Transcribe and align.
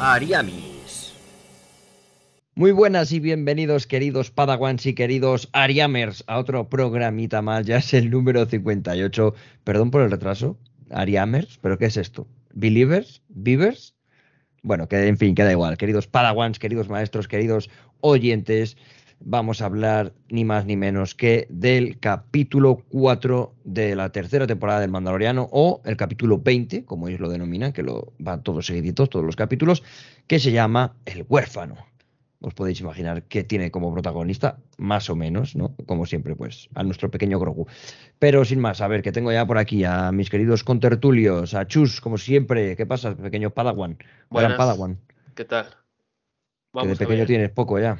Ariamis. 0.00 1.14
Muy 2.56 2.72
buenas 2.72 3.12
y 3.12 3.20
bienvenidos, 3.20 3.86
queridos 3.86 4.32
Padawans 4.32 4.84
y 4.86 4.94
queridos 4.94 5.48
Ariamers, 5.52 6.24
a 6.26 6.38
otro 6.38 6.68
programita 6.68 7.42
más. 7.42 7.64
Ya 7.64 7.76
es 7.76 7.94
el 7.94 8.10
número 8.10 8.44
58. 8.46 9.34
Perdón 9.62 9.92
por 9.92 10.02
el 10.02 10.10
retraso. 10.10 10.58
Ariamers, 10.90 11.58
¿pero 11.62 11.78
qué 11.78 11.86
es 11.86 11.96
esto? 11.96 12.26
¿Believers? 12.54 13.22
¿Beavers? 13.28 13.94
Bueno, 14.62 14.88
que 14.88 15.06
en 15.06 15.16
fin, 15.16 15.36
queda 15.36 15.52
igual. 15.52 15.76
Queridos 15.76 16.08
Padawans, 16.08 16.58
queridos 16.58 16.88
maestros, 16.88 17.28
queridos 17.28 17.70
oyentes, 18.00 18.76
vamos 19.20 19.60
a 19.60 19.66
hablar 19.66 20.12
ni 20.28 20.44
más 20.44 20.66
ni 20.66 20.76
menos 20.76 21.14
que 21.14 21.46
del 21.50 21.98
capítulo 21.98 22.82
4 22.88 23.54
de 23.64 23.96
la 23.96 24.10
tercera 24.10 24.46
temporada 24.46 24.80
del 24.80 24.90
Mandaloriano 24.90 25.48
o 25.52 25.80
el 25.84 25.96
capítulo 25.96 26.38
20, 26.38 26.84
como 26.84 27.08
ellos 27.08 27.20
lo 27.20 27.28
denominan, 27.28 27.72
que 27.72 27.82
lo 27.82 28.12
van 28.18 28.42
todos 28.42 28.66
seguiditos, 28.66 29.10
todos 29.10 29.24
los 29.24 29.36
capítulos, 29.36 29.82
que 30.26 30.38
se 30.38 30.52
llama 30.52 30.96
El 31.04 31.24
huérfano. 31.28 31.76
Os 32.40 32.52
podéis 32.52 32.80
imaginar 32.80 33.22
que 33.24 33.44
tiene 33.44 33.70
como 33.70 33.92
protagonista, 33.92 34.58
más 34.76 35.08
o 35.08 35.16
menos, 35.16 35.56
¿no? 35.56 35.74
Como 35.86 36.04
siempre, 36.04 36.36
pues, 36.36 36.68
a 36.74 36.82
nuestro 36.82 37.10
pequeño 37.10 37.40
Grogu. 37.40 37.66
Pero 38.18 38.44
sin 38.44 38.60
más, 38.60 38.82
a 38.82 38.88
ver, 38.88 39.02
que 39.02 39.10
tengo 39.10 39.32
ya 39.32 39.46
por 39.46 39.56
aquí 39.58 39.84
a 39.84 40.12
mis 40.12 40.28
queridos 40.28 40.62
contertulios, 40.62 41.54
a 41.54 41.66
Chus, 41.66 42.00
como 42.00 42.18
siempre. 42.18 42.76
¿Qué 42.76 42.84
pasa, 42.84 43.16
pequeño 43.16 43.50
Padawan? 43.50 43.98
Gran 44.30 44.56
Padawan. 44.56 44.98
¿Qué 45.34 45.44
tal? 45.44 45.66
que 46.82 46.88
de 46.88 46.96
pequeño 46.96 47.26
tienes 47.26 47.50
poco 47.50 47.78
ya. 47.78 47.98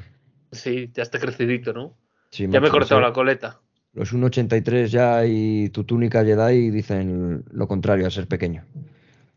Sí, 0.51 0.91
ya 0.93 1.03
está 1.03 1.19
crecidito, 1.19 1.73
¿no? 1.73 1.97
Sí, 2.31 2.47
ya 2.49 2.59
me 2.59 2.67
he 2.67 2.71
cortado 2.71 3.01
la 3.01 3.13
coleta. 3.13 3.61
Los 3.93 4.13
1,83 4.13 4.87
ya 4.87 5.25
y 5.25 5.69
tu 5.69 5.83
túnica 5.83 6.23
Jedi 6.23 6.69
dicen 6.69 7.43
lo 7.51 7.67
contrario 7.67 8.05
a 8.05 8.11
ser 8.11 8.27
pequeño. 8.27 8.63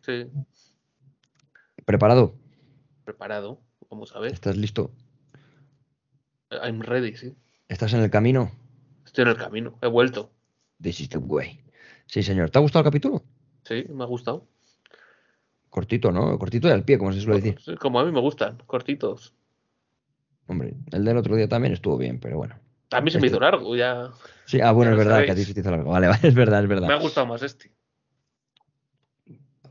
Sí. 0.03 0.27
¿Preparado? 1.85 2.35
Preparado, 3.05 3.61
vamos 3.91 4.15
a 4.15 4.21
ver. 4.21 4.33
¿Estás 4.33 4.57
listo? 4.57 4.91
I'm 6.51 6.81
ready, 6.81 7.17
sí. 7.17 7.35
¿Estás 7.69 7.95
en 7.95 8.01
el 8.01 8.11
camino? 8.11 8.51
Estoy 9.07 9.23
en 9.23 9.29
el 9.29 9.37
camino, 9.37 9.79
he 9.83 9.87
vuelto. 9.87 10.31
This 10.83 11.01
is 11.01 11.09
the 11.09 11.19
way. 11.19 11.61
Sí, 12.07 12.23
señor. 12.23 12.51
¿Te 12.51 12.59
ha 12.59 12.63
gustado 12.63 12.81
el 12.81 12.91
capítulo? 12.91 13.23
Sí, 13.65 13.85
me 13.89 14.03
ha 14.03 14.07
gustado. 14.07 14.47
Cortito, 15.69 16.11
¿no? 16.11 16.39
Cortito 16.39 16.69
y 16.69 16.73
al 16.73 16.85
pie, 16.85 16.99
como 16.99 17.13
se 17.13 17.21
suele 17.21 17.41
decir. 17.41 17.79
como 17.79 18.01
a 18.01 18.05
mí 18.05 18.11
me 18.13 18.21
gustan, 18.21 18.59
cortitos. 18.67 19.35
Hombre, 20.51 20.75
el 20.91 21.05
del 21.05 21.17
otro 21.17 21.37
día 21.37 21.49
también 21.49 21.75
estuvo 21.75 21.97
bien, 21.97 22.19
pero 22.19 22.39
bueno. 22.39 22.57
A 22.91 23.01
mí 23.01 23.13
se 23.13 23.21
me 23.21 23.29
hizo 23.29 23.37
este 23.37 23.45
largo, 23.45 23.77
ya. 23.77 24.11
Sí, 24.47 24.61
ah, 24.61 24.73
bueno, 24.73 24.91
es 24.91 24.99
verdad 24.99 25.25
que 25.25 25.31
a 25.31 25.35
ti 25.37 25.45
se 25.45 25.55
te 25.55 25.61
hizo 25.61 25.71
largo. 25.71 25.93
Vale, 25.93 26.09
vale, 26.09 26.27
es 26.27 26.35
verdad, 26.35 26.61
es 26.61 26.69
verdad. 26.69 26.89
Me 26.89 26.95
ha 26.95 26.99
gustado 26.99 27.29
más 27.29 27.41
este. 27.45 27.71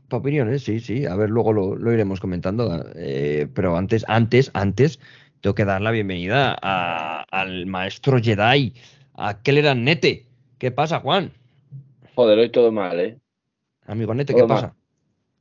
Para 0.08 0.20
opiniones, 0.20 0.64
sí, 0.64 0.80
sí. 0.80 1.04
A 1.04 1.16
ver, 1.16 1.28
luego 1.28 1.52
lo, 1.52 1.92
iremos 1.92 2.18
comentando. 2.18 2.82
Eh, 2.94 3.46
pero 3.52 3.76
antes, 3.76 4.06
antes, 4.08 4.50
antes, 4.54 5.00
tengo 5.42 5.54
que 5.54 5.66
dar 5.66 5.82
la 5.82 5.90
bienvenida 5.90 6.54
al 6.54 7.66
maestro 7.66 8.18
Jedi, 8.18 8.72
a 9.12 9.42
Keller 9.42 9.76
Nete. 9.76 10.28
¿Qué 10.56 10.70
pasa, 10.70 11.00
Juan? 11.00 11.30
Joder, 12.14 12.38
hoy 12.38 12.48
todo 12.48 12.72
mal, 12.72 12.98
¿eh? 13.00 13.18
Amigo 13.86 14.14
Nete, 14.14 14.34
¿qué 14.34 14.44
pasa? 14.44 14.74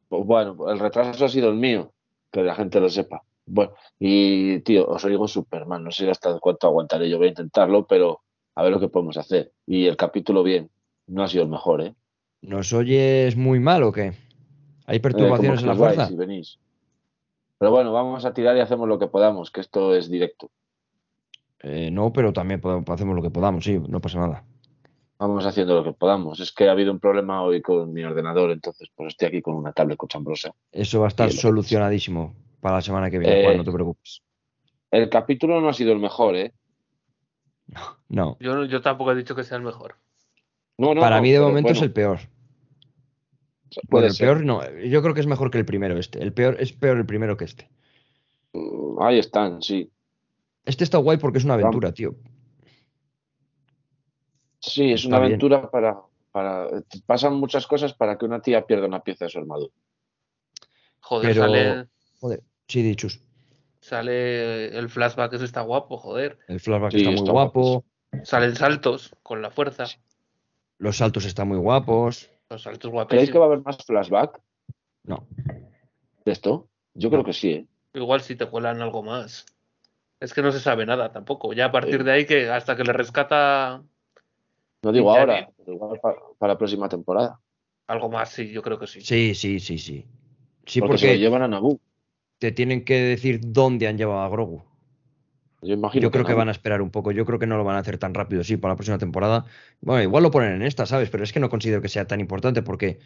Pues 0.10 0.26
bueno, 0.26 0.70
el 0.70 0.80
retraso 0.80 1.23
ha 1.23 1.30
sido 1.30 1.48
el 1.48 1.56
mío, 1.56 1.94
que 2.30 2.44
la 2.44 2.56
gente 2.56 2.82
lo 2.82 2.90
sepa. 2.90 3.23
Bueno, 3.52 3.73
y 3.97 4.59
tío, 4.59 4.88
os 4.88 5.03
digo 5.03 5.28
Superman, 5.28 5.83
no 5.83 5.92
sé 5.92 6.09
hasta 6.09 6.38
cuánto 6.39 6.67
aguantaré, 6.67 7.09
yo 7.09 7.17
voy 7.17 7.28
a 7.28 7.30
intentarlo, 7.31 7.88
pero 7.88 8.22
a 8.53 8.61
ver 8.61 8.72
lo 8.72 8.80
que 8.80 8.89
podemos 8.89 9.17
hacer. 9.17 9.52
Y 9.66 9.88
el 9.88 9.97
capítulo 9.97 10.44
bien, 10.44 10.69
no 11.08 11.23
ha 11.23 11.28
sido 11.28 11.44
el 11.44 11.50
mejor, 11.50 11.81
¿eh? 11.81 11.95
¿Nos 12.42 12.72
oyes 12.73 13.36
muy 13.36 13.59
mal 13.59 13.81
o 13.83 13.92
qué? 13.92 14.14
¿Hay 14.86 14.98
eh, 14.98 14.99
perturbaciones 14.99 15.61
en 15.61 15.67
la 15.67 15.76
fuerza? 15.76 16.08
Si 16.08 16.15
venís. 16.15 16.59
Pero 17.58 17.71
bueno, 17.71 17.92
vamos 17.92 18.23
a 18.23 18.33
tirar 18.33 18.55
y 18.55 18.59
hacemos 18.59 18.88
lo 18.88 18.99
que 18.99 19.08
podamos, 19.08 19.49
que 19.49 19.61
esto 19.61 19.95
es 19.95 20.09
directo. 20.09 20.52
Eh, 21.64 21.89
no, 21.92 22.14
pero 22.14 22.32
también 22.32 22.61
podemos, 22.61 22.88
hacemos 22.88 23.15
lo 23.15 23.21
que 23.23 23.32
podamos, 23.32 23.65
sí, 23.65 23.80
no 23.80 23.99
pasa 23.99 24.20
nada. 24.20 24.43
Vamos 25.17 25.45
haciendo 25.45 25.73
lo 25.73 25.83
que 25.83 25.92
podamos. 25.92 26.39
Es 26.39 26.52
que 26.52 26.70
ha 26.70 26.71
habido 26.71 26.92
un 26.92 26.99
problema 26.99 27.42
hoy 27.42 27.61
con 27.64 27.92
mi 27.92 28.04
ordenador, 28.04 28.52
entonces 28.52 28.89
pues 28.95 29.09
estoy 29.09 29.27
aquí 29.27 29.42
con 29.42 29.55
una 29.55 29.73
tablet 29.73 29.98
cochambrosa. 29.98 30.54
Eso 30.71 30.99
va 30.99 31.08
a 31.08 31.09
estar 31.09 31.32
solucionadísimo 31.32 32.36
para 32.59 32.75
la 32.75 32.81
semana 32.81 33.09
que 33.09 33.20
viene, 33.20 33.55
no 33.55 33.64
te 33.64 33.71
preocupes. 33.71 34.21
El 34.92 35.09
capítulo 35.09 35.61
no 35.61 35.70
ha 35.70 35.73
sido 35.73 35.93
el 35.93 35.99
mejor, 35.99 36.36
¿eh? 36.36 36.53
No. 38.09 38.37
Yo, 38.39 38.65
yo 38.65 38.81
tampoco 38.81 39.11
he 39.11 39.15
dicho 39.15 39.36
que 39.36 39.43
sea 39.43 39.58
el 39.58 39.64
mejor. 39.64 39.95
No, 40.77 40.95
no, 40.95 41.02
para 41.02 41.21
mí 41.21 41.31
de 41.31 41.39
momento 41.39 41.71
es 41.71 41.81
el 41.81 41.92
peor. 41.92 42.20
Bueno, 43.87 44.08
el 44.08 44.15
peor 44.15 44.43
no. 44.43 44.61
Yo 44.80 45.02
creo 45.02 45.14
que 45.14 45.20
es 45.20 45.27
mejor 45.27 45.52
que 45.52 45.59
el 45.59 45.65
primero 45.65 45.97
este. 45.97 46.23
El 46.23 46.33
peor 46.33 46.55
es 46.59 46.73
peor 46.73 46.97
el 46.97 47.05
primero 47.05 47.37
que 47.37 47.45
este. 47.45 47.70
Mm, 48.53 49.02
ahí 49.02 49.20
están, 49.20 49.61
sí. 49.61 49.91
Este 50.65 50.83
está 50.83 50.97
guay 50.97 51.17
porque 51.17 51.37
es 51.37 51.43
una 51.43 51.55
aventura, 51.55 51.91
tío. 51.91 52.15
Sí, 54.59 54.91
es 54.91 55.05
una 55.05 55.17
aventura 55.17 55.70
para, 55.70 55.97
para. 56.31 56.67
Pasan 57.05 57.36
muchas 57.36 57.67
cosas 57.67 57.93
para 57.93 58.17
que 58.17 58.26
una 58.26 58.41
tía 58.41 58.65
pierda 58.65 58.87
una 58.87 59.03
pieza 59.03 59.26
de 59.26 59.31
su 59.31 59.39
armadura. 59.39 59.73
Joder, 61.02 61.36
sale. 61.36 61.87
Joder, 62.20 62.43
Sí, 62.70 62.84
dichos. 62.84 63.20
Sale 63.82 64.78
el 64.78 64.90
flashback, 64.90 65.34
eso 65.34 65.44
está 65.44 65.62
guapo, 65.62 65.98
joder. 65.98 66.38
El 66.48 66.60
flashback 66.60 66.94
está 66.94 67.10
muy 67.10 67.30
guapo. 67.30 67.84
Salen 68.24 68.56
saltos 68.56 69.16
con 69.24 69.42
la 69.42 69.50
fuerza. 69.50 69.86
Los 70.78 70.98
saltos 70.98 71.26
están 71.26 71.48
muy 71.48 71.58
guapos. 71.58 72.30
Los 72.50 72.62
saltos. 72.62 72.92
¿Creéis 73.08 73.32
que 73.32 73.40
va 73.40 73.46
a 73.46 73.48
haber 73.48 73.62
más 73.62 73.78
flashback? 73.84 74.40
No. 75.04 75.28
¿De 76.24 76.32
esto? 76.32 76.68
Yo 76.94 77.10
creo 77.10 77.24
que 77.24 77.34
sí, 77.34 77.52
¿eh? 77.52 77.66
Igual 77.96 78.22
si 78.22 78.36
te 78.36 78.46
cuelan 78.46 78.82
algo 78.82 79.02
más. 79.02 79.48
Es 80.20 80.34
que 80.34 80.44
no 80.44 80.52
se 80.52 80.60
sabe 80.60 80.86
nada 80.86 81.12
tampoco. 81.12 81.54
Ya 81.54 81.66
a 81.66 81.72
partir 81.72 82.04
de 82.04 82.12
ahí 82.12 82.26
que 82.26 82.50
hasta 82.50 82.76
que 82.76 82.84
le 82.84 82.94
rescata. 82.94 83.82
No 84.84 84.92
digo 84.92 85.12
ahora, 85.12 85.50
pero 85.58 85.74
igual 85.74 86.00
para, 86.00 86.54
la 86.54 86.58
próxima 86.58 86.88
temporada. 86.88 87.40
Algo 87.88 88.10
más, 88.10 88.30
sí, 88.30 88.52
yo 88.52 88.62
creo 88.62 88.78
que 88.78 88.86
sí. 88.86 89.02
Sí, 89.02 89.34
sí, 89.34 89.60
sí, 89.60 89.80
sí. 89.80 90.06
Sí, 90.66 90.82
porque, 90.82 91.00
se 91.00 91.18
llevan 91.18 91.42
a 91.42 91.48
Naboo 91.48 91.80
te 92.39 92.52
tienen 92.52 92.83
que 92.83 93.02
decir 93.02 93.39
dónde 93.44 93.88
han 93.88 93.98
llevado 93.98 94.22
a 94.22 94.30
Grogu. 94.30 94.64
Yo, 95.61 95.73
imagino 95.73 96.04
Yo 96.04 96.11
creo 96.11 96.26
que, 96.26 96.33
van 96.33 96.48
a 96.48 96.52
esperar 96.52 96.82
un 96.82 96.89
poco. 96.89 97.11
Yo 97.11 97.26
creo 97.26 97.38
que 97.38 97.45
no 97.45 97.58
lo 97.58 97.66
van 97.66 97.76
a 97.76 97.80
hacer 97.80 97.98
tan 97.98 98.14
rápido, 98.14 98.44
sí, 98.45 98.55
para 98.55 98.73
la 98.73 98.77
próxima 98.77 98.98
temporada. 98.98 99.45
Bueno, 99.82 100.02
igual 100.02 100.23
lo 100.23 100.32
ponen 100.32 100.54
en 100.54 100.61
esta, 100.61 100.86
¿sabes? 100.86 101.10
Pero 101.10 101.23
es 101.23 101.33
que 101.33 101.42
no 101.42 101.50
considero 101.50 101.82
que 101.82 101.89
sea 101.89 102.08
tan 102.08 102.22
importante 102.22 102.61
porque 102.61 103.00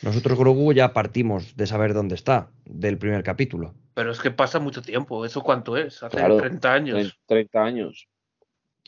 nosotros, 0.00 0.38
Grogu, 0.38 0.72
ya 0.72 0.94
partimos 0.94 1.54
de 1.54 1.66
saber 1.66 1.92
dónde 1.92 2.14
está 2.14 2.48
del 2.64 2.96
primer 2.96 3.22
capítulo. 3.22 3.74
Pero 3.92 4.10
es 4.10 4.20
que 4.20 4.30
pasa 4.30 4.58
mucho 4.58 4.80
tiempo. 4.80 5.26
¿Eso 5.26 5.42
cuánto 5.42 5.76
es? 5.76 6.02
Hace 6.02 6.16
30 6.16 6.72
años. 6.72 7.18
30 7.26 7.62
años. 7.62 8.08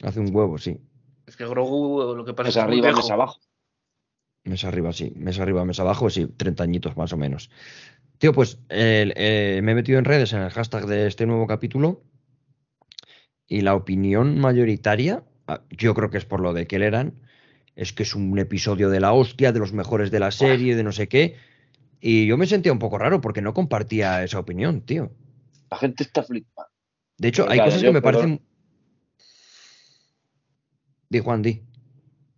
Hace 0.02 0.20
un 0.20 0.34
huevo, 0.34 0.56
sí. 0.56 0.80
Es 1.26 1.36
que 1.36 1.46
Grogu 1.46 2.14
lo 2.14 2.24
que 2.24 2.32
pasa 2.32 2.48
es, 2.48 2.56
es 2.56 2.62
arriba, 2.62 2.90
mes 2.90 3.10
abajo. 3.10 3.38
Mes 4.44 4.64
arriba, 4.64 4.92
sí. 4.94 5.12
Mes 5.14 5.38
arriba, 5.38 5.64
mes 5.66 5.78
abajo, 5.78 6.08
sí. 6.08 6.26
30 6.26 6.64
añitos 6.64 6.96
más 6.96 7.12
o 7.12 7.18
menos. 7.18 7.50
Tío, 8.24 8.32
pues 8.32 8.56
eh, 8.70 9.60
me 9.62 9.72
he 9.72 9.74
metido 9.74 9.98
en 9.98 10.06
redes 10.06 10.32
en 10.32 10.40
el 10.40 10.48
hashtag 10.48 10.86
de 10.86 11.06
este 11.06 11.26
nuevo 11.26 11.46
capítulo 11.46 12.00
y 13.46 13.60
la 13.60 13.74
opinión 13.74 14.38
mayoritaria, 14.38 15.24
ah, 15.46 15.60
yo 15.68 15.92
creo 15.92 16.08
que 16.08 16.16
es 16.16 16.24
por 16.24 16.40
lo 16.40 16.54
de 16.54 16.66
Kelleran, 16.66 17.20
es 17.76 17.92
que 17.92 18.02
es 18.02 18.14
un 18.14 18.38
episodio 18.38 18.88
de 18.88 18.98
la 18.98 19.12
hostia, 19.12 19.52
de 19.52 19.58
los 19.58 19.74
mejores 19.74 20.10
de 20.10 20.20
la 20.20 20.30
serie, 20.30 20.74
de 20.74 20.82
no 20.82 20.90
sé 20.90 21.06
qué. 21.06 21.36
Y 22.00 22.24
yo 22.24 22.38
me 22.38 22.46
sentía 22.46 22.72
un 22.72 22.78
poco 22.78 22.96
raro 22.96 23.20
porque 23.20 23.42
no 23.42 23.52
compartía 23.52 24.24
esa 24.24 24.38
opinión, 24.38 24.80
tío. 24.80 25.12
La 25.70 25.76
gente 25.76 26.04
está 26.04 26.22
flipada. 26.22 26.70
De 27.18 27.28
hecho, 27.28 27.46
hay 27.46 27.58
cosas 27.58 27.82
que 27.82 27.92
me 27.92 28.00
parecen. 28.00 28.40
Di 31.10 31.18
Juan, 31.18 31.42
di. 31.42 31.62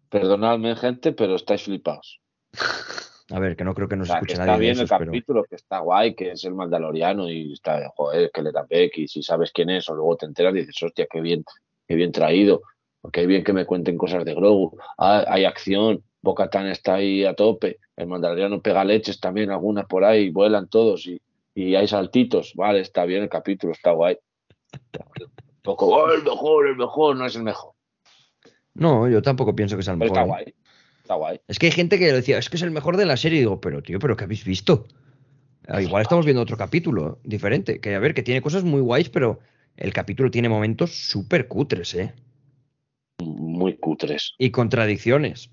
Perdonadme, 0.08 0.74
gente, 0.74 1.12
pero 1.12 1.36
estáis 1.36 1.62
flipados. 1.62 2.20
A 3.30 3.40
ver, 3.40 3.56
que 3.56 3.64
no 3.64 3.74
creo 3.74 3.88
que 3.88 3.96
nos 3.96 4.08
escuche 4.08 4.36
nadie. 4.36 4.52
Está 4.52 4.56
bien 4.58 4.78
el 4.78 4.88
capítulo, 4.88 5.44
que 5.44 5.56
está 5.56 5.80
guay, 5.80 6.14
que 6.14 6.32
es 6.32 6.44
el 6.44 6.54
Mandaloriano 6.54 7.28
y 7.28 7.52
está, 7.52 7.90
joder, 7.96 8.30
que 8.32 8.42
le 8.42 8.52
da 8.52 8.64
y 8.70 9.08
si 9.08 9.22
sabes 9.22 9.50
quién 9.50 9.70
es, 9.70 9.88
o 9.88 9.94
luego 9.94 10.16
te 10.16 10.26
enteras 10.26 10.54
y 10.54 10.58
dices, 10.58 10.80
hostia, 10.80 11.06
qué 11.10 11.20
bien, 11.20 11.44
qué 11.88 11.96
bien 11.96 12.12
traído, 12.12 12.62
porque 13.00 13.20
hay 13.20 13.26
bien 13.26 13.42
que 13.42 13.52
me 13.52 13.66
cuenten 13.66 13.98
cosas 13.98 14.24
de 14.24 14.34
Grogu. 14.34 14.78
Ah, 14.96 15.24
hay 15.26 15.44
acción, 15.44 16.04
Bocatán 16.22 16.68
está 16.68 16.94
ahí 16.94 17.24
a 17.24 17.34
tope, 17.34 17.78
el 17.96 18.06
Mandaloriano 18.06 18.62
pega 18.62 18.84
leches 18.84 19.18
también, 19.18 19.50
algunas 19.50 19.86
por 19.86 20.04
ahí, 20.04 20.30
vuelan 20.30 20.68
todos 20.68 21.06
y, 21.06 21.20
hay 21.56 21.88
saltitos. 21.88 22.52
Vale, 22.54 22.80
está 22.80 23.06
bien 23.06 23.22
el 23.22 23.28
capítulo, 23.28 23.72
está 23.72 23.90
guay. 23.90 24.18
poco, 25.62 25.86
oh, 25.86 26.12
el 26.12 26.22
mejor, 26.22 26.68
el 26.68 26.76
mejor, 26.76 27.16
no 27.16 27.26
es 27.26 27.34
el 27.34 27.42
mejor. 27.42 27.72
No, 28.74 29.08
yo 29.08 29.22
tampoco 29.22 29.56
pienso 29.56 29.76
que 29.76 29.82
sea 29.82 29.94
el 29.94 29.98
mejor. 29.98 30.16
está 30.18 30.22
¿eh? 30.22 30.28
guay. 30.28 30.54
Está 31.06 31.14
guay. 31.14 31.40
Es 31.46 31.60
que 31.60 31.66
hay 31.66 31.72
gente 31.72 32.00
que 32.00 32.12
decía, 32.12 32.36
es 32.36 32.50
que 32.50 32.56
es 32.56 32.62
el 32.62 32.72
mejor 32.72 32.96
de 32.96 33.06
la 33.06 33.16
serie. 33.16 33.38
Y 33.38 33.42
digo, 33.42 33.60
pero 33.60 33.80
tío, 33.80 34.00
¿pero 34.00 34.16
qué 34.16 34.24
habéis 34.24 34.44
visto? 34.44 34.88
Ah, 35.68 35.80
igual 35.80 36.02
estamos 36.02 36.24
viendo 36.24 36.42
otro 36.42 36.56
capítulo 36.56 37.20
diferente. 37.22 37.80
Que 37.80 37.94
a 37.94 38.00
ver, 38.00 38.12
que 38.12 38.24
tiene 38.24 38.42
cosas 38.42 38.64
muy 38.64 38.80
guays, 38.80 39.08
pero 39.08 39.38
el 39.76 39.92
capítulo 39.92 40.32
tiene 40.32 40.48
momentos 40.48 40.90
súper 41.08 41.46
cutres, 41.46 41.94
¿eh? 41.94 42.12
Muy 43.22 43.76
cutres. 43.76 44.34
Y 44.36 44.50
contradicciones. 44.50 45.52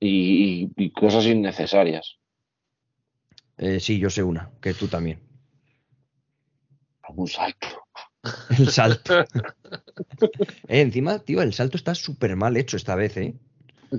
Y, 0.00 0.90
cosas 0.92 1.26
innecesarias. 1.26 2.16
Eh, 3.58 3.78
sí, 3.78 3.98
yo 3.98 4.08
sé 4.08 4.22
una, 4.22 4.52
que 4.62 4.72
tú 4.72 4.88
también. 4.88 5.20
Un 7.14 7.28
salto. 7.28 7.68
El 8.58 8.70
salto. 8.70 9.22
Eh, 10.68 10.80
encima, 10.80 11.18
tío, 11.18 11.42
el 11.42 11.52
salto 11.52 11.76
está 11.76 11.94
súper 11.94 12.36
mal 12.36 12.56
hecho 12.56 12.76
esta 12.76 12.94
vez, 12.94 13.16
¿eh? 13.16 13.34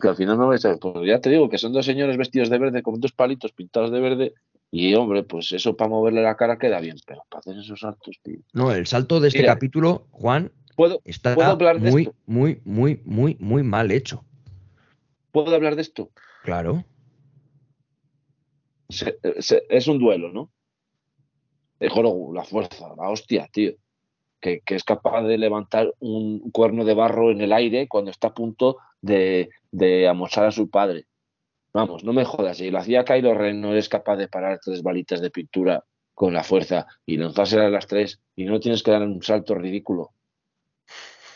Que 0.01 0.07
al 0.07 0.15
final 0.15 0.37
no 0.37 0.47
vais 0.47 0.63
a 0.65 0.77
pues 0.77 1.07
ya 1.07 1.19
te 1.19 1.29
digo 1.29 1.49
que 1.49 1.57
son 1.57 1.73
dos 1.73 1.85
señores 1.85 2.15
vestidos 2.17 2.49
de 2.49 2.59
verde 2.59 2.83
con 2.83 2.99
dos 2.99 3.11
palitos 3.11 3.51
pintados 3.53 3.91
de 3.91 3.99
verde 3.99 4.33
y 4.71 4.93
hombre, 4.93 5.23
pues 5.23 5.51
eso 5.51 5.75
para 5.75 5.89
moverle 5.89 6.21
la 6.21 6.35
cara 6.37 6.59
queda 6.59 6.79
bien, 6.79 6.97
pero 7.07 7.23
para 7.29 7.39
hacer 7.39 7.57
esos 7.57 7.79
saltos, 7.79 8.19
tío. 8.21 8.37
No, 8.53 8.71
el 8.71 8.85
salto 8.85 9.19
de 9.19 9.29
este 9.29 9.39
Mira. 9.39 9.53
capítulo, 9.55 10.07
Juan, 10.11 10.51
¿Puedo, 10.75 11.01
está 11.05 11.33
¿Puedo 11.33 11.49
hablar 11.49 11.79
de 11.81 11.89
muy, 11.91 12.03
esto? 12.03 12.15
muy, 12.27 12.61
muy, 12.65 13.01
muy, 13.03 13.35
muy 13.39 13.63
mal 13.63 13.91
hecho. 13.91 14.23
¿Puedo 15.31 15.53
hablar 15.55 15.75
de 15.75 15.81
esto? 15.81 16.11
Claro. 16.43 16.85
Se- 18.89 19.17
se- 19.39 19.63
es 19.69 19.87
un 19.87 19.99
duelo, 19.99 20.31
¿no? 20.31 20.51
De 21.79 21.87
la 22.33 22.43
fuerza, 22.43 22.93
la 22.95 23.09
hostia, 23.09 23.47
tío. 23.51 23.73
Que, 24.41 24.61
que 24.61 24.75
es 24.75 24.83
capaz 24.83 25.23
de 25.23 25.37
levantar 25.37 25.93
un 25.99 26.51
cuerno 26.51 26.85
de 26.85 26.93
barro 26.93 27.29
en 27.31 27.41
el 27.41 27.51
aire 27.51 27.87
cuando 27.87 28.09
está 28.09 28.29
a 28.29 28.33
punto 28.33 28.77
de, 29.01 29.49
de 29.71 30.07
amosar 30.07 30.45
a 30.45 30.51
su 30.51 30.69
padre. 30.69 31.05
Vamos, 31.73 32.03
no 32.03 32.13
me 32.13 32.25
jodas. 32.25 32.57
Si 32.57 32.71
lo 32.71 32.79
hacía 32.79 33.03
Kylo 33.03 33.33
Ren, 33.33 33.61
no 33.61 33.71
eres 33.71 33.89
capaz 33.89 34.15
de 34.15 34.27
parar 34.27 34.59
tres 34.63 34.81
balitas 34.81 35.21
de 35.21 35.29
pintura 35.29 35.83
con 36.13 36.33
la 36.33 36.43
fuerza 36.43 36.87
y 37.05 37.17
lanzárselas 37.17 37.67
a 37.67 37.69
las 37.69 37.87
tres 37.87 38.19
y 38.35 38.45
no 38.45 38.59
tienes 38.59 38.81
que 38.83 38.91
dar 38.91 39.03
un 39.03 39.21
salto 39.21 39.55
ridículo. 39.55 40.11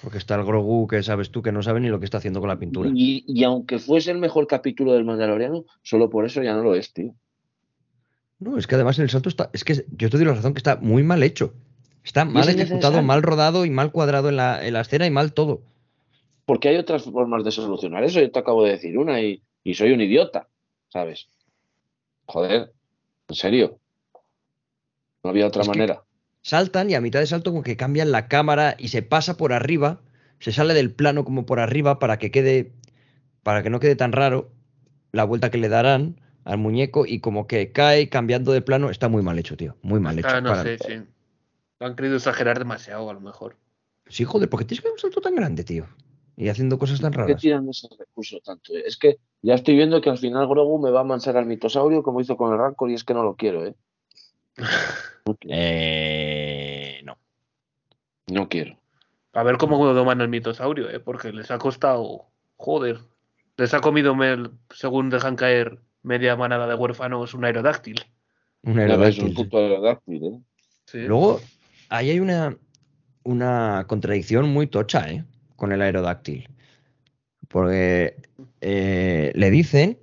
Porque 0.02 0.18
está 0.18 0.36
el 0.36 0.44
Grogu 0.44 0.88
que 0.88 1.02
sabes 1.04 1.32
tú 1.32 1.42
que 1.42 1.54
no 1.54 1.64
sabe 1.64 1.80
ni 1.80 1.88
lo 1.88 2.00
que 2.00 2.06
está 2.06 2.18
haciendo 2.18 2.42
con 2.42 2.50
la 2.50 2.60
pintura. 2.60 2.90
Y, 2.94 3.24
y 3.28 3.44
aunque 3.46 3.80
fuese 3.80 4.12
el 4.12 4.18
mejor 4.18 4.48
capítulo 4.48 4.94
del 4.94 5.06
Mandaloriano, 5.06 5.64
solo 5.82 6.10
por 6.10 6.26
eso 6.26 6.44
ya 6.44 6.54
no 6.54 6.64
lo 6.64 6.76
es, 6.76 6.92
tío. 6.92 7.14
No, 8.40 8.58
es 8.58 8.68
que 8.68 8.76
además 8.76 9.00
el 9.00 9.10
salto 9.10 9.30
está. 9.30 9.50
Es 9.54 9.64
que 9.64 9.86
yo 9.92 10.10
te 10.10 10.18
doy 10.18 10.26
la 10.26 10.34
razón 10.34 10.54
que 10.54 10.60
está 10.60 10.76
muy 10.76 11.04
mal 11.04 11.24
hecho. 11.24 11.54
Está 12.04 12.26
mal 12.26 12.50
es 12.50 12.56
ejecutado, 12.56 13.02
mal 13.02 13.24
rodado 13.24 13.66
y 13.66 13.70
mal 13.70 13.92
cuadrado 13.92 14.30
en 14.30 14.36
la, 14.36 14.66
en 14.66 14.74
la 14.74 14.82
escena 14.82 15.06
y 15.06 15.12
mal 15.12 15.34
todo. 15.34 15.62
Porque 16.46 16.70
hay 16.70 16.76
otras 16.76 17.04
formas 17.04 17.44
de 17.44 17.52
solucionar 17.52 18.04
eso. 18.04 18.20
Yo 18.20 18.30
te 18.32 18.40
acabo 18.40 18.64
de 18.64 18.72
decir 18.72 18.98
una 18.98 19.22
y, 19.22 19.42
y 19.64 19.74
soy 19.76 19.92
un 19.92 20.02
idiota, 20.02 20.48
¿sabes? 20.90 21.30
Joder, 22.26 22.74
en 23.30 23.36
serio. 23.36 23.80
No 25.24 25.30
había 25.30 25.48
otra 25.48 25.62
Es 25.62 25.68
manera. 25.68 26.04
Saltan 26.42 26.90
y 26.90 26.96
a 26.96 27.02
mitad 27.02 27.22
de 27.22 27.28
salto 27.28 27.52
como 27.52 27.64
que 27.64 27.78
cambian 27.78 28.12
la 28.12 28.28
cámara 28.28 28.76
y 28.78 28.90
se 28.90 29.02
pasa 29.02 29.38
por 29.38 29.54
arriba, 29.54 30.02
se 30.40 30.52
sale 30.52 30.74
del 30.74 30.92
plano 30.92 31.24
como 31.24 31.46
por 31.46 31.62
arriba 31.62 32.00
para 32.00 32.20
que 32.20 32.32
quede, 32.32 32.74
para 33.44 33.64
que 33.64 33.70
no 33.70 33.80
quede 33.80 33.96
tan 33.96 34.12
raro 34.12 34.52
la 35.14 35.24
vuelta 35.24 35.50
que 35.50 35.58
le 35.58 35.70
darán 35.70 36.20
al 36.44 36.58
muñeco 36.58 37.06
y 37.06 37.22
como 37.22 37.48
que 37.48 37.72
cae 37.72 38.10
cambiando 38.10 38.52
de 38.52 38.62
plano. 38.62 38.90
Está 38.90 39.08
muy 39.08 39.24
mal 39.24 39.40
hecho, 39.40 39.56
tío. 39.56 39.78
Muy 39.82 40.02
mal 40.02 40.20
hecho. 40.20 40.28
Ah, 40.30 40.42
no 40.42 40.50
para- 40.50 40.64
sé, 40.64 40.78
sí. 40.78 40.94
Lo 41.80 41.88
han 41.88 41.96
querido 41.96 42.16
exagerar 42.16 42.60
demasiado, 42.60 43.10
a 43.10 43.14
lo 43.14 43.20
mejor. 43.22 43.58
Sí, 44.08 44.24
joder, 44.26 44.50
porque 44.50 44.66
tienes 44.66 44.82
que 44.82 44.88
dar 44.88 44.94
un 44.94 45.00
salto 45.00 45.22
tan 45.22 45.36
grande, 45.36 45.64
tío. 45.64 45.86
Y 46.36 46.50
haciendo 46.50 46.80
cosas 46.80 47.00
tan 47.00 47.12
¿Por 47.12 47.22
qué 47.26 47.28
raras. 47.28 47.42
tiran 47.42 47.70
ese 47.70 47.88
recurso 47.98 48.40
tanto? 48.44 48.74
Es 48.74 48.98
que 48.98 49.18
ya 49.42 49.54
estoy 49.54 49.76
viendo 49.76 50.02
que 50.02 50.10
al 50.10 50.18
final 50.18 50.48
Grogu 50.48 50.80
me 50.80 50.90
va 50.90 51.02
a 51.02 51.04
mansar 51.04 51.38
al 51.38 51.46
mitosaurio 51.46 52.02
como 52.02 52.22
hizo 52.22 52.38
con 52.38 52.52
el 52.52 52.58
Rancor 52.58 52.90
y 52.90 52.96
es 52.96 53.04
que 53.04 53.14
no 53.14 53.24
lo 53.24 53.36
quiero, 53.36 53.66
¿eh? 53.66 53.76
Eh, 55.48 57.02
no. 57.06 57.18
No 58.28 58.50
quiero. 58.50 58.78
A 59.32 59.44
ver 59.44 59.58
cómo 59.58 59.86
doman 59.94 60.20
el 60.22 60.28
mitosaurio, 60.28 60.90
¿eh? 60.90 61.00
Porque 61.00 61.32
les 61.32 61.50
ha 61.50 61.58
costado. 61.58 62.26
Joder. 62.58 63.00
Les 63.56 63.74
ha 63.74 63.80
comido, 63.80 64.16
mel, 64.16 64.52
según 64.70 65.10
dejan 65.10 65.36
caer 65.36 65.80
media 66.02 66.36
manada 66.36 66.68
de 66.68 66.76
huérfanos, 66.76 67.34
un 67.34 67.46
aerodáctil. 67.46 68.02
Un 68.64 68.80
aerodáctil, 68.80 69.26
un 69.26 69.34
puto 69.34 69.58
aerodáctil, 69.58 70.26
¿eh? 70.26 70.40
Sí. 70.86 71.00
Luego, 71.00 71.40
ahí 71.94 72.10
hay 72.10 72.20
una, 72.20 72.58
una 73.24 73.86
contradicción 73.88 74.50
muy 74.50 74.68
tocha, 74.68 75.10
¿eh? 75.12 75.24
Con 75.56 75.72
el 75.72 75.82
aerodáctil. 75.82 76.50
Porque 77.48 78.16
eh, 78.62 79.32
le 79.36 79.52
dicen, 79.52 80.00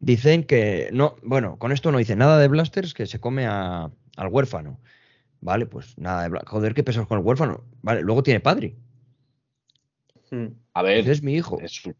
dicen 0.00 0.44
que 0.44 0.88
no, 0.92 1.16
bueno, 1.22 1.56
con 1.58 1.70
esto 1.72 1.92
no 1.92 1.98
dice 1.98 2.16
nada 2.16 2.38
de 2.38 2.48
blasters 2.48 2.94
que 2.94 3.06
se 3.06 3.20
come 3.20 3.46
a- 3.46 3.90
al 4.16 4.28
huérfano. 4.28 4.80
Vale, 5.40 5.66
pues 5.66 5.96
nada 5.98 6.28
de 6.28 6.40
Joder, 6.46 6.74
qué 6.74 6.82
pesados 6.82 7.06
con 7.06 7.18
el 7.18 7.24
huérfano. 7.24 7.64
Vale, 7.82 8.00
luego 8.02 8.22
tiene 8.22 8.40
padre. 8.40 8.74
Mm. 10.30 10.46
A 10.72 10.82
ver, 10.82 10.98
Ese 10.98 11.12
es 11.12 11.22
mi 11.22 11.34
hijo. 11.34 11.60
es 11.60 11.72
su- 11.72 11.94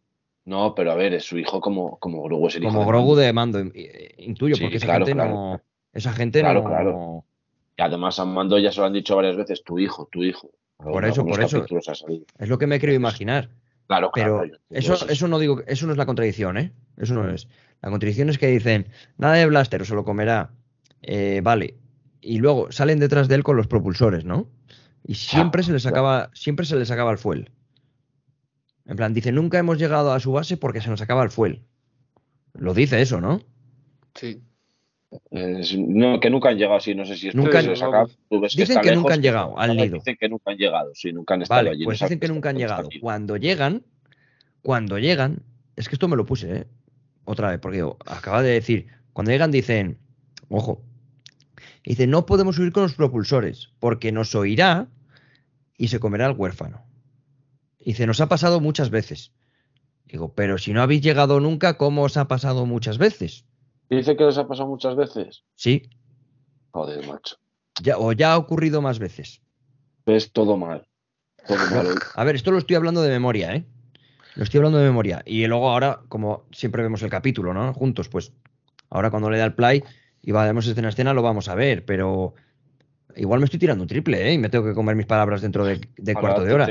no, 0.47 0.75
pero 0.75 0.91
a 0.93 0.95
ver, 0.97 1.15
es 1.15 1.25
su 1.25 1.39
hijo 1.39 1.61
como, 1.61 1.99
como 2.01 2.23
Grogu 2.23 2.49
es 2.49 2.57
el 2.57 2.65
hijo 2.65 2.73
Como 2.73 2.81
de 2.85 2.89
Grogu 2.89 3.07
Mando. 3.09 3.21
de 3.21 3.33
mando, 3.33 3.59
eh, 3.75 4.15
intuyo, 4.19 4.57
Sí, 4.57 4.63
porque 4.65 4.77
esa 4.79 4.87
claro, 4.87 5.05
gente 5.07 5.15
claro. 5.15 5.31
no. 5.35 5.63
Esa 5.93 6.13
gente 6.13 6.41
Claro, 6.41 6.63
no. 6.63 7.25
Y 7.77 7.83
además 7.83 8.19
a 8.19 8.25
Mando 8.25 8.59
ya 8.59 8.71
se 8.71 8.81
lo 8.81 8.87
han 8.87 8.93
dicho 8.93 9.17
varias 9.17 9.37
veces, 9.37 9.63
tu 9.65 9.79
hijo, 9.79 10.09
tu 10.11 10.23
hijo. 10.23 10.51
Por 10.77 11.05
eso, 11.05 11.25
por 11.25 11.41
eso. 11.43 11.59
capítulos 11.59 11.89
ha 11.89 11.95
salido. 11.95 12.25
Es 12.39 12.49
lo 12.49 12.59
que 12.59 12.67
me 12.67 12.81
creo 12.81 12.95
imaginar. 12.95 13.51
Claro, 13.87 14.11
Pero 14.15 14.39
claro. 14.39 14.43
entiendo 14.71 14.95
eso, 14.95 15.09
eso 15.09 15.29
no 15.29 15.39
digo, 15.39 15.63
eso 15.67 15.87
no 15.87 15.93
es 15.93 15.99
la 15.99 16.07
contradicción, 16.07 16.57
¿eh? 16.57 16.73
Eso 16.97 17.15
no 17.15 17.29
es. 17.29 17.49
La 17.83 17.91
contradicción 17.91 18.31
es 18.31 18.39
que 18.39 18.47
dicen, 18.47 18.89
nada 19.19 19.35
de 19.35 19.47
blaster, 19.47 19.85
se 19.85 19.95
lo 19.95 20.05
comerá. 20.05 20.53
Eh, 21.03 21.41
vale. 21.43 21.75
Y 22.21 22.39
luego 22.39 22.73
salen 22.73 22.99
detrás 22.99 23.29
de 23.29 23.35
él 23.35 23.45
con 23.45 23.57
los 23.57 23.67
propulsores, 23.67 24.25
¿no? 24.25 24.49
Y 25.07 25.17
siempre 25.17 25.63
se 25.63 25.73
les 25.73 25.83
claro. 25.83 25.97
acaba, 25.97 26.31
siempre 26.33 26.65
se 26.65 26.77
les 26.77 26.91
acaba 26.91 27.13
el 27.13 27.19
fuel. 27.19 27.51
En 28.87 28.97
plan, 28.97 29.13
dice, 29.13 29.33
nunca 29.33 29.59
hemos 29.59 29.79
llegado 29.79 30.13
a 30.13 30.21
su 30.21 30.33
base 30.33 30.57
porque 30.57 30.81
se 30.81 30.89
nos 30.89 31.03
acaba 31.03 31.23
el 31.23 31.31
fuel. 31.31 31.63
Lo 32.55 32.73
dice 32.73 33.03
eso, 33.03 33.21
¿no? 33.21 33.41
Sí. 34.15 34.41
Es- 35.31 35.77
no, 35.77 36.21
que 36.21 36.31
nunca 36.31 36.49
han 36.51 36.57
llegado 36.59 36.77
así, 36.77 36.95
no 36.95 37.05
sé 37.05 37.17
si 37.17 37.29
es 37.29 37.35
Nunca 37.35 37.59
han- 37.61 37.67
tú 38.29 38.41
ves 38.41 38.55
Dicen 38.57 38.81
que 38.81 38.95
nunca 38.95 39.15
han 39.15 39.23
llegado 39.23 39.59
al 39.59 39.77
nido. 39.77 39.95
Dicen 39.97 40.17
que 40.19 40.29
nunca 40.29 40.51
han 40.51 40.57
llegado, 40.59 40.91
sí, 40.95 41.13
nunca 41.13 41.35
han 41.35 41.43
estado 41.43 41.59
Vale, 41.59 41.71
allí. 41.71 41.85
pues 41.85 42.01
no 42.01 42.07
dicen 42.07 42.21
que 42.21 42.29
nunca 42.29 42.51
han 42.51 42.57
llegado. 42.57 42.89
el. 42.91 43.01
Cuando 43.01 43.37
llegan, 43.37 43.85
cuando 44.63 44.99
llegan, 44.99 45.43
es 45.77 45.89
que 45.89 45.95
esto 45.97 46.09
me 46.09 46.17
lo 46.17 46.25
puse, 46.27 46.57
¿eh? 46.57 46.67
Otra 47.25 47.51
vez, 47.51 47.59
porque 47.61 47.83
acaba 48.07 48.43
de 48.43 48.51
decir, 48.51 48.87
cuando 49.13 49.31
llegan 49.33 49.51
dicen, 49.51 49.99
ojo, 50.49 50.83
dice, 51.85 52.07
no 52.07 52.27
podemos 52.27 52.57
subir 52.57 52.73
con 52.73 52.83
los 52.83 52.95
propulsores, 52.95 53.71
porque 53.81 54.13
nos 54.13 54.35
oirá 54.35 54.89
y 55.77 55.89
se 55.89 56.01
comerá 56.01 56.27
al 56.27 56.37
huérfano. 56.37 56.83
Dice, 57.79 58.07
nos 58.07 58.21
ha 58.21 58.29
pasado 58.29 58.61
muchas 58.61 58.91
veces. 58.91 59.33
Digo, 60.07 60.35
pero 60.35 60.59
si 60.59 60.73
no 60.73 60.83
habéis 60.83 61.01
llegado 61.03 61.41
nunca, 61.41 61.77
¿cómo 61.77 62.03
os 62.03 62.17
ha 62.17 62.29
pasado 62.29 62.67
muchas 62.67 62.99
veces? 62.99 63.45
Dice 63.91 64.17
que 64.17 64.25
les 64.25 64.39
ha 64.39 64.47
pasado 64.47 64.69
muchas 64.69 64.97
veces. 64.97 65.45
Sí, 65.55 65.83
Joder, 66.73 67.07
macho. 67.07 67.37
ya, 67.83 67.99
o 67.99 68.13
ya 68.13 68.33
ha 68.33 68.39
ocurrido 68.39 68.83
más 68.83 68.99
veces. 68.99 69.41
Ves 70.07 70.33
todo 70.33 70.57
mal. 70.57 70.87
Todo 71.47 71.59
mal. 71.71 71.95
A 72.15 72.25
ver, 72.25 72.35
esto 72.35 72.51
lo 72.51 72.59
estoy 72.59 72.77
hablando 72.77 73.03
de 73.03 73.11
memoria, 73.11 73.55
¿eh? 73.55 73.65
Lo 74.35 74.43
estoy 74.43 74.59
hablando 74.59 74.79
de 74.79 74.85
memoria. 74.85 75.23
Y 75.25 75.47
luego 75.47 75.71
ahora, 75.71 76.01
como 76.09 76.47
siempre 76.51 76.83
vemos 76.83 77.03
el 77.03 77.11
capítulo, 77.11 77.55
¿no? 77.55 77.73
Juntos, 77.73 78.09
pues 78.09 78.33
ahora 78.91 79.11
cuando 79.11 79.31
le 79.31 79.39
da 79.39 79.45
el 79.45 79.55
play 79.55 79.85
y 80.23 80.33
vayamos 80.33 80.67
escena 80.67 80.89
a 80.89 80.91
escena 80.91 81.15
lo 81.15 81.23
vamos 81.23 81.49
a 81.49 81.55
ver, 81.55 81.85
pero 81.85 82.35
igual 83.17 83.39
me 83.41 83.45
estoy 83.45 83.61
tirando 83.61 83.83
un 83.83 83.89
triple, 83.89 84.29
¿eh? 84.29 84.33
Y 84.33 84.39
me 84.39 84.49
tengo 84.49 84.65
que 84.65 84.75
comer 84.75 84.97
mis 84.97 85.07
palabras 85.07 85.43
dentro 85.43 85.65
de, 85.65 85.81
de 85.97 86.13
Ojalá 86.13 86.21
cuarto 86.21 86.45
de 86.45 86.53
hora. 86.55 86.69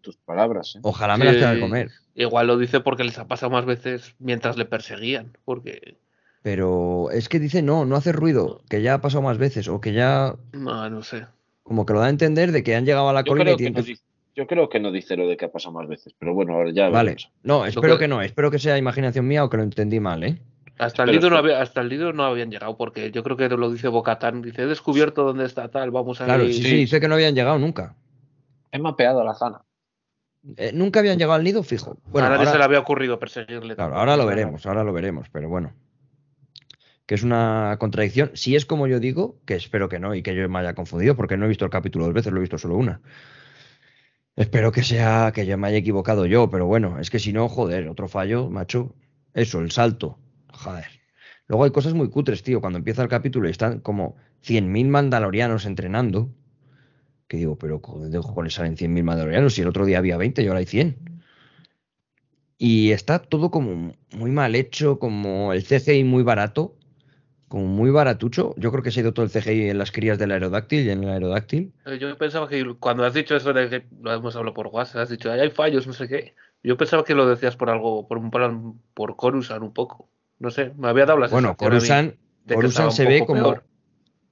Tus 0.00 0.16
palabras, 0.18 0.76
¿eh? 0.76 0.80
Ojalá 0.82 1.16
me 1.16 1.26
las 1.26 1.34
tenga 1.34 1.54
que 1.54 1.60
comer. 1.60 1.90
Igual 2.14 2.46
lo 2.46 2.56
dice 2.56 2.80
porque 2.80 3.04
les 3.04 3.18
ha 3.18 3.26
pasado 3.26 3.50
más 3.50 3.64
veces 3.66 4.14
mientras 4.18 4.56
le 4.56 4.64
perseguían. 4.64 5.36
Porque. 5.44 5.98
Pero 6.44 7.10
es 7.10 7.30
que 7.30 7.40
dice, 7.40 7.62
no, 7.62 7.86
no 7.86 7.96
hace 7.96 8.12
ruido, 8.12 8.60
que 8.68 8.82
ya 8.82 8.92
ha 8.92 9.00
pasado 9.00 9.22
más 9.22 9.38
veces, 9.38 9.66
o 9.66 9.80
que 9.80 9.94
ya 9.94 10.34
No, 10.52 10.90
no 10.90 11.02
sé. 11.02 11.24
como 11.62 11.86
que 11.86 11.94
lo 11.94 12.00
da 12.00 12.06
a 12.06 12.10
entender 12.10 12.52
de 12.52 12.62
que 12.62 12.76
han 12.76 12.84
llegado 12.84 13.08
a 13.08 13.14
la 13.14 13.22
Yo 13.24 13.30
colina 13.32 13.44
creo, 13.46 13.54
y 13.54 13.56
que 13.56 13.62
tienen 13.62 13.78
no 13.80 13.82
que... 13.82 13.88
dice, 13.92 14.04
yo 14.36 14.46
creo 14.46 14.68
que 14.68 14.78
no 14.78 14.92
dice 14.92 15.16
lo 15.16 15.26
de 15.26 15.38
que 15.38 15.46
ha 15.46 15.50
pasado 15.50 15.72
más 15.72 15.88
veces, 15.88 16.14
pero 16.18 16.34
bueno, 16.34 16.52
ahora 16.52 16.70
ya 16.70 16.90
Vale, 16.90 17.12
veremos. 17.12 17.32
no, 17.44 17.64
espero 17.64 17.94
que- 17.94 18.00
que 18.04 18.08
no, 18.08 18.20
espero 18.20 18.50
que 18.50 18.58
sea 18.58 18.76
imaginación 18.76 19.26
mía 19.26 19.42
o 19.42 19.48
que 19.48 19.56
lo 19.56 19.62
entendí 19.62 20.00
mal, 20.00 20.22
¿eh? 20.22 20.38
Hasta 20.76 21.04
el, 21.04 21.12
Lido 21.12 21.30
no 21.30 21.38
había, 21.38 21.62
hasta 21.62 21.80
el 21.80 21.88
Lido 21.88 22.12
no 22.12 22.24
habían 22.24 22.50
llegado, 22.50 22.76
porque 22.76 23.10
yo 23.10 23.22
creo 23.22 23.38
que 23.38 23.48
lo 23.48 23.70
dice 23.70 23.88
Bocatán. 23.88 24.42
Dice: 24.42 24.62
He 24.62 24.66
descubierto 24.66 25.22
dónde 25.22 25.46
está 25.46 25.68
tal, 25.68 25.90
vamos 25.92 26.20
a 26.20 26.26
Claro, 26.26 26.44
ir". 26.44 26.52
sí, 26.52 26.62
sí, 26.62 26.68
sí. 26.68 26.76
dice 26.76 27.00
que 27.00 27.08
no 27.08 27.14
habían 27.14 27.34
llegado 27.34 27.58
nunca. 27.58 27.94
He 28.70 28.78
mapeado 28.80 29.24
la 29.24 29.32
zona. 29.34 29.62
Eh, 30.58 30.72
nunca 30.74 30.98
habían 31.00 31.16
llegado 31.16 31.34
al 31.34 31.44
nido 31.44 31.62
fijo. 31.62 31.96
Bueno, 32.10 32.26
a 32.26 32.30
nadie 32.30 32.40
ahora- 32.40 32.52
se 32.52 32.58
le 32.58 32.64
había 32.64 32.80
ocurrido 32.80 33.18
perseguirle. 33.18 33.76
Claro, 33.76 33.94
ahora 33.94 34.16
lo 34.18 34.26
veremos, 34.26 34.66
ahora 34.66 34.84
lo 34.84 34.92
veremos, 34.92 35.28
pero 35.30 35.48
bueno. 35.48 35.72
Que 37.06 37.14
es 37.14 37.22
una 37.22 37.76
contradicción. 37.78 38.30
Si 38.34 38.56
es 38.56 38.66
como 38.66 38.86
yo 38.86 39.00
digo, 39.00 39.40
que 39.44 39.54
espero 39.54 39.88
que 39.88 39.98
no 39.98 40.14
y 40.14 40.22
que 40.22 40.34
yo 40.34 40.48
me 40.48 40.58
haya 40.60 40.74
confundido, 40.74 41.16
porque 41.16 41.36
no 41.36 41.44
he 41.44 41.48
visto 41.48 41.64
el 41.64 41.70
capítulo 41.70 42.06
dos 42.06 42.14
veces, 42.14 42.32
lo 42.32 42.38
he 42.38 42.40
visto 42.40 42.58
solo 42.58 42.76
una. 42.76 43.00
Espero 44.36 44.72
que 44.72 44.82
sea 44.82 45.30
que 45.32 45.46
yo 45.46 45.56
me 45.58 45.68
haya 45.68 45.78
equivocado 45.78 46.26
yo, 46.26 46.50
pero 46.50 46.66
bueno, 46.66 46.98
es 46.98 47.10
que 47.10 47.18
si 47.20 47.32
no, 47.32 47.48
joder, 47.48 47.88
otro 47.88 48.08
fallo, 48.08 48.50
macho. 48.50 48.94
Eso, 49.32 49.60
el 49.60 49.70
salto. 49.70 50.18
Joder. 50.52 50.86
Luego 51.46 51.64
hay 51.64 51.70
cosas 51.70 51.94
muy 51.94 52.08
cutres, 52.08 52.42
tío. 52.42 52.60
Cuando 52.60 52.78
empieza 52.78 53.02
el 53.02 53.08
capítulo 53.08 53.48
y 53.48 53.50
están 53.50 53.80
como 53.80 54.16
100.000 54.44 54.88
mandalorianos 54.88 55.66
entrenando. 55.66 56.34
Que 57.28 57.36
digo, 57.36 57.58
pero 57.58 57.80
¿de 58.08 58.18
cojones 58.18 58.54
salen 58.54 58.76
100.000 58.76 59.02
mandalorianos? 59.02 59.54
Si 59.54 59.62
el 59.62 59.68
otro 59.68 59.84
día 59.86 59.98
había 59.98 60.16
20 60.16 60.42
y 60.42 60.46
ahora 60.46 60.60
hay 60.60 60.66
100. 60.66 60.96
Y 62.58 62.92
está 62.92 63.18
todo 63.18 63.50
como 63.50 63.94
muy 64.16 64.30
mal 64.30 64.54
hecho, 64.54 64.98
como 64.98 65.52
el 65.52 65.64
CGI 65.64 66.04
muy 66.04 66.22
barato, 66.22 66.76
como 67.54 67.68
muy 67.68 67.90
baratucho. 67.90 68.52
Yo 68.56 68.72
creo 68.72 68.82
que 68.82 68.90
se 68.90 68.98
ha 68.98 69.02
ido 69.04 69.14
todo 69.14 69.24
el 69.24 69.30
CGI 69.30 69.70
en 69.70 69.78
las 69.78 69.92
crías 69.92 70.18
del 70.18 70.32
aerodáctil 70.32 70.86
y 70.86 70.90
en 70.90 71.04
el 71.04 71.10
aerodáctil. 71.10 71.72
Eh, 71.86 71.98
Yo 72.00 72.18
pensaba 72.18 72.48
que 72.48 72.64
cuando 72.80 73.04
has 73.04 73.14
dicho 73.14 73.36
eso 73.36 73.52
de 73.52 73.68
que 73.68 73.84
lo 74.02 74.12
hemos 74.12 74.34
hablado 74.34 74.54
por 74.54 74.66
WhatsApp, 74.66 75.02
has 75.02 75.08
dicho, 75.08 75.30
"Ay, 75.30 75.38
hay 75.38 75.50
fallos, 75.50 75.86
no 75.86 75.92
sé 75.92 76.08
qué. 76.08 76.34
Yo 76.64 76.76
pensaba 76.76 77.04
que 77.04 77.14
lo 77.14 77.28
decías 77.28 77.54
por 77.54 77.70
algo, 77.70 78.08
por 78.08 78.18
un 78.18 78.32
plan, 78.32 78.74
por 78.92 79.14
Coruscant 79.14 79.62
un 79.62 79.72
poco. 79.72 80.08
No 80.40 80.50
sé, 80.50 80.72
me 80.76 80.88
había 80.88 81.06
dado 81.06 81.20
la 81.20 81.28
Bueno, 81.28 81.50
estaba 81.50 82.88
un 82.88 82.92
se 82.92 83.04
ve 83.04 83.24
como. 83.24 83.42
peor. 83.44 83.64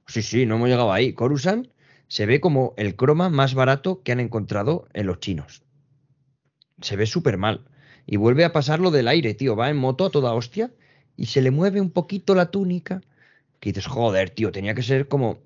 Sí, 0.09 0.23
sí, 0.23 0.45
no 0.45 0.57
hemos 0.57 0.69
llegado 0.69 0.93
ahí. 0.93 1.13
Coruscant 1.13 1.69
se 2.09 2.27
ve 2.27 2.41
como 2.41 2.75
el 2.77 2.97
croma 2.97 3.29
más 3.29 3.55
barato 3.55 4.03
que 4.03 4.11
han 4.11 4.19
encontrado 4.19 4.89
en 4.95 5.07
los 5.07 5.21
chinos. 5.21 5.63
Se 6.81 6.97
ve 6.97 7.07
súper 7.07 7.39
mal. 7.39 7.61
Y 8.05 8.17
vuelve 8.17 8.45
a 8.45 8.53
pasar 8.53 8.81
lo 8.81 8.91
del 8.91 9.07
aire, 9.07 9.35
tío. 9.35 9.55
Va 9.55 9.71
en 9.71 9.77
moto 9.77 10.07
a 10.07 10.11
toda 10.11 10.35
hostia 10.35 10.73
y 11.17 11.27
se 11.27 11.41
le 11.41 11.53
mueve 11.53 11.81
un 11.81 11.91
poquito 11.93 12.35
la 12.35 12.51
túnica. 12.51 13.01
Que 13.63 13.69
dices, 13.69 13.87
joder, 13.87 14.31
tío, 14.31 14.51
tenía 14.51 14.75
que 14.75 14.83
ser 14.83 15.07
como 15.07 15.39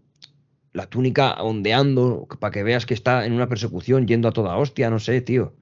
la 0.73 0.87
túnica 0.87 1.35
ondeando 1.43 2.27
para 2.41 2.51
que 2.51 2.63
veas 2.63 2.87
que 2.87 2.95
está 2.95 3.27
en 3.27 3.35
una 3.35 3.47
persecución 3.47 4.07
yendo 4.07 4.27
a 4.27 4.33
toda 4.33 4.57
hostia, 4.57 4.89
no 4.89 4.99
sé, 4.99 5.21
tío. 5.21 5.53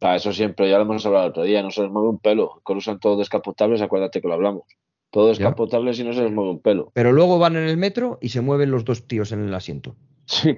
Ah, 0.00 0.14
eso 0.14 0.32
siempre, 0.32 0.70
ya 0.70 0.76
lo 0.76 0.84
hemos 0.84 1.04
hablado 1.04 1.24
el 1.24 1.30
otro 1.30 1.42
día, 1.42 1.60
no 1.60 1.72
se 1.72 1.82
les 1.82 1.90
mueve 1.90 2.10
un 2.10 2.20
pelo. 2.20 2.60
Coruscant 2.62 3.00
todo 3.02 3.16
descapotables, 3.16 3.82
acuérdate 3.82 4.20
que 4.20 4.28
lo 4.28 4.34
hablamos. 4.34 4.62
Todo 5.10 5.30
descapotables 5.30 5.98
y 5.98 6.04
no 6.04 6.12
se 6.12 6.22
les 6.22 6.30
mueve 6.30 6.50
un 6.52 6.60
pelo. 6.60 6.92
Pero 6.94 7.10
luego 7.10 7.40
van 7.40 7.56
en 7.56 7.64
el 7.64 7.76
metro 7.76 8.20
y 8.22 8.28
se 8.28 8.40
mueven 8.40 8.70
los 8.70 8.84
dos 8.84 9.08
tíos 9.08 9.32
en 9.32 9.40
el 9.40 9.52
asiento. 9.52 9.96
Sí. 10.26 10.56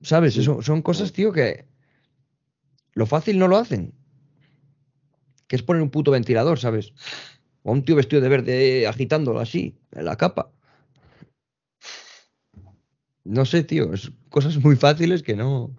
¿Sabes? 0.00 0.32
Sí. 0.32 0.40
Eso, 0.40 0.62
son 0.62 0.80
cosas, 0.80 1.12
tío, 1.12 1.30
que 1.30 1.66
lo 2.94 3.04
fácil 3.04 3.38
no 3.38 3.48
lo 3.48 3.58
hacen. 3.58 3.92
Que 5.46 5.56
es 5.56 5.62
poner 5.62 5.82
un 5.82 5.90
puto 5.90 6.10
ventilador, 6.10 6.58
¿sabes? 6.58 6.94
O 7.68 7.72
un 7.72 7.84
tío 7.84 7.96
vestido 7.96 8.22
de 8.22 8.30
verde 8.30 8.86
agitándolo 8.86 9.40
así, 9.40 9.76
en 9.92 10.06
la 10.06 10.16
capa. 10.16 10.50
No 13.24 13.44
sé, 13.44 13.62
tío, 13.62 13.92
es 13.92 14.10
cosas 14.30 14.56
muy 14.56 14.74
fáciles 14.74 15.22
que 15.22 15.36
no. 15.36 15.76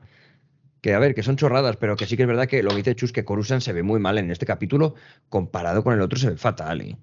Que 0.81 0.93
a 0.93 1.00
ver, 1.00 1.15
que 1.15 1.24
son 1.24 1.36
chorradas, 1.36 1.77
pero 1.77 1.96
que 1.96 2.05
sí 2.05 2.15
que 2.15 2.24
es 2.24 2.27
verdad 2.27 2.48
que 2.48 2.62
lo 2.62 2.69
que 2.69 2.75
dice 2.75 2.96
Chus, 2.96 3.12
que 3.12 3.25
Coruscant 3.25 3.63
se 3.63 3.74
ve 3.74 3.81
muy 3.81 4.00
mal 4.00 4.19
en 4.19 4.29
este 4.29 4.46
capítulo, 4.46 4.93
comparado 5.29 5.84
con 5.84 5.96
el 5.96 6.01
otro 6.01 6.19
se 6.19 6.29
ve 6.29 6.38
fatal, 6.38 6.81
¿eh? 6.81 6.96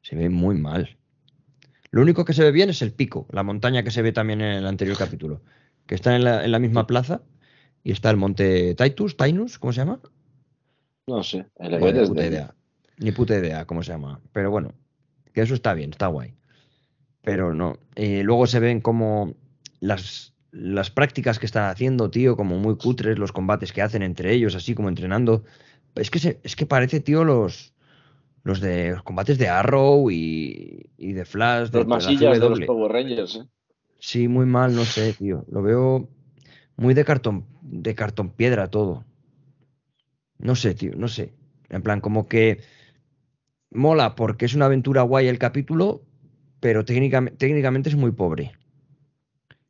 Se 0.00 0.16
ve 0.16 0.30
muy 0.30 0.56
mal. 0.56 0.96
Lo 1.90 2.00
único 2.00 2.24
que 2.24 2.32
se 2.32 2.42
ve 2.42 2.50
bien 2.50 2.70
es 2.70 2.80
el 2.80 2.94
pico, 2.94 3.26
la 3.30 3.42
montaña 3.42 3.82
que 3.82 3.90
se 3.90 4.00
ve 4.00 4.12
también 4.12 4.40
en 4.40 4.52
el 4.52 4.66
anterior 4.66 4.96
capítulo, 4.96 5.42
que 5.86 5.94
está 5.94 6.16
en 6.16 6.24
la, 6.24 6.46
en 6.46 6.50
la 6.50 6.58
misma 6.58 6.86
plaza 6.86 7.20
y 7.84 7.92
está 7.92 8.08
el 8.08 8.16
monte 8.16 8.74
Titus, 8.74 9.18
Tainus, 9.18 9.58
¿cómo 9.58 9.74
se 9.74 9.80
llama? 9.80 10.00
No 11.06 11.22
sé. 11.22 11.44
El 11.56 11.78
de-. 12.14 12.57
Ni 12.98 13.12
puta 13.12 13.36
idea 13.36 13.64
cómo 13.64 13.82
se 13.82 13.92
llama. 13.92 14.20
Pero 14.32 14.50
bueno, 14.50 14.72
que 15.32 15.42
eso 15.42 15.54
está 15.54 15.74
bien, 15.74 15.90
está 15.90 16.06
guay. 16.08 16.34
Pero 17.22 17.54
no. 17.54 17.78
Eh, 17.94 18.22
luego 18.24 18.46
se 18.46 18.60
ven 18.60 18.80
como 18.80 19.34
las, 19.80 20.34
las 20.50 20.90
prácticas 20.90 21.38
que 21.38 21.46
están 21.46 21.70
haciendo, 21.70 22.10
tío, 22.10 22.36
como 22.36 22.56
muy 22.58 22.76
cutres, 22.76 23.18
los 23.18 23.32
combates 23.32 23.72
que 23.72 23.82
hacen 23.82 24.02
entre 24.02 24.32
ellos, 24.32 24.54
así 24.54 24.74
como 24.74 24.88
entrenando. 24.88 25.44
Es 25.94 26.10
que, 26.10 26.18
se- 26.18 26.40
es 26.42 26.56
que 26.56 26.66
parece, 26.66 27.00
tío, 27.00 27.24
los, 27.24 27.74
los 28.44 28.60
de 28.60 28.92
los 28.92 29.02
combates 29.02 29.38
de 29.38 29.48
Arrow 29.48 30.10
y, 30.10 30.90
y 30.96 31.12
de 31.12 31.24
Flash, 31.24 31.70
de, 31.70 31.78
Los 31.78 31.86
de 31.86 31.90
la 31.90 31.96
masillas 31.96 32.40
de 32.40 32.48
los. 32.48 32.60
Power 32.60 32.92
Rangers, 32.92 33.36
¿eh? 33.36 33.46
Sí, 34.00 34.28
muy 34.28 34.46
mal, 34.46 34.74
no 34.74 34.84
sé, 34.84 35.12
tío. 35.12 35.44
Lo 35.50 35.60
veo 35.62 36.08
muy 36.76 36.94
de 36.94 37.04
cartón, 37.04 37.44
de 37.62 37.94
cartón 37.94 38.30
piedra 38.30 38.68
todo. 38.70 39.04
No 40.38 40.54
sé, 40.54 40.74
tío, 40.74 40.92
no 40.96 41.08
sé. 41.08 41.32
En 41.68 41.82
plan, 41.82 42.00
como 42.00 42.28
que 42.28 42.60
mola 43.70 44.14
porque 44.14 44.46
es 44.46 44.54
una 44.54 44.66
aventura 44.66 45.02
guay 45.02 45.28
el 45.28 45.38
capítulo, 45.38 46.02
pero 46.60 46.84
técnicamente, 46.84 47.36
técnicamente 47.36 47.88
es 47.88 47.96
muy 47.96 48.12
pobre. 48.12 48.52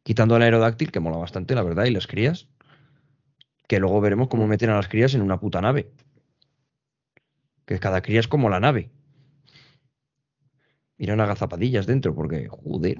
Quitando 0.02 0.36
al 0.36 0.42
aerodáctil, 0.42 0.90
que 0.90 1.00
mola 1.00 1.18
bastante, 1.18 1.54
la 1.54 1.62
verdad, 1.62 1.84
y 1.84 1.90
las 1.90 2.06
crías. 2.06 2.48
Que 3.66 3.78
luego 3.78 4.00
veremos 4.00 4.28
cómo 4.28 4.46
meten 4.46 4.70
a 4.70 4.76
las 4.76 4.88
crías 4.88 5.14
en 5.14 5.20
una 5.20 5.38
puta 5.38 5.60
nave. 5.60 5.92
Que 7.66 7.78
cada 7.78 8.00
cría 8.00 8.20
es 8.20 8.28
como 8.28 8.48
la 8.48 8.60
nave. 8.60 8.90
Irán 10.96 11.20
agazapadillas 11.20 11.86
dentro, 11.86 12.14
porque, 12.14 12.48
joder. 12.48 12.98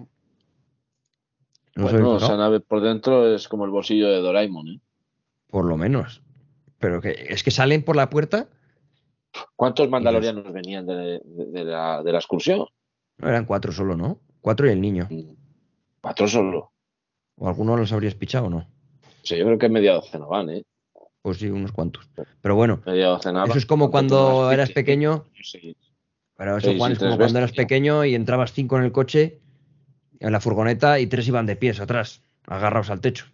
No 1.74 2.16
esa 2.16 2.36
nave 2.36 2.60
por 2.60 2.80
dentro 2.80 3.34
es 3.34 3.48
como 3.48 3.64
el 3.64 3.70
bolsillo 3.70 4.08
de 4.08 4.18
Doraemon, 4.18 4.68
¿eh? 4.68 4.80
Por 5.46 5.64
lo 5.64 5.76
menos. 5.76 6.22
Pero 6.78 7.00
que 7.00 7.26
es 7.28 7.42
que 7.42 7.50
salen 7.50 7.82
por 7.82 7.96
la 7.96 8.10
puerta, 8.10 8.48
¿Cuántos 9.56 9.88
mandalorianos 9.88 10.52
venían 10.52 10.86
de, 10.86 11.20
de- 11.24 11.46
de 11.46 11.64
la, 11.64 12.02
de 12.02 12.12
la 12.12 12.18
excursión? 12.18 12.66
no 13.18 13.28
eran 13.28 13.44
cuatro 13.44 13.72
solo, 13.72 13.96
¿no? 13.96 14.20
Cuatro 14.40 14.66
y 14.68 14.70
el 14.70 14.80
niño. 14.80 15.08
Cuatro 16.00 16.28
solo. 16.28 16.72
¿O 17.36 17.48
alguno 17.48 17.76
los 17.76 17.92
habrías 17.92 18.14
pichado 18.14 18.46
o 18.46 18.50
no? 18.50 18.68
Sí, 19.22 19.36
yo 19.36 19.44
creo 19.44 19.58
que 19.58 19.68
media 19.68 19.94
docena 19.94 20.26
van, 20.26 20.50
¿eh? 20.50 20.64
Pues 21.22 21.38
sí, 21.38 21.48
unos 21.50 21.72
cuantos. 21.72 22.08
Pero 22.40 22.54
bueno, 22.54 22.80
Media 22.86 23.08
docena 23.08 23.44
eso 23.44 23.58
es 23.58 23.66
como 23.66 23.90
cuando 23.90 24.50
eras 24.52 24.70
pequeño. 24.70 25.24
sí. 25.42 25.76
Pero 26.36 26.56
eso, 26.56 26.70
Sí, 26.70 26.78
Juan, 26.78 26.92
es 26.92 26.98
como 27.00 27.16
cuando 27.16 27.38
eras 27.40 27.52
pequeño 27.52 28.04
y 28.04 28.14
entrabas 28.14 28.52
cinco 28.52 28.78
en 28.78 28.84
el 28.84 28.92
coche, 28.92 29.40
en 30.20 30.30
la 30.32 30.38
furgoneta, 30.40 31.00
y 31.00 31.08
tres 31.08 31.26
iban 31.26 31.46
de 31.46 31.56
pies 31.56 31.80
atrás, 31.80 32.22
agarrados 32.46 32.90
al 32.90 33.00
techo. 33.00 33.26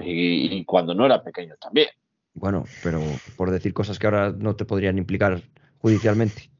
Y, 0.00 0.56
y 0.56 0.64
cuando 0.64 0.94
no 0.94 1.04
era 1.04 1.22
pequeño 1.22 1.54
también. 1.60 1.88
Bueno, 2.34 2.64
pero 2.82 3.00
por 3.36 3.50
decir 3.50 3.72
cosas 3.72 3.98
que 3.98 4.06
ahora 4.06 4.32
no 4.32 4.56
te 4.56 4.64
podrían 4.64 4.98
implicar 4.98 5.42
judicialmente, 5.78 6.50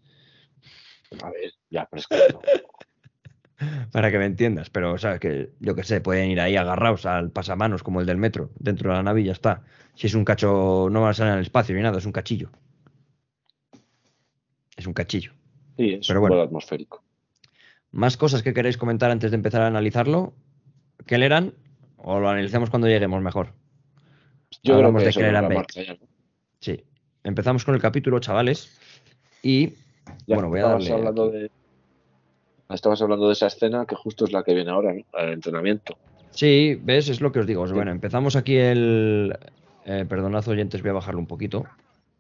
A 1.23 1.31
ver, 1.31 1.53
ya, 1.71 1.87
pero 1.91 2.01
es 2.01 2.07
que 2.07 2.17
no. 2.33 2.41
para 3.93 4.11
que 4.11 4.19
me 4.19 4.27
entiendas. 4.27 4.71
Pero, 4.71 4.99
¿sabes? 4.99 5.21
Que 5.21 5.51
yo 5.61 5.75
que 5.75 5.85
sé, 5.85 6.01
pueden 6.01 6.31
ir 6.31 6.41
ahí 6.41 6.57
agarrados 6.57 7.07
al 7.07 7.31
pasamanos 7.31 7.83
como 7.83 8.01
el 8.01 8.07
del 8.07 8.17
metro, 8.17 8.51
dentro 8.59 8.91
de 8.91 8.97
la 8.97 9.03
nave 9.03 9.23
y 9.23 9.25
ya 9.25 9.33
está. 9.33 9.63
Si 9.95 10.07
es 10.07 10.15
un 10.15 10.25
cacho, 10.25 10.89
no 10.91 11.03
van 11.03 11.11
a 11.11 11.15
salir 11.15 11.33
al 11.33 11.41
espacio 11.41 11.75
ni 11.75 11.83
nada, 11.83 11.99
es 11.99 12.07
un 12.07 12.13
cachillo. 12.13 12.51
Es 14.77 14.87
un 14.87 14.93
cachillo. 14.93 15.33
Sí, 15.77 15.95
es 15.95 16.07
Pero 16.07 16.21
un 16.21 16.29
bueno. 16.29 16.43
atmosférico. 16.43 17.03
¿Más 17.93 18.17
cosas 18.17 18.43
que 18.43 18.55
queréis 18.55 18.77
comentar 18.77 19.11
antes 19.11 19.31
de 19.31 19.37
empezar 19.37 19.63
a 19.63 19.69
analizarlo? 19.69 20.35
¿Qué 21.07 21.17
le 21.17 21.27
eran? 21.27 21.55
¿O 21.97 22.19
lo 22.19 22.29
analizamos 22.29 22.71
cuando 22.71 22.89
lleguemos 22.89 23.23
mejor? 23.23 23.53
Yo 24.65 24.77
Hablamos 24.77 25.03
creo 25.03 25.13
de 25.13 25.49
que 25.49 25.55
marca 25.55 25.83
ya, 25.83 25.93
¿no? 25.93 26.07
Sí. 26.59 26.83
Empezamos 27.23 27.65
con 27.65 27.75
el 27.75 27.81
capítulo, 27.81 28.19
chavales. 28.19 28.77
Y 29.43 29.69
Ya 30.27 30.35
bueno, 30.37 30.49
voy 30.49 30.61
a 30.61 30.69
darle. 30.69 30.91
hablando 30.91 31.31
de 31.31 31.51
Estabas 32.71 33.03
hablando 33.03 33.27
de 33.27 33.35
esa 33.35 33.47
escena 33.47 33.85
que 33.87 33.95
justo 33.95 34.25
es 34.25 34.33
la 34.33 34.43
que 34.43 34.55
viene 34.55 34.71
ahora, 34.71 34.95
¿no? 34.95 35.03
El 35.19 35.35
entrenamiento. 35.35 35.97
Sí, 36.31 36.81
ves, 36.83 37.09
es 37.09 37.21
lo 37.21 37.31
que 37.31 37.41
os 37.41 37.47
digo. 37.47 37.67
Bueno, 37.69 37.91
empezamos 37.91 38.37
aquí 38.37 38.57
el. 38.57 39.37
Eh, 39.85 40.07
perdonad, 40.09 40.49
oyentes, 40.49 40.81
voy 40.81 40.91
a 40.91 40.95
bajarlo 40.95 41.21
un 41.21 41.27
poquito, 41.27 41.67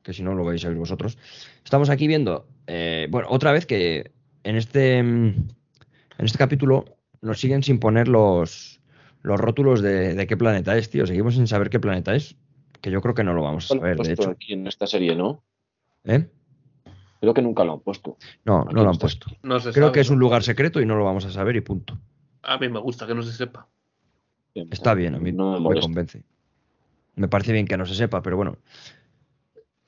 que 0.03 0.13
si 0.13 0.23
no 0.23 0.35
lo 0.35 0.45
vais 0.45 0.63
a 0.65 0.69
oír 0.69 0.77
vosotros. 0.77 1.17
Estamos 1.65 1.89
aquí 1.89 2.07
viendo, 2.07 2.47
eh, 2.67 3.09
bueno, 3.11 3.27
otra 3.31 3.53
vez 3.53 3.65
que 3.65 4.13
en 4.45 4.57
este, 4.57 5.03
mm, 5.03 5.27
en 6.19 6.25
este 6.25 6.39
capítulo 6.39 6.85
nos 7.23 7.41
siguen 7.41 7.63
sin 7.63 7.81
poner 7.81 8.07
los, 8.07 8.81
los 9.25 9.41
rótulos 9.41 9.81
de, 9.83 10.15
de 10.15 10.27
qué 10.27 10.37
planeta 10.37 10.77
es, 10.77 10.91
tío. 10.91 11.07
Seguimos 11.07 11.35
sin 11.35 11.47
saber 11.49 11.71
qué 11.71 11.81
planeta 11.81 12.15
es, 12.15 12.37
que 12.81 12.91
yo 12.91 13.01
creo 13.01 13.15
que 13.15 13.25
no 13.25 13.33
lo 13.33 13.43
vamos 13.43 13.71
a 13.71 13.75
Lo 13.75 13.81
han 13.81 13.81
saber, 13.81 13.97
de 13.97 13.97
puesto 14.05 14.23
hecho. 14.23 14.31
aquí 14.31 14.53
en 14.53 14.67
esta 14.67 14.87
serie, 14.87 15.17
¿no? 15.17 15.43
¿Eh? 16.05 16.29
Creo 17.21 17.33
que 17.33 17.41
nunca 17.43 17.65
lo 17.65 17.73
han 17.73 17.81
puesto. 17.81 18.19
No, 18.45 18.61
Aquí 18.61 18.75
no 18.75 18.85
lo 18.85 18.91
han 18.91 18.99
puesto. 18.99 19.27
No 19.43 19.59
se 19.59 19.73
Creo 19.73 19.87
sabe, 19.87 19.95
que 19.95 20.01
es 20.01 20.11
un 20.11 20.17
¿no? 20.17 20.21
lugar 20.21 20.43
secreto 20.43 20.81
y 20.81 20.87
no 20.87 20.95
lo 20.95 21.05
vamos 21.05 21.25
a 21.25 21.31
saber 21.31 21.57
y 21.57 21.63
punto. 21.63 21.99
A 22.43 22.59
mí 22.59 22.69
me 22.69 22.79
gusta 22.81 23.07
que 23.07 23.15
no 23.15 23.23
se 23.23 23.33
sepa. 23.33 23.67
Está 24.55 24.93
bien, 24.93 25.15
a 25.15 25.19
mí 25.19 25.33
no 25.33 25.59
me 25.59 25.81
convence. 25.81 26.23
Me 27.17 27.27
parece 27.29 27.53
bien 27.53 27.67
que 27.67 27.77
no 27.79 27.87
se 27.87 27.95
sepa, 27.95 28.21
pero 28.23 28.37
bueno. 28.37 28.59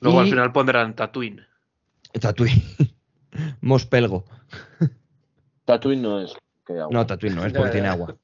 Luego 0.01 0.21
al 0.21 0.29
final 0.29 0.51
pondrán 0.53 0.97
Tatooine. 0.97 1.43
Tatooine. 2.19 2.63
Mospelgo. 3.61 4.25
Tatooine 5.67 6.01
no 6.03 6.21
es 6.21 6.35
que 6.67 6.73
agua. 6.73 6.89
No, 6.91 7.07
Tatooine 7.07 7.37
no, 7.37 7.45
es 7.45 7.53
porque 7.53 7.71
tiene 7.71 7.89
agua. 7.89 8.17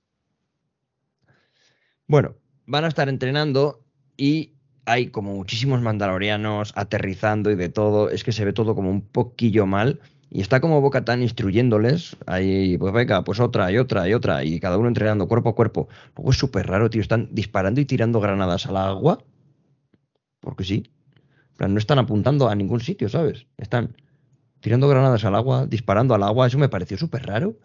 Bueno, 2.12 2.34
van 2.66 2.84
a 2.84 2.88
estar 2.88 3.08
entrenando 3.08 3.80
y 4.18 4.52
hay 4.84 5.06
como 5.06 5.34
muchísimos 5.34 5.80
mandalorianos 5.80 6.74
aterrizando 6.76 7.50
y 7.50 7.54
de 7.54 7.70
todo. 7.70 8.10
Es 8.10 8.22
que 8.22 8.32
se 8.32 8.44
ve 8.44 8.52
todo 8.52 8.74
como 8.74 8.90
un 8.90 9.00
poquillo 9.00 9.64
mal. 9.64 9.98
Y 10.28 10.42
está 10.42 10.60
como 10.60 10.82
Boca 10.82 11.06
Tan 11.06 11.22
instruyéndoles. 11.22 12.18
Ahí, 12.26 12.76
pues 12.76 12.92
venga, 12.92 13.24
pues 13.24 13.40
otra 13.40 13.72
y 13.72 13.78
otra 13.78 14.06
y 14.10 14.12
otra. 14.12 14.44
Y 14.44 14.60
cada 14.60 14.76
uno 14.76 14.88
entrenando 14.88 15.26
cuerpo 15.26 15.48
a 15.48 15.54
cuerpo. 15.54 15.88
Luego 16.14 16.32
es 16.32 16.36
súper 16.36 16.66
raro, 16.66 16.90
tío. 16.90 17.00
Están 17.00 17.30
disparando 17.32 17.80
y 17.80 17.86
tirando 17.86 18.20
granadas 18.20 18.66
al 18.66 18.76
agua. 18.76 19.24
Porque 20.40 20.64
sí. 20.64 20.82
No 21.66 21.78
están 21.78 21.98
apuntando 21.98 22.50
a 22.50 22.54
ningún 22.54 22.80
sitio, 22.80 23.08
¿sabes? 23.08 23.46
Están 23.56 23.96
tirando 24.60 24.86
granadas 24.86 25.24
al 25.24 25.34
agua, 25.34 25.64
disparando 25.64 26.14
al 26.14 26.24
agua. 26.24 26.46
Eso 26.46 26.58
me 26.58 26.68
pareció 26.68 26.98
súper 26.98 27.24
raro. 27.24 27.56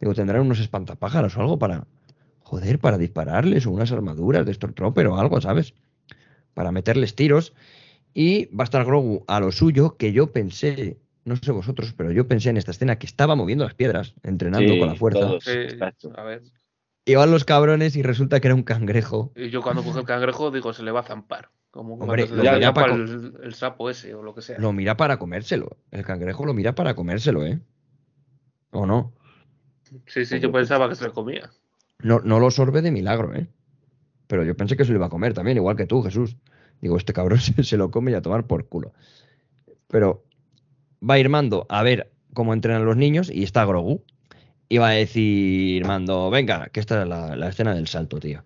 Digo, 0.00 0.14
tendrán 0.14 0.40
unos 0.40 0.58
espantapájaros 0.58 1.36
o 1.36 1.40
algo 1.42 1.58
para. 1.58 1.86
Joder, 2.50 2.80
para 2.80 2.98
dispararles, 2.98 3.64
o 3.66 3.70
unas 3.70 3.92
armaduras 3.92 4.44
de 4.44 4.52
Stormtrooper 4.52 5.06
o 5.06 5.18
algo, 5.18 5.40
¿sabes? 5.40 5.72
Para 6.52 6.72
meterles 6.72 7.14
tiros. 7.14 7.54
Y 8.12 8.46
va 8.46 8.64
a 8.64 8.68
estar 8.68 8.84
Grogu 8.84 9.24
a 9.28 9.38
lo 9.38 9.52
suyo, 9.52 9.96
que 9.96 10.12
yo 10.12 10.32
pensé 10.32 10.98
no 11.24 11.36
sé 11.36 11.52
vosotros, 11.52 11.94
pero 11.96 12.10
yo 12.10 12.26
pensé 12.26 12.50
en 12.50 12.56
esta 12.56 12.72
escena 12.72 12.98
que 12.98 13.06
estaba 13.06 13.36
moviendo 13.36 13.64
las 13.64 13.74
piedras, 13.74 14.14
entrenando 14.24 14.72
Sí, 14.72 14.78
con 14.80 14.88
la 14.88 14.96
fuerza. 14.96 15.20
todos. 15.20 15.44
Sí, 15.44 15.50
Exacto. 15.52 16.12
a 16.16 16.24
ver. 16.24 16.42
Y 17.04 17.14
van 17.14 17.30
los 17.30 17.44
cabrones 17.44 17.94
y 17.94 18.02
resulta 18.02 18.40
que 18.40 18.48
era 18.48 18.56
un 18.56 18.64
cangrejo. 18.64 19.32
Y 19.36 19.50
yo 19.50 19.62
cuando 19.62 19.84
coge 19.84 20.00
el 20.00 20.06
cangrejo 20.06 20.50
digo, 20.50 20.72
se 20.72 20.82
le 20.82 20.90
va 20.90 21.00
a 21.00 21.04
zampar. 21.04 21.50
Como 21.70 21.94
Hombre, 21.94 22.26
lo 22.26 22.42
mira 22.42 22.72
el, 22.86 23.32
el 23.44 23.54
sapo 23.54 23.90
ese 23.90 24.12
o 24.14 24.24
lo 24.24 24.34
que 24.34 24.42
sea. 24.42 24.58
Lo 24.58 24.72
mira 24.72 24.96
para 24.96 25.20
comérselo. 25.20 25.76
El 25.92 26.04
cangrejo 26.04 26.44
lo 26.44 26.52
mira 26.52 26.74
para 26.74 26.94
comérselo, 26.94 27.46
¿eh? 27.46 27.60
¿O 28.72 28.86
no? 28.86 29.12
Sí, 30.06 30.24
sí, 30.24 30.40
yo 30.40 30.50
pensaba 30.50 30.88
que 30.88 30.96
se 30.96 31.04
le 31.04 31.12
comía. 31.12 31.50
No, 32.02 32.20
no 32.20 32.40
lo 32.40 32.50
sorbe 32.50 32.82
de 32.82 32.90
milagro, 32.90 33.34
¿eh? 33.34 33.48
Pero 34.26 34.44
yo 34.44 34.56
pensé 34.56 34.76
que 34.76 34.84
se 34.84 34.92
lo 34.92 34.98
iba 34.98 35.06
a 35.06 35.10
comer 35.10 35.34
también, 35.34 35.56
igual 35.56 35.76
que 35.76 35.86
tú, 35.86 36.02
Jesús. 36.02 36.36
Digo, 36.80 36.96
este 36.96 37.12
cabrón 37.12 37.40
se, 37.40 37.62
se 37.64 37.76
lo 37.76 37.90
come 37.90 38.12
y 38.12 38.14
a 38.14 38.22
tomar 38.22 38.46
por 38.46 38.68
culo. 38.68 38.92
Pero 39.88 40.24
va 41.08 41.14
a 41.14 41.18
ir 41.18 41.28
Mando 41.28 41.66
a 41.68 41.82
ver 41.82 42.12
cómo 42.32 42.54
entrenan 42.54 42.84
los 42.84 42.96
niños 42.96 43.30
y 43.30 43.42
está 43.42 43.64
Grogu. 43.64 44.04
Y 44.68 44.78
va 44.78 44.90
a 44.90 44.92
decir 44.92 45.84
Mando, 45.84 46.30
venga, 46.30 46.68
que 46.68 46.80
esta 46.80 47.02
es 47.02 47.08
la, 47.08 47.34
la 47.36 47.48
escena 47.48 47.74
del 47.74 47.88
salto, 47.88 48.20
tío. 48.20 48.44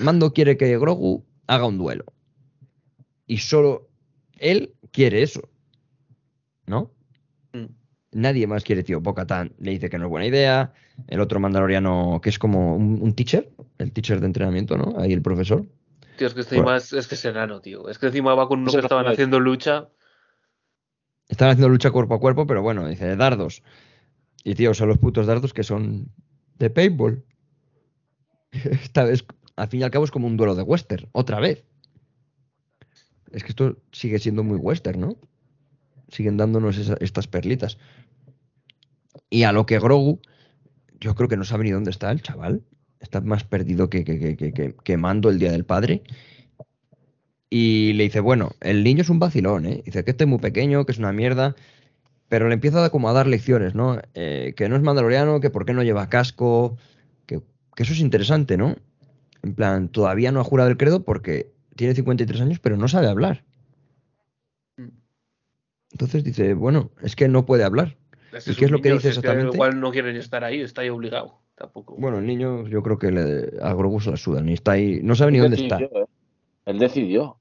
Mando 0.00 0.32
quiere 0.32 0.56
que 0.56 0.76
Grogu 0.76 1.24
haga 1.46 1.66
un 1.66 1.78
duelo. 1.78 2.04
Y 3.26 3.38
solo 3.38 3.88
él 4.38 4.74
quiere 4.90 5.22
eso. 5.22 5.48
¿No? 6.66 6.90
Nadie 8.12 8.46
más 8.46 8.64
quiere, 8.64 8.82
tío. 8.82 9.00
Bo-Katan 9.00 9.52
le 9.58 9.70
dice 9.70 9.88
que 9.88 9.98
no 9.98 10.04
es 10.06 10.10
buena 10.10 10.26
idea. 10.26 10.72
El 11.06 11.20
otro 11.20 11.38
mandaloriano, 11.40 12.20
que 12.22 12.28
es 12.30 12.38
como 12.38 12.74
un, 12.74 13.00
un 13.00 13.14
teacher, 13.14 13.50
el 13.78 13.92
teacher 13.92 14.20
de 14.20 14.26
entrenamiento, 14.26 14.76
¿no? 14.76 14.98
Ahí 14.98 15.12
el 15.12 15.22
profesor. 15.22 15.64
Tío, 16.16 16.26
es 16.26 16.34
que 16.34 16.40
encima 16.40 16.62
Bueno. 16.62 16.76
es, 16.78 16.92
es 16.92 17.06
que 17.06 17.14
es 17.14 17.24
enano, 17.24 17.60
tío. 17.60 17.88
Es 17.88 17.98
que 17.98 18.06
encima 18.06 18.34
va 18.34 18.48
con 18.48 18.60
uno 18.60 18.72
que 18.72 18.78
estaban 18.78 19.06
es- 19.06 19.12
haciendo 19.12 19.38
lucha. 19.38 19.88
Están 21.28 21.50
haciendo 21.50 21.68
lucha 21.68 21.92
cuerpo 21.92 22.14
a 22.14 22.20
cuerpo, 22.20 22.46
pero 22.46 22.62
bueno, 22.62 22.88
dice, 22.88 23.14
dardos. 23.14 23.62
Y 24.42 24.54
tío, 24.56 24.74
son 24.74 24.88
los 24.88 24.98
putos 24.98 25.26
dardos 25.26 25.54
que 25.54 25.62
son 25.62 26.08
de 26.58 26.70
paintball. 26.70 27.24
Esta 28.52 29.04
vez, 29.04 29.24
al 29.54 29.68
fin 29.68 29.80
y 29.80 29.82
al 29.84 29.90
cabo, 29.92 30.04
es 30.04 30.10
como 30.10 30.26
un 30.26 30.36
duelo 30.36 30.56
de 30.56 30.62
western, 30.62 31.08
otra 31.12 31.38
vez. 31.38 31.64
Es 33.30 33.44
que 33.44 33.50
esto 33.50 33.76
sigue 33.92 34.18
siendo 34.18 34.42
muy 34.42 34.56
western, 34.58 34.98
¿no? 35.00 35.16
Siguen 36.10 36.36
dándonos 36.36 36.76
estas 36.78 37.26
perlitas. 37.26 37.78
Y 39.28 39.44
a 39.44 39.52
lo 39.52 39.66
que 39.66 39.78
Grogu, 39.78 40.20
yo 41.00 41.14
creo 41.14 41.28
que 41.28 41.36
no 41.36 41.44
sabe 41.44 41.64
ni 41.64 41.70
dónde 41.70 41.90
está 41.90 42.10
el 42.10 42.22
chaval. 42.22 42.62
Está 43.00 43.20
más 43.20 43.44
perdido 43.44 43.88
que, 43.88 44.04
que, 44.04 44.36
que, 44.36 44.74
que, 44.74 44.96
Mando 44.96 45.30
el 45.30 45.38
Día 45.38 45.52
del 45.52 45.64
Padre. 45.64 46.02
Y 47.48 47.94
le 47.94 48.04
dice, 48.04 48.20
bueno, 48.20 48.52
el 48.60 48.84
niño 48.84 49.02
es 49.02 49.08
un 49.08 49.18
vacilón, 49.18 49.66
¿eh? 49.66 49.82
Dice 49.84 50.04
que 50.04 50.10
este 50.10 50.24
es 50.24 50.30
muy 50.30 50.38
pequeño, 50.38 50.84
que 50.84 50.92
es 50.92 50.98
una 50.98 51.12
mierda. 51.12 51.56
Pero 52.28 52.48
le 52.48 52.54
empieza 52.54 52.90
como 52.90 53.08
a 53.08 53.12
dar 53.12 53.26
lecciones, 53.26 53.74
¿no? 53.74 54.00
Eh, 54.14 54.54
que 54.56 54.68
no 54.68 54.76
es 54.76 54.82
mandaloriano, 54.82 55.40
que 55.40 55.50
por 55.50 55.64
qué 55.64 55.72
no 55.72 55.82
lleva 55.82 56.08
casco, 56.08 56.76
que, 57.26 57.40
que 57.74 57.82
eso 57.82 57.92
es 57.92 58.00
interesante, 58.00 58.56
¿no? 58.56 58.76
En 59.42 59.54
plan, 59.54 59.88
todavía 59.88 60.30
no 60.30 60.40
ha 60.40 60.44
jurado 60.44 60.70
el 60.70 60.76
credo 60.76 61.04
porque 61.04 61.50
tiene 61.76 61.94
53 61.94 62.40
años, 62.42 62.58
pero 62.60 62.76
no 62.76 62.88
sabe 62.88 63.08
hablar. 63.08 63.42
Entonces 65.92 66.24
dice, 66.24 66.54
bueno, 66.54 66.90
es 67.02 67.16
que 67.16 67.28
no 67.28 67.44
puede 67.46 67.64
hablar. 67.64 67.96
Es 68.32 68.46
¿Y 68.46 68.52
es 68.52 68.56
qué 68.56 68.64
es 68.66 68.70
lo 68.70 68.80
que 68.80 68.92
dice 68.92 69.08
exactamente? 69.08 69.56
igual 69.56 69.80
no 69.80 69.90
quieren 69.90 70.16
estar 70.16 70.44
ahí, 70.44 70.60
está 70.60 70.82
ahí 70.82 70.88
obligado. 70.88 71.40
Tampoco. 71.56 71.96
Bueno, 71.98 72.18
el 72.18 72.26
niño 72.26 72.66
yo 72.68 72.82
creo 72.82 72.98
que 72.98 73.10
le, 73.10 73.50
a 73.60 73.74
Grogu 73.74 74.00
se 74.00 74.10
la 74.10 74.16
suda, 74.16 74.40
ni 74.40 74.54
está 74.54 74.72
ahí, 74.72 75.00
no 75.02 75.14
sabe 75.14 75.32
ni 75.32 75.38
dónde 75.38 75.56
está. 75.56 75.78
¿eh? 75.80 75.90
Él 76.66 76.78
decidió. 76.78 77.38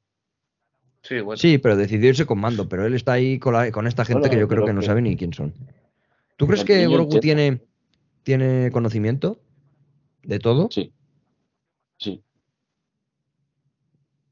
sí, 1.04 1.22
bueno. 1.22 1.38
Sí, 1.38 1.58
pero 1.58 1.78
decidió 1.78 2.10
irse 2.10 2.26
con 2.26 2.40
mando, 2.40 2.68
pero 2.68 2.86
él 2.86 2.96
está 2.96 3.14
ahí 3.14 3.40
con, 3.40 3.54
la- 3.54 3.72
con 3.72 3.88
esta 3.88 4.04
gente 4.04 4.22
Bueno, 4.22 4.34
que 4.34 4.40
yo 4.40 4.48
creo 4.48 4.66
que 4.66 4.74
no 4.74 4.82
sabe 4.82 5.02
ni 5.02 5.16
quién 5.16 5.32
son. 5.34 5.54
¿Tú 6.36 6.48
crees 6.48 6.64
que 6.66 6.88
Grogu 6.88 7.20
tiene, 7.20 7.62
tiene 8.24 8.72
conocimiento 8.72 9.40
de 10.24 10.40
todo? 10.40 10.70
Sí. 10.72 10.92
Sí. 11.98 12.24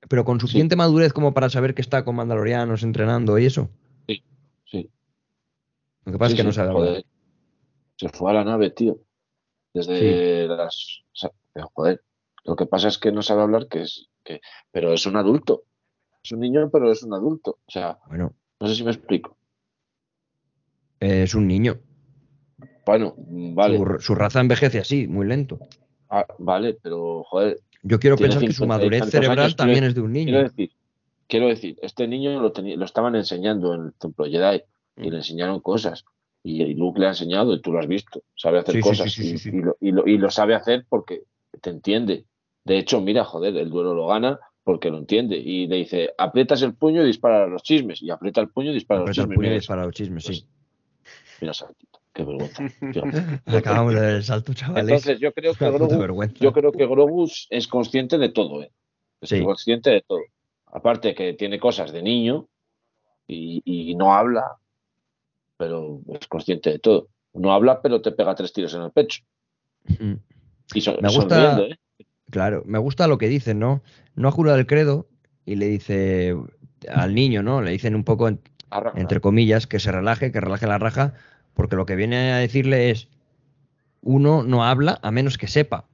Pero 0.10 0.26
con 0.26 0.40
suficiente 0.40 0.76
madurez 0.76 1.14
como 1.14 1.34
para 1.34 1.50
saber 1.50 1.74
que 1.76 1.82
está 1.82 2.04
con 2.04 2.16
mandalorianos 2.16 2.84
entrenando 2.84 3.38
y 3.38 3.46
eso. 3.46 3.70
Lo 6.08 6.14
que 6.14 6.18
pasa 6.20 6.30
Sí, 6.30 6.36
es 6.36 6.40
que 6.40 6.44
no 6.46 6.52
sí, 6.52 6.56
sabe 6.56 6.70
hablar. 6.70 6.88
joder. 6.88 7.06
Se 7.98 8.10
fue 8.10 8.32
a 8.32 8.34
la 8.36 8.44
nave, 8.46 8.70
tío. 8.72 8.98
Desde 9.74 10.48
las. 10.48 11.02
o 11.12 11.16
sea, 11.16 11.32
joder. 11.74 12.02
Lo 12.46 12.56
que 12.56 12.66
pasa 12.66 12.88
es 12.88 12.98
que 12.98 13.12
no 13.12 13.22
sabe 13.22 13.42
hablar, 13.42 13.68
que 13.68 13.82
es. 13.82 14.08
Que, 14.24 14.40
pero 14.72 14.94
es 14.94 15.06
un 15.06 15.18
adulto. 15.18 15.64
Es 16.24 16.32
un 16.32 16.40
niño, 16.40 16.70
pero 16.72 16.90
es 16.92 17.04
un 17.04 17.14
adulto. 17.14 17.60
O 17.68 17.72
sea, 17.72 18.00
Bueno, 18.08 18.34
no 18.62 18.68
sé 18.70 18.76
si 18.76 18.84
me 18.86 18.92
explico. 18.92 19.36
eh, 21.02 21.24
es 21.24 21.36
un 21.36 21.46
niño. 21.48 21.78
Bueno, 22.86 23.14
vale. 23.18 23.78
Su, 23.78 24.00
su 24.00 24.16
raza 24.16 24.40
envejece 24.40 24.80
así, 24.80 25.08
muy 25.08 25.28
lento. 25.28 25.60
Ah, 26.10 26.26
vale, 26.40 26.78
pero 26.82 27.24
joder. 27.26 27.60
Yo 27.84 28.00
quiero 28.00 28.16
pensar 28.16 28.40
que 28.42 28.48
su 28.54 28.64
50 28.64 28.64
y 28.64 28.68
madurez 28.90 29.12
cerebral 29.12 29.40
años, 29.40 29.56
también 29.58 29.80
quiero- 29.80 29.88
es 29.90 29.96
de 29.96 30.02
un 30.02 30.14
Quiero 30.14 30.32
niño. 30.32 30.44
decir, 30.44 30.72
quiero 31.28 31.48
decir, 31.48 31.78
este 31.82 32.08
niño 32.08 32.40
lo, 32.42 32.54
lo 32.56 32.86
estaban 32.86 33.16
enseñando 33.16 33.74
en 33.76 33.82
el 33.88 33.94
templo 33.94 34.26
Jedi 34.26 34.64
y 34.98 35.10
le 35.10 35.18
enseñaron 35.18 35.60
cosas. 35.60 36.06
Y, 36.44 36.64
y 36.64 36.74
Luke 36.76 37.00
le 37.00 37.08
ha 37.08 37.10
enseñado 37.10 37.54
y 37.54 37.62
tú 37.62 37.72
lo 37.72 37.80
has 37.80 37.88
visto. 37.88 38.24
Sabe 38.36 38.60
hacer 38.60 38.76
Sí, 38.76 38.82
cosas 38.82 39.12
sí, 39.12 39.38
sí, 39.38 39.50
y, 39.50 39.58
y 39.58 39.62
lo, 39.62 39.76
lo- 39.82 40.08
y 40.08 40.18
lo 40.18 40.30
sabe 40.30 40.56
hacer 40.56 40.86
porque 40.90 41.24
te 41.62 41.70
entiende. 41.70 42.26
De 42.64 42.78
hecho, 42.78 43.02
mira, 43.02 43.24
joder, 43.24 43.56
el 43.58 43.70
duelo 43.70 43.94
lo 43.94 44.08
gana 44.08 44.40
porque 44.64 44.90
lo 44.90 44.98
entiende. 44.98 45.38
Y 45.38 45.68
le 45.68 45.78
dice, 45.78 46.14
aprietas 46.18 46.62
el 46.62 46.74
puño 46.76 47.04
y 47.04 47.08
dispara 47.08 47.44
a 47.44 47.48
los 47.48 47.64
chismes. 47.64 48.02
Y 48.02 48.10
aprieta 48.12 48.42
el 48.42 48.50
puño 48.50 48.72
y 48.72 48.74
dispara 48.76 49.02
a 49.02 49.04
los 49.04 49.10
Aprieta 49.12 49.22
el 49.22 49.28
chismes. 49.28 49.38
puño 49.38 49.52
y 49.52 49.56
dispara 49.56 49.86
los 49.86 49.94
chismes, 49.96 50.24
sí. 50.26 50.46
mira, 51.42 51.54
Saltito, 51.54 52.00
qué 52.14 52.24
vergüenza. 52.24 52.64
Acabamos 53.46 53.94
de 53.96 54.16
el 54.18 54.24
salto, 54.24 54.54
chavales. 54.54 54.90
Entonces, 54.90 55.20
yo 55.20 55.34
creo 55.34 55.54
que 55.54 55.70
Grogu 55.70 56.24
yo 56.40 56.54
creo 56.54 56.72
que 56.72 56.86
Grogu 56.86 57.28
es 57.50 57.68
consciente 57.68 58.18
de 58.18 58.30
todo, 58.30 58.64
¿eh? 58.64 58.72
Es 59.22 59.32
consciente 59.44 59.90
de 59.90 60.02
todo. 60.02 60.22
Aparte 60.68 61.16
que 61.16 61.34
tiene 61.34 61.60
cosas 61.60 61.92
de 61.92 62.04
niño 62.04 62.48
y, 63.28 63.62
y 63.66 63.96
no 63.96 64.14
habla, 64.14 64.58
pero 65.58 66.02
es 66.20 66.28
consciente 66.28 66.72
de 66.72 66.80
todo. 66.80 67.10
No 67.34 67.52
habla, 67.54 67.82
pero 67.82 68.02
te 68.02 68.12
pega 68.12 68.36
tres 68.36 68.54
tiros 68.54 68.74
en 68.74 68.82
el 68.84 68.92
pecho. 68.92 69.22
Mm. 70.00 70.14
Y 70.74 70.82
son, 70.82 70.98
Me 71.02 71.10
gusta- 71.10 71.60
¿eh? 71.62 71.78
Claro, 72.30 72.64
me 72.66 72.78
gusta 72.80 73.08
lo 73.08 73.18
que 73.18 73.28
dicen, 73.30 73.60
¿no? 73.60 73.82
No 74.16 74.28
ha 74.28 74.32
jurado 74.32 74.58
el 74.58 74.68
credo 74.68 75.08
y 75.46 75.56
le 75.56 75.68
dice 75.68 76.36
al 76.90 77.16
niño, 77.16 77.42
¿no? 77.42 77.62
Le 77.62 77.72
dicen 77.72 77.96
un 77.96 78.04
poco, 78.04 78.28
en- 78.28 78.42
entre 78.96 79.22
comillas, 79.22 79.66
que 79.66 79.80
se 79.80 79.92
relaje, 79.92 80.32
que 80.32 80.42
relaje 80.42 80.68
la 80.68 80.78
raja, 80.78 81.14
porque 81.54 81.76
lo 81.78 81.86
que 81.86 81.96
viene 81.96 82.34
a 82.34 82.38
decirle 82.38 82.90
es, 82.92 83.08
uno 84.02 84.44
no 84.44 84.64
habla 84.66 85.00
a 85.02 85.12
menos 85.12 85.38
que 85.38 85.48
sepa. 85.48 85.86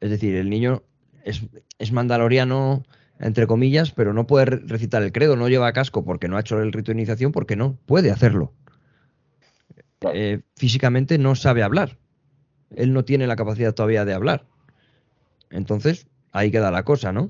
Es 0.00 0.10
decir, 0.10 0.34
el 0.34 0.50
niño 0.50 0.82
es, 1.24 1.42
es 1.78 1.92
mandaloriano, 1.92 2.84
entre 3.20 3.46
comillas, 3.46 3.90
pero 3.92 4.12
no 4.12 4.26
puede 4.26 4.44
re- 4.46 4.60
recitar 4.66 5.02
el 5.02 5.12
credo, 5.12 5.36
no 5.36 5.48
lleva 5.48 5.72
casco 5.72 6.04
porque 6.04 6.28
no 6.28 6.36
ha 6.36 6.40
hecho 6.40 6.60
el 6.60 6.72
rito 6.72 6.92
de 6.92 6.98
iniciación, 6.98 7.32
porque 7.32 7.56
no 7.56 7.76
puede 7.86 8.10
hacerlo. 8.10 8.52
Claro. 9.98 10.16
Eh, 10.16 10.40
físicamente 10.56 11.18
no 11.18 11.34
sabe 11.34 11.62
hablar. 11.62 11.98
Él 12.74 12.92
no 12.92 13.04
tiene 13.04 13.26
la 13.26 13.36
capacidad 13.36 13.74
todavía 13.74 14.04
de 14.04 14.14
hablar. 14.14 14.46
Entonces, 15.50 16.06
ahí 16.32 16.50
queda 16.50 16.70
la 16.70 16.84
cosa, 16.84 17.12
¿no? 17.12 17.26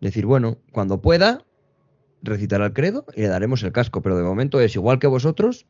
Decir, 0.00 0.26
bueno, 0.26 0.58
cuando 0.72 1.00
pueda, 1.00 1.44
recitará 2.22 2.66
el 2.66 2.72
credo 2.74 3.06
y 3.16 3.22
le 3.22 3.28
daremos 3.28 3.62
el 3.62 3.72
casco, 3.72 4.02
pero 4.02 4.16
de 4.16 4.24
momento 4.24 4.60
es 4.60 4.74
igual 4.76 4.98
que 4.98 5.06
vosotros, 5.06 5.66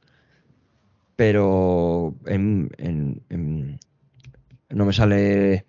pero 1.16 2.14
en, 2.26 2.70
en- 2.78 3.22
en- 3.30 3.80
no 4.70 4.84
me 4.86 4.92
sale 4.92 5.66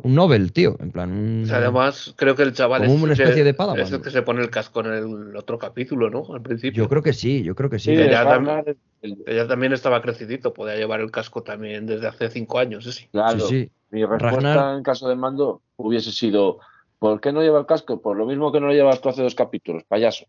un 0.00 0.14
Nobel, 0.14 0.52
tío, 0.52 0.76
en 0.80 0.90
plan 0.92 1.10
un... 1.12 1.42
O 1.44 1.46
sea, 1.46 1.58
además, 1.58 2.14
creo 2.16 2.34
que 2.36 2.42
el 2.44 2.52
chaval 2.52 2.82
Como 2.82 2.94
es, 2.94 3.02
una 3.02 3.12
el 3.12 3.16
que- 3.16 3.22
especie 3.24 3.44
de 3.44 3.54
Padawan. 3.54 3.80
es 3.80 3.92
el 3.92 4.00
que 4.00 4.10
se 4.10 4.22
pone 4.22 4.40
el 4.42 4.50
casco 4.50 4.80
en 4.80 4.86
el 4.92 5.36
otro 5.36 5.58
capítulo, 5.58 6.08
¿no? 6.10 6.24
Al 6.34 6.40
principio. 6.42 6.84
Yo 6.84 6.88
creo 6.88 7.02
que 7.02 7.12
sí, 7.12 7.42
yo 7.42 7.54
creo 7.54 7.68
que 7.68 7.78
sí. 7.78 7.90
Sí, 7.90 7.96
que 7.96 8.04
el 8.04 8.10
ya 8.10 8.24
Ragnar, 8.24 8.76
el- 9.02 9.18
Ella 9.26 9.46
también 9.48 9.72
estaba 9.72 10.00
crecidito, 10.02 10.54
podía 10.54 10.76
llevar 10.76 11.00
el 11.00 11.10
casco 11.10 11.42
también 11.42 11.86
desde 11.86 12.06
hace 12.06 12.30
cinco 12.30 12.58
años, 12.58 12.84
sí. 12.84 13.08
claro, 13.12 13.40
Sí, 13.40 13.64
sí. 13.64 13.72
mi 13.90 14.04
respuesta 14.04 14.54
Ragnar- 14.54 14.76
en 14.78 14.82
caso 14.82 15.08
de 15.08 15.16
mando 15.16 15.62
hubiese 15.76 16.12
sido 16.12 16.58
¿por 16.98 17.20
qué 17.20 17.32
no 17.32 17.42
lleva 17.42 17.60
el 17.60 17.66
casco? 17.66 18.00
Por 18.00 18.16
lo 18.16 18.26
mismo 18.26 18.50
que 18.52 18.60
no 18.60 18.66
lo 18.68 18.72
llevas 18.72 19.00
tú 19.00 19.08
hace 19.08 19.22
dos 19.22 19.34
capítulos, 19.34 19.84
payaso. 19.84 20.26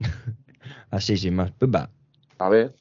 Así, 0.90 1.16
sin 1.16 1.34
más. 1.36 1.52
Pues 1.58 1.70
va. 1.70 1.90
A 2.38 2.48
ver. 2.48 2.74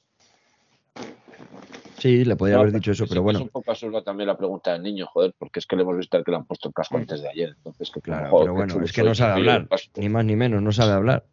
Sí, 2.06 2.24
le 2.24 2.36
podría 2.36 2.58
No, 2.58 2.62
haber 2.62 2.74
dicho 2.74 2.92
eso, 2.92 3.08
pero 3.08 3.24
bueno. 3.24 3.40
Es 3.40 3.44
un 3.46 3.50
poco 3.50 3.72
absurda 3.72 4.04
también 4.04 4.28
la 4.28 4.38
pregunta 4.38 4.74
del 4.74 4.84
niño, 4.84 5.08
joder, 5.08 5.34
porque 5.40 5.58
es 5.58 5.66
que 5.66 5.76
le 5.76 5.82
hemos 5.82 5.98
visto 5.98 6.24
que 6.24 6.30
le 6.30 6.38
han 6.38 6.46
puesto 6.46 6.68
el 6.68 6.74
casco 6.76 6.98
antes 6.98 7.20
de 7.20 7.30
ayer. 7.30 7.56
Entonces, 7.58 7.90
que 7.90 8.00
Claro, 8.00 8.30
joder, 8.30 8.46
pero 8.46 8.54
bueno, 8.54 8.74
chulo 8.74 8.86
es 8.86 8.94
que 8.94 9.02
no 9.02 9.16
sabe 9.16 9.34
hablar, 9.34 9.68
ni 9.96 10.08
más 10.08 10.24
ni 10.24 10.36
menos, 10.36 10.62
no 10.62 10.72
sabe 10.72 10.92
hablar. 10.92 11.26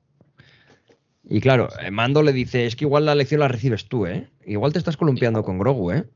Y 1.25 1.43
claro, 1.43 1.69
eh, 1.79 1.91
Mando 1.91 2.23
le 2.23 2.33
dice, 2.33 2.65
es 2.65 2.75
que 2.75 2.87
igual 2.87 3.05
la 3.05 3.15
lección 3.15 3.41
la 3.41 3.49
recibes 3.49 3.87
tú, 3.87 4.07
¿eh? 4.07 4.31
Igual 4.47 4.73
te 4.73 4.79
estás 4.79 4.97
columpiando 4.97 5.43
con 5.43 5.59
Grogu, 5.59 5.93
¿eh? 5.93 6.09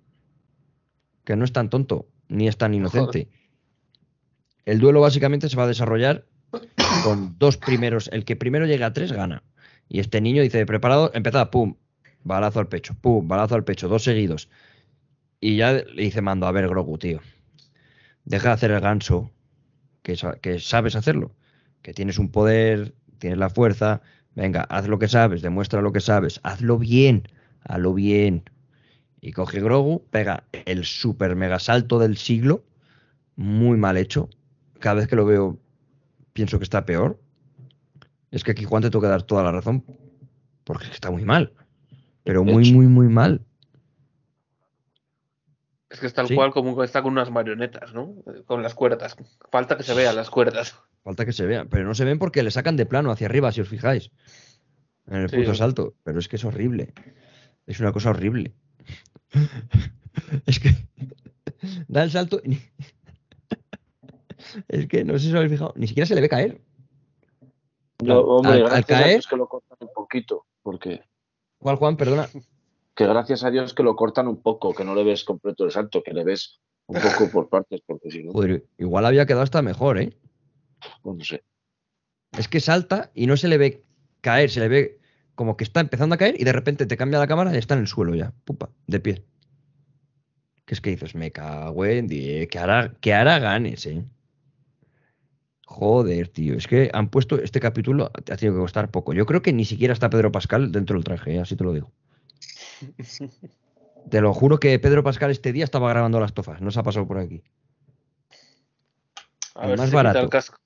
Que 1.25 1.37
no 1.37 1.45
es 1.45 1.53
tan 1.53 1.69
tonto, 1.69 2.07
ni 2.29 2.49
es 2.49 2.57
tan 2.57 2.73
inocente. 2.73 3.29
El 4.65 4.81
duelo 4.81 5.03
básicamente 5.03 5.51
se 5.51 5.57
va 5.59 5.65
a 5.65 5.69
desarrollar 5.69 6.25
con 7.05 7.39
dos 7.39 7.59
primeros. 7.59 8.09
El 8.11 8.25
que 8.25 8.37
primero 8.37 8.65
llegue 8.65 8.85
a 8.85 8.95
tres 8.95 9.13
gana. 9.13 9.43
Y 9.87 10.01
este 10.01 10.23
niño 10.23 10.41
dice, 10.41 10.65
preparado, 10.65 11.11
empezaba, 11.13 11.51
pum, 11.51 11.77
balazo 12.27 12.59
al 12.59 12.69
pecho, 12.69 12.95
pum, 13.01 13.27
balazo 13.27 13.55
al 13.55 13.65
pecho, 13.65 13.89
dos 13.89 14.03
seguidos. 14.05 14.49
Y 15.41 15.57
ya 15.57 15.73
le 15.73 16.03
dice 16.03 16.21
Mando, 16.21 16.47
a 16.47 16.53
ver, 16.53 16.69
Grogu, 16.69 16.99
tío, 16.99 17.21
deja 18.25 18.49
de 18.49 18.55
hacer 18.55 18.71
el 18.73 18.81
ganso, 18.81 19.31
que, 20.03 20.17
que 20.43 20.59
sabes 20.59 20.97
hacerlo, 20.97 21.33
que 21.83 21.95
tienes 21.95 22.19
un 22.19 22.31
poder, 22.31 22.95
tienes 23.19 23.39
la 23.39 23.49
fuerza, 23.49 24.03
venga, 24.35 24.63
haz 24.63 24.89
lo 24.89 24.99
que 24.99 25.09
sabes, 25.09 25.41
demuestra 25.41 25.81
lo 25.81 25.93
que 25.93 26.01
sabes, 26.01 26.41
hazlo 26.43 26.79
bien, 26.79 27.29
hazlo 27.63 27.95
bien. 27.95 28.45
Y 29.21 29.33
coge 29.33 29.61
Grogu, 29.61 30.05
pega 30.11 30.45
el 30.67 30.85
super 30.85 31.37
mega 31.37 31.59
salto 31.59 31.99
del 31.99 32.17
siglo, 32.17 32.65
muy 33.37 33.77
mal 33.77 33.97
hecho. 33.97 34.29
Cada 34.81 34.97
vez 34.97 35.09
que 35.09 35.17
lo 35.17 35.25
veo, 35.25 35.59
pienso 36.33 36.59
que 36.59 36.65
está 36.65 36.85
peor. 36.85 37.19
Es 38.31 38.45
que 38.45 38.51
aquí 38.51 38.65
Juan 38.65 38.83
te 38.83 38.91
tengo 38.91 39.03
que 39.03 39.09
dar 39.09 39.23
toda 39.23 39.43
la 39.43 39.53
razón, 39.53 39.85
porque 40.65 40.87
está 40.89 41.11
muy 41.11 41.25
mal, 41.25 41.53
pero 42.27 42.45
De 42.45 42.53
muy, 42.53 42.65
hecho. 42.65 42.75
muy, 42.75 42.87
muy 42.89 43.09
mal. 43.09 43.41
Es 45.89 46.01
que 46.01 46.07
es 46.09 46.13
tal 46.15 46.27
Sí. 46.27 46.35
cual 46.35 46.51
como 46.53 46.77
que 46.77 46.85
está 46.85 47.03
con 47.03 47.13
unas 47.13 47.31
marionetas, 47.31 47.95
¿no? 47.95 48.17
Eh, 48.27 48.43
Con 48.45 48.63
las 48.63 48.75
cuerdas. 48.75 49.17
Falta 49.51 49.77
que 49.77 49.85
se 49.85 49.95
vean 49.95 50.17
las 50.17 50.29
cuerdas. 50.29 50.77
Falta 51.05 51.25
que 51.25 51.33
se 51.33 51.47
vean, 51.47 51.69
pero 51.69 51.85
no 51.85 51.95
se 51.95 52.05
ven 52.05 52.19
porque 52.19 52.43
le 52.43 52.51
sacan 52.51 52.77
de 52.77 52.85
plano 52.87 53.11
hacia 53.13 53.29
arriba, 53.29 53.53
si 53.53 53.61
os 53.61 53.69
fijáis. 53.69 54.11
En 55.07 55.19
el 55.23 55.31
Sí. 55.31 55.37
puto 55.37 55.55
salto. 55.55 55.95
Pero 56.03 56.19
es 56.19 56.27
que 56.29 56.37
es 56.37 56.45
horrible. 56.45 56.93
Es 57.67 57.79
una 57.81 57.93
cosa 57.93 58.11
horrible. 58.11 58.53
es 60.47 60.59
que 60.59 60.71
da 61.89 62.03
el 62.03 62.11
salto. 62.11 62.41
y 62.45 62.59
es 64.69 64.87
que 64.89 65.05
no 65.05 65.15
sé 65.15 65.21
si 65.21 65.29
os 65.29 65.35
habéis 65.37 65.53
fijado, 65.53 65.73
ni 65.77 65.87
siquiera 65.87 66.07
se 66.07 66.15
le 66.17 66.21
ve 66.21 66.29
caer. 66.29 66.61
No, 68.03 68.21
hombre, 68.21 68.63
al- 68.63 68.85
caer- 68.85 69.13
Dios 69.15 69.27
que 69.29 69.37
lo 69.37 69.49
cortan 69.49 69.79
un 69.81 69.89
poquito, 69.95 70.47
porque 70.63 71.01
¿Cuál, 71.59 71.77
Juan? 71.77 71.97
Perdona. 71.97 72.29
que 72.95 73.07
gracias 73.07 73.45
a 73.45 73.51
Dios 73.51 73.75
que 73.75 73.83
lo 73.83 73.97
cortan 73.97 74.29
un 74.29 74.41
poco, 74.43 74.75
que 74.75 74.85
no 74.85 74.95
le 74.95 75.05
ves 75.05 75.25
completo 75.25 75.65
el 75.65 75.71
salto, 75.71 76.03
que 76.03 76.13
le 76.13 76.25
ves 76.25 76.61
un 76.87 77.01
poco 77.01 77.31
por 77.33 77.49
partes, 77.49 77.81
porque 77.85 78.11
si 78.11 78.23
no, 78.23 78.33
Joder, 78.33 78.65
igual 78.79 79.07
había 79.07 79.27
quedado 79.27 79.43
hasta 79.43 79.63
mejor, 79.63 79.99
¿eh? 79.99 80.17
pues 81.03 81.17
no 81.17 81.25
sé. 81.25 81.45
Es 82.39 82.49
que 82.49 82.61
salta 82.61 83.11
y 83.15 83.27
no 83.27 83.37
se 83.37 83.49
le 83.49 83.59
ve 83.59 83.85
caer, 84.21 84.51
se 84.51 84.61
le 84.61 84.69
ve 84.69 85.01
como 85.35 85.57
que 85.57 85.65
está 85.65 85.81
empezando 85.81 86.15
a 86.15 86.19
caer 86.19 86.41
y 86.41 86.45
de 86.45 86.53
repente 86.53 86.87
te 86.87 86.97
cambia 86.97 87.19
la 87.19 87.27
cámara 87.27 87.55
y 87.55 87.59
está 87.59 87.75
en 87.75 87.81
el 87.81 87.87
suelo 87.87 88.15
ya, 88.15 88.33
pupa, 88.45 88.71
de 88.87 89.01
pie. 89.01 89.25
Que 90.65 90.75
es 90.75 90.81
que 90.81 90.91
dices, 90.91 91.15
me 91.15 91.31
cago 91.31 91.85
en 91.85 92.09
die, 92.09 92.49
que 92.49 92.59
hará, 92.59 92.95
que 93.01 93.15
hará 93.15 93.39
ganes, 93.39 93.87
eh. 93.87 94.05
Joder, 95.69 96.29
tío, 96.29 96.55
es 96.55 96.67
que 96.69 96.91
han 96.93 97.09
puesto 97.11 97.37
este 97.43 97.59
capítulo, 97.59 98.11
ha 98.15 98.21
tenido 98.37 98.55
que 98.55 98.61
costar 98.61 98.91
poco. 98.91 99.13
Yo 99.13 99.27
creo 99.27 99.43
que 99.43 99.53
ni 99.53 99.65
siquiera 99.65 99.93
está 99.93 100.09
Pedro 100.09 100.31
Pascal 100.31 100.71
dentro 100.71 100.95
del 100.95 101.03
traje, 101.05 101.35
eh, 101.35 101.41
así 101.41 101.57
te 101.57 101.65
lo 101.65 101.73
digo. 101.73 101.91
Te 104.11 104.21
lo 104.21 104.33
juro 104.33 104.61
que 104.61 104.79
Pedro 104.79 105.03
Pascal 105.03 105.33
este 105.33 105.53
día 105.53 105.65
estaba 105.65 105.89
grabando 105.91 106.21
las 106.21 106.33
tofas, 106.33 106.61
no 106.61 106.71
se 106.71 106.79
ha 106.79 106.85
pasado 106.85 107.09
por 107.09 107.19
aquí. 107.19 107.43
A 109.57 109.65
El 109.65 109.71
ver 109.71 109.79
más 109.79 109.89
si 109.89 109.95
barato. 109.97 110.21
el 110.21 110.29
casco. 110.31 110.59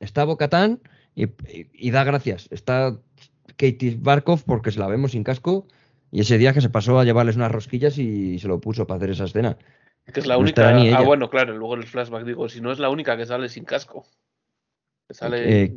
Está 0.00 0.24
Bocatán 0.24 0.80
y, 1.14 1.24
y- 1.24 1.68
y 1.74 1.90
da 1.90 2.04
gracias. 2.04 2.48
Está 2.50 2.96
Katie 3.58 3.98
Barkov 4.00 4.44
porque 4.44 4.70
se 4.70 4.78
la 4.80 4.86
vemos 4.86 5.12
sin 5.12 5.24
casco. 5.24 5.66
Y 6.10 6.20
ese 6.20 6.38
día 6.38 6.54
que 6.54 6.62
se 6.62 6.70
pasó 6.70 6.98
a 6.98 7.04
llevarles 7.04 7.36
unas 7.36 7.52
rosquillas 7.52 7.98
y 7.98 8.38
se 8.38 8.48
lo 8.48 8.60
puso 8.60 8.86
para 8.86 8.96
hacer 8.96 9.10
esa 9.10 9.24
escena. 9.24 9.58
Que 10.10 10.20
es 10.20 10.26
la 10.26 10.34
No 10.36 10.40
única. 10.40 10.68
Ah, 10.96 11.02
bueno, 11.02 11.28
claro, 11.28 11.54
luego 11.56 11.74
en 11.74 11.80
el 11.82 11.86
flashback 11.88 12.24
digo, 12.24 12.48
si 12.48 12.62
no 12.62 12.72
es 12.72 12.78
la 12.78 12.88
única 12.88 13.16
que 13.18 13.26
sale 13.26 13.50
sin 13.50 13.64
casco. 13.64 14.06
Sale. 15.10 15.62
Eh, 15.62 15.76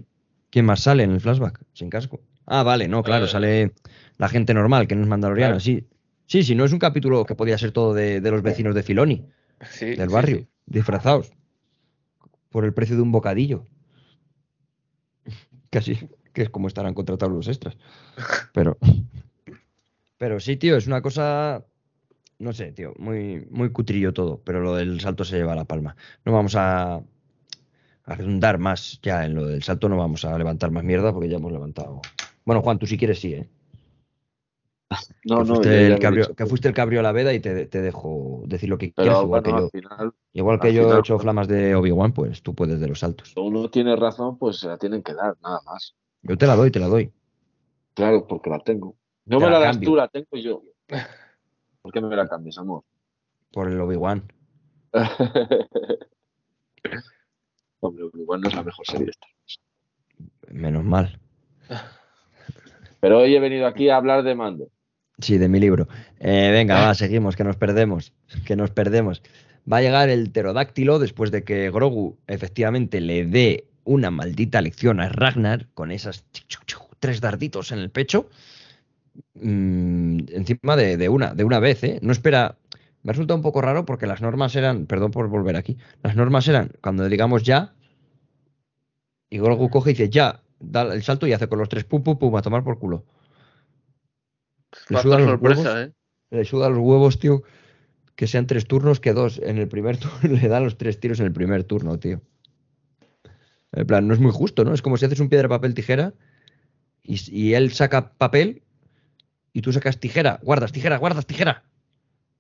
¿Quién 0.50 0.66
más 0.66 0.82
sale 0.82 1.04
en 1.04 1.12
el 1.12 1.22
flashback? 1.22 1.62
Sin 1.74 1.90
casco. 1.90 2.22
Ah, 2.46 2.64
vale, 2.64 2.88
no, 2.88 3.04
claro, 3.04 3.26
Eh. 3.26 3.28
sale 3.28 3.74
la 4.18 4.28
gente 4.30 4.54
normal, 4.54 4.88
que 4.88 4.96
no 4.96 5.04
es 5.04 5.08
mandaloriana, 5.08 5.52
Claro. 5.54 5.60
sí. 5.60 5.86
Sí, 6.26 6.44
sí, 6.44 6.54
no 6.56 6.64
es 6.66 6.72
un 6.74 6.80
capítulo 6.80 7.26
que 7.26 7.36
podía 7.36 7.58
ser 7.58 7.72
todo 7.72 7.94
de, 7.94 8.22
de 8.22 8.32
los 8.32 8.42
vecinos 8.44 8.76
de 8.76 8.84
Filoni, 8.84 9.26
sí, 9.72 9.96
del 9.96 10.10
barrio, 10.10 10.38
sí. 10.40 10.48
disfrazados. 10.68 11.32
Por 12.50 12.66
el 12.66 12.74
precio 12.74 12.96
de 12.96 13.02
un 13.02 13.12
bocadillo. 13.12 13.66
Casi, 15.70 15.98
que 16.34 16.44
es 16.44 16.50
como 16.50 16.68
estarán 16.68 16.94
contratados 16.94 17.34
los 17.36 17.48
extras. 17.48 17.78
Pero. 18.54 18.78
Pero 20.18 20.40
sí, 20.40 20.58
tío, 20.58 20.76
es 20.78 20.88
una 20.88 21.02
cosa. 21.02 21.64
No 22.40 22.54
sé, 22.54 22.72
tío, 22.72 22.94
muy, 22.98 23.46
muy 23.50 23.70
cutrillo 23.72 24.14
todo, 24.14 24.42
pero 24.46 24.62
lo 24.62 24.74
del 24.76 25.02
salto 25.02 25.26
se 25.26 25.36
lleva 25.38 25.56
la 25.56 25.66
palma. 25.66 25.98
No 26.24 26.32
vamos 26.32 26.56
a, 26.56 27.02
a 28.10 28.16
redundar 28.16 28.58
más 28.58 29.00
ya 29.02 29.26
en 29.26 29.36
lo 29.36 29.46
del 29.46 29.64
salto, 29.64 29.90
no 29.90 29.98
vamos 29.98 30.26
a 30.26 30.38
levantar 30.38 30.72
más 30.72 30.84
mierda 30.84 31.14
porque 31.14 31.30
ya 31.30 31.38
hemos 31.38 31.52
levantado. 31.52 32.02
Bueno, 32.46 32.62
Juan, 32.62 32.80
tú 32.80 32.86
si 32.88 32.98
quieres 32.98 33.20
sí, 33.20 33.34
¿eh? 33.34 33.50
No, 35.24 35.38
que, 35.38 35.44
no, 35.44 35.56
fuiste 35.56 35.88
el 35.88 36.00
cabrio, 36.00 36.24
dicho. 36.24 36.36
que 36.36 36.46
fuiste 36.48 36.68
el 36.68 36.74
cabrio 36.74 37.00
a 37.02 37.04
la 37.04 37.12
veda 37.12 37.32
y 37.34 37.40
te, 37.40 37.68
te 37.68 37.82
dejo 37.82 38.42
decir 38.48 38.70
lo 38.70 38.78
que 38.80 38.92
quieras, 38.92 39.22
igual 39.22 39.42
bueno, 39.44 39.58
que 39.58 39.62
yo. 39.62 39.70
final, 39.70 40.14
Igual 40.34 40.60
que 40.60 40.74
yo 40.74 40.96
he 40.96 41.00
hecho 41.00 41.16
pues- 41.16 41.24
flamas 41.24 41.48
de 41.48 41.76
Obi-Wan, 41.76 42.14
pues 42.14 42.42
tú 42.42 42.56
puedes 42.56 42.80
de 42.80 42.88
los 42.88 43.00
saltos. 43.00 43.30
si 43.34 43.40
uno 43.40 43.70
tiene 43.70 43.96
razón, 43.96 44.38
pues 44.40 44.58
se 44.58 44.68
la 44.68 44.78
tienen 44.78 45.04
que 45.04 45.14
dar, 45.14 45.36
nada 45.44 45.60
más. 45.66 45.96
Yo 46.24 46.38
te 46.38 46.48
la 46.48 46.56
doy, 46.56 46.72
te 46.72 46.80
la 46.80 46.88
doy. 46.88 47.12
Claro, 47.94 48.26
porque 48.28 48.50
la 48.50 48.60
tengo. 48.60 48.96
No 49.26 49.38
Te 49.38 49.46
me 49.46 49.52
la 49.52 49.60
la 49.60 49.66
das 49.68 49.80
tú, 49.80 49.96
la 49.96 50.08
tengo 50.08 50.36
yo. 50.38 50.64
¿Por 51.84 51.92
qué 51.94 52.02
me 52.02 52.16
la 52.16 52.28
cambias, 52.28 52.58
amor? 52.58 52.84
Por 53.52 53.68
el 53.68 53.80
Obi-Wan. 53.80 54.24
Hombre, 57.82 58.06
igual 58.14 58.42
no 58.42 58.48
es 58.50 58.56
la 58.56 58.64
mejor 58.64 58.86
serie 58.86 59.10
esta. 59.10 59.28
Menos 60.52 60.84
mal. 60.84 61.20
Pero 63.00 63.20
hoy 63.20 63.36
he 63.36 63.40
venido 63.40 63.68
aquí 63.68 63.90
a 63.90 63.98
hablar 63.98 64.24
de 64.24 64.36
mando. 64.36 64.70
Sí, 65.20 65.38
de 65.38 65.50
mi 65.50 65.60
libro. 65.60 65.88
Eh, 66.20 66.50
venga, 66.52 66.82
va, 66.82 66.94
seguimos, 66.94 67.36
que 67.36 67.44
nos 67.44 67.56
perdemos. 67.56 68.14
Que 68.46 68.56
nos 68.56 68.72
perdemos. 68.72 69.22
Va 69.72 69.78
a 69.78 69.82
llegar 69.82 70.10
el 70.10 70.30
pterodáctilo 70.30 71.00
después 71.00 71.32
de 71.32 71.44
que 71.44 71.70
Grogu 71.72 72.18
efectivamente 72.28 73.02
le 73.02 73.26
dé 73.26 73.66
una 73.84 74.12
maldita 74.12 74.62
lección 74.62 75.00
a 75.00 75.10
Ragnar 75.10 75.68
con 75.74 75.92
esas 75.92 76.26
tres 77.00 77.22
darditos 77.22 77.72
en 77.72 77.80
el 77.80 77.90
pecho. 77.90 78.30
Mm, 79.36 80.20
encima 80.30 80.76
de, 80.76 80.98
de 80.98 81.10
una, 81.10 81.34
de 81.34 81.44
una 81.44 81.60
vez, 81.60 81.84
¿eh? 81.84 82.00
No 82.02 82.12
espera. 82.12 82.56
Me 83.04 83.14
resulta 83.14 83.34
un 83.34 83.42
poco 83.42 83.62
raro 83.62 83.86
porque 83.86 84.08
las 84.08 84.22
normas 84.22 84.56
eran, 84.56 84.86
perdón 84.86 85.12
por 85.12 85.28
volver 85.30 85.56
aquí, 85.56 85.78
las 86.04 86.16
normas 86.16 86.48
eran 86.48 86.72
cuando 86.82 87.08
digamos 87.08 87.44
ya, 87.44 87.74
y 89.30 89.40
Grogu 89.40 89.70
coge 89.70 89.92
y 89.92 89.94
dice 89.94 90.10
ya, 90.10 90.42
da 90.60 90.82
el 90.82 91.04
salto 91.04 91.26
y 91.26 91.34
hace 91.34 91.48
con 91.48 91.60
los 91.60 91.70
tres 91.70 91.86
pum 91.86 92.04
pum 92.04 92.18
pum 92.18 92.36
a 92.36 92.42
tomar 92.42 92.64
por 92.64 92.80
culo. 92.80 93.06
Le 94.90 94.98
Factor 94.98 95.02
sudan 95.04 95.22
los 95.22 95.30
sorpresa, 95.30 95.62
huevos. 95.62 95.88
¿eh? 95.88 95.94
Le 96.32 96.46
suda 96.46 96.70
los 96.70 96.80
huevos, 96.80 97.20
tío, 97.20 97.44
que 98.16 98.28
sean 98.28 98.48
tres 98.48 98.68
turnos 98.68 99.00
que 99.00 99.14
dos. 99.14 99.40
En 99.44 99.58
el 99.58 99.68
primer 99.68 99.98
turno 99.98 100.20
le 100.42 100.48
dan 100.48 100.64
los 100.64 100.78
tres 100.78 101.00
tiros 101.00 101.20
en 101.20 101.28
el 101.28 101.34
primer 101.34 101.64
turno, 101.64 101.98
tío. 102.00 102.22
En 103.72 103.88
plan, 103.88 104.08
no 104.08 104.14
es 104.14 104.20
muy 104.20 104.32
justo, 104.32 104.66
¿no? 104.66 104.74
Es 104.74 104.82
como 104.82 104.98
si 104.98 105.06
haces 105.06 105.20
un 105.20 105.30
piedra, 105.30 105.48
papel, 105.48 105.74
tijera 105.74 106.14
y, 107.04 107.18
y 107.32 107.54
él 107.54 107.72
saca 107.72 108.14
papel 108.14 108.64
y 109.54 109.62
tú 109.62 109.72
sacas 109.72 110.00
tijera, 110.00 110.40
guardas 110.44 110.72
tijera, 110.72 110.98
guardas 110.98 111.26
tijera 111.26 111.69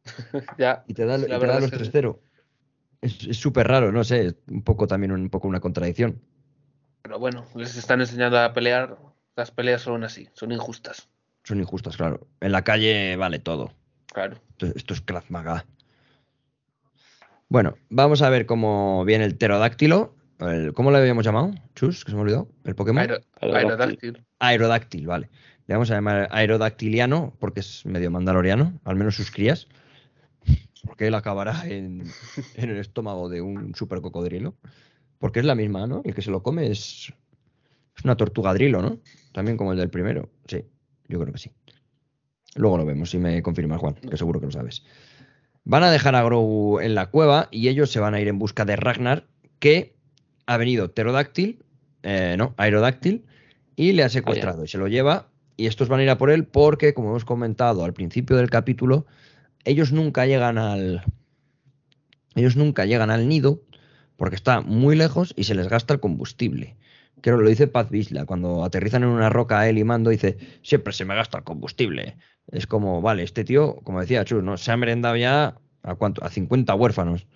Ya. 0.57 0.83
y 0.88 0.93
te 0.93 1.05
da, 1.05 1.17
Sí, 1.17 1.25
y 1.25 1.27
la 1.29 1.39
te 1.39 1.45
da 1.47 1.53
verdad 1.53 1.62
los 1.69 1.81
es 1.81 1.89
que 1.89 1.99
3-0. 2.01 2.19
Es 3.01 3.23
es 3.27 3.38
súper 3.38 3.67
raro, 3.67 3.91
no 3.91 4.03
sé, 4.03 4.25
es 4.27 4.35
un 4.49 4.62
poco 4.63 4.88
también 4.88 5.12
un 5.12 5.29
poco 5.29 5.47
una 5.47 5.59
contradicción. 5.62 6.21
Pero 7.01 7.17
bueno, 7.19 7.45
les 7.55 7.77
están 7.77 8.01
enseñando 8.01 8.38
a 8.39 8.53
pelear. 8.53 8.97
Las 9.35 9.51
peleas 9.51 9.81
son 9.81 10.03
así, 10.03 10.27
son 10.33 10.51
injustas. 10.51 11.07
Son 11.45 11.59
injustas, 11.59 11.95
claro. 11.95 12.27
En 12.41 12.51
la 12.51 12.63
calle 12.65 13.15
vale 13.15 13.39
todo. 13.39 13.71
Claro. 14.13 14.38
Esto, 14.51 14.65
esto 14.75 14.93
es 14.93 15.01
Krav 15.01 15.23
Maga. 15.29 15.65
Bueno, 17.47 17.77
vamos 17.89 18.21
a 18.21 18.29
ver 18.29 18.45
cómo 18.45 19.05
viene 19.05 19.25
el 19.25 19.35
pterodáctilo. 19.35 20.13
El- 20.39 20.73
¿Cómo 20.73 20.91
le 20.91 20.97
habíamos 20.99 21.25
llamado? 21.25 21.51
Chus, 21.75 22.03
que 22.05 22.12
se 22.12 22.15
me 22.15 22.21
olvidó. 22.23 22.49
¿El 22.63 22.75
Pokémon? 22.75 22.99
Aero- 23.01 23.19
Aerodáctil. 23.41 23.57
Aerodáctil. 23.62 24.25
Aerodáctil, 24.39 25.07
vale. 25.07 25.29
Le 25.67 25.75
vamos 25.75 25.89
a 25.91 25.95
llamar 25.95 26.27
aerodactiliano 26.31 27.33
porque 27.39 27.59
es 27.62 27.85
medio 27.85 28.12
mandaloriano, 28.12 28.79
al 28.83 28.95
menos 28.95 29.15
sus 29.15 29.31
crías. 29.31 29.67
Porque 30.86 31.08
él 31.08 31.15
acabará 31.15 31.63
en, 31.68 32.04
en 32.56 32.70
el 32.70 32.78
estómago 32.78 33.30
de 33.30 33.42
un 33.42 33.76
super 33.76 34.02
cocodrilo. 34.02 34.56
Porque 35.18 35.39
es 35.39 35.46
la 35.46 35.56
misma, 35.56 35.86
¿no? 35.86 36.02
El 36.06 36.15
que 36.15 36.22
se 36.22 36.32
lo 36.32 36.42
come 36.42 36.72
es, 36.72 37.13
es 37.98 38.06
una 38.06 38.15
tortugadrilo, 38.15 38.82
¿no? 38.82 39.00
También 39.34 39.58
como 39.58 39.74
el 39.74 39.78
del 39.78 39.89
primero. 39.89 40.30
Sí, 40.48 40.63
yo 41.08 41.20
creo 41.20 41.34
que 41.34 41.39
sí. 41.39 41.52
Luego 42.56 42.78
lo 42.78 42.86
vemos, 42.86 43.12
si 43.12 43.20
me 43.20 43.42
confirmas, 43.44 43.80
Juan, 43.80 43.96
que 43.96 44.18
seguro 44.18 44.39
que 44.39 44.48
lo 44.48 44.52
sabes. 44.52 44.84
Van 45.65 45.84
a 45.84 45.92
dejar 45.92 46.15
a 46.15 46.24
Grogu 46.24 46.80
en 46.80 46.96
la 46.96 47.08
cueva 47.08 47.48
y 47.52 47.68
ellos 47.68 47.92
se 47.92 48.00
van 48.00 48.13
a 48.13 48.22
ir 48.22 48.28
en 48.28 48.39
busca 48.39 48.65
de 48.65 48.76
Ragnar, 48.76 49.28
que 49.60 49.96
ha 50.46 50.58
venido 50.58 50.92
pterodáctil, 50.92 51.63
eh, 52.02 52.36
no, 52.38 52.56
aerodáctil, 52.58 53.26
y 53.76 53.92
le 53.92 54.04
ha 54.04 54.10
secuestrado 54.10 54.63
y 54.63 54.68
se 54.68 54.78
lo 54.78 54.88
lleva. 54.88 55.28
Y 55.58 55.68
estos 55.68 55.89
van 55.89 56.00
a 56.00 56.04
ir 56.04 56.10
a 56.10 56.18
por 56.18 56.32
él 56.32 56.46
porque, 56.46 56.94
como 56.94 57.10
hemos 57.10 57.26
comentado 57.26 57.84
al 57.84 57.94
principio 57.94 58.38
del 58.38 58.50
capítulo, 58.50 59.06
ellos 59.65 59.91
nunca 59.91 60.26
llegan 60.26 60.58
al. 60.58 61.04
Ellos 62.36 62.56
nunca 62.56 62.86
llegan 62.86 63.10
al 63.10 63.28
nido 63.28 63.62
porque 64.15 64.36
está 64.36 64.62
muy 64.62 64.95
lejos 64.95 65.34
y 65.36 65.45
se 65.45 65.56
les 65.56 65.67
gasta 65.67 65.93
el 65.93 66.00
combustible. 66.00 66.76
Creo 67.22 67.38
que 67.38 67.43
lo 67.43 67.50
dice 67.50 67.67
Paz 67.67 67.89
Bisla, 67.89 68.26
cuando 68.26 68.63
aterrizan 68.63 69.04
en 69.04 69.10
una 69.10 69.30
roca 69.30 69.67
él 69.67 69.78
y 69.78 69.84
Mando, 69.84 70.10
dice, 70.10 70.38
siempre 70.62 70.93
se 70.93 71.06
me 71.06 71.15
gasta 71.15 71.39
el 71.39 71.43
combustible. 71.43 72.17
Es 72.52 72.65
como, 72.67 73.02
vale, 73.02 73.24
este 73.24 73.43
tío, 73.43 73.76
como 73.84 74.00
decía 74.02 74.26
Chus, 74.26 74.43
¿no? 74.43 74.58
Se 74.58 74.72
ha 74.72 74.78
merendado 74.78 75.15
ya 75.15 75.58
a 75.84 75.95
cuánto, 75.95 76.24
a 76.24 76.30
50 76.30 76.74
huérfanos. 76.76 77.28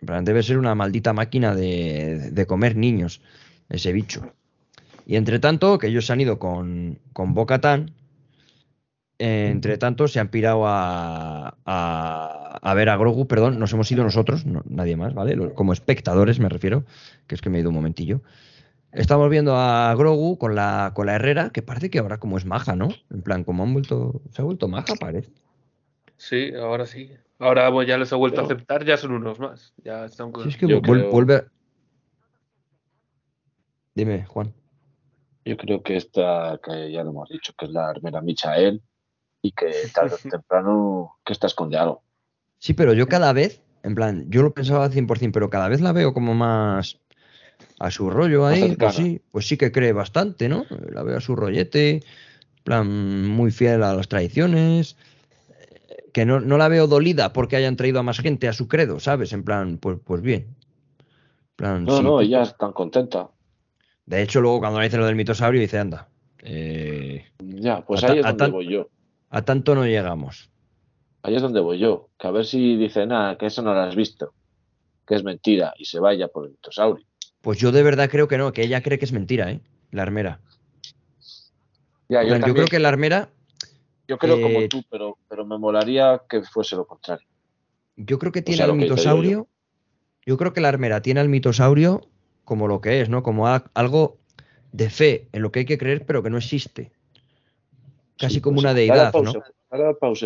Debe 0.00 0.42
ser 0.42 0.58
una 0.58 0.74
maldita 0.74 1.12
máquina 1.12 1.54
de, 1.54 2.30
de 2.30 2.46
comer 2.46 2.76
niños, 2.76 3.20
ese 3.68 3.92
bicho. 3.92 4.32
Y 5.06 5.16
entre 5.16 5.38
tanto, 5.38 5.78
que 5.78 5.86
ellos 5.86 6.06
se 6.06 6.12
han 6.12 6.20
ido 6.20 6.38
con, 6.38 6.98
con 7.12 7.34
Bocatán, 7.34 7.92
entre 9.18 9.78
tanto 9.78 10.08
se 10.08 10.20
han 10.20 10.28
pirado 10.28 10.66
a, 10.66 11.56
a, 11.64 12.58
a 12.62 12.74
ver 12.74 12.88
a 12.90 12.96
Grogu, 12.96 13.26
perdón, 13.26 13.58
nos 13.58 13.72
hemos 13.72 13.90
ido 13.90 14.04
nosotros, 14.04 14.44
no- 14.46 14.62
nadie 14.68 14.96
más, 14.96 15.14
¿vale? 15.14 15.54
Como 15.54 15.72
espectadores 15.72 16.38
me 16.40 16.48
refiero, 16.48 16.84
que 17.26 17.34
es 17.34 17.40
que 17.40 17.48
me 17.50 17.58
he 17.58 17.60
ido 17.60 17.70
un 17.70 17.76
momentillo. 17.76 18.20
Estamos 18.92 19.28
viendo 19.30 19.56
a 19.56 19.94
Grogu 19.94 20.38
con 20.38 20.54
la, 20.54 20.92
con 20.94 21.06
la 21.06 21.14
Herrera, 21.16 21.50
que 21.50 21.60
parece 21.62 21.90
que 21.90 21.98
ahora 21.98 22.18
como 22.18 22.38
es 22.38 22.44
maja, 22.46 22.76
¿no? 22.76 22.88
En 23.10 23.22
plan, 23.22 23.44
como 23.44 23.62
han 23.62 23.72
vuelto, 23.72 24.22
se 24.32 24.40
ha 24.42 24.44
vuelto 24.44 24.68
maja, 24.68 24.94
parece. 24.98 25.30
Sí, 26.16 26.52
ahora 26.54 26.86
sí. 26.86 27.10
Ahora 27.38 27.70
pues, 27.70 27.86
ya 27.86 27.98
les 27.98 28.10
he 28.10 28.14
vuelto 28.14 28.40
a 28.40 28.44
aceptar, 28.44 28.84
ya 28.86 28.96
son 28.96 29.12
unos 29.12 29.38
más. 29.38 29.74
Ya 29.84 30.06
están 30.06 30.32
con... 30.32 30.44
Si 30.44 30.48
es 30.50 30.56
que 30.56 30.66
Yo 30.66 30.80
vuel- 30.80 31.00
creo- 31.00 31.10
vuelve 31.10 31.44
Dime, 33.94 34.24
Juan. 34.26 34.52
Yo 35.44 35.56
creo 35.56 35.82
que 35.82 35.96
esta, 35.96 36.58
que 36.62 36.90
ya 36.92 37.02
lo 37.04 37.10
hemos 37.10 37.28
dicho, 37.28 37.52
que 37.56 37.66
es 37.66 37.70
la 37.72 37.88
armera 37.88 38.20
Michael 38.20 38.82
y 39.46 39.52
que 39.52 39.72
tarde 39.94 40.14
o 40.14 40.28
temprano 40.28 41.16
que 41.24 41.32
esta 41.32 41.46
esconde 41.46 41.76
algo. 41.76 42.02
Sí, 42.58 42.74
pero 42.74 42.92
yo 42.94 43.06
cada 43.06 43.32
vez, 43.32 43.62
en 43.82 43.94
plan, 43.94 44.24
yo 44.28 44.42
lo 44.42 44.52
pensaba 44.52 44.84
al 44.84 44.92
100%, 44.92 45.32
pero 45.32 45.50
cada 45.50 45.68
vez 45.68 45.80
la 45.80 45.92
veo 45.92 46.12
como 46.12 46.34
más 46.34 46.98
a 47.78 47.90
su 47.90 48.10
rollo 48.10 48.46
ahí. 48.46 48.74
Pues 48.76 48.94
sí, 48.94 49.22
pues 49.30 49.46
sí 49.46 49.56
que 49.56 49.70
cree 49.70 49.92
bastante, 49.92 50.48
¿no? 50.48 50.66
La 50.90 51.02
veo 51.02 51.18
a 51.18 51.20
su 51.20 51.36
rollete, 51.36 51.96
en 51.96 52.64
plan, 52.64 53.28
muy 53.28 53.50
fiel 53.52 53.82
a 53.82 53.94
las 53.94 54.08
tradiciones. 54.08 54.96
eh, 55.88 56.10
Que 56.12 56.26
no, 56.26 56.40
no 56.40 56.58
la 56.58 56.68
veo 56.68 56.88
dolida 56.88 57.32
porque 57.32 57.56
hayan 57.56 57.76
traído 57.76 58.00
a 58.00 58.02
más 58.02 58.18
gente 58.18 58.48
a 58.48 58.52
su 58.52 58.66
credo, 58.66 58.98
¿sabes? 58.98 59.32
En 59.32 59.44
plan, 59.44 59.78
pues, 59.78 59.98
pues 60.02 60.22
bien. 60.22 60.56
Plan, 61.54 61.84
No, 61.84 61.98
sí, 61.98 62.02
no, 62.02 62.20
ella 62.20 62.42
es 62.42 62.56
tan 62.56 62.72
contenta. 62.72 63.30
De 64.06 64.22
hecho, 64.22 64.40
luego 64.40 64.60
cuando 64.60 64.78
le 64.80 64.86
dice 64.86 64.98
lo 64.98 65.06
del 65.06 65.16
mitosaurio, 65.16 65.60
dice, 65.60 65.78
anda, 65.78 66.08
eh, 66.42 67.24
Ya, 67.38 67.84
pues 67.84 68.04
A 68.04 68.12
ahí 68.12 68.18
es 68.18 68.26
donde 68.26 68.48
voy 68.48 68.68
yo. 68.68 68.88
A 69.36 69.42
tanto 69.42 69.74
no 69.74 69.84
llegamos. 69.84 70.48
Ahí 71.22 71.36
es 71.36 71.42
donde 71.42 71.60
voy 71.60 71.78
yo. 71.78 72.08
Que 72.18 72.26
a 72.26 72.30
ver 72.30 72.46
si 72.46 72.76
dice 72.76 73.06
nada, 73.06 73.36
que 73.36 73.46
eso 73.46 73.60
no 73.60 73.74
lo 73.74 73.80
has 73.80 73.94
visto. 73.94 74.32
Que 75.06 75.14
es 75.14 75.24
mentira 75.24 75.74
y 75.76 75.84
se 75.84 76.00
vaya 76.00 76.28
por 76.28 76.46
el 76.46 76.52
mitosaurio. 76.52 77.06
Pues 77.42 77.58
yo 77.58 77.70
de 77.70 77.82
verdad 77.82 78.08
creo 78.10 78.28
que 78.28 78.38
no, 78.38 78.54
que 78.54 78.62
ella 78.62 78.82
cree 78.82 78.98
que 78.98 79.04
es 79.04 79.12
mentira, 79.12 79.50
¿eh? 79.50 79.60
La 79.90 80.02
armera. 80.02 80.40
Ya, 82.08 82.22
yo, 82.22 82.54
creo 82.54 82.66
que 82.66 82.78
la 82.78 82.88
armera 82.88 83.28
yo 84.08 84.16
creo 84.16 84.38
eh, 84.38 84.40
como 84.40 84.66
tú, 84.68 84.82
pero, 84.90 85.18
pero 85.28 85.44
me 85.44 85.58
molaría 85.58 86.22
que 86.30 86.42
fuese 86.42 86.74
lo 86.76 86.86
contrario. 86.86 87.26
Yo 87.96 88.18
creo 88.18 88.32
que 88.32 88.40
tiene 88.40 88.62
sea, 88.62 88.72
al 88.72 88.78
mitosaurio. 88.78 89.48
Yo 90.24 90.38
creo 90.38 90.54
que 90.54 90.62
la 90.62 90.68
armera 90.68 91.02
tiene 91.02 91.20
al 91.20 91.28
mitosaurio 91.28 92.08
como 92.44 92.68
lo 92.68 92.80
que 92.80 93.02
es, 93.02 93.10
¿no? 93.10 93.22
Como 93.22 93.48
a- 93.48 93.70
algo 93.74 94.16
de 94.72 94.88
fe, 94.88 95.28
en 95.32 95.42
lo 95.42 95.52
que 95.52 95.58
hay 95.60 95.66
que 95.66 95.76
creer, 95.78 96.06
pero 96.06 96.22
que 96.22 96.30
no 96.30 96.38
existe. 96.38 96.95
Casi 98.18 98.36
Sí, 98.36 98.40
como 98.40 98.56
pues, 98.56 98.64
una 98.64 98.74
deidad, 98.74 99.12
¿no? 99.12 99.32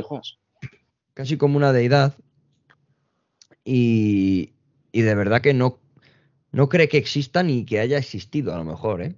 Juas. 0.02 0.38
Casi 1.14 1.36
como 1.36 1.56
una 1.56 1.72
deidad. 1.72 2.14
Y, 3.64 4.52
y 4.92 5.02
de 5.02 5.14
verdad 5.14 5.40
que 5.40 5.54
no, 5.54 5.78
no 6.52 6.68
cree 6.68 6.88
que 6.88 6.98
exista 6.98 7.42
ni 7.42 7.64
que 7.64 7.80
haya 7.80 7.98
existido, 7.98 8.54
a 8.54 8.58
lo 8.58 8.64
mejor, 8.64 9.02
¿eh? 9.02 9.14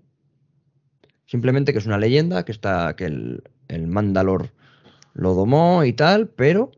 Simplemente 1.26 1.72
que 1.72 1.78
es 1.78 1.86
una 1.86 1.98
leyenda, 1.98 2.44
que 2.44 2.52
está, 2.52 2.94
que 2.96 3.06
el, 3.06 3.42
el 3.68 3.86
Mandalor 3.86 4.50
lo 5.14 5.34
domó 5.34 5.84
y 5.84 5.92
tal, 5.92 6.28
pero 6.28 6.72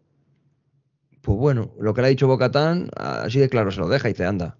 pues 1.24 1.38
bueno, 1.38 1.72
lo 1.80 1.94
que 1.94 2.02
le 2.02 2.08
ha 2.08 2.10
dicho 2.10 2.28
Bocatán, 2.28 2.90
así 2.96 3.38
de 3.38 3.48
claro 3.48 3.70
se 3.70 3.80
lo 3.80 3.88
deja 3.88 4.08
y 4.08 4.12
dice, 4.12 4.26
anda. 4.26 4.58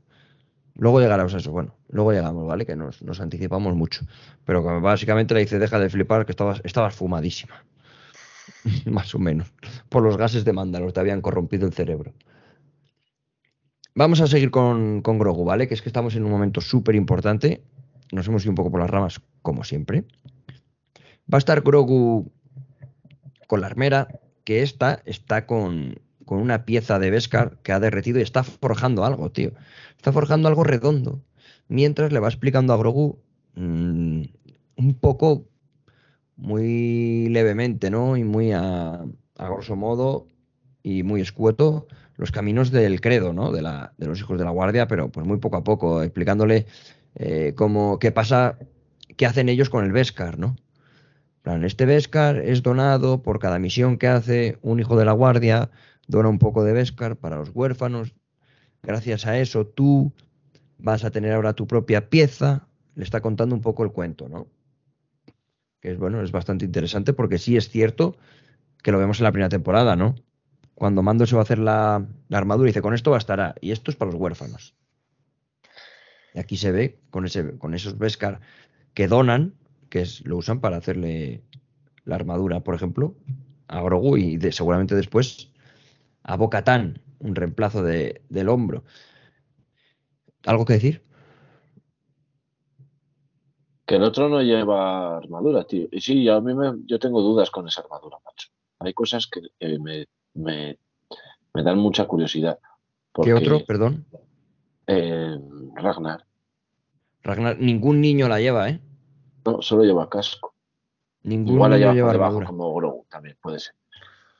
Luego 0.77 1.01
llegaremos 1.01 1.33
a 1.35 1.37
eso, 1.37 1.53
bueno, 1.53 1.77
luego 1.89 2.13
llegamos, 2.13 2.47
¿vale? 2.47 2.67
Que 2.67 2.75
nos, 2.75 3.01
nos 3.03 3.21
anticipamos 3.21 3.75
mucho. 3.75 4.05
Pero 4.45 4.81
básicamente 4.81 5.35
le 5.35 5.41
dice, 5.41 5.59
deja 5.59 5.79
de 5.79 5.89
flipar, 5.89 6.27
que 6.27 6.33
estabas, 6.33 6.61
estabas 6.65 6.95
fumadísima. 6.95 7.65
Más 8.87 9.15
o 9.15 9.19
menos. 9.19 9.53
Por 9.89 10.03
los 10.03 10.17
gases 10.17 10.45
de 10.45 10.53
Mandalor, 10.53 10.93
te 10.93 11.01
habían 11.01 11.21
corrompido 11.21 11.67
el 11.67 11.73
cerebro. 11.73 12.13
Vamos 13.95 14.21
a 14.21 14.27
seguir 14.27 14.51
con, 14.51 15.03
con 15.03 15.19
Grogu, 15.19 15.45
¿vale? 15.45 15.69
Que 15.69 15.75
es 15.75 15.83
que 15.83 15.89
estamos 15.89 16.17
en 16.17 16.25
un 16.25 16.31
momento 16.33 16.61
súper 16.61 16.97
importante. 16.97 17.63
Nos 18.11 18.27
hemos 18.27 18.43
ido 18.43 18.51
un 18.51 18.57
poco 18.57 18.73
por 18.73 18.81
las 18.81 18.91
ramas, 18.91 19.21
como 19.43 19.63
siempre. 19.63 20.05
Va 21.33 21.37
a 21.37 21.39
estar 21.39 21.61
Grogu 21.61 22.33
con 23.47 23.61
la 23.61 23.69
armera, 23.69 24.09
que 24.43 24.63
esta 24.63 25.01
está 25.05 25.47
con, 25.47 26.01
con 26.25 26.39
una 26.41 26.65
pieza 26.65 26.99
de 26.99 27.11
Beskar 27.11 27.59
que 27.63 27.73
ha 27.73 27.81
derretido 27.81 28.19
y 28.19 28.23
está 28.23 28.43
forjando 28.45 29.05
algo, 29.05 29.31
tío. 29.31 29.53
Está 29.97 30.13
forjando 30.13 30.49
algo 30.49 30.65
redondo. 30.65 31.23
Mientras 31.69 32.13
le 32.13 32.21
va 32.21 32.29
explicando 32.29 32.73
a 32.73 32.77
Grogu 32.77 33.19
mm, 33.55 34.23
un 34.77 34.95
poco, 35.01 35.47
muy 36.37 37.29
levemente, 37.29 37.91
¿no? 37.91 38.17
Y 38.17 38.25
muy 38.25 38.53
a, 38.53 39.05
a 39.37 39.49
grosso 39.49 39.77
modo 39.77 40.27
y 40.83 41.03
muy 41.03 41.21
escueto 41.21 41.87
los 42.17 42.31
caminos 42.31 42.71
del 42.71 43.01
credo, 43.01 43.33
¿no? 43.33 43.53
De, 43.53 43.63
la, 43.63 43.93
de 43.99 44.07
los 44.07 44.21
hijos 44.21 44.39
de 44.39 44.45
la 44.45 44.51
guardia, 44.51 44.87
pero 44.87 45.11
pues 45.11 45.27
muy 45.27 45.39
poco 45.39 45.57
a 45.57 45.65
poco, 45.65 46.03
explicándole 46.03 46.67
eh, 47.17 47.55
cómo, 47.57 47.99
qué 47.99 48.13
pasa, 48.13 48.59
qué 49.17 49.27
hacen 49.27 49.49
ellos 49.49 49.71
con 49.71 49.85
el 49.85 49.93
Beskar, 49.93 50.39
¿no? 50.39 50.57
Plan, 51.43 51.65
este 51.65 51.87
Beskar 51.87 52.39
es 52.39 52.63
donado 52.63 53.23
por 53.23 53.39
cada 53.39 53.59
misión 53.59 53.99
que 53.99 54.09
hace 54.09 54.59
un 54.63 54.81
hijo 54.81 54.97
de 54.97 55.05
la 55.05 55.13
guardia, 55.13 55.71
dona 56.07 56.29
un 56.29 56.39
poco 56.39 56.65
de 56.65 56.73
Beskar 56.73 57.17
para 57.17 57.37
los 57.37 57.51
huérfanos. 57.55 58.15
Gracias 58.83 59.27
a 59.27 59.39
eso 59.39 59.67
tú 59.67 60.13
vas 60.79 61.05
a 61.05 61.11
tener 61.11 61.33
ahora 61.33 61.55
tu 61.55 61.67
propia 61.67 62.09
pieza. 62.11 62.69
Le 62.95 63.05
está 63.05 63.21
contando 63.21 63.55
un 63.55 63.61
poco 63.61 63.83
el 63.85 63.93
cuento, 63.93 64.29
¿no? 64.29 64.47
Que 65.81 65.93
es 65.93 65.99
bueno, 65.99 66.23
es 66.23 66.33
bastante 66.33 66.65
interesante 66.65 67.13
porque 67.13 67.39
sí 67.39 67.57
es 67.57 67.69
cierto 67.69 68.17
que 68.83 68.93
lo 68.93 68.99
vemos 68.99 69.19
en 69.21 69.25
la 69.25 69.33
primera 69.33 69.49
temporada, 69.49 69.97
¿no? 69.97 70.15
Cuando 70.75 71.03
Mando 71.03 71.27
se 71.27 71.35
va 71.35 71.43
a 71.43 71.45
hacer 71.45 71.59
la, 71.59 72.07
armadura, 72.31 72.67
dice, 72.67 72.83
con 72.83 72.95
esto 72.95 73.11
bastará. 73.11 73.55
Y 73.61 73.71
esto 73.71 73.91
es 73.91 73.97
para 73.97 74.11
los 74.11 74.21
huérfanos. 74.21 74.75
Y 76.35 76.39
aquí 76.39 76.57
se 76.57 76.73
ve 76.73 76.99
con 77.11 77.25
esos 77.75 77.99
Beskar 77.99 78.41
que 78.93 79.09
donan, 79.09 79.55
que 79.89 80.03
es, 80.03 80.25
lo 80.27 80.37
usan 80.37 80.61
para 80.61 80.77
hacerle 80.77 81.43
la 82.05 82.17
armadura, 82.17 82.61
por 82.61 82.75
ejemplo, 82.75 83.17
a 83.69 83.81
Grogu 83.83 84.17
y 84.17 84.37
de- 84.37 84.53
seguramente 84.53 84.95
después 84.95 85.51
a 86.25 86.37
Bocatán, 86.37 87.01
un 87.21 87.35
reemplazo 87.37 87.83
de- 87.83 88.23
del 88.29 88.49
hombro. 88.49 88.83
¿Algo 90.45 90.65
que 90.65 90.75
decir? 90.75 91.03
Que 93.87 93.97
el 93.97 94.03
otro 94.03 94.29
no 94.29 94.41
lleva 94.43 95.19
armadura, 95.19 95.65
tío. 95.67 95.89
Y 95.93 96.01
sí, 96.01 96.29
a 96.29 96.41
mí 96.41 96.55
me, 96.55 96.73
yo 96.87 96.99
tengo 96.99 97.21
dudas 97.21 97.51
con 97.51 97.69
esa 97.69 97.83
armadura, 97.83 98.17
macho. 98.25 98.49
Hay 98.79 98.95
cosas 98.95 99.27
que, 99.27 99.41
me, 99.79 100.07
me, 100.35 100.79
me 101.53 101.63
dan 101.63 101.79
mucha 101.79 102.07
curiosidad. 102.07 102.59
Porque, 103.13 103.31
¿Qué 103.31 103.35
otro? 103.35 103.65
Perdón. 103.67 104.07
eh, 104.87 105.39
Ragnar 105.75 106.25
Ragnar, 107.23 107.59
ningún 107.59 108.01
niño 108.01 108.29
la 108.29 108.41
lleva, 108.41 108.69
¿eh? 108.69 108.81
no, 109.47 109.63
solo 109.63 109.85
lleva 109.85 110.09
casco. 110.11 110.55
Ningún 111.23 111.55
Igual 111.55 111.71
la 111.71 111.79
lleva 111.79 111.93
lleva 111.95 112.07
por 112.09 112.13
debajo 112.13 112.31
armadura. 112.39 112.47
como 112.47 112.75
Grogu 112.75 113.07
también, 113.09 113.37
puede 113.41 113.61
ser. 113.61 113.75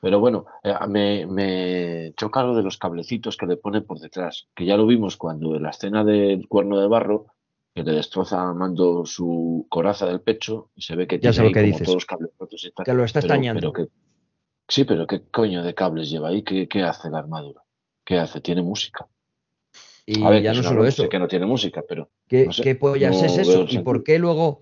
Pero 0.05 0.19
bueno, 0.19 0.45
eh, 0.61 0.71
me, 0.87 1.25
me 1.25 2.13
choca 2.15 2.43
lo 2.43 2.53
de 2.55 2.61
los 2.61 2.77
cablecitos 2.77 3.37
que 3.37 3.47
le 3.47 3.57
pone 3.57 3.81
por 3.81 3.99
detrás, 3.99 4.47
que 4.53 4.63
ya 4.63 4.77
lo 4.77 4.85
vimos 4.85 5.17
cuando 5.17 5.55
en 5.55 5.63
la 5.63 5.71
escena 5.71 6.03
del 6.03 6.47
cuerno 6.47 6.79
de 6.79 6.87
barro, 6.87 7.25
que 7.73 7.81
le 7.81 7.93
destroza 7.93 8.53
Mando 8.53 9.03
su 9.07 9.65
coraza 9.67 10.05
del 10.05 10.21
pecho 10.21 10.69
y 10.75 10.83
se 10.83 10.95
ve 10.95 11.07
que 11.07 11.17
Ya 11.17 11.31
tiene 11.31 11.51
que 11.51 11.61
como 11.61 11.65
dices. 11.71 11.85
todos 11.87 11.95
los 11.95 12.05
cables 12.05 12.29
rotos 12.37 12.63
y 12.63 12.71
tal. 12.71 12.85
Que 12.85 12.93
lo 12.93 13.03
está 13.03 13.17
estañando. 13.17 13.59
pero 13.59 13.73
que- 13.73 13.87
sí, 14.67 14.83
pero 14.83 15.07
¿qué 15.07 15.23
coño 15.23 15.63
de 15.63 15.73
cables 15.73 16.11
lleva 16.11 16.27
ahí? 16.29 16.43
¿Qué, 16.43 16.67
qué 16.67 16.83
hace 16.83 17.09
la 17.09 17.17
armadura? 17.17 17.63
¿Qué 18.05 18.19
hace? 18.19 18.41
Tiene 18.41 18.61
música. 18.61 19.07
Y 20.05 20.23
A 20.23 20.29
ver, 20.29 20.43
ya 20.43 20.53
no 20.53 20.61
solo 20.61 20.85
eso. 20.85 21.01
sé 21.01 21.09
que 21.09 21.17
no 21.17 21.27
tiene 21.27 21.47
música, 21.47 21.81
pero 21.89 22.11
¿Qué, 22.27 22.45
no 22.45 22.53
sé, 22.53 22.61
qué 22.61 22.75
pollas 22.75 23.19
no 23.19 23.25
es 23.25 23.37
eso? 23.39 23.65
¿Y 23.67 23.79
por 23.79 24.03
qué 24.03 24.19
luego? 24.19 24.59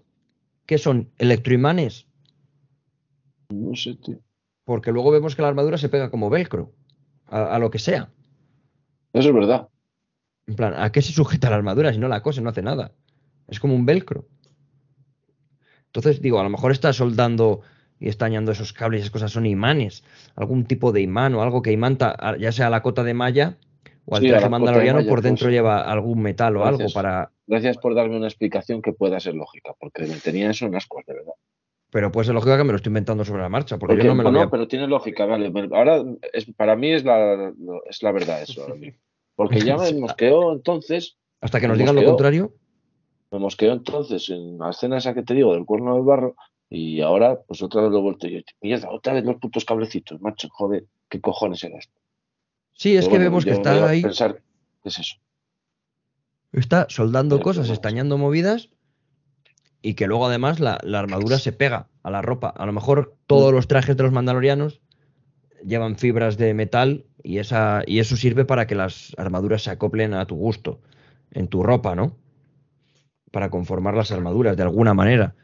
¿Qué 0.66 0.78
son? 0.78 1.10
¿Electroimanes? 1.18 2.08
no 3.50 3.76
sé, 3.76 3.96
tío. 3.96 4.20
Porque 4.66 4.92
luego 4.92 5.12
vemos 5.12 5.36
que 5.36 5.42
la 5.42 5.50
armadura 5.50 5.78
se 5.78 5.90
pega 5.90 6.10
como 6.10 6.30
velcro. 6.30 6.72
A, 7.28 7.56
a 7.56 7.60
lo 7.60 7.72
que 7.72 7.80
sea. 7.80 8.10
Eso 9.14 9.30
es 9.30 9.36
verdad. 9.36 9.70
En 10.48 10.56
plan, 10.56 10.74
¿a 10.76 10.92
qué 10.92 11.02
se 11.02 11.14
sujeta 11.14 11.50
la 11.50 11.56
armadura 11.56 11.94
si 11.94 12.00
no 12.00 12.08
la 12.08 12.22
cosa 12.22 12.42
no 12.42 12.50
hace 12.50 12.62
nada? 12.62 12.92
Es 13.48 13.60
como 13.60 13.76
un 13.76 13.86
velcro. 13.86 14.28
Entonces, 15.88 16.22
digo, 16.22 16.40
a 16.40 16.44
lo 16.44 16.50
mejor 16.50 16.72
está 16.72 16.92
soldando 16.92 17.62
y 18.00 18.10
estañando 18.10 18.52
esos 18.52 18.74
cables 18.74 19.00
y 19.00 19.02
esas 19.02 19.12
cosas 19.12 19.32
son 19.32 19.46
imanes. 19.46 20.04
Algún 20.36 20.66
tipo 20.66 20.92
de 20.92 21.02
imán 21.02 21.36
o 21.36 21.42
algo 21.42 21.62
que 21.62 21.72
imanta, 21.72 22.18
ya 22.38 22.52
sea 22.52 22.70
la 22.70 22.82
cota 22.82 23.04
de 23.04 23.14
malla 23.14 23.58
O 24.06 24.16
al 24.16 24.24
Sí, 24.24 24.28
traje 24.28 24.44
de 24.44 24.50
mandaloriano 24.50 25.00
malla, 25.00 25.10
por 25.10 25.22
dentro 25.22 25.46
pues, 25.46 25.54
lleva 25.54 25.82
algún 25.82 26.22
metal 26.22 26.58
o 26.58 26.66
algo 26.66 26.88
para. 26.94 27.32
Gracias 27.48 27.78
por 27.78 27.96
darme 27.96 28.18
una 28.18 28.28
explicación 28.28 28.82
que 28.82 28.92
pueda 28.92 29.20
ser 29.20 29.36
lógica, 29.36 29.74
porque 29.80 30.06
me 30.08 30.16
tenía 30.16 30.50
eso 30.50 30.66
en 30.66 30.76
ascuas, 30.76 31.06
de 31.06 31.14
verdad. 31.14 31.34
Pero 31.94 32.12
pues 32.12 32.28
es 32.28 32.34
lógico 32.34 32.58
que 32.58 32.64
me 32.64 32.72
lo 32.72 32.78
estoy 32.78 32.90
inventando 32.90 33.24
sobre 33.24 33.44
la 33.44 33.50
marcha, 33.50 33.78
porque, 33.78 33.94
Porque, 33.94 34.04
yo 34.04 34.10
no 34.10 34.16
me 34.16 34.24
lo 34.24 34.32
no, 34.32 34.40
había- 34.40 34.50
pero 34.50 34.68
tiene 34.68 34.88
lógica, 34.88 35.28
vale. 35.28 35.54
Ahora, 35.74 36.04
es, 36.34 36.46
para 36.58 36.76
mí 36.76 36.92
es 36.92 37.04
la, 37.06 37.54
es 37.88 38.02
la 38.02 38.12
verdad 38.12 38.42
eso. 38.42 38.62
ahora 38.64 38.74
mismo. 38.76 39.00
Porque 39.36 39.62
ya 39.62 39.78
me 39.78 39.86
Sí. 39.90 39.96
mosqueó 40.00 40.54
entonces, 40.54 41.18
Hasta 41.40 41.60
que 41.62 41.68
nos 41.68 41.78
digan 41.78 41.96
lo 41.96 42.04
contrario. 42.04 42.52
me 43.32 43.38
mosqueó 43.38 43.74
entonces 43.74 44.28
en 44.32 44.58
la 44.58 44.72
escena 44.72 44.98
esa 44.98 45.14
que 45.14 45.22
te 45.22 45.36
digo 45.36 45.54
del 45.54 45.66
cuerno 45.66 45.94
del 45.94 46.04
barro, 46.04 46.36
y 46.68 47.02
ahora, 47.02 47.40
pues 47.48 47.62
otra 47.62 47.82
vez 47.84 47.92
lo 47.92 48.00
he 48.00 48.02
vuelto 48.02 48.28
yo. 48.28 48.40
Mierda, 48.62 48.90
otra 48.90 49.14
vez 49.14 49.24
los 49.24 49.36
putos 49.38 49.64
cablecitos, 49.64 50.20
macho, 50.20 50.50
joder, 50.52 50.86
¿qué 51.10 51.22
cojones 51.22 51.64
era 51.64 51.78
esto? 51.78 51.94
Sí, 52.74 52.96
es 52.96 53.06
Pero 53.06 53.12
que 53.12 53.18
bueno, 53.18 53.26
vemos 53.26 53.46
que 53.46 53.52
está 53.52 53.88
ahí, 53.88 54.02
Pensar, 54.02 54.42
¿qué 54.82 54.90
es 54.90 54.98
eso? 55.00 55.16
está 56.52 56.88
soldando 56.90 57.36
Pero, 57.38 57.44
cosas, 57.44 57.70
estañando 57.70 58.18
movidas 58.18 58.70
y 59.84 59.94
que 59.94 60.08
luego 60.08 60.26
además 60.26 60.60
la, 60.60 60.80
la 60.82 61.00
armadura 61.00 61.38
se 61.38 61.52
pega 61.52 61.90
a 62.02 62.10
la 62.10 62.24
ropa. 62.24 62.50
A 62.50 62.66
lo 62.66 62.72
mejor 62.74 63.16
todos 63.28 63.52
Mm. 63.52 63.56
los 63.56 63.68
trajes 63.68 63.96
de 63.96 64.02
los 64.04 64.12
mandalorianos 64.12 64.82
llevan 65.64 65.98
fibras 65.98 66.38
de 66.38 66.54
metal 66.56 67.06
y, 67.22 67.38
esa, 67.38 67.84
y 67.86 68.00
eso 68.00 68.16
sirve 68.18 68.46
para 68.46 68.66
que 68.66 68.76
las 68.76 69.14
armaduras 69.18 69.62
se 69.64 69.70
acoplen 69.72 70.14
a 70.16 70.26
tu 70.26 70.36
gusto, 70.36 70.82
en 71.32 71.48
tu 71.48 71.62
ropa, 71.64 71.96
¿no? 71.96 72.18
Para 73.32 73.50
conformar 73.50 73.94
las 73.96 74.12
armaduras 74.12 74.58
de 74.58 74.64
alguna 74.64 74.94
manera. 74.94 75.36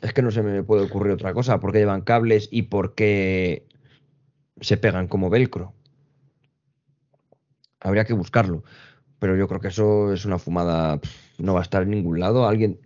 Es 0.00 0.12
que 0.12 0.22
no 0.22 0.30
se 0.30 0.42
me 0.42 0.62
puede 0.62 0.84
ocurrir 0.84 1.12
otra 1.12 1.34
cosa, 1.34 1.58
porque 1.58 1.78
llevan 1.78 2.02
cables 2.02 2.48
y 2.52 2.62
por 2.62 2.94
qué 2.94 3.66
se 4.60 4.76
pegan 4.76 5.08
como 5.08 5.28
velcro. 5.30 5.72
Habría 7.80 8.04
que 8.04 8.12
buscarlo. 8.12 8.62
Pero 9.18 9.36
yo 9.36 9.48
creo 9.48 9.60
que 9.60 9.68
eso 9.68 10.12
es 10.12 10.24
una 10.24 10.38
fumada. 10.38 11.00
No 11.38 11.54
va 11.54 11.60
a 11.60 11.62
estar 11.62 11.82
en 11.82 11.90
ningún 11.90 12.20
lado. 12.20 12.46
Alguien. 12.46 12.78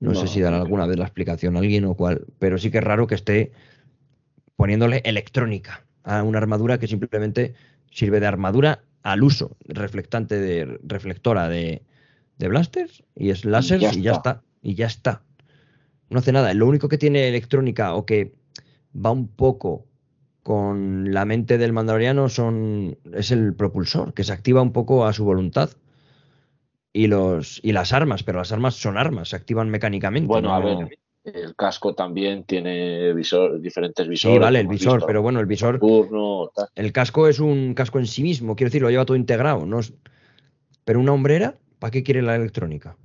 No, 0.00 0.14
sé 0.14 0.26
si 0.26 0.40
dará 0.40 0.58
no 0.58 0.64
alguna 0.64 0.86
vez 0.86 0.98
la 0.98 1.04
explicación 1.04 1.56
a 1.56 1.60
alguien 1.60 1.84
o 1.84 1.94
cuál. 1.94 2.26
Pero 2.38 2.58
sí 2.58 2.70
que 2.70 2.78
es 2.78 2.84
raro 2.84 3.06
que 3.06 3.14
esté 3.14 3.52
poniéndole 4.56 5.02
electrónica 5.04 5.86
a 6.02 6.22
una 6.22 6.38
armadura 6.38 6.78
que 6.78 6.86
simplemente 6.86 7.54
sirve 7.90 8.20
de 8.20 8.26
armadura 8.26 8.82
al 9.02 9.22
uso, 9.22 9.56
reflectante 9.66 10.38
de 10.38 10.78
reflectora 10.82 11.48
de, 11.48 11.82
de 12.38 12.48
blasters 12.48 13.04
y 13.14 13.30
es 13.30 13.44
láser 13.44 13.82
y 13.82 14.02
ya 14.02 14.12
está. 14.12 14.12
está. 14.12 14.42
Y 14.62 14.74
ya 14.74 14.86
está. 14.86 15.22
No 16.10 16.18
hace 16.18 16.32
nada. 16.32 16.52
Lo 16.54 16.66
único 16.66 16.88
que 16.88 16.98
tiene 16.98 17.28
electrónica 17.28 17.94
o 17.94 18.04
que 18.04 18.34
va 18.94 19.10
un 19.10 19.28
poco 19.28 19.86
con 20.42 21.12
la 21.12 21.24
mente 21.24 21.58
del 21.58 21.72
mandaloriano 21.72 22.28
son 22.28 22.98
es 23.12 23.30
el 23.32 23.54
propulsor, 23.54 24.14
que 24.14 24.24
se 24.24 24.32
activa 24.32 24.62
un 24.62 24.72
poco 24.72 25.06
a 25.06 25.12
su 25.12 25.24
voluntad. 25.24 25.70
Y 26.96 27.08
los 27.08 27.60
y 27.62 27.72
las 27.72 27.92
armas, 27.92 28.22
pero 28.22 28.38
las 28.38 28.52
armas 28.52 28.74
son 28.74 28.96
armas, 28.96 29.28
se 29.28 29.36
activan 29.36 29.68
mecánicamente. 29.68 30.26
Bueno, 30.26 30.54
a 30.54 30.60
ver, 30.60 30.98
el 31.24 31.54
casco 31.54 31.94
también 31.94 32.44
tiene 32.44 33.12
visor, 33.12 33.60
diferentes 33.60 34.08
visores. 34.08 34.34
Sí, 34.34 34.38
vale, 34.38 34.60
el 34.60 34.66
visor, 34.66 34.94
visto, 34.94 35.06
pero 35.06 35.20
bueno, 35.20 35.38
el 35.38 35.44
visor 35.44 35.78
Turno. 35.78 36.50
El 36.74 36.92
casco 36.92 37.28
es 37.28 37.38
un 37.38 37.74
casco 37.74 37.98
en 37.98 38.06
sí 38.06 38.22
mismo, 38.22 38.56
quiero 38.56 38.68
decir, 38.68 38.80
lo 38.80 38.88
lleva 38.88 39.04
todo 39.04 39.18
integrado. 39.18 39.66
No. 39.66 39.80
Pero 40.86 40.98
una 40.98 41.12
hombrera, 41.12 41.58
¿para 41.78 41.90
qué 41.90 42.02
quiere 42.02 42.22
la 42.22 42.34
electrónica? 42.34 42.96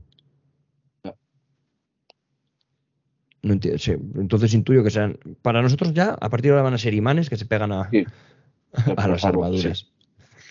No 3.41 3.51
entiendo. 3.51 3.77
sí, 3.77 3.91
Entonces 3.91 4.54
intuyo 4.54 4.86
que 4.86 4.89
sean. 4.89 5.19
Para 5.41 5.62
nosotros 5.62 5.93
ya, 5.93 6.12
a 6.12 6.30
partir 6.30 6.51
de 6.51 6.51
ahora 6.51 6.63
van 6.63 6.75
a 6.75 6.77
ser 6.77 6.93
imanes 6.93 7.30
que 7.30 7.36
se 7.36 7.45
pegan 7.45 7.73
a, 7.73 7.89
Sí. 7.89 8.06
a 8.95 9.08
las 9.10 9.25
armaduras. 9.25 9.91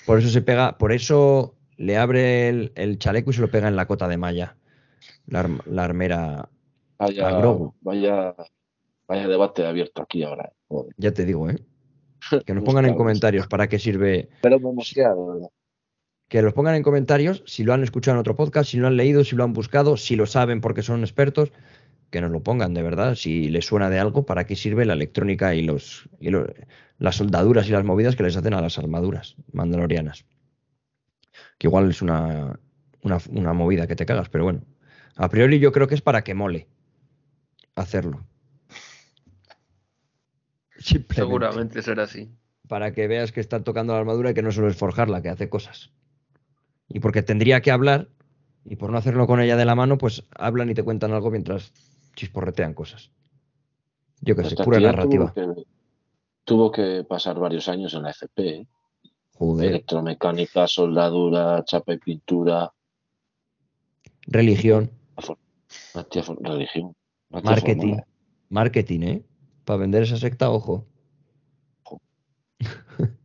Por 0.05 0.19
eso 0.19 0.29
se 0.29 0.43
pega, 0.43 0.77
por 0.77 0.93
eso 0.93 1.55
le 1.81 1.97
abre 1.97 2.49
el, 2.51 2.73
el 2.75 2.99
chaleco 2.99 3.31
y 3.31 3.33
se 3.33 3.41
lo 3.41 3.51
pega 3.51 3.67
en 3.69 3.75
la 3.77 3.87
cota 3.87 4.07
de 4.07 4.19
malla. 4.19 4.57
La, 5.27 5.41
arm- 5.41 5.63
la 5.65 5.85
armera, 5.85 6.49
Vaya, 6.99 7.31
Grogu. 7.39 7.75
vaya, 7.81 8.35
vaya 9.09 9.27
debate 9.29 9.65
abierto 9.67 10.03
aquí 10.03 10.23
ahora. 10.23 10.45
eh, 10.53 10.57
joder. 10.69 10.95
ya 10.99 11.13
te 11.13 11.25
digo, 11.25 11.49
¿eh? 11.49 11.59
Que 12.45 12.53
nos 12.53 12.65
pongan 12.65 12.85
en 12.85 12.95
comentarios 12.95 13.47
para 13.47 13.67
qué 13.69 13.79
sirve 13.79 14.29
Pero 14.43 14.61
me 14.61 14.73
mosquea, 14.73 15.15
de 15.15 15.25
verdad. 15.27 15.49
que 16.29 16.43
los 16.43 16.53
pongan 16.53 16.75
en 16.75 16.83
comentarios 16.83 17.43
si 17.47 17.65
lo 17.65 17.73
han 17.73 17.83
escuchado 17.83 18.17
en 18.17 18.21
otro 18.21 18.37
podcast, 18.37 18.71
si 18.71 18.77
lo 18.77 18.87
han 18.87 18.97
leído, 18.99 19.25
si 19.25 19.35
lo 19.37 19.45
han 19.45 19.55
buscado, 19.55 19.97
si 19.97 20.17
lo 20.17 20.27
saben 20.27 20.61
porque 20.61 20.83
son 20.83 21.01
expertos, 21.01 21.51
que 22.11 22.21
nos 22.21 22.31
lo 22.31 22.43
pongan 22.43 22.75
de 22.75 22.83
verdad, 22.83 23.15
si 23.15 23.49
les 23.49 23.65
suena 23.65 23.89
de 23.89 23.99
algo, 24.01 24.27
para 24.27 24.45
qué 24.45 24.55
sirve 24.55 24.85
la 24.85 24.93
electrónica 24.93 25.55
y 25.55 25.63
los, 25.63 26.11
y 26.21 26.29
lo- 26.29 26.47
las 26.99 27.17
soldaduras 27.17 27.67
y 27.69 27.73
las 27.73 27.85
movidas 27.85 28.17
que 28.17 28.25
les 28.25 28.37
hacen 28.37 28.53
a 28.53 28.61
las 28.61 28.79
armaduras 28.79 29.37
mandalorianas. 29.53 30.27
Que 31.61 31.67
igual 31.67 31.91
es 31.91 32.01
una, 32.01 32.59
una, 33.03 33.19
una 33.29 33.53
movida 33.53 33.87
que 33.87 33.95
te 33.95 34.07
cagas, 34.07 34.31
pero 34.31 34.45
bueno. 34.45 34.63
A 35.17 35.29
priori 35.29 35.59
yo 35.59 35.73
creo 35.73 35.87
que 35.87 35.95
es 35.95 36.01
para 36.01 36.25
que 36.25 36.33
mole 36.33 36.69
hacerlo. 37.77 38.25
Seguramente 41.11 41.83
será 41.83 42.05
así. 42.05 42.31
para 42.67 42.95
que 42.95 43.07
veas 43.09 43.31
que 43.31 43.41
están 43.41 43.63
tocando 43.63 43.93
la 43.93 43.99
armadura 43.99 44.31
y 44.31 44.35
que 44.35 44.43
no 44.43 44.53
solo 44.53 44.69
es 44.69 44.77
forjarla, 44.77 45.21
que 45.21 45.29
hace 45.29 45.51
cosas. 45.51 45.93
Y 46.89 47.01
porque 47.01 47.23
tendría 47.23 47.61
que 47.61 47.71
hablar, 47.71 48.09
y 48.65 48.77
por 48.77 48.91
no 48.91 48.97
hacerlo 48.97 49.27
con 49.27 49.41
ella 49.41 49.57
de 49.57 49.67
la 49.67 49.75
mano, 49.75 49.99
pues 49.99 50.25
hablan 50.35 50.71
y 50.71 50.75
te 50.75 50.83
cuentan 50.83 51.13
algo 51.13 51.31
mientras 51.31 51.75
chisporretean 52.15 52.73
cosas. 52.73 53.11
Yo 54.23 54.35
qué 54.35 54.45
sé, 54.45 54.57
pura 54.57 54.81
narrativa. 54.81 55.31
Tuvo 55.35 55.55
que, 55.55 55.63
tuvo 56.45 56.73
que 56.73 57.05
pasar 57.07 57.39
varios 57.39 57.69
años 57.69 57.93
en 57.93 58.05
la 58.05 58.13
FP. 58.13 58.49
¿eh? 58.49 58.67
Joder, 59.41 59.71
Electromecánica, 59.71 60.67
soldadura, 60.67 61.65
chapa 61.65 61.95
y 61.95 61.99
pintura, 61.99 62.71
religión, 64.27 64.91
religión. 66.43 66.95
marketing, 67.31 67.97
marketing, 68.51 69.01
¿eh? 69.01 69.25
Para 69.65 69.79
vender 69.79 70.03
esa 70.03 70.19
secta, 70.19 70.51
ojo. 70.51 70.87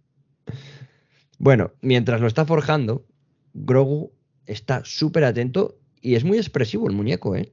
bueno, 1.38 1.74
mientras 1.82 2.22
lo 2.22 2.28
está 2.28 2.46
forjando, 2.46 3.06
Grogu 3.54 4.14
está 4.46 4.86
súper 4.86 5.26
atento 5.26 5.76
y 6.00 6.16
es 6.16 6.24
muy 6.24 6.38
expresivo 6.38 6.88
el 6.88 6.96
muñeco, 6.96 7.36
¿eh? 7.36 7.52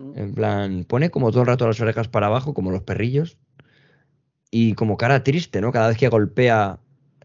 En 0.00 0.34
plan, 0.34 0.84
pone 0.88 1.10
como 1.10 1.30
todo 1.30 1.42
el 1.42 1.46
rato 1.46 1.68
las 1.68 1.80
orejas 1.80 2.08
para 2.08 2.26
abajo, 2.26 2.52
como 2.52 2.72
los 2.72 2.82
perrillos. 2.82 3.38
Y 4.50 4.74
como 4.74 4.96
cara 4.96 5.22
triste, 5.22 5.60
¿no? 5.60 5.70
Cada 5.70 5.86
vez 5.86 5.96
que 5.96 6.08
golpea 6.08 6.80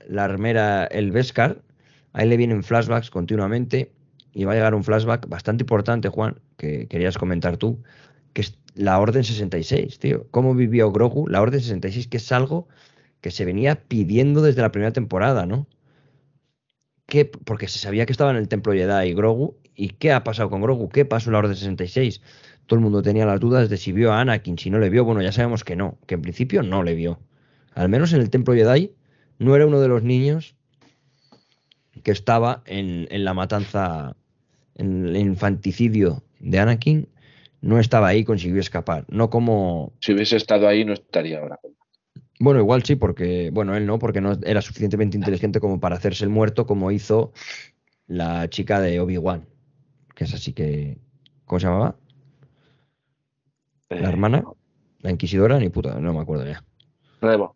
la 0.09 0.25
armera 0.25 0.85
el 0.85 1.11
Beskar, 1.11 1.61
a 2.13 2.23
él 2.23 2.29
le 2.29 2.37
vienen 2.37 2.63
flashbacks 2.63 3.09
continuamente. 3.09 3.91
Y 4.31 4.43
va 4.43 4.51
a 4.51 4.55
llegar 4.55 4.75
un 4.75 4.83
flashback 4.83 5.27
bastante 5.27 5.63
importante, 5.63 6.07
Juan, 6.09 6.39
que 6.55 6.87
querías 6.87 7.17
comentar 7.17 7.57
tú, 7.57 7.81
que 8.33 8.41
es 8.41 8.59
la 8.75 8.99
Orden 8.99 9.23
66, 9.23 9.97
tío. 9.97 10.27
¿Cómo 10.29 10.53
vivió 10.53 10.91
Grogu 10.91 11.27
la 11.27 11.41
Orden 11.41 11.59
66? 11.59 12.07
Que 12.07 12.17
es 12.17 12.31
algo 12.31 12.67
que 13.21 13.31
se 13.31 13.43
venía 13.43 13.75
pidiendo 13.87 14.41
desde 14.41 14.61
la 14.61 14.71
primera 14.71 14.93
temporada, 14.93 15.47
¿no? 15.47 15.67
¿Qué? 17.07 17.25
Porque 17.25 17.67
se 17.67 17.79
sabía 17.79 18.05
que 18.05 18.11
estaba 18.11 18.29
en 18.29 18.37
el 18.37 18.47
Templo 18.47 18.73
Jedi 18.73 19.13
Grogu. 19.13 19.57
¿Y 19.73 19.89
qué 19.89 20.11
ha 20.11 20.23
pasado 20.23 20.49
con 20.49 20.61
Grogu? 20.61 20.89
¿Qué 20.89 21.05
pasó 21.05 21.29
en 21.29 21.33
la 21.33 21.39
Orden 21.39 21.55
66? 21.55 22.21
todo 22.69 22.77
el 22.77 22.83
mundo 22.83 23.01
tenía 23.01 23.25
las 23.25 23.39
dudas 23.39 23.67
de 23.67 23.77
si 23.77 23.91
vio 23.91 24.13
a 24.13 24.21
Anakin, 24.21 24.59
si 24.59 24.69
no 24.69 24.77
le 24.77 24.91
vio, 24.91 25.03
bueno, 25.03 25.23
ya 25.23 25.31
sabemos 25.31 25.63
que 25.63 25.75
no, 25.75 25.97
que 26.05 26.13
en 26.13 26.21
principio 26.21 26.61
no 26.61 26.83
le 26.83 26.93
vio. 26.93 27.19
Al 27.73 27.89
menos 27.89 28.13
en 28.13 28.21
el 28.21 28.29
Templo 28.29 28.53
Jedi 28.53 28.93
no 29.39 29.55
era 29.55 29.65
uno 29.65 29.79
de 29.79 29.87
los 29.87 30.03
niños 30.03 30.55
que 32.03 32.11
estaba 32.11 32.61
en, 32.65 33.07
en 33.11 33.25
la 33.25 33.33
matanza, 33.33 34.15
en 34.75 35.07
el 35.07 35.17
infanticidio 35.17 36.23
de 36.39 36.59
Anakin, 36.59 37.07
no 37.61 37.79
estaba 37.79 38.07
ahí, 38.07 38.23
consiguió 38.23 38.59
escapar. 38.61 39.05
No 39.09 39.29
como, 39.29 39.91
Si 39.99 40.13
hubiese 40.13 40.37
estado 40.37 40.67
ahí, 40.67 40.85
no 40.85 40.93
estaría 40.93 41.39
ahora. 41.39 41.59
bueno, 42.39 42.59
igual 42.61 42.83
sí, 42.83 42.95
porque, 42.95 43.49
bueno, 43.51 43.75
él 43.75 43.85
no, 43.85 43.99
porque 43.99 44.21
no 44.21 44.37
era 44.43 44.61
suficientemente 44.61 45.17
inteligente 45.17 45.59
como 45.59 45.79
para 45.79 45.95
hacerse 45.97 46.23
el 46.23 46.29
muerto, 46.29 46.65
como 46.65 46.91
hizo 46.91 47.33
la 48.07 48.49
chica 48.49 48.79
de 48.79 48.99
Obi-Wan, 49.01 49.45
que 50.15 50.23
es 50.23 50.33
así 50.33 50.53
que, 50.53 50.97
¿cómo 51.45 51.59
se 51.59 51.67
llamaba? 51.67 51.95
Eh, 53.89 53.99
La 53.99 54.09
hermana, 54.09 54.43
la 55.01 55.11
inquisidora, 55.11 55.59
ni 55.59 55.69
puta, 55.69 55.99
no 55.99 56.13
me 56.13 56.19
acuerdo 56.21 56.45
ya. 56.45 56.63
Reba, 57.21 57.51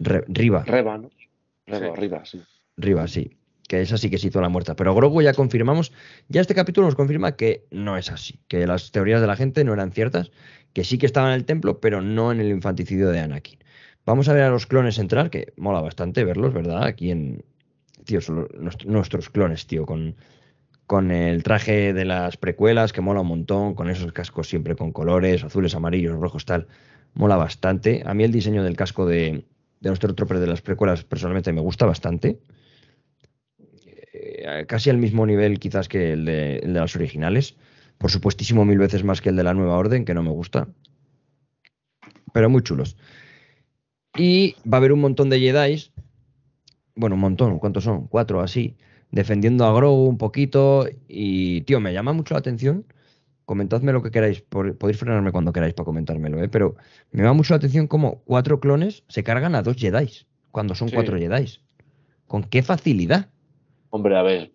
Re- 0.00 0.24
Riva, 0.28 0.64
Reba, 0.64 0.98
¿no? 0.98 1.10
Reba, 1.66 1.86
Sí. 1.86 1.92
arriba, 1.92 2.24
sí. 2.24 2.42
Riva, 2.76 3.06
sí. 3.06 3.36
Que 3.68 3.80
esa 3.82 3.96
sí 3.98 4.10
que 4.10 4.18
se 4.18 4.26
hizo 4.28 4.40
la 4.40 4.48
muerta. 4.48 4.74
Pero 4.74 4.94
Grogu 4.96 5.22
ya 5.22 5.32
confirmamos, 5.32 5.92
ya 6.28 6.40
este 6.40 6.56
capítulo 6.56 6.86
nos 6.88 6.96
confirma 6.96 7.36
que 7.36 7.66
no 7.70 7.96
es 7.96 8.10
así, 8.10 8.40
que 8.48 8.66
las 8.66 8.90
teorías 8.90 9.20
de 9.20 9.28
la 9.28 9.36
gente 9.36 9.62
no 9.62 9.72
eran 9.72 9.92
ciertas, 9.92 10.32
que 10.72 10.82
sí 10.82 10.98
que 10.98 11.06
estaba 11.06 11.28
en 11.28 11.34
el 11.34 11.44
templo, 11.44 11.78
pero 11.80 12.00
no 12.00 12.32
en 12.32 12.40
el 12.40 12.48
infanticidio 12.48 13.10
de 13.10 13.20
Anakin. 13.20 13.60
Vamos 14.06 14.28
a 14.28 14.32
ver 14.32 14.42
a 14.42 14.50
los 14.50 14.66
clones 14.66 14.98
entrar, 14.98 15.30
que 15.30 15.52
mola 15.56 15.80
bastante 15.80 16.24
verlos, 16.24 16.52
¿verdad? 16.52 16.82
Aquí 16.84 17.10
en... 17.12 17.44
Tío, 18.04 18.20
son 18.20 18.36
los- 18.40 18.54
nuestro- 18.54 18.90
nuestros 18.90 19.30
clones, 19.30 19.66
tío, 19.68 19.86
con, 19.86 20.16
con 20.86 21.10
el 21.12 21.42
traje 21.44 21.92
de 21.92 22.04
las 22.04 22.36
precuelas, 22.38 22.92
que 22.92 23.02
mola 23.02 23.20
un 23.20 23.28
montón, 23.28 23.74
con 23.74 23.88
esos 23.90 24.10
cascos 24.12 24.48
siempre 24.48 24.74
con 24.74 24.90
colores, 24.90 25.44
azules, 25.44 25.74
amarillos, 25.76 26.18
rojos, 26.18 26.44
tal. 26.44 26.66
Mola 27.14 27.36
bastante. 27.36 28.02
A 28.06 28.14
mí 28.14 28.24
el 28.24 28.32
diseño 28.32 28.64
del 28.64 28.74
casco 28.76 29.06
de, 29.06 29.44
de 29.80 29.88
los 29.88 29.98
Stormtroopers 29.98 30.40
de 30.40 30.46
las 30.46 30.62
precuelas 30.62 31.04
personalmente 31.04 31.52
me 31.52 31.60
gusta 31.60 31.86
bastante. 31.86 32.38
Eh, 34.12 34.64
casi 34.68 34.90
al 34.90 34.98
mismo 34.98 35.26
nivel 35.26 35.58
quizás 35.58 35.88
que 35.88 36.12
el 36.12 36.24
de, 36.24 36.56
el 36.58 36.74
de 36.74 36.80
las 36.80 36.94
originales. 36.96 37.56
Por 37.98 38.10
supuestísimo 38.10 38.64
mil 38.64 38.78
veces 38.78 39.04
más 39.04 39.20
que 39.20 39.30
el 39.30 39.36
de 39.36 39.44
la 39.44 39.54
Nueva 39.54 39.76
Orden, 39.76 40.04
que 40.04 40.14
no 40.14 40.22
me 40.22 40.30
gusta. 40.30 40.68
Pero 42.32 42.48
muy 42.48 42.62
chulos. 42.62 42.96
Y 44.16 44.54
va 44.66 44.76
a 44.76 44.80
haber 44.80 44.92
un 44.92 45.00
montón 45.00 45.30
de 45.30 45.38
Jedi. 45.38 45.90
Bueno, 46.94 47.14
un 47.14 47.20
montón, 47.20 47.58
¿cuántos 47.58 47.84
son? 47.84 48.06
Cuatro 48.08 48.40
así. 48.40 48.76
Defendiendo 49.10 49.64
a 49.64 49.72
Grogu 49.74 50.06
un 50.06 50.18
poquito. 50.18 50.86
Y, 51.08 51.62
tío, 51.62 51.80
me 51.80 51.92
llama 51.92 52.12
mucho 52.12 52.34
la 52.34 52.40
atención. 52.40 52.86
Comentadme 53.50 53.90
lo 53.90 54.00
que 54.00 54.12
queráis. 54.12 54.42
por- 54.42 54.78
podéis 54.78 54.96
frenarme 55.00 55.32
cuando 55.32 55.52
queráis 55.52 55.74
para 55.74 55.84
comentármelo, 55.84 56.40
¿eh? 56.40 56.48
Pero 56.48 56.76
me 57.10 57.22
llama 57.24 57.32
mucho 57.34 57.52
la 57.52 57.56
atención 57.56 57.88
cómo 57.88 58.22
cuatro 58.24 58.60
clones 58.60 59.02
se 59.08 59.24
cargan 59.24 59.56
a 59.56 59.62
dos 59.62 59.74
Jedi. 59.76 60.08
Cuando 60.52 60.76
son 60.76 60.88
Sí. 60.88 60.94
cuatro 60.94 61.18
Jedi. 61.18 61.58
¿Con 62.28 62.44
qué 62.44 62.62
facilidad? 62.62 63.28
Hombre, 63.90 64.16
a 64.16 64.22
ver. 64.22 64.52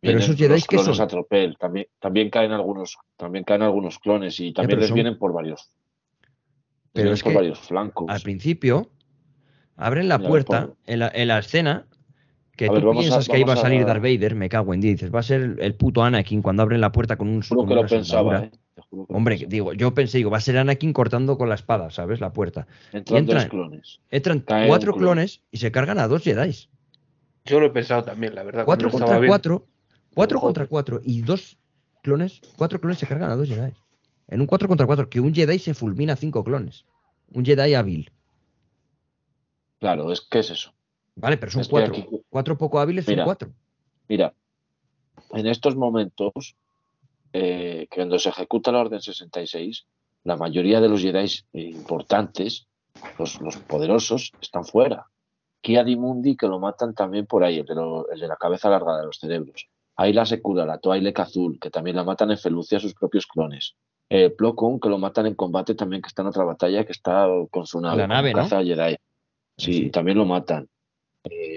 Pero 0.00 0.18
esos 0.18 0.34
Jedi, 0.34 0.54
los 0.54 0.66
¿qué 0.66 0.76
clones 0.78 0.96
son? 0.96 1.56
También, 1.60 1.86
también 2.00 2.30
caen 2.30 2.50
algunos, 2.50 2.98
también 3.16 3.44
caen 3.44 3.62
algunos 3.62 4.00
clones 4.00 4.40
y 4.40 4.52
también 4.52 4.80
les 4.80 4.88
son- 4.88 4.96
vienen 4.96 5.16
por 5.16 5.32
varios. 5.32 5.70
Pero 6.92 7.12
es 7.12 7.22
por 7.22 7.30
que 7.30 7.36
varios 7.36 7.60
flancos. 7.60 8.06
Al 8.08 8.22
principio, 8.22 8.90
abren 9.76 10.08
la 10.08 10.18
puerta 10.18 10.66
por- 10.66 10.76
en 10.86 10.98
la, 10.98 11.12
en 11.14 11.28
la 11.28 11.38
escena 11.38 11.86
que 12.60 12.66
A 12.66 12.68
tú 12.68 12.74
ver, 12.74 12.84
vamos 12.84 12.98
a- 12.98 13.08
piensas 13.08 13.26
que 13.26 13.36
ahí 13.36 13.42
va 13.42 13.54
a 13.54 13.56
salir 13.56 13.86
Darth 13.86 14.02
Vader, 14.02 14.34
me 14.34 14.50
cago 14.50 14.74
en 14.74 14.82
10. 14.82 14.96
Dices, 14.96 15.14
va 15.14 15.20
a 15.20 15.22
ser 15.22 15.56
el 15.60 15.74
puto 15.76 16.02
Anakin 16.02 16.42
cuando 16.42 16.62
abren 16.62 16.82
la 16.82 16.92
puerta 16.92 17.16
con 17.16 17.26
un 17.28 17.40
con 17.40 17.66
que 17.66 17.74
lo 17.74 17.86
pensaba. 17.86 18.44
¿eh? 18.44 18.50
Juro 18.90 19.06
que 19.06 19.14
Hombre, 19.14 19.34
pensaba. 19.36 19.50
digo, 19.50 19.72
yo 19.72 19.94
pensé, 19.94 20.18
digo, 20.18 20.30
va 20.30 20.36
a 20.36 20.42
ser 20.42 20.58
Anakin 20.58 20.92
cortando 20.92 21.38
con 21.38 21.48
la 21.48 21.54
espada, 21.54 21.90
¿sabes? 21.90 22.20
La 22.20 22.34
puerta. 22.34 22.66
Entran 22.92 23.24
entran- 23.24 23.36
dos 23.44 23.48
clones. 23.48 24.00
Entran 24.10 24.40
cuatro 24.66 24.92
clon. 24.92 25.04
clones 25.14 25.40
y 25.50 25.56
se 25.56 25.72
cargan 25.72 25.98
a 25.98 26.06
dos 26.06 26.22
Jedi. 26.22 26.54
Yo 27.46 27.60
lo 27.60 27.66
he 27.66 27.70
pensado 27.70 28.04
también, 28.04 28.34
la 28.34 28.42
verdad. 28.42 28.66
Cuatro 28.66 28.90
contra 28.90 29.26
cuatro. 29.26 29.66
Cuatro 30.14 30.38
contra 30.40 30.66
cuatro. 30.66 31.00
Y 31.02 31.22
dos 31.22 31.56
clones. 32.02 32.42
Cuatro 32.58 32.78
clones 32.78 32.98
se 32.98 33.06
cargan 33.06 33.30
a 33.30 33.36
dos 33.36 33.48
Jedi. 33.48 33.72
En 34.28 34.40
un 34.42 34.46
cuatro 34.46 34.68
contra 34.68 34.86
cuatro. 34.86 35.08
Que 35.08 35.18
un 35.20 35.34
Jedi 35.34 35.58
se 35.58 35.72
fulmina 35.72 36.12
a 36.12 36.16
cinco 36.16 36.44
clones. 36.44 36.84
Un 37.32 37.42
Jedi 37.42 37.72
hábil. 37.72 38.10
Claro, 39.78 40.12
es 40.12 40.20
que 40.20 40.40
es 40.40 40.50
eso. 40.50 40.74
Vale, 41.20 41.36
pero 41.36 41.52
son 41.52 41.60
Es 41.62 41.68
cuatro. 41.68 41.92
aquí- 41.92 42.06
Cuatro 42.28 42.56
poco 42.58 42.78
hábiles 42.80 43.04
son 43.04 43.20
cuatro. 43.24 43.50
Mira, 44.08 44.32
en 45.32 45.46
estos 45.46 45.76
momentos, 45.76 46.56
eh, 47.32 47.86
cuando 47.94 48.18
se 48.18 48.28
ejecuta 48.30 48.72
la 48.72 48.80
Orden 48.80 49.00
66, 49.00 49.86
la 50.24 50.36
mayoría 50.36 50.80
de 50.80 50.88
los 50.88 51.00
Jedi 51.02 51.26
importantes, 51.52 52.66
los, 53.18 53.40
los 53.40 53.56
poderosos, 53.58 54.32
están 54.40 54.64
fuera. 54.64 55.06
Kia 55.60 55.84
Mundi, 55.84 56.36
que 56.36 56.46
lo 56.48 56.58
matan 56.58 56.94
también 56.94 57.26
por 57.26 57.44
ahí, 57.44 57.58
el 57.58 57.66
de, 57.66 57.74
lo- 57.74 58.10
el 58.10 58.18
de 58.20 58.26
la 58.28 58.36
cabeza 58.36 58.70
larga 58.70 58.96
de 58.98 59.06
los 59.06 59.18
cerebros. 59.18 59.68
Ahí 59.96 60.12
la 60.12 60.24
Secura, 60.24 60.64
la 60.64 60.78
Toailec 60.78 61.18
Azul, 61.20 61.58
que 61.60 61.70
también 61.70 61.96
la 61.96 62.04
matan 62.04 62.30
en 62.30 62.38
Felucia 62.38 62.78
a 62.78 62.80
sus 62.80 62.94
propios 62.94 63.26
clones. 63.26 63.74
Eh, 64.08 64.30
Plo 64.30 64.54
Koon, 64.56 64.80
que 64.80 64.88
lo 64.88 64.98
matan 64.98 65.26
en 65.26 65.34
combate 65.34 65.74
también, 65.74 66.00
que 66.02 66.08
está 66.08 66.22
en 66.22 66.28
otra 66.28 66.44
batalla, 66.44 66.84
que 66.84 66.92
está 66.92 67.28
con 67.50 67.66
su 67.66 67.80
nave, 67.80 67.98
La 67.98 68.06
nave, 68.08 68.32
¿no? 68.32 68.38
caza 68.40 68.62
Jedi. 68.64 68.96
Sí, 69.56 69.72
Sí. 69.74 69.90
también 69.90 70.16
lo 70.16 70.24
matan. 70.24 70.68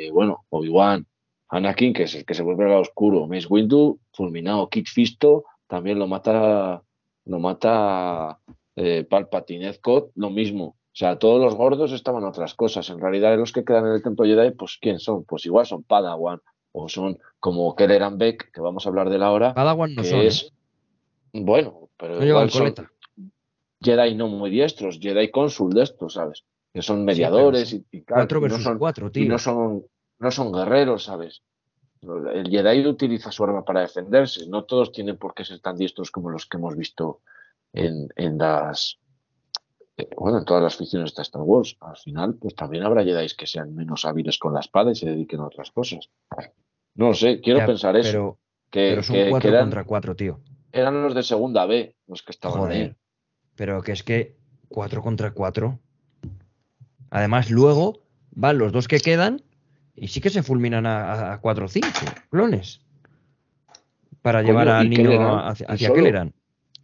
Eh, 0.08 0.12
bueno, 0.12 0.46
Obi-Wan, 0.50 1.06
Anakin, 1.50 1.94
que 1.94 2.04
es 2.04 2.16
el 2.16 2.26
que 2.26 2.34
se 2.34 2.44
vuelve 2.44 2.66
al 2.66 2.82
oscuro. 2.82 3.28
Mace 3.28 3.48
Windu, 3.50 4.00
fulminado. 4.12 4.70
Kit 4.70 4.88
Fisto, 4.88 5.46
también 5.68 6.00
lo 6.00 6.08
mata, 6.08 6.84
lo 7.26 7.40
mata 7.40 8.40
eh, 8.76 9.06
Palpatine. 9.10 9.78
Cod, 9.80 10.10
lo 10.16 10.30
mismo. 10.30 10.66
O 10.66 10.96
sea, 10.96 11.18
todos 11.18 11.42
los 11.42 11.56
gordos 11.56 11.92
estaban 11.92 12.24
otras 12.24 12.54
cosas. 12.54 12.90
En 12.90 13.00
realidad, 13.00 13.38
los 13.38 13.52
que 13.52 13.64
quedan 13.64 13.88
en 13.88 13.94
el 13.94 14.04
Templo 14.04 14.26
Jedi, 14.26 14.52
pues 14.52 14.78
¿quién 14.80 15.00
son? 15.00 15.24
Pues 15.26 15.46
igual 15.46 15.66
son 15.66 15.84
Padawan, 15.84 16.40
o 16.72 16.88
son 16.90 17.18
como 17.40 17.76
Kelleran 17.76 18.18
Beck, 18.18 18.52
que 18.52 18.62
vamos 18.62 18.86
a 18.86 18.90
hablar 18.90 19.10
de 19.10 19.18
la 19.18 19.28
ahora, 19.28 19.54
Padawan 19.54 19.96
no 19.96 20.02
que 20.04 20.08
son. 20.10 20.20
¿eh? 20.20 20.28
es, 20.28 20.52
bueno, 21.34 21.90
pero 21.98 22.20
No 22.20 22.26
igual 22.26 22.50
son. 22.52 22.74
Jedi 23.82 24.16
no 24.16 24.28
muy 24.28 24.50
diestros, 24.50 25.00
Jedi 25.02 25.30
cónsul 25.32 25.72
de 25.74 25.84
estos, 25.84 26.14
¿sabes? 26.14 26.44
Que 26.74 26.82
son 26.82 27.04
mediadores 27.06 27.74
y, 27.74 27.86
y 27.92 28.02
Cuatro 28.02 28.38
y 28.40 28.42
no 28.42 28.48
versus 28.48 28.64
son- 28.64 28.78
cuatro, 28.80 29.08
y 29.08 29.12
tío. 29.12 29.30
no 29.30 29.38
son, 29.38 29.84
no 30.24 30.32
son 30.32 30.52
guerreros, 30.52 31.04
¿sabes? 31.06 31.44
El 32.02 32.50
Jedi 32.50 32.86
utiliza 32.88 33.32
su 33.32 33.44
arma 33.44 33.64
para 33.64 33.82
defenderse. 33.82 34.48
No 34.48 34.66
todos 34.66 34.92
tienen 34.92 35.18
por 35.18 35.34
qué 35.34 35.46
ser 35.46 35.60
tan 35.60 35.78
diestros 35.78 36.12
como 36.12 36.30
los 36.30 36.46
que 36.46 36.58
hemos 36.58 36.76
visto 36.76 37.22
en, 37.72 38.10
en 38.16 38.38
las. 38.38 38.98
eh, 39.98 40.10
Bueno, 40.18 40.40
en 40.40 40.46
todas 40.46 40.64
las 40.64 40.76
ficciones 40.76 41.16
de 41.16 41.22
Star 41.22 41.42
Wars. 41.44 41.78
Al 41.80 41.96
final, 41.98 42.36
pues 42.36 42.56
también 42.56 42.84
habrá 42.84 43.04
Jedi 43.04 43.28
que 43.38 43.48
sean 43.48 43.74
menos 43.76 44.04
hábiles 44.06 44.38
con 44.38 44.54
la 44.54 44.60
espada 44.60 44.92
y 44.92 44.96
se 44.96 45.06
dediquen 45.06 45.40
a 45.40 45.46
otras 45.48 45.72
cosas. 45.72 46.10
No 46.96 47.08
lo 47.10 47.14
sé, 47.14 47.40
quiero 47.40 47.60
Ya, 47.60 47.66
pensar 47.68 47.96
eso. 47.96 48.10
Pero, 48.12 48.40
que, 48.70 48.90
pero 48.90 49.04
son 49.04 49.16
que- 49.16 49.24
que 49.26 49.30
cuatro 49.30 49.50
eran, 49.50 49.64
contra 49.64 49.84
cuatro, 49.86 50.16
tío. 50.16 50.42
eran 50.74 51.02
los 51.04 51.16
de 51.16 51.24
segunda 51.24 51.66
B 51.66 51.96
los 52.08 52.22
que 52.22 52.32
estaban 52.32 52.60
Joder. 52.60 52.88
ahí. 52.90 52.96
Pero 53.56 53.82
que 53.82 53.92
es 53.94 54.04
que 54.04 54.36
cuatro 54.68 55.02
contra 55.02 55.32
cuatro. 55.32 55.80
Además, 57.12 57.50
luego 57.52 58.02
van 58.32 58.58
los 58.58 58.72
dos 58.74 58.88
que 58.88 59.00
quedan 59.00 59.42
y 59.96 60.08
sí 60.08 60.22
que 60.22 60.30
se 60.30 60.44
fulminan 60.44 60.86
a, 60.86 61.34
a 61.34 61.40
cuatro 61.40 61.66
o 61.66 61.68
cinco 61.68 61.88
clones. 62.30 62.82
Para 64.22 64.40
Coño, 64.40 64.52
llevar 64.52 64.68
al 64.70 64.86
¿y 64.86 64.90
niño 64.90 65.10
Kelleran? 65.10 65.40
hacia. 65.48 65.94
Kelleran. 65.94 66.34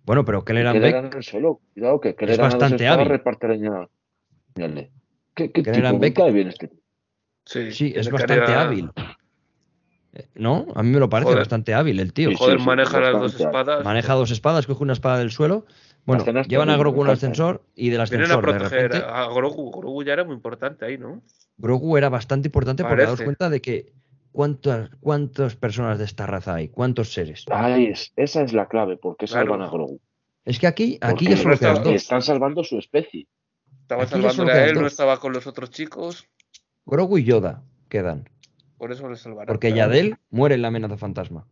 Bueno, 0.06 0.26
pero 0.26 0.44
Kelleran 0.44 0.74
que 0.74 0.80
Beck, 0.80 0.96
eran 0.96 1.10
el 1.16 1.24
solo. 1.24 1.62
Cuidado, 1.74 2.00
que 2.02 2.16
Kelleran 2.16 2.50
bastante 2.50 2.88
hábil. 2.88 3.08
reparte 3.08 3.48
leña. 3.48 3.88
Mírale. 4.56 4.92
¿Qué, 5.36 5.52
qué 5.52 5.64
Kelleran 5.64 5.94
tipo? 5.94 6.02
Me 6.02 6.08
Beck- 6.10 6.14
cae 6.16 6.32
bien 6.32 6.48
este. 6.50 6.70
Sí, 7.46 7.72
sí, 7.72 7.94
es 7.96 8.10
bastante 8.12 8.40
carrera- 8.40 8.62
hábil. 8.64 8.92
Eh, 10.14 10.28
¿No? 10.36 10.66
A 10.76 10.84
mí 10.84 10.90
me 10.90 11.00
lo 11.00 11.10
parece 11.10 11.28
Joder. 11.28 11.40
bastante 11.40 11.74
hábil 11.74 12.00
el 12.00 12.14
tío. 12.14 12.32
Joder, 12.36 12.60
sí, 12.60 12.66
maneja 12.66 13.00
las 13.00 13.14
dos 13.14 13.40
espadas. 13.40 13.86
Maneja 13.86 14.14
dos 14.16 14.32
espadas, 14.32 14.68
coge 14.68 14.84
una 14.84 14.94
espada 14.94 15.20
del 15.20 15.32
suelo. 15.32 15.66
Bueno, 16.06 16.24
llevan 16.44 16.70
a 16.70 16.78
Grogu 16.78 17.02
un 17.02 17.08
encanta. 17.08 17.14
ascensor 17.14 17.64
y 17.76 17.90
del 17.90 18.02
Vienen 18.10 18.32
a 18.32 18.34
ascensor 18.36 18.46
de 18.46 18.60
proteger 18.60 18.92
repente 18.92 19.08
a 19.08 19.28
Grogu. 19.28 19.72
Grogu 19.72 20.04
ya 20.04 20.14
era 20.14 20.24
muy 20.24 20.34
importante 20.36 20.86
ahí, 20.86 20.98
¿no? 20.98 21.22
Grogu 21.58 21.98
era 21.98 22.10
bastante 22.10 22.48
importante 22.48 22.84
porque 22.84 23.04
daos 23.04 23.22
cuenta 23.22 23.50
de 23.50 23.62
que 23.62 23.94
cuántas, 24.32 24.90
cuántas 25.02 25.56
personas 25.56 26.00
de 26.00 26.06
esta 26.06 26.26
raza 26.26 26.56
hay, 26.56 26.70
cuántos 26.70 27.14
seres. 27.14 27.46
Ahí 27.52 27.88
es, 27.88 28.12
esa 28.16 28.42
es 28.42 28.54
la 28.54 28.68
clave. 28.68 28.98
¿Por 28.98 29.18
qué 29.18 29.28
Claro. 29.28 29.52
salvan 29.52 29.62
a 29.62 29.70
Grogu? 29.70 30.00
Es 30.46 30.58
que 30.58 30.66
aquí, 30.68 30.98
aquí 31.02 31.28
ya 31.28 31.38
solo 31.38 31.58
quedan 31.60 31.84
dos. 31.84 31.94
están 31.94 32.22
salvando 32.24 32.64
su 32.64 32.80
especie. 32.80 33.28
Estaba 33.82 34.04
Aquí 34.04 34.12
salvándole 34.14 34.52
a 34.52 34.66
él, 34.66 34.80
no 34.82 34.88
estaba 34.88 35.20
con 35.20 35.34
los 35.34 35.46
otros 35.46 35.70
chicos. 35.70 36.26
Grogu 36.86 37.20
y 37.20 37.24
Yoda 37.24 37.62
quedan. 37.88 38.28
Por 38.78 38.92
eso 38.92 39.08
le 39.10 39.16
salvaron. 39.16 39.48
Porque 39.48 39.72
claro. 39.72 39.92
Yadel 39.92 40.16
muere 40.32 40.56
en 40.56 40.62
la 40.64 40.70
amenaza 40.70 40.98
fantasma. 40.98 41.46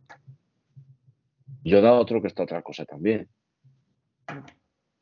Yo 1.64 1.80
da 1.82 1.92
otro 1.92 2.20
que 2.22 2.28
está 2.28 2.42
otra 2.44 2.62
cosa 2.62 2.84
también. 2.84 3.28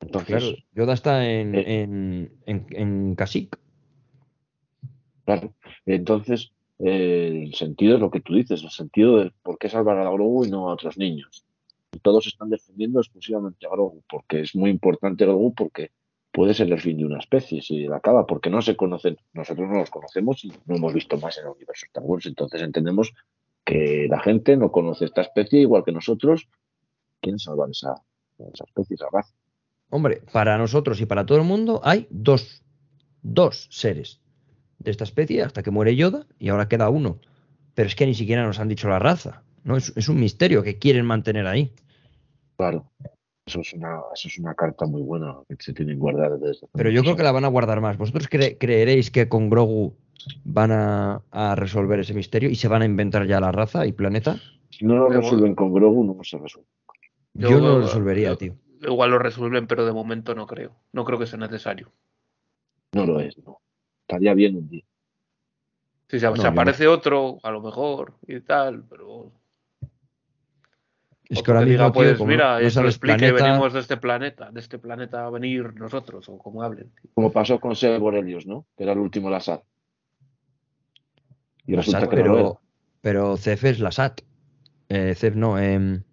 Entonces, 0.01 0.43
Claro, 0.43 0.57
Yoda 0.74 0.95
está 0.95 1.29
en, 1.31 1.55
Eh. 1.55 1.83
en, 1.83 2.33
en, 2.47 2.66
en 2.70 3.14
Kashyyyk. 3.14 3.59
claro. 5.24 5.53
Entonces, 5.87 6.53
eh, 6.79 7.43
el 7.47 7.55
sentido 7.55 7.95
es 7.95 8.01
lo 8.01 8.11
que 8.11 8.20
tú 8.20 8.35
dices, 8.35 8.62
el 8.62 8.70
sentido 8.70 9.18
de 9.18 9.33
por 9.43 9.59
qué 9.59 9.68
salvar 9.68 9.99
a 9.99 10.11
Grogu 10.11 10.45
y 10.45 10.51
no 10.51 10.68
a 10.68 10.74
otros 10.74 10.99
niños. 10.99 11.45
Todos 12.03 12.27
están 12.27 12.51
defendiendo 12.51 13.01
exclusivamente 13.01 13.66
a 13.66 13.70
Grogu, 13.70 14.03
porque 14.09 14.41
es 14.41 14.55
muy 14.55 14.70
importante 14.70 15.24
Grogu, 15.24 15.55
porque 15.55 15.91
puede 16.31 16.53
ser 16.53 16.70
el 16.70 16.79
fin 16.81 16.99
de 16.99 17.07
una 17.07 17.18
especie 17.18 17.62
si 17.62 17.87
la 17.87 17.97
acaba, 17.97 18.27
porque 18.27 18.51
no 18.51 18.61
se 18.61 18.77
conocen, 18.77 19.16
nosotros 19.33 19.66
no 19.68 19.79
los 19.79 19.91
conocemos 19.91 20.45
y 20.45 20.53
no 20.66 20.77
hemos 20.77 20.93
visto 20.93 21.16
más 21.18 21.39
en 21.39 21.45
el 21.45 21.53
universo 21.53 21.87
Star 21.87 22.03
Wars, 22.05 22.27
entonces 22.27 22.61
entendemos 22.61 23.14
que 23.64 24.07
la 24.11 24.20
gente 24.20 24.57
no 24.59 24.70
conoce 24.70 25.07
esta 25.07 25.22
especie 25.22 25.61
igual 25.62 25.83
que 25.85 25.93
nosotros, 25.93 26.47
quieren 27.22 27.39
salvar 27.39 27.70
esa, 27.70 27.95
esa 28.39 28.64
especie, 28.64 28.95
esa 28.95 29.07
raza. 29.12 29.32
Hombre, 29.91 30.22
para 30.32 30.59
nosotros 30.59 31.01
y 31.01 31.07
para 31.07 31.24
todo 31.26 31.39
el 31.39 31.45
mundo 31.45 31.80
hay 31.84 32.07
dos, 32.11 32.62
dos 33.22 33.68
seres 33.70 34.20
de 34.78 34.91
esta 34.91 35.05
especie 35.05 35.43
hasta 35.43 35.62
que 35.62 35.70
muere 35.70 35.95
Yoda 35.97 36.26
y 36.39 36.49
ahora 36.49 36.68
queda 36.68 36.89
uno. 36.91 37.18
Pero 37.74 37.89
es 37.89 37.95
que 37.95 38.07
ni 38.07 38.14
siquiera 38.14 38.45
nos 38.45 38.59
han 38.59 38.68
dicho 38.68 38.89
la 38.89 38.99
raza. 38.99 39.43
¿no? 39.64 39.76
Es, 39.76 39.93
es 39.97 40.09
un 40.09 40.18
misterio 40.18 40.62
que 40.62 40.78
quieren 40.78 41.07
mantener 41.07 41.47
ahí. 41.47 41.72
Claro. 42.57 42.91
Eso 43.47 43.61
es 43.61 43.72
una, 43.74 44.01
eso 44.12 44.26
es 44.28 44.39
una 44.41 44.55
carta 44.55 44.87
muy 44.87 45.03
buena 45.03 45.37
que 45.49 45.57
se 45.61 45.72
tiene 45.72 45.95
guardada 45.95 46.37
desde. 46.37 46.66
Pero 46.72 46.91
yo 46.91 47.03
creo 47.03 47.14
que 47.16 47.22
la 47.22 47.30
van 47.32 47.45
a 47.45 47.49
guardar 47.49 47.80
más. 47.80 47.97
¿Vosotros 47.97 48.28
cre- 48.28 48.57
creeréis 48.59 49.12
que 49.12 49.28
con 49.28 49.49
Grogu 49.51 49.95
van 50.45 50.72
a, 50.72 51.22
a 51.30 51.55
resolver 51.55 52.01
ese 52.01 52.12
misterio 52.12 52.51
y 52.51 52.57
se 52.57 52.66
van 52.66 52.82
a 52.82 52.87
inventar 52.87 53.24
ya 53.26 53.39
la 53.39 53.53
raza 53.53 53.87
y 53.87 53.93
planeta? 53.93 54.37
Si 54.70 54.84
no 54.84 54.97
lo 54.97 55.09
resuelven 55.11 55.55
con 55.55 55.72
Grogu, 55.72 56.03
no 56.03 56.24
se 56.24 56.39
resuelve. 56.39 56.68
Yo, 57.39 57.51
Yo- 57.51 57.61
no 57.61 57.68
lo 57.78 57.80
resolvería, 57.82 58.28
yo- 58.30 58.37
tío. 58.39 58.57
Igual 58.82 59.11
lo 59.11 59.18
resuelven, 59.18 59.66
pero 59.66 59.84
de 59.87 59.93
momento 59.93 60.34
no 60.34 60.47
creo. 60.47 60.76
No 60.93 61.05
creo 61.05 61.18
que 61.18 61.26
sea 61.26 61.39
necesario. 61.39 61.91
No 62.93 63.07
lo 63.07 63.20
es, 63.20 63.37
no. 63.39 63.59
Estaría 64.03 64.34
bien 64.34 64.57
un 64.57 64.68
día. 64.68 64.84
Si 66.09 66.20
se, 66.20 66.26
No, 66.26 66.37
se 66.37 66.47
aparece 66.47 66.87
otro, 66.87 67.39
a 67.43 67.51
lo 67.51 67.61
mejor, 67.61 68.14
y 68.28 68.41
tal, 68.41 68.84
pero 68.84 69.32
Es 71.28 71.43
que 71.43 71.51
ahora 71.51 71.64
diga, 71.64 71.87
tío, 71.87 71.93
pues 71.95 72.16
como 72.18 72.28
mira, 72.30 72.53
no 72.55 72.59
eso 72.61 72.70
sabes 72.80 72.95
explique, 72.95 73.18
planeta- 73.18 73.45
venimos 73.45 73.72
de 73.72 73.80
este 73.80 73.97
planeta, 73.97 74.51
de 74.53 74.61
este 74.61 74.78
planeta 74.78 75.26
a 75.26 75.30
venir 75.30 75.74
nosotros, 75.74 76.28
o 76.28 76.39
como 76.39 76.62
hablen. 76.62 76.93
Como 77.14 77.32
pasó 77.32 77.59
con 77.59 77.74
Seb 77.74 77.99
Borelius, 77.99 78.47
¿no? 78.47 78.66
Que 78.76 78.84
era 78.84 78.93
el 78.93 78.99
último 79.01 79.28
Lasat. 79.30 79.62
Y 81.66 81.72
La 81.72 81.78
resulta 81.78 82.01
SAT, 82.01 82.11
que 82.11 82.16
no 82.16 82.22
lo 82.22 82.32
pero, 82.34 82.47
era. 82.51 82.61
pero 83.01 83.37
CEF 83.37 83.64
es 83.64 83.80
la 83.80 83.91
SAT. 83.91 84.20
Eh, 84.89 85.14
CEF 85.16 85.34
no. 85.34 85.59
em, 85.59 86.05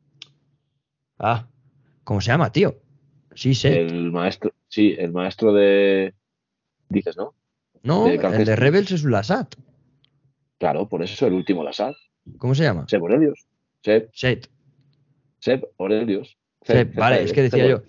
Ah, 1.26 1.47
¿cómo 2.03 2.19
se 2.19 2.28
llama, 2.32 2.51
tío? 2.51 2.76
Sí, 3.34 3.55
sé. 3.55 3.80
El 3.82 4.11
maestro, 4.11 4.51
sí, 4.67 4.93
el 4.97 5.13
maestro 5.13 5.53
de. 5.53 6.13
Dices, 6.89 7.15
¿no? 7.15 7.34
no, 7.82 8.05
de 8.05 8.15
el 8.15 8.45
de. 8.45 8.55
Rebels 8.57 8.91
es 8.91 9.05
la 9.05 9.24
SAT. 9.24 9.55
Claro, 10.57 10.88
por 10.89 11.01
eso 11.01 11.26
el 11.26 11.34
último 11.34 11.63
Lasat. 11.63 11.95
¿Cómo 12.38 12.53
se 12.55 12.63
llama? 12.63 12.86
Seb 12.88 12.99
Borelius. 12.99 13.47
Seb. 13.84 14.09
Seb. 14.13 14.45
Sep, 15.39 15.63
Seb, 16.61 16.95
vale, 16.95 17.17
Seb, 17.17 17.26
es 17.26 17.34
que 17.34 17.41
decía 17.41 17.63
Seb 17.65 17.69
yo. 17.69 17.84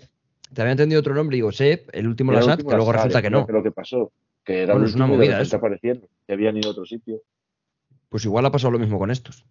Te 0.53 0.63
había 0.63 0.73
entendido 0.73 1.01
otro 1.01 1.15
nombre, 1.15 1.37
digo 1.37 1.53
Sep, 1.53 1.89
el 1.93 2.07
último 2.09 2.33
Era 2.33 2.41
la 2.41 2.45
el 2.45 2.51
SAT, 2.51 2.59
último 2.59 2.71
que 2.71 2.77
luego 2.77 2.93
Lasat, 2.93 3.05
resulta 3.07 3.23
que 3.23 3.31
no. 3.31 3.47
que 3.47 3.53
lo 3.53 3.63
que 3.63 3.71
pasó, 3.73 4.13
que 4.45 4.63
era 4.63 4.75
Bueno, 4.75 4.87
es 4.89 4.95
una 4.95 5.07
y 5.07 5.09
movida 5.11 5.41
eso. 5.41 5.57
aparecieron, 5.57 6.09
que 6.27 6.33
habían 6.33 6.57
ido 6.57 6.69
a 6.69 6.73
otro 6.73 6.85
sitio. 6.87 7.21
Pues 8.09 8.25
igual 8.25 8.47
ha 8.47 8.51
pasado 8.53 8.71
lo 8.73 8.79
mismo 8.79 8.99
con 8.99 9.11
estos. 9.11 9.45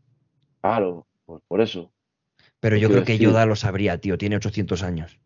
Claro, 0.62 1.06
pues 1.26 1.42
por 1.48 1.62
eso. 1.62 1.92
Pero 2.64 2.78
yo 2.78 2.88
creo 2.88 3.04
que 3.04 3.12
decir- 3.14 3.28
Yoda 3.28 3.46
lo 3.46 3.58
sabría, 3.58 3.98
tío. 3.98 4.18
Tiene 4.18 4.38
800 4.38 4.84
años. 4.84 5.20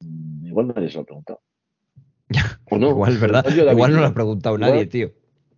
Mm, 0.00 0.46
Igual 0.46 0.68
nadie 0.68 0.88
se 0.88 0.94
lo 0.94 1.00
ha 1.00 1.04
preguntado. 1.04 1.40
O 2.70 2.78
no, 2.78 2.90
igual, 2.90 3.18
¿verdad? 3.18 3.44
igual 3.70 3.92
no 3.92 4.00
lo 4.00 4.06
ha 4.06 4.14
preguntado 4.14 4.54
igual- 4.56 4.70
nadie, 4.70 4.86
tío. 4.86 5.12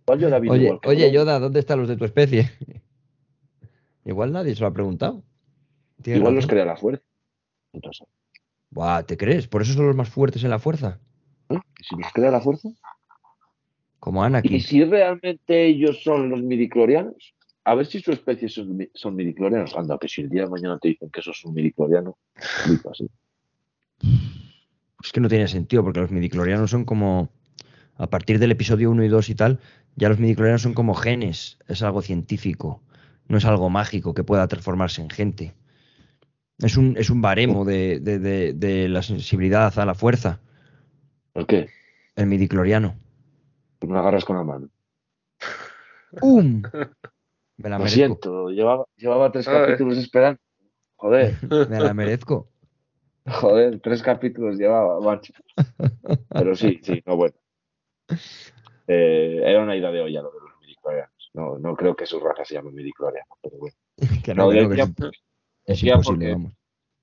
igual 0.07 0.19
Yoda 0.19 0.37
Oye, 0.37 0.63
igual 0.65 0.79
oye. 0.85 1.11
Yoda, 1.11 1.39
¿dónde 1.39 1.59
están 1.59 1.79
los 1.79 1.87
de 1.87 1.97
tu 1.97 2.03
especie? 2.05 2.51
igual 4.05 4.31
nadie 4.33 4.55
se 4.55 4.61
lo 4.61 4.67
ha 4.67 4.73
preguntado. 4.73 5.23
Igual 6.03 6.33
los 6.33 6.43
razón. 6.45 6.49
crea 6.49 6.65
la 6.65 6.75
fuerza. 6.77 7.03
Entonces, 7.73 8.07
Buah, 8.71 9.03
¿te 9.03 9.15
crees? 9.17 9.47
¿Por 9.47 9.61
eso 9.61 9.73
son 9.73 9.85
los 9.85 9.95
más 9.95 10.09
fuertes 10.09 10.43
en 10.43 10.49
la 10.49 10.57
fuerza? 10.59 10.99
¿eh? 11.49 11.59
¿Y 11.79 11.83
si 11.83 11.95
los 11.95 12.11
crea 12.11 12.31
la 12.31 12.41
fuerza? 12.41 12.69
Como 13.99 14.23
Anakin. 14.23 14.51
¿Y 14.55 14.59
si 14.61 14.83
realmente 14.83 15.67
ellos 15.67 16.01
son 16.03 16.29
los 16.31 16.41
midiclorianos? 16.41 17.34
A 17.67 17.73
ver 17.75 17.85
si 17.87 17.99
su 17.99 18.11
especie 18.11 18.47
son, 18.47 18.77
son 18.93 19.15
midiclorianos. 19.15 19.75
Anda, 19.75 19.97
que 19.99 20.07
si 20.07 20.21
el 20.21 20.29
día 20.29 20.43
de 20.43 20.49
mañana 20.49 20.77
te 20.79 20.89
dicen 20.89 21.09
que 21.09 21.19
eso 21.19 21.31
es 21.31 21.43
un 21.45 21.53
midicloriano, 21.53 22.17
flipas, 22.63 23.01
¿eh? 23.01 23.07
Es 25.03 25.11
que 25.11 25.19
no 25.19 25.27
tiene 25.29 25.47
sentido, 25.47 25.83
porque 25.83 25.99
los 25.99 26.11
midiclorianos 26.11 26.69
son 26.71 26.85
como. 26.85 27.29
A 27.97 28.07
partir 28.07 28.39
del 28.39 28.51
episodio 28.51 28.91
1 28.91 29.03
y 29.05 29.07
2 29.07 29.29
y 29.29 29.35
tal, 29.35 29.59
ya 29.95 30.09
los 30.09 30.19
midiclorianos 30.19 30.61
son 30.61 30.73
como 30.73 30.93
genes. 30.95 31.57
Es 31.67 31.81
algo 31.81 32.01
científico. 32.01 32.81
No 33.29 33.37
es 33.37 33.45
algo 33.45 33.69
mágico 33.69 34.13
que 34.13 34.23
pueda 34.23 34.47
transformarse 34.47 35.01
en 35.01 35.09
gente. 35.09 35.55
Es 36.59 36.75
un, 36.77 36.95
es 36.97 37.09
un 37.09 37.21
baremo 37.21 37.63
de, 37.65 37.99
de- 37.99 38.19
de- 38.19 38.53
de 38.53 38.89
la 38.89 39.01
sensibilidad 39.01 39.77
a 39.79 39.85
la 39.85 39.93
fuerza, 39.95 40.39
¿Por 41.33 41.47
qué? 41.47 41.69
el 42.15 42.27
midicloriano. 42.27 42.95
Pues 43.79 43.91
me 43.91 43.97
agarras 43.97 44.23
con 44.25 44.37
la 44.37 44.43
mano. 44.43 44.69
¡Pum! 46.19 46.61
Me 47.57 47.69
la 47.69 47.77
Lo 47.77 47.83
merezco. 47.85 47.95
siento, 47.95 48.49
llevaba, 48.49 48.85
llevaba 48.97 49.31
tres 49.31 49.47
Ay. 49.47 49.55
capítulos 49.55 49.97
esperando. 49.97 50.39
Joder, 50.97 51.35
Me 51.69 51.79
la 51.79 51.93
merezco. 51.93 52.49
joder, 53.25 53.79
tres 53.81 54.01
capítulos 54.03 54.57
llevaba, 54.57 54.99
macho. 55.01 55.33
Pero 56.29 56.55
sí, 56.55 56.79
sí, 56.83 57.01
no 57.05 57.15
bueno. 57.15 57.35
Eh, 58.87 59.41
era 59.43 59.63
una 59.63 59.75
idea 59.75 59.91
de 59.91 60.01
olla 60.01 60.21
lo 60.21 60.31
de 60.31 60.39
los 60.41 60.59
midiclorianos. 60.61 61.31
No, 61.33 61.57
no 61.57 61.75
creo 61.75 61.95
que 61.95 62.05
su 62.05 62.19
raza 62.19 62.45
se 62.45 62.55
llame 62.55 62.71
midicloriano, 62.71 63.35
pero 63.41 63.57
bueno. 63.57 63.75
Que 64.23 64.33
No, 64.33 64.45
no, 64.45 64.69
que 64.69 64.81
es, 65.65 65.81
porque 66.05 66.31
vamos. 66.31 66.53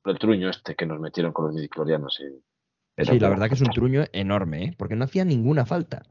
el 0.05 0.19
truño 0.19 0.49
este 0.51 0.77
que 0.77 0.87
nos 0.87 1.01
metieron 1.01 1.33
con 1.33 1.47
los 1.47 1.55
midiclorianos. 1.55 2.21
y 2.21 3.05
Sí, 3.05 3.19
la 3.19 3.29
verdad 3.31 3.49
que 3.49 3.55
es 3.55 3.61
un 3.63 3.71
truño 3.71 4.05
enorme, 4.13 4.65
¿eh? 4.65 4.75
Porque 4.79 4.95
no 4.97 5.05
hacía 5.05 5.25
ninguna 5.25 5.65
falta. 5.67 6.03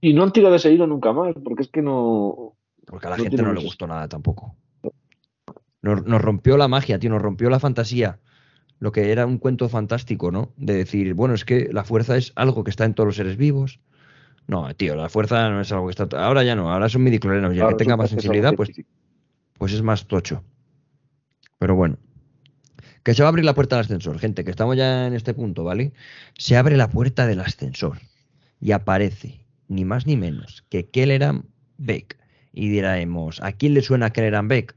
Y 0.00 0.12
no 0.14 0.22
han 0.24 0.32
tirado 0.32 0.52
de 0.52 0.56
ese 0.56 0.72
hilo 0.72 0.86
nunca 0.86 1.12
más, 1.12 1.34
porque 1.44 1.62
es 1.62 1.68
que 1.68 1.82
no. 1.82 2.56
Porque 2.86 3.06
a 3.06 3.10
la 3.10 3.16
No 3.16 3.24
gente 3.24 3.42
no 3.42 3.52
le 3.52 3.62
gustó 3.62 3.86
nada 3.86 4.08
tampoco. 4.08 4.56
Nos, 5.82 6.04
nos 6.04 6.20
rompió 6.22 6.56
la 6.56 6.68
magia, 6.68 6.98
tío, 6.98 7.10
nos 7.10 7.22
rompió 7.22 7.50
la 7.50 7.60
fantasía. 7.60 8.18
Lo 8.78 8.92
que 8.92 9.12
era 9.12 9.26
un 9.26 9.38
cuento 9.38 9.68
fantástico, 9.68 10.30
¿no? 10.30 10.52
De 10.56 10.74
decir, 10.74 11.14
bueno, 11.14 11.34
es 11.34 11.44
que 11.44 11.68
la 11.72 11.84
fuerza 11.84 12.16
es 12.16 12.32
algo 12.36 12.64
que 12.64 12.70
está 12.70 12.84
en 12.84 12.94
todos 12.94 13.06
los 13.06 13.16
seres 13.16 13.36
vivos. 13.36 13.80
No, 14.46 14.74
tío, 14.74 14.94
la 14.94 15.08
fuerza 15.08 15.48
no 15.48 15.60
es 15.60 15.72
algo 15.72 15.86
que 15.86 15.92
está. 15.92 16.24
Ahora 16.24 16.44
ya 16.44 16.54
no, 16.54 16.70
ahora 16.72 16.88
son 16.88 17.02
midiclorianos. 17.02 17.54
Y 17.54 17.60
el 17.60 17.68
que 17.68 17.74
tenga 17.76 17.96
más 17.96 18.10
sensibilidad, 18.10 18.54
pues, 18.54 18.70
pues 19.58 19.72
es 19.72 19.82
más 19.82 20.06
tocho. 20.06 20.44
Pero 21.58 21.74
bueno. 21.76 21.98
Que 23.02 23.14
se 23.14 23.22
va 23.22 23.28
a 23.28 23.30
abrir 23.30 23.44
la 23.44 23.54
puerta 23.54 23.76
del 23.76 23.84
ascensor, 23.84 24.18
gente, 24.18 24.44
que 24.44 24.50
estamos 24.50 24.76
ya 24.76 25.06
en 25.06 25.14
este 25.14 25.34
punto, 25.34 25.62
¿vale? 25.62 25.92
Se 26.38 26.56
abre 26.56 26.76
la 26.76 26.88
puerta 26.88 27.26
del 27.26 27.40
ascensor 27.40 27.98
y 28.60 28.72
aparece, 28.72 29.46
ni 29.68 29.84
más 29.84 30.06
ni 30.06 30.16
menos, 30.16 30.64
que 30.70 30.88
Kelleran 30.88 31.44
Beck. 31.76 32.18
Y 32.56 32.68
diremos, 32.68 33.42
¿a 33.42 33.52
quién 33.52 33.74
le 33.74 33.82
suena 33.82 34.12
Beck? 34.44 34.76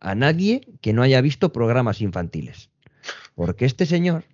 A 0.00 0.14
nadie 0.14 0.62
que 0.80 0.94
no 0.94 1.02
haya 1.02 1.20
visto 1.20 1.52
programas 1.52 2.00
infantiles. 2.00 2.70
Porque 3.34 3.66
este 3.66 3.84
señor, 3.84 4.24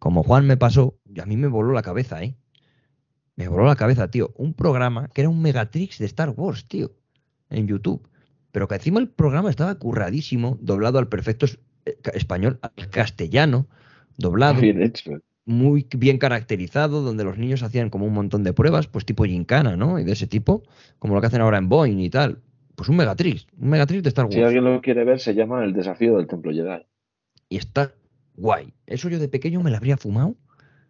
como 0.00 0.24
Juan 0.24 0.46
me 0.46 0.56
pasó, 0.56 0.98
y 1.06 1.20
a 1.20 1.24
mí 1.24 1.36
me 1.36 1.46
voló 1.46 1.72
la 1.72 1.82
cabeza, 1.82 2.22
¿eh? 2.22 2.36
Me 3.36 3.46
voló 3.46 3.66
la 3.66 3.76
cabeza, 3.76 4.10
tío. 4.10 4.32
Un 4.36 4.54
programa 4.54 5.08
que 5.14 5.20
era 5.20 5.30
un 5.30 5.40
Megatrix 5.40 5.98
de 5.98 6.06
Star 6.06 6.30
Wars, 6.30 6.66
tío. 6.66 6.90
En 7.48 7.68
YouTube. 7.68 8.06
Pero 8.50 8.66
que 8.66 8.74
encima 8.74 8.98
el 8.98 9.08
programa 9.08 9.48
estaba 9.48 9.76
curradísimo, 9.76 10.58
doblado 10.60 10.98
al 10.98 11.08
perfecto 11.08 11.46
eh, 11.86 11.96
español, 12.14 12.58
al 12.60 12.90
castellano, 12.90 13.68
doblado, 14.16 14.60
Bien 14.60 14.82
hecho. 14.82 15.20
Muy 15.48 15.86
bien 15.96 16.18
caracterizado, 16.18 17.02
donde 17.02 17.24
los 17.24 17.38
niños 17.38 17.62
hacían 17.62 17.88
como 17.90 18.04
un 18.06 18.12
montón 18.12 18.44
de 18.44 18.52
pruebas, 18.52 18.86
pues 18.86 19.04
tipo 19.06 19.24
Gincana, 19.24 19.76
¿no? 19.76 19.98
Y 19.98 20.04
de 20.04 20.12
ese 20.12 20.26
tipo, 20.26 20.62
como 20.98 21.14
lo 21.14 21.20
que 21.20 21.26
hacen 21.28 21.40
ahora 21.40 21.58
en 21.58 21.68
Boeing 21.68 21.98
y 21.98 22.10
tal. 22.10 22.42
Pues 22.76 22.88
un 22.88 22.96
Megatrix, 22.96 23.46
un 23.58 23.70
Megatrix 23.70 24.02
de 24.02 24.08
Star 24.10 24.26
Wars. 24.26 24.34
Si 24.34 24.42
alguien 24.42 24.62
lo 24.64 24.80
quiere 24.80 25.04
ver, 25.04 25.18
se 25.18 25.34
llama 25.34 25.64
El 25.64 25.72
desafío 25.72 26.18
del 26.18 26.26
Templo 26.26 26.52
Jedi. 26.52 26.86
Y 27.48 27.56
está 27.56 27.92
guay. 28.36 28.74
Eso 28.86 29.08
yo 29.08 29.18
de 29.18 29.28
pequeño 29.28 29.62
me 29.62 29.70
lo 29.70 29.76
habría 29.76 29.96
fumado, 29.96 30.36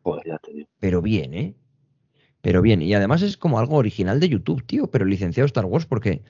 Joder, 0.03 0.27
ya 0.27 0.39
te 0.39 0.53
digo. 0.53 0.69
pero 0.81 1.01
bien, 1.01 1.35
¿eh? 1.35 1.55
Pero 2.41 2.61
bien. 2.61 2.83
Y 2.83 2.93
además 2.95 3.23
es 3.23 3.37
como 3.37 3.59
algo 3.59 3.77
original 3.77 4.21
de 4.21 4.29
YouTube, 4.29 4.65
tío, 4.67 4.91
pero 4.91 5.05
licenciado 5.05 5.47
Star 5.47 5.65
Wars 5.67 5.87
porque 5.87 6.23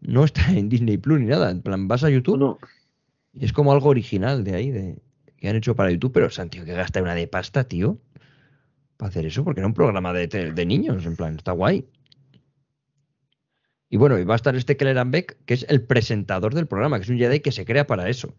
no 0.00 0.24
está 0.24 0.50
en 0.52 0.68
Disney 0.68 0.96
Plus 0.96 1.20
ni 1.20 1.26
nada. 1.26 1.50
En 1.50 1.62
plan, 1.62 1.86
vas 1.86 2.02
a 2.02 2.10
YouTube 2.10 2.38
No, 2.38 2.58
y 3.34 3.44
es 3.44 3.52
como 3.52 3.72
algo 3.72 3.88
original 3.90 4.42
de 4.42 4.54
ahí, 4.54 4.70
de 4.70 5.02
que 5.44 5.50
han 5.50 5.56
hecho 5.56 5.76
para 5.76 5.90
YouTube, 5.90 6.10
pero 6.12 6.30
Santiago 6.30 6.64
que 6.64 6.72
gasta 6.72 7.02
una 7.02 7.14
de 7.14 7.26
pasta, 7.28 7.64
tío, 7.64 7.98
para 8.96 9.10
hacer 9.10 9.26
eso, 9.26 9.44
porque 9.44 9.60
era 9.60 9.66
un 9.66 9.74
programa 9.74 10.14
de, 10.14 10.26
de 10.26 10.64
niños, 10.66 11.04
en 11.04 11.16
plan, 11.16 11.36
está 11.36 11.52
guay. 11.52 11.86
Y 13.90 13.98
bueno, 13.98 14.18
y 14.18 14.24
va 14.24 14.32
a 14.32 14.36
estar 14.36 14.56
este 14.56 14.78
Kelleran 14.78 15.10
Beck, 15.10 15.36
que 15.44 15.52
es 15.52 15.66
el 15.68 15.82
presentador 15.82 16.54
del 16.54 16.66
programa, 16.66 16.96
que 16.96 17.02
es 17.02 17.10
un 17.10 17.18
Jedi 17.18 17.40
que 17.40 17.52
se 17.52 17.66
crea 17.66 17.86
para 17.86 18.08
eso. 18.08 18.34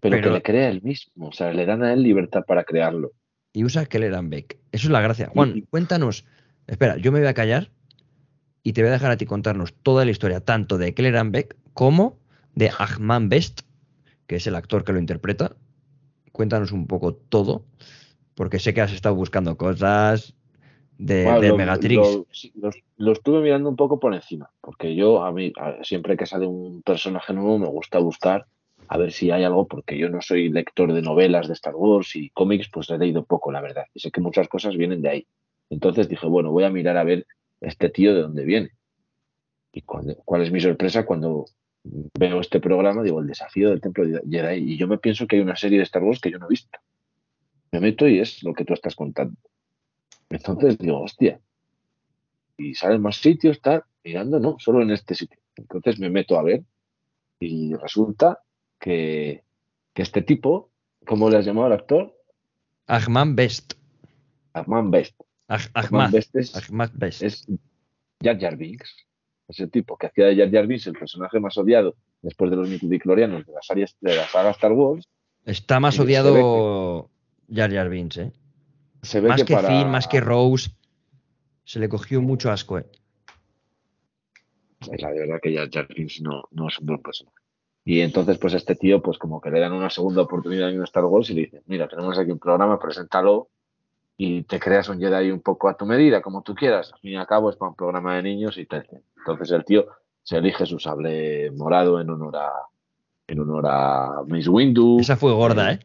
pero, 0.00 0.16
Pero- 0.16 0.28
que 0.28 0.30
le 0.30 0.42
crea 0.42 0.70
él 0.70 0.80
mismo. 0.82 1.28
O 1.28 1.32
sea, 1.32 1.52
le 1.52 1.66
dan 1.66 1.82
a 1.82 1.92
él 1.92 2.02
libertad 2.02 2.42
para 2.46 2.64
crearlo. 2.64 3.12
y 3.52 3.62
usa 3.64 3.84
Kelleran 3.84 4.30
Beck. 4.30 4.56
Eso 4.72 4.86
es 4.86 4.90
la 4.92 5.02
gracia. 5.02 5.28
Juan, 5.28 5.60
cuéntanos. 5.68 6.24
Espera, 6.68 6.96
yo 6.96 7.12
me 7.12 7.18
voy 7.18 7.28
a 7.28 7.34
callar 7.34 7.70
y 8.62 8.72
te 8.72 8.80
voy 8.80 8.88
a 8.88 8.92
dejar 8.92 9.10
a 9.10 9.16
ti 9.18 9.26
contarnos 9.26 9.74
toda 9.74 10.06
la 10.06 10.10
historia, 10.10 10.40
tanto 10.40 10.78
de 10.78 10.94
Kelleran 10.94 11.32
Beck 11.32 11.54
como 11.74 12.18
de 12.54 12.70
Ahman 12.78 13.28
Best, 13.28 13.60
que 14.30 14.36
es 14.36 14.46
el 14.46 14.54
actor 14.54 14.84
que 14.84 14.92
lo 14.92 15.00
interpreta. 15.00 15.56
Cuéntanos 16.30 16.70
un 16.70 16.86
poco 16.86 17.14
todo, 17.14 17.64
porque 18.36 18.60
sé 18.60 18.72
que 18.72 18.80
has 18.80 18.92
estado 18.92 19.16
buscando 19.16 19.56
cosas 19.56 20.36
de, 20.98 21.24
Bueno, 21.24 21.40
de 21.40 21.48
lo- 21.48 21.56
Megatrix. 21.56 21.96
Lo, 21.96 22.26
lo- 22.68 22.70
lo 22.98 23.10
estuve 23.12 23.40
mirando 23.40 23.68
un 23.68 23.74
poco 23.74 23.98
por 23.98 24.14
encima, 24.14 24.48
porque 24.60 24.94
yo, 24.94 25.24
a 25.24 25.32
mí, 25.32 25.52
a- 25.58 25.82
siempre 25.82 26.16
que 26.16 26.26
sale 26.26 26.46
un 26.46 26.80
personaje 26.82 27.32
nuevo, 27.32 27.58
me 27.58 27.66
gusta 27.66 27.98
buscar 27.98 28.46
a 28.86 28.96
ver 28.98 29.10
si 29.10 29.32
hay 29.32 29.42
algo, 29.42 29.66
porque 29.66 29.98
yo 29.98 30.08
no 30.08 30.22
soy 30.22 30.48
lector 30.48 30.92
de 30.92 31.02
novelas 31.02 31.48
de 31.48 31.54
Star 31.54 31.74
Wars 31.74 32.14
y 32.14 32.30
cómics, 32.30 32.68
pues 32.72 32.88
he 32.90 32.98
leído 32.98 33.24
poco, 33.24 33.50
la 33.50 33.60
verdad. 33.60 33.86
Y 33.94 33.98
sé 33.98 34.12
que 34.12 34.20
muchas 34.20 34.46
cosas 34.46 34.76
vienen 34.76 35.02
de 35.02 35.08
ahí. 35.08 35.26
Entonces 35.70 36.08
dije, 36.08 36.28
bueno, 36.28 36.52
voy 36.52 36.62
a 36.62 36.70
mirar 36.70 36.96
a 36.96 37.02
ver 37.02 37.26
este 37.60 37.88
tío 37.90 38.14
de 38.14 38.22
dónde 38.22 38.44
viene. 38.44 38.70
Y 39.72 39.82
cuál 39.82 40.42
es 40.42 40.52
mi 40.52 40.60
sorpresa 40.60 41.04
cuando 41.04 41.46
veo 41.84 42.40
este 42.40 42.60
programa, 42.60 43.02
digo, 43.02 43.20
el 43.20 43.26
desafío 43.26 43.70
del 43.70 43.80
Templo 43.80 44.06
de 44.06 44.22
Jedi. 44.28 44.72
Y 44.72 44.76
yo 44.76 44.86
me 44.88 44.98
pienso 44.98 45.26
que 45.26 45.36
hay 45.36 45.42
una 45.42 45.56
serie 45.56 45.78
de 45.78 45.84
Star 45.84 46.02
Wars 46.02 46.20
que 46.20 46.30
yo 46.30 46.38
no 46.38 46.46
he 46.46 46.50
visto. 46.50 46.78
Me 47.72 47.80
meto 47.80 48.08
y 48.08 48.18
es 48.18 48.42
lo 48.42 48.52
que 48.52 48.64
tú 48.64 48.74
estás 48.74 48.94
contando. 48.94 49.36
Entonces 50.28 50.78
digo, 50.78 51.00
hostia. 51.00 51.40
Y 52.56 52.74
salen 52.74 53.00
más 53.00 53.16
sitios, 53.16 53.56
está 53.56 53.86
mirando, 54.04 54.38
no, 54.38 54.56
solo 54.58 54.82
en 54.82 54.90
este 54.90 55.14
sitio. 55.14 55.38
Entonces 55.56 55.98
me 55.98 56.10
meto 56.10 56.38
a 56.38 56.42
ver 56.42 56.62
y 57.38 57.74
resulta 57.74 58.40
que, 58.78 59.44
que 59.94 60.02
este 60.02 60.22
tipo, 60.22 60.70
¿cómo 61.06 61.30
le 61.30 61.38
has 61.38 61.44
llamado 61.46 61.66
al 61.66 61.72
actor? 61.72 62.16
Ahman 62.86 63.34
Best. 63.36 63.74
Ahmad 64.52 64.90
Best. 64.90 65.20
Ah- 65.48 65.58
Ahmad 65.74 65.84
Ahmad. 65.84 66.12
Best 66.12 66.36
es, 66.36 66.56
Ahmad 66.56 66.90
Best. 66.94 67.22
es 67.22 67.46
Jar 68.22 68.38
Jar 68.38 68.56
Binks. 68.56 69.06
Ese 69.50 69.66
tipo 69.66 69.96
que 69.96 70.06
hacía 70.06 70.26
de 70.26 70.36
Jar 70.36 70.50
Jar 70.50 70.66
Binks 70.68 70.86
el 70.86 70.92
personaje 70.92 71.40
más 71.40 71.58
odiado 71.58 71.96
después 72.22 72.52
de 72.52 72.56
los 72.56 72.68
midichlorianos 72.68 73.44
de 73.44 73.52
la, 73.52 73.60
saga, 73.62 73.84
de 74.00 74.14
la 74.14 74.24
saga 74.28 74.50
Star 74.50 74.72
Wars. 74.72 75.08
Está 75.44 75.80
más 75.80 75.98
odiado 75.98 77.10
Jar 77.52 77.72
Jar 77.72 77.88
Binks, 77.88 78.16
¿eh? 78.18 78.32
Se 79.02 79.20
ve 79.20 79.28
Más 79.28 79.42
que 79.42 79.54
para... 79.54 79.68
Finn, 79.68 79.90
más 79.90 80.06
que 80.06 80.20
Rose. 80.20 80.70
Se 81.64 81.80
le 81.80 81.88
cogió 81.88 82.22
mucho 82.22 82.52
asco, 82.52 82.78
¿eh? 82.78 82.86
La 84.98 85.10
verdad 85.10 85.40
que 85.42 85.56
Jar 85.56 85.68
Jar 85.68 85.88
Binks 85.88 86.20
no, 86.20 86.44
no 86.52 86.68
es 86.68 86.78
un 86.78 86.86
buen 86.86 87.02
personaje. 87.02 87.36
Y 87.84 88.02
entonces, 88.02 88.38
pues 88.38 88.54
este 88.54 88.76
tío, 88.76 89.02
pues 89.02 89.18
como 89.18 89.40
que 89.40 89.50
le 89.50 89.58
dan 89.58 89.72
una 89.72 89.90
segunda 89.90 90.22
oportunidad 90.22 90.70
en 90.70 90.80
Star 90.84 91.06
Wars 91.06 91.28
y 91.30 91.34
le 91.34 91.40
dicen, 91.42 91.62
mira, 91.66 91.88
tenemos 91.88 92.16
aquí 92.16 92.30
un 92.30 92.38
programa, 92.38 92.78
preséntalo 92.78 93.48
y 94.22 94.42
te 94.42 94.60
creas 94.60 94.86
un 94.90 95.00
Jedi 95.00 95.30
un 95.30 95.40
poco 95.40 95.66
a 95.70 95.78
tu 95.78 95.86
medida, 95.86 96.20
como 96.20 96.42
tú 96.42 96.54
quieras. 96.54 96.92
Al 96.92 97.00
fin 97.00 97.12
y 97.12 97.16
al 97.16 97.26
cabo 97.26 97.48
es 97.48 97.56
para 97.56 97.70
un 97.70 97.74
programa 97.74 98.16
de 98.16 98.22
niños 98.22 98.58
y 98.58 98.66
tal. 98.66 98.86
Entonces 99.16 99.50
el 99.50 99.64
tío 99.64 99.86
se 100.22 100.36
elige 100.36 100.66
su 100.66 100.78
sable 100.78 101.50
morado 101.52 101.98
en 101.98 102.10
honor 102.10 102.36
a, 102.36 102.52
en 103.26 103.40
honor 103.40 103.64
a 103.66 104.22
Mace 104.28 104.50
Windu. 104.50 105.00
Esa 105.00 105.16
fue 105.16 105.32
gorda, 105.32 105.72
¿eh? 105.72 105.80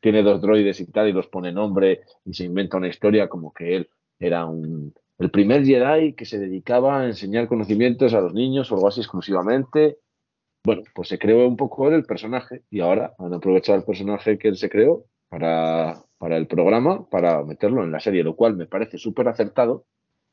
Tiene 0.00 0.22
dos 0.22 0.42
droides 0.42 0.80
y 0.80 0.92
tal 0.92 1.08
y 1.08 1.12
los 1.12 1.28
pone 1.28 1.50
nombre 1.50 2.02
y 2.26 2.34
se 2.34 2.44
inventa 2.44 2.76
una 2.76 2.88
historia 2.88 3.26
como 3.30 3.54
que 3.54 3.74
él 3.74 3.88
era 4.18 4.44
un, 4.44 4.92
el 5.18 5.30
primer 5.30 5.64
Jedi 5.64 6.12
que 6.12 6.26
se 6.26 6.38
dedicaba 6.38 7.00
a 7.00 7.06
enseñar 7.06 7.48
conocimientos 7.48 8.12
a 8.12 8.20
los 8.20 8.34
niños 8.34 8.70
o 8.70 8.74
algo 8.74 8.88
así 8.88 9.00
exclusivamente. 9.00 9.96
Bueno, 10.62 10.82
pues 10.94 11.08
se 11.08 11.18
creó 11.18 11.48
un 11.48 11.56
poco 11.56 11.88
el 11.88 12.04
personaje 12.04 12.64
y 12.68 12.80
ahora 12.80 13.14
han 13.18 13.32
aprovechado 13.32 13.78
el 13.78 13.84
personaje 13.84 14.36
que 14.36 14.48
él 14.48 14.58
se 14.58 14.68
creó 14.68 15.06
para, 15.30 16.04
para 16.20 16.36
el 16.36 16.46
programa, 16.46 17.08
para 17.08 17.42
meterlo 17.44 17.82
en 17.82 17.92
la 17.92 17.98
serie, 17.98 18.22
lo 18.22 18.36
cual 18.36 18.54
me 18.54 18.66
parece 18.66 18.98
súper 18.98 19.26
acertado 19.26 19.86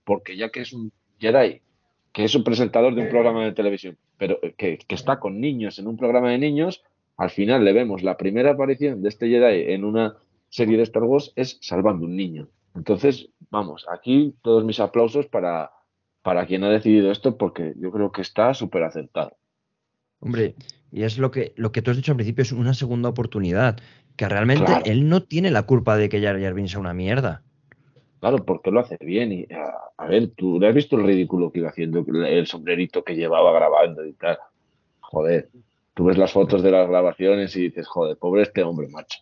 porque 0.04 0.36
ya 0.36 0.50
que 0.50 0.60
es 0.60 0.74
un 0.74 0.92
Jedi, 1.18 1.62
que 2.12 2.26
es 2.26 2.36
un 2.36 2.44
presentador 2.44 2.94
de 2.94 3.04
un 3.04 3.10
programa 3.10 3.46
de 3.46 3.54
televisión, 3.54 3.98
pero 4.18 4.38
que, 4.58 4.80
está 4.90 5.18
con 5.18 5.40
niños 5.40 5.80
en 5.80 5.88
un 5.88 5.96
programa 5.96 6.32
de 6.32 6.40
niños, 6.40 6.84
al 7.16 7.30
final 7.30 7.64
le 7.64 7.72
vemos 7.72 8.04
la 8.04 8.18
primera 8.18 8.52
aparición 8.52 9.02
de 9.02 9.08
este 9.08 9.30
Jedi 9.30 9.72
en 9.72 9.86
una 9.86 10.18
serie 10.50 10.76
de 10.76 10.84
Star 10.84 11.04
Wars 11.04 11.32
es 11.38 11.58
salvando 11.62 12.06
un 12.06 12.18
niño. 12.18 12.50
Entonces, 12.76 13.30
vamos, 13.50 13.86
aquí 13.90 14.36
todos 14.42 14.66
mis 14.66 14.82
aplausos 14.82 15.28
para, 15.28 15.72
para 16.22 16.46
quien 16.48 16.66
ha 16.66 16.70
decidido 16.70 17.14
esto 17.14 17.38
porque 17.38 17.76
yo 17.78 17.92
creo 17.92 18.12
que 18.12 18.24
está 18.24 18.54
súper 18.54 18.84
acertado. 18.84 19.38
Hombre, 20.20 20.54
y 20.92 21.04
es 21.04 21.18
lo 21.18 21.32
que, 21.32 21.54
lo 21.56 21.72
que 21.72 21.82
tú 21.82 21.92
has 21.92 21.98
dicho 21.98 22.12
al 22.12 22.18
principio, 22.18 22.42
es 22.44 22.52
una 22.52 22.74
segunda 22.74 23.10
oportunidad. 23.10 23.78
Que 24.16 24.28
realmente 24.28 24.66
Claro. 24.66 24.84
él 24.86 25.08
no 25.10 25.22
tiene 25.22 25.52
la 25.52 25.64
culpa 25.64 25.96
de 25.96 26.10
que 26.10 26.22
Jar 26.22 26.42
Jar 26.42 26.54
Binks 26.54 26.72
sea 26.72 26.80
una 26.80 26.94
mierda. 26.94 27.44
Claro, 28.20 28.44
porque 28.44 28.72
lo 28.72 28.80
hace 28.80 28.98
bien. 29.00 29.32
Y, 29.32 29.48
a, 29.54 29.74
a 29.98 30.08
ver, 30.08 30.30
tú 30.30 30.60
le 30.60 30.68
has 30.70 30.74
visto 30.74 30.96
el 30.96 31.04
ridículo 31.06 31.52
que 31.52 31.60
iba 31.60 31.70
haciendo, 31.70 32.04
el 32.26 32.48
sombrerito 32.48 33.04
que 33.04 33.16
llevaba 33.16 33.52
grabando 33.52 34.04
y 34.06 34.14
tal. 34.14 34.40
Joder, 35.02 35.50
tú 35.94 36.06
ves 36.06 36.18
las 36.18 36.32
fotos 36.32 36.64
de 36.64 36.72
las 36.72 36.88
grabaciones 36.90 37.56
y 37.56 37.64
dices, 37.64 37.88
joder, 37.88 38.18
pobre 38.18 38.42
este 38.42 38.64
hombre, 38.64 38.88
macho. 38.88 39.20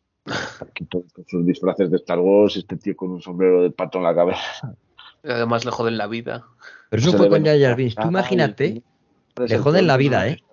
Aquí 0.61 0.85
todos 0.85 1.11
con 1.13 1.25
sus 1.27 1.45
disfraces 1.45 1.91
de 1.91 1.97
Star 1.97 2.19
Wars, 2.19 2.55
este 2.55 2.77
tío 2.77 2.95
con 2.95 3.11
un 3.11 3.21
sombrero 3.21 3.61
de 3.61 3.71
pato 3.71 3.97
en 3.97 4.05
la 4.05 4.15
cabeza. 4.15 4.75
Y 5.23 5.29
además 5.29 5.65
le 5.65 5.71
joden 5.71 5.97
la 5.97 6.07
vida. 6.07 6.45
Pero 6.89 7.01
eso 7.01 7.17
fue 7.17 7.29
con 7.29 7.43
Jar 7.43 7.59
Jar 7.59 7.75
Binks. 7.75 7.95
Tú 7.95 8.07
imagínate 8.07 8.81
Le 9.37 9.57
joden 9.57 9.87
la 9.87 9.97
vida, 9.97 10.19
personaje. 10.21 10.43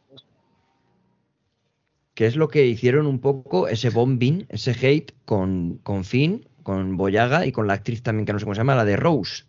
Que 2.23 2.29
es 2.29 2.37
lo 2.37 2.47
que 2.47 2.65
hicieron 2.67 3.09
un 3.09 3.19
poco 3.19 3.67
ese 3.67 3.91
bombing, 3.91 4.47
ese 4.49 4.71
hate 4.81 5.11
con, 5.25 5.81
con 5.83 6.05
Finn, 6.05 6.47
con 6.63 6.97
Boyaga 6.97 7.47
y 7.47 7.51
con 7.51 7.67
la 7.67 7.73
actriz 7.73 8.01
también 8.05 8.27
que 8.27 8.33
no 8.33 8.39
sé 8.39 8.45
cómo 8.45 8.55
se 8.55 8.61
llama, 8.61 8.77
la 8.77 8.85
de 8.85 8.95
Rose. 8.95 9.43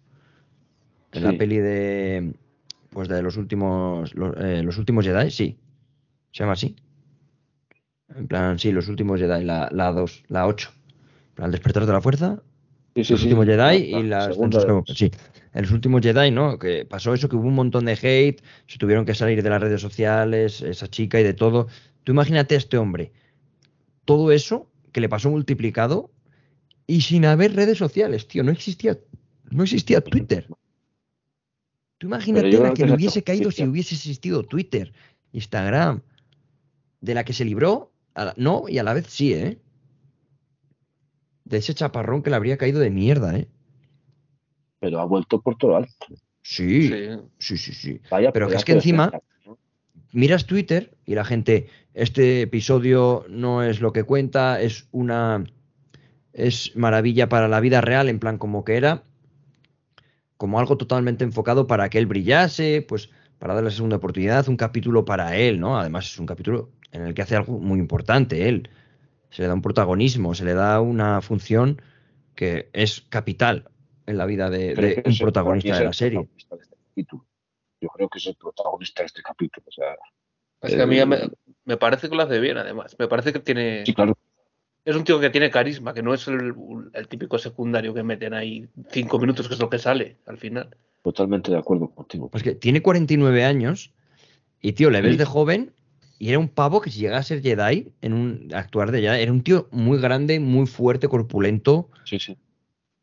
En 1.11 1.24
la 1.24 1.34
peli 1.34 1.57
de. 1.57 2.34
Pues 2.89 3.09
de 3.09 3.21
los 3.21 3.38
últimos. 3.38 4.15
Los, 4.15 4.36
eh, 4.39 4.63
los 4.63 4.80
últimos 4.80 5.05
Jedi, 5.05 5.30
sí. 5.30 5.55
Se 6.32 6.39
llama 6.39 6.53
así. 6.53 6.76
En 8.15 8.28
plan, 8.28 8.57
sí, 8.57 8.71
los 8.71 8.88
últimos 8.88 9.19
Jedi, 9.19 9.43
la, 9.43 9.69
la 9.71 9.91
2, 9.91 10.24
la 10.30 10.47
8. 10.47 10.71
En 11.30 11.36
plan, 11.36 11.45
el 11.49 11.51
despertar 11.51 11.86
de 11.86 11.93
la 11.93 12.01
fuerza, 12.01 12.41
Sí, 12.95 13.03
sí, 13.03 13.13
los 13.13 13.21
sí. 13.21 13.28
últimos 13.28 13.45
Jedi 13.45 13.57
La- 13.57 13.76
y 13.76 14.03
la 14.03 14.28
las 14.30 14.36
Sí, 14.88 15.11
en 15.53 15.61
los 15.61 15.71
últimos 15.71 16.01
Jedi, 16.01 16.32
¿no? 16.32 16.57
Que 16.57 16.86
pasó 16.86 17.13
eso, 17.13 17.30
que 17.30 17.36
hubo 17.36 17.47
un 17.47 17.55
montón 17.55 17.86
de 17.86 17.93
hate, 17.93 18.41
se 18.65 18.80
tuvieron 18.80 19.05
que 19.05 19.13
salir 19.13 19.43
de 19.43 19.49
las 19.51 19.61
redes 19.61 19.80
sociales, 19.82 20.63
esa 20.63 20.88
chica 20.88 21.19
y 21.19 21.24
de 21.24 21.36
todo. 21.36 21.67
Tú 22.04 22.12
imagínate 22.12 22.56
a 22.56 22.58
este 22.58 22.78
hombre, 22.78 23.12
todo 24.06 24.32
eso 24.32 24.70
que 24.91 25.01
le 25.01 25.10
pasó 25.10 25.30
multiplicado 25.30 26.12
y 26.86 27.01
sin 27.01 27.26
haber 27.26 27.56
redes 27.56 27.78
sociales, 27.78 28.28
tío, 28.28 28.43
no 28.43 28.51
existía, 28.51 28.97
no 29.49 29.64
existía 29.64 30.01
Twitter. 30.01 30.47
Tú 31.97 32.08
imagínate 32.08 32.51
la 32.60 32.74
que 32.74 32.86
le 32.86 32.93
hubiese 32.93 33.24
caído 33.24 33.51
si 33.51 33.64
hubiese 33.66 33.95
existido 33.95 34.43
Twitter, 34.43 34.91
Instagram, 35.32 36.01
de 37.01 37.14
la 37.14 37.24
que 37.24 37.34
se 37.34 37.45
libró, 37.45 37.91
a 38.14 38.26
la- 38.26 38.34
no, 38.38 38.66
y 38.68 38.78
a 38.78 38.84
la 38.84 38.93
vez 38.93 39.08
sí, 39.08 39.34
¿eh? 39.34 39.60
De 41.45 41.58
ese 41.58 41.74
chaparrón 41.74 42.24
que 42.24 42.30
le 42.30 42.36
habría 42.36 42.58
caído 42.58 42.80
de 42.80 42.89
mierda, 42.89 43.38
¿eh? 43.38 43.47
Pero 44.80 44.99
ha 44.99 45.06
vuelto 45.06 45.41
por 45.41 45.58
todo 45.58 45.78
alto. 45.78 45.91
Sí, 46.41 46.89
Sí. 46.89 47.10
sí, 47.39 47.58
sí, 47.58 47.74
sí. 47.74 48.01
Vaya 48.12 48.32
Pero 48.34 48.49
que 48.49 48.56
es 48.56 48.66
que 48.66 48.74
encima-. 48.74 49.12
Miras 50.12 50.45
Twitter 50.45 50.95
y 51.06 51.16
la 51.16 51.26
gente, 51.26 51.68
este 51.94 52.41
episodio 52.41 53.26
no 53.30 53.64
es 53.64 53.82
lo 53.82 53.94
que 53.94 54.04
cuenta, 54.04 54.62
es 54.62 54.88
una 54.91 55.44
es 56.34 56.76
maravilla 56.76 57.30
para 57.30 57.48
la 57.48 57.60
vida 57.60 57.82
real, 57.82 58.10
en 58.10 58.20
plan 58.20 58.38
como 58.38 58.66
que 58.66 58.76
era 58.76 59.04
como 60.38 60.60
algo 60.60 60.78
totalmente 60.78 61.24
enfocado 61.24 61.68
para 61.68 61.89
que 61.89 62.00
él 62.00 62.06
brillase, 62.06 62.84
pues 62.88 63.10
para 63.39 63.54
darle 63.54 63.70
la 63.70 63.76
segunda 63.76 63.98
oportunidad, 63.98 64.48
un 64.50 64.58
capítulo 64.58 65.06
para 65.06 65.38
él, 65.38 65.60
¿no? 65.60 65.78
Además 65.80 66.12
es 66.12 66.20
un 66.20 66.26
capítulo 66.26 66.72
en 66.91 67.04
el 67.04 67.14
que 67.14 67.22
hace 67.22 67.36
algo 67.36 67.60
muy 67.60 67.80
importante 67.80 68.50
él. 68.50 68.70
Se 69.30 69.41
le 69.41 69.48
da 69.48 69.54
un 69.54 69.62
protagonismo, 69.62 70.34
se 70.36 70.46
le 70.46 70.54
da 70.54 70.82
una 70.82 71.22
función 71.22 71.82
que 72.36 72.70
es 72.74 73.02
capital 73.10 73.70
en 74.06 74.18
la 74.18 74.26
vida 74.26 74.50
de, 74.50 75.04
un 75.06 75.18
protagonista 75.18 75.78
de 75.78 75.86
la 75.86 75.94
serie. 75.94 76.20
de 76.20 76.28
este. 76.96 77.06
Yo 77.82 77.89
creo 77.89 78.10
que 78.10 78.20
es 78.20 78.28
el 78.28 78.36
protagonista 78.36 79.02
de 79.02 79.08
este 79.08 79.22
capítulo. 79.22 79.66
O 79.68 79.72
sea, 79.72 79.96
Es 80.62 80.76
que 80.76 80.82
a 80.82 80.86
mí 80.86 81.00
Eh, 81.00 81.06
me, 81.06 81.18
me 81.66 81.78
parece 81.78 82.09
que 82.09 82.16
lo 82.16 82.24
hace 82.24 82.39
bien, 82.39 82.57
además. 82.57 82.95
Me 82.99 83.07
parece 83.07 83.32
que 83.34 83.39
tiene. 83.39 83.86
sí, 83.86 83.93
claro. 83.93 84.18
Es 84.86 84.95
un 84.97 85.05
tío 85.05 85.18
que 85.20 85.30
tiene 85.30 85.49
carisma, 85.49 85.93
que 85.93 86.03
no 86.03 86.14
es 86.14 86.28
el, 86.28 86.53
el 86.93 87.07
típico 87.07 87.38
secundario 87.38 87.93
que 87.93 88.03
meten 88.03 88.34
ahí 88.34 88.68
cinco 88.89 89.18
minutos, 89.18 89.47
que 89.47 89.53
es 89.53 89.59
lo 89.61 89.70
que 89.70 89.80
sale 89.80 90.18
al 90.26 90.38
final. 90.38 90.76
Totalmente 91.01 91.51
de 91.51 91.57
acuerdo 91.57 91.89
contigo. 91.89 92.30
Pues 92.30 92.43
que 92.43 92.53
tiene 92.53 92.82
49 92.82 93.45
años 93.45 93.93
y, 94.61 94.74
tío, 94.74 94.89
le 94.89 95.01
ves 95.01 95.14
Sí. 95.14 95.18
de 95.20 95.26
joven 95.26 95.74
y 96.20 96.30
era 96.30 96.39
un 96.39 96.49
pavo 96.49 96.82
que 96.82 96.89
si 96.89 96.99
llega 96.99 97.18
a 97.18 97.24
ser 97.24 97.41
Jedi, 97.41 97.93
en 98.01 98.11
un 98.14 98.49
actuar 98.53 98.91
de 98.91 98.99
Jedi, 99.01 99.22
era 99.22 99.32
un 99.32 99.41
tío 99.41 99.70
muy 99.72 99.99
grande, 99.99 100.41
muy 100.41 100.68
fuerte, 100.68 101.07
corpulento. 101.07 101.89
Sí, 102.03 102.20
sí. 102.20 102.38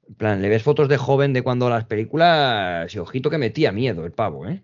En 0.07 0.15
plan, 0.17 0.43
le 0.43 0.49
ves 0.51 0.63
fotos 0.63 0.87
de 0.89 0.99
joven 0.99 1.33
de 1.33 1.41
cuando 1.43 1.71
las 1.71 1.85
películas, 1.87 2.95
y 2.95 2.99
ojito 2.99 3.31
que 3.31 3.39
metía 3.39 3.73
miedo 3.73 4.05
el 4.05 4.13
pavo, 4.13 4.47
¿eh? 4.47 4.63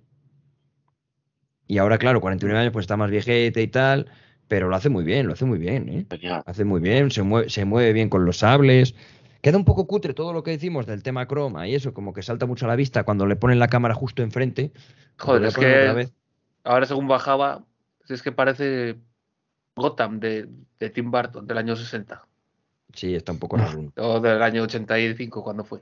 Y 1.67 1.79
ahora, 1.79 1.99
claro, 1.99 2.21
49 2.21 2.61
años, 2.61 2.73
pues 2.73 2.85
está 2.85 2.97
más 2.97 3.11
viejete 3.11 3.61
y 3.63 3.69
tal, 3.69 4.11
pero 4.49 4.69
lo 4.69 4.77
hace 4.77 4.89
muy 4.89 5.05
bien, 5.05 5.27
lo 5.27 5.33
hace 5.33 5.45
muy 5.45 5.59
bien, 5.59 5.89
¿eh? 5.89 6.07
Genial. 6.11 6.43
Hace 6.47 6.65
muy 6.65 6.81
bien, 6.81 7.11
se 7.11 7.23
mueve, 7.23 7.49
se 7.51 7.65
mueve 7.65 7.93
bien 7.93 8.09
con 8.09 8.25
los 8.25 8.39
sables. 8.39 8.95
Queda 9.43 9.57
un 9.59 9.65
poco 9.65 9.87
cutre 9.87 10.15
todo 10.15 10.33
lo 10.33 10.43
que 10.43 10.53
decimos 10.53 10.87
del 10.87 11.03
tema 11.03 11.27
croma 11.27 11.69
y 11.69 11.75
eso, 11.75 11.93
como 11.93 12.13
que 12.13 12.23
salta 12.23 12.47
mucho 12.47 12.65
a 12.67 12.69
la 12.69 12.77
vista 12.77 13.05
cuando 13.05 13.27
le 13.27 13.37
ponen 13.37 13.59
la 13.59 13.69
cámara 13.69 13.95
justo 13.95 14.23
enfrente. 14.23 14.73
Joder, 15.19 15.45
es 15.45 15.57
que 15.57 15.93
vez. 15.93 16.13
ahora 16.65 16.87
según 16.87 17.09
bajaba, 17.09 17.65
es 18.09 18.23
que 18.23 18.33
parece 18.33 18.97
Gotham 19.75 20.21
de, 20.21 20.49
de 20.79 20.91
Tim 20.91 21.11
Burton 21.11 21.47
del 21.47 21.59
año 21.59 21.77
60 21.77 22.27
Sí, 22.95 23.15
está 23.15 23.33
un 23.33 23.39
poco 23.39 23.57
raro. 23.59 23.93
o 23.97 24.21
del 24.21 24.43
año 24.43 24.63
85 24.63 25.45
cuando 25.45 25.65
fue. 25.65 25.81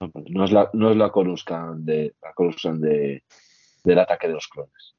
No, 0.00 0.10
pues 0.10 0.26
no 0.30 0.44
es 0.44 0.52
la, 0.52 0.70
no 0.74 0.90
es 0.90 0.96
la 0.96 1.10
Coruscant 1.10 1.80
de 1.80 2.14
la 2.22 2.32
Coruscant 2.34 2.80
de, 2.80 3.24
del 3.82 3.98
ataque 3.98 4.28
de 4.28 4.34
los 4.34 4.46
clones. 4.46 4.94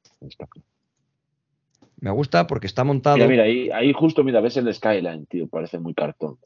Me 2.00 2.10
gusta 2.10 2.46
porque 2.46 2.66
está 2.66 2.84
montado. 2.84 3.16
Mira, 3.16 3.28
mira, 3.28 3.42
ahí, 3.44 3.70
ahí 3.70 3.92
justo, 3.92 4.22
mira, 4.22 4.40
ves 4.40 4.56
el 4.56 4.72
skyline, 4.72 5.26
tío, 5.26 5.48
parece 5.48 5.78
muy 5.78 5.94
cartón. 5.94 6.38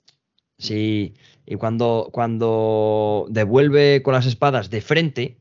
Sí, 0.59 1.15
y 1.45 1.57
cuando, 1.57 2.09
cuando 2.13 3.27
devuelve 3.29 4.03
con 4.03 4.15
las 4.15 4.27
espadas 4.27 4.71
de 4.71 4.81
frente, 4.81 5.37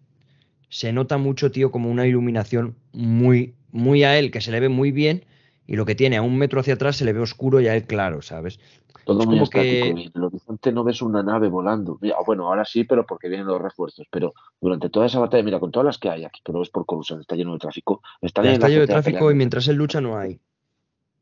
se 0.69 0.91
nota 0.91 1.17
mucho, 1.17 1.51
tío, 1.51 1.71
como 1.71 1.89
una 1.89 2.07
iluminación 2.07 2.75
muy, 2.91 3.53
muy 3.71 4.03
a 4.03 4.17
él, 4.17 4.31
que 4.31 4.41
se 4.41 4.51
le 4.51 4.59
ve 4.59 4.69
muy 4.69 4.91
bien, 4.91 5.25
y 5.71 5.77
lo 5.77 5.85
que 5.85 5.95
tiene 5.95 6.17
a 6.17 6.21
un 6.21 6.37
metro 6.37 6.59
hacia 6.59 6.73
atrás 6.73 6.97
se 6.97 7.05
le 7.05 7.13
ve 7.13 7.21
oscuro 7.21 7.61
y 7.61 7.67
a 7.69 7.75
él 7.77 7.85
claro, 7.85 8.21
¿sabes? 8.21 8.59
Todo 9.05 9.21
Es 9.21 9.25
muy 9.25 9.37
como 9.39 9.49
que- 9.49 9.79
estático. 9.79 9.99
y 9.99 10.05
En 10.07 10.11
el 10.15 10.23
horizonte 10.25 10.71
no 10.73 10.83
ves 10.83 11.01
una 11.01 11.23
nave 11.23 11.47
volando. 11.47 11.97
Mira, 12.01 12.17
bueno, 12.25 12.47
ahora 12.47 12.65
sí, 12.65 12.83
pero 12.83 13.05
porque 13.05 13.29
vienen 13.29 13.47
los 13.47 13.61
refuerzos. 13.61 14.05
Pero 14.11 14.33
durante 14.59 14.89
toda 14.89 15.05
esa 15.05 15.19
batalla, 15.19 15.43
mira, 15.43 15.61
con 15.61 15.71
todas 15.71 15.85
las 15.85 15.97
que 15.97 16.09
hay 16.09 16.25
aquí, 16.25 16.41
pero 16.43 16.59
ves 16.59 16.69
por 16.69 16.85
Coruscant, 16.85 17.21
está 17.21 17.35
lleno 17.37 17.53
de 17.53 17.59
tráfico. 17.59 18.01
Está 18.21 18.41
lleno 18.43 18.67
de 18.67 18.85
tráfico 18.87 19.31
y 19.31 19.35
mientras 19.35 19.65
él 19.69 19.77
lucha 19.77 20.01
no 20.01 20.17
hay. 20.17 20.41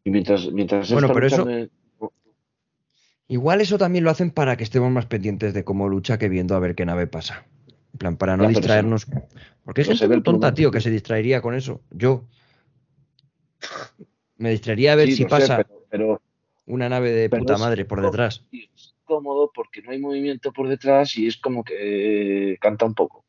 Y 0.03 0.09
mientras, 0.09 0.51
mientras 0.51 0.91
Bueno, 0.91 1.09
pero 1.13 1.27
eso- 1.27 1.47
Igual 3.27 3.61
eso 3.61 3.77
también 3.77 4.03
lo 4.03 4.09
hacen 4.09 4.31
para 4.31 4.57
que 4.57 4.63
estemos 4.63 4.91
más 4.91 5.05
pendientes 5.05 5.53
de 5.53 5.63
cómo 5.63 5.87
lucha 5.87 6.17
que 6.17 6.27
viendo 6.27 6.55
a 6.55 6.59
ver 6.59 6.73
qué 6.73 6.87
nave 6.87 7.05
pasa. 7.05 7.45
En 7.93 7.99
plan, 7.99 8.17
para 8.17 8.35
no 8.35 8.43
Ya, 8.45 8.49
distraernos. 8.49 9.05
Porque 9.63 9.81
hay 9.81 9.87
gente 9.95 10.07
muy 10.07 10.23
tonta, 10.23 10.55
tío, 10.55 10.71
que 10.71 10.81
se 10.81 10.89
distraería 10.89 11.39
con 11.39 11.53
eso. 11.53 11.81
Yo. 11.91 12.23
Me 14.39 14.49
distraería 14.49 14.93
a 14.93 14.95
ver 14.95 15.07
Sí, 15.07 15.15
si 15.17 15.23
sé, 15.23 15.29
pasa 15.29 15.57
pero, 15.57 15.85
pero 15.89 16.21
una 16.65 16.89
nave 16.89 17.11
de 17.11 17.29
puta 17.29 17.57
madre 17.57 17.85
por 17.85 18.01
detrás. 18.01 18.45
es 18.51 18.95
cómodo 19.03 19.51
porque 19.53 19.81
no 19.81 19.91
hay 19.91 19.99
movimiento 19.99 20.51
por 20.51 20.67
detrás 20.67 21.17
y 21.17 21.27
es 21.27 21.37
como 21.37 21.63
que 21.63 22.57
canta 22.59 22.85
un 22.85 22.93
poco. 22.93 23.25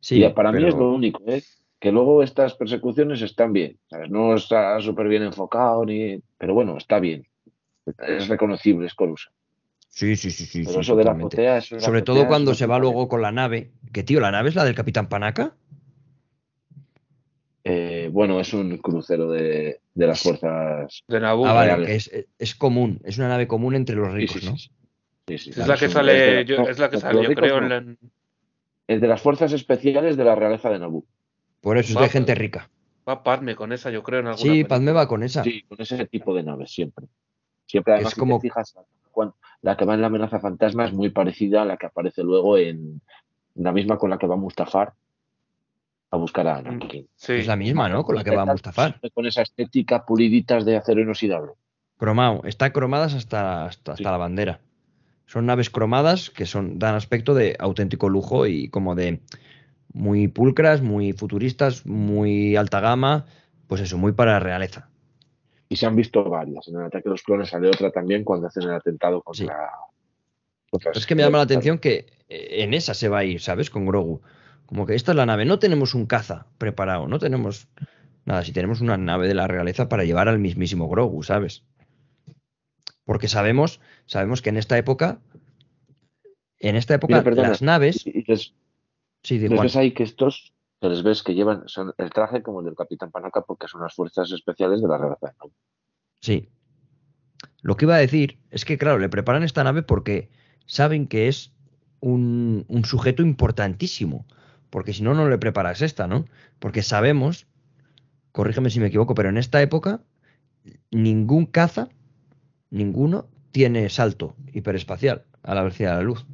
Sí, 0.00 0.22
y 0.22 0.28
para 0.30 0.52
mí 0.52 0.64
es 0.66 0.74
lo 0.74 0.92
único, 0.92 1.22
¿eh? 1.26 1.42
Que 1.80 1.92
luego 1.92 2.22
estas 2.22 2.54
persecuciones 2.54 3.22
están 3.22 3.52
bien, 3.52 3.78
¿sabes? 3.88 4.10
No 4.10 4.34
está 4.34 4.80
súper 4.80 5.08
bien 5.08 5.22
enfocado, 5.22 5.84
ni... 5.84 6.20
pero 6.36 6.54
bueno, 6.54 6.76
está 6.76 6.98
bien. 7.00 7.26
Es 8.06 8.28
reconocible, 8.28 8.86
es 8.86 8.94
Coruscant. 8.94 9.34
Sí, 9.88 10.14
sí, 10.16 10.30
sí, 10.30 10.44
sí. 10.44 10.60
Pero 10.60 10.74
sí, 10.74 10.80
eso 10.80 10.96
de 10.96 11.04
la 11.04 11.16
eso 11.58 11.76
la 11.76 11.80
Sobre 11.80 12.02
todo 12.02 12.26
cuando 12.28 12.54
se 12.54 12.66
va 12.66 12.78
luego 12.78 13.08
con 13.08 13.22
la 13.22 13.32
nave. 13.32 13.72
Que 13.92 14.02
tío, 14.02 14.20
la 14.20 14.30
nave 14.30 14.50
es 14.50 14.54
la 14.54 14.64
del 14.64 14.74
Capitán 14.74 15.08
Panaca. 15.08 15.56
Eh, 17.70 18.08
bueno, 18.10 18.40
es 18.40 18.54
un 18.54 18.78
crucero 18.78 19.30
de, 19.30 19.80
de 19.94 20.06
las 20.06 20.22
fuerzas. 20.22 21.02
De 21.06 21.20
Naboo. 21.20 21.46
ah, 21.46 21.52
vale, 21.52 21.84
que 21.86 21.94
es, 21.96 22.10
es 22.38 22.54
común. 22.54 22.98
Es 23.04 23.18
una 23.18 23.28
nave 23.28 23.46
común 23.46 23.74
entre 23.74 23.94
los 23.96 24.10
ricos, 24.12 24.40
sí, 24.40 24.46
¿no? 24.46 24.56
sí, 24.56 24.68
sí. 24.68 24.74
Sí, 25.28 25.52
sí, 25.52 25.60
Es 25.60 25.68
la 25.68 25.76
que 25.76 25.88
sale, 25.90 26.44
yo- 26.46 26.62
es 26.66 26.78
la 26.78 26.88
que 26.88 26.96
sale, 26.98 27.22
yo 27.22 27.28
ricos 27.28 27.42
creo, 27.44 27.60
no. 27.60 27.66
en 27.76 27.86
la- 28.00 28.08
Es 28.86 29.00
de 29.02 29.06
las 29.06 29.20
fuerzas 29.20 29.52
especiales 29.52 30.16
de 30.16 30.24
la 30.24 30.34
realeza 30.34 30.70
de 30.70 30.78
Naboo. 30.78 31.04
Por 31.60 31.76
eso 31.76 31.92
es 31.92 32.00
de 32.00 32.08
gente 32.08 32.34
rica. 32.34 32.70
Va 33.06 33.22
Padme 33.22 33.54
con 33.54 33.72
esa, 33.74 33.90
yo 33.90 34.02
creo, 34.02 34.20
en 34.20 34.28
alguna 34.28 34.52
Sí. 34.54 34.64
Padme 34.64 34.92
va 34.92 35.06
con 35.06 35.22
esa. 35.22 35.44
Sí, 35.44 35.62
con 35.68 35.78
ese 35.82 36.06
tipo 36.06 36.34
de 36.34 36.42
naves, 36.44 36.70
siempre. 36.70 37.06
Siempre, 37.66 37.92
además, 37.92 38.12
Es 38.12 38.14
si 38.14 38.20
como- 38.20 38.38
te 38.38 38.48
fijas, 38.48 38.74
la 39.60 39.76
que 39.76 39.84
va 39.84 39.92
en 39.94 40.00
la 40.00 40.06
amenaza 40.06 40.40
fantasma 40.40 40.86
es 40.86 40.92
muy 40.94 41.10
parecida 41.10 41.60
a 41.62 41.64
la 41.66 41.76
que 41.76 41.84
aparece 41.86 42.22
luego 42.22 42.56
en 42.56 43.02
la 43.56 43.72
misma 43.72 43.98
con 43.98 44.08
la 44.08 44.16
que 44.16 44.26
va 44.26 44.36
Mustafar 44.36 44.94
a 46.10 46.16
buscar 46.16 46.46
a 46.46 46.56
Anakin. 46.56 47.06
Sí. 47.16 47.32
Es 47.34 47.46
la 47.46 47.56
misma, 47.56 47.88
¿no? 47.88 48.02
Con 48.04 48.16
la 48.16 48.24
que 48.24 48.34
va 48.34 48.44
Mustafar. 48.46 49.00
Con 49.12 49.26
esa 49.26 49.42
estética 49.42 50.04
puliditas 50.06 50.64
de 50.64 50.76
acero 50.76 51.00
inoxidable. 51.00 51.52
Cromado. 51.98 52.42
Están 52.44 52.70
cromadas 52.72 53.14
hasta, 53.14 53.66
hasta, 53.66 53.92
hasta 53.92 53.96
Sí. 53.96 54.04
la 54.04 54.16
bandera. 54.16 54.60
Son 55.26 55.44
naves 55.44 55.68
cromadas 55.68 56.30
que 56.30 56.46
son, 56.46 56.78
dan 56.78 56.94
aspecto 56.94 57.34
de 57.34 57.56
auténtico 57.58 58.08
lujo 58.08 58.46
y 58.46 58.68
como 58.70 58.94
de 58.94 59.20
muy 59.92 60.28
pulcras, 60.28 60.80
muy 60.80 61.12
futuristas, 61.12 61.84
muy 61.84 62.56
alta 62.56 62.80
gama. 62.80 63.26
Pues 63.66 63.82
eso, 63.82 63.98
muy 63.98 64.12
para 64.12 64.40
realeza. 64.40 64.88
Y 65.68 65.76
se 65.76 65.84
han 65.84 65.94
visto 65.96 66.24
varias. 66.24 66.66
En 66.68 66.76
el 66.76 66.84
ataque 66.84 67.04
de 67.04 67.10
los 67.10 67.22
clones 67.22 67.50
sale 67.50 67.68
otra 67.68 67.90
también 67.90 68.24
cuando 68.24 68.46
hacen 68.46 68.62
el 68.62 68.72
atentado 68.72 69.20
contra. 69.20 69.44
Sí. 69.44 70.70
contra 70.70 70.92
Es 70.94 71.06
que 71.06 71.14
me 71.14 71.22
llama 71.22 71.36
la 71.38 71.44
atención 71.44 71.78
que 71.78 72.06
eh, 72.30 72.62
en 72.62 72.72
esa 72.72 72.94
se 72.94 73.10
va 73.10 73.18
a 73.18 73.24
ir, 73.24 73.42
¿sabes? 73.42 73.68
Con 73.68 73.84
Grogu. 73.84 74.22
Como 74.68 74.84
que 74.84 74.94
esta 74.94 75.12
es 75.12 75.16
la 75.16 75.24
nave. 75.24 75.46
No 75.46 75.58
tenemos 75.58 75.94
un 75.94 76.04
caza 76.04 76.46
preparado, 76.58 77.08
no 77.08 77.18
tenemos 77.18 77.68
nada. 78.26 78.44
Si 78.44 78.52
tenemos 78.52 78.82
una 78.82 78.98
nave 78.98 79.26
de 79.26 79.34
la 79.34 79.48
realeza 79.48 79.88
para 79.88 80.04
llevar 80.04 80.28
al 80.28 80.38
mismísimo 80.38 80.88
Grogu, 80.90 81.22
¿sabes? 81.22 81.64
Porque 83.04 83.28
sabemos, 83.28 83.80
sabemos 84.04 84.42
que 84.42 84.50
en 84.50 84.58
esta 84.58 84.76
época, 84.76 85.20
en 86.58 86.76
esta 86.76 86.94
época, 86.94 87.14
Mira, 87.14 87.24
perdona, 87.24 87.48
las 87.48 87.62
naves. 87.62 88.06
Y, 88.06 88.22
les, 88.24 88.52
Sí, 89.22 89.38
les 89.38 89.58
ves 89.58 89.76
ahí 89.76 89.92
que 89.92 90.02
estos, 90.02 90.52
que 90.82 90.88
les 90.90 91.02
ves 91.02 91.22
que 91.22 91.34
llevan 91.34 91.66
son 91.66 91.94
el 91.98 92.10
traje 92.10 92.42
como 92.42 92.60
el 92.60 92.66
del 92.66 92.76
Capitán 92.76 93.10
Panaca 93.10 93.42
porque 93.42 93.66
son 93.68 93.80
las 93.80 93.94
fuerzas 93.94 94.30
especiales 94.30 94.82
de 94.82 94.88
la 94.88 94.98
realeza. 94.98 95.34
Sí. 96.20 96.50
Lo 97.62 97.76
que 97.78 97.86
iba 97.86 97.96
a 97.96 98.00
decir 98.00 98.38
es 98.50 98.66
que, 98.66 98.76
claro, 98.76 98.98
le 98.98 99.08
preparan 99.08 99.42
esta 99.42 99.64
nave 99.64 99.82
porque 99.82 100.28
saben 100.66 101.06
que 101.06 101.28
es 101.28 101.52
un, 102.00 102.66
un 102.68 102.84
sujeto 102.84 103.22
importantísimo. 103.22 104.26
Porque 104.70 104.92
si 104.92 105.02
no, 105.02 105.14
no 105.14 105.28
le 105.28 105.38
preparas 105.38 105.82
esta, 105.82 106.06
¿no? 106.06 106.26
Porque 106.58 106.82
sabemos, 106.82 107.46
corrígeme 108.32 108.70
si 108.70 108.80
me 108.80 108.86
equivoco, 108.86 109.14
pero 109.14 109.28
en 109.28 109.38
esta 109.38 109.62
época 109.62 110.02
ningún 110.90 111.46
caza, 111.46 111.88
ninguno, 112.70 113.28
tiene 113.50 113.88
salto 113.88 114.36
hiperespacial 114.52 115.24
a 115.42 115.54
la 115.54 115.62
velocidad 115.62 115.92
de 115.92 115.96
la 115.96 116.02
luz. 116.02 116.26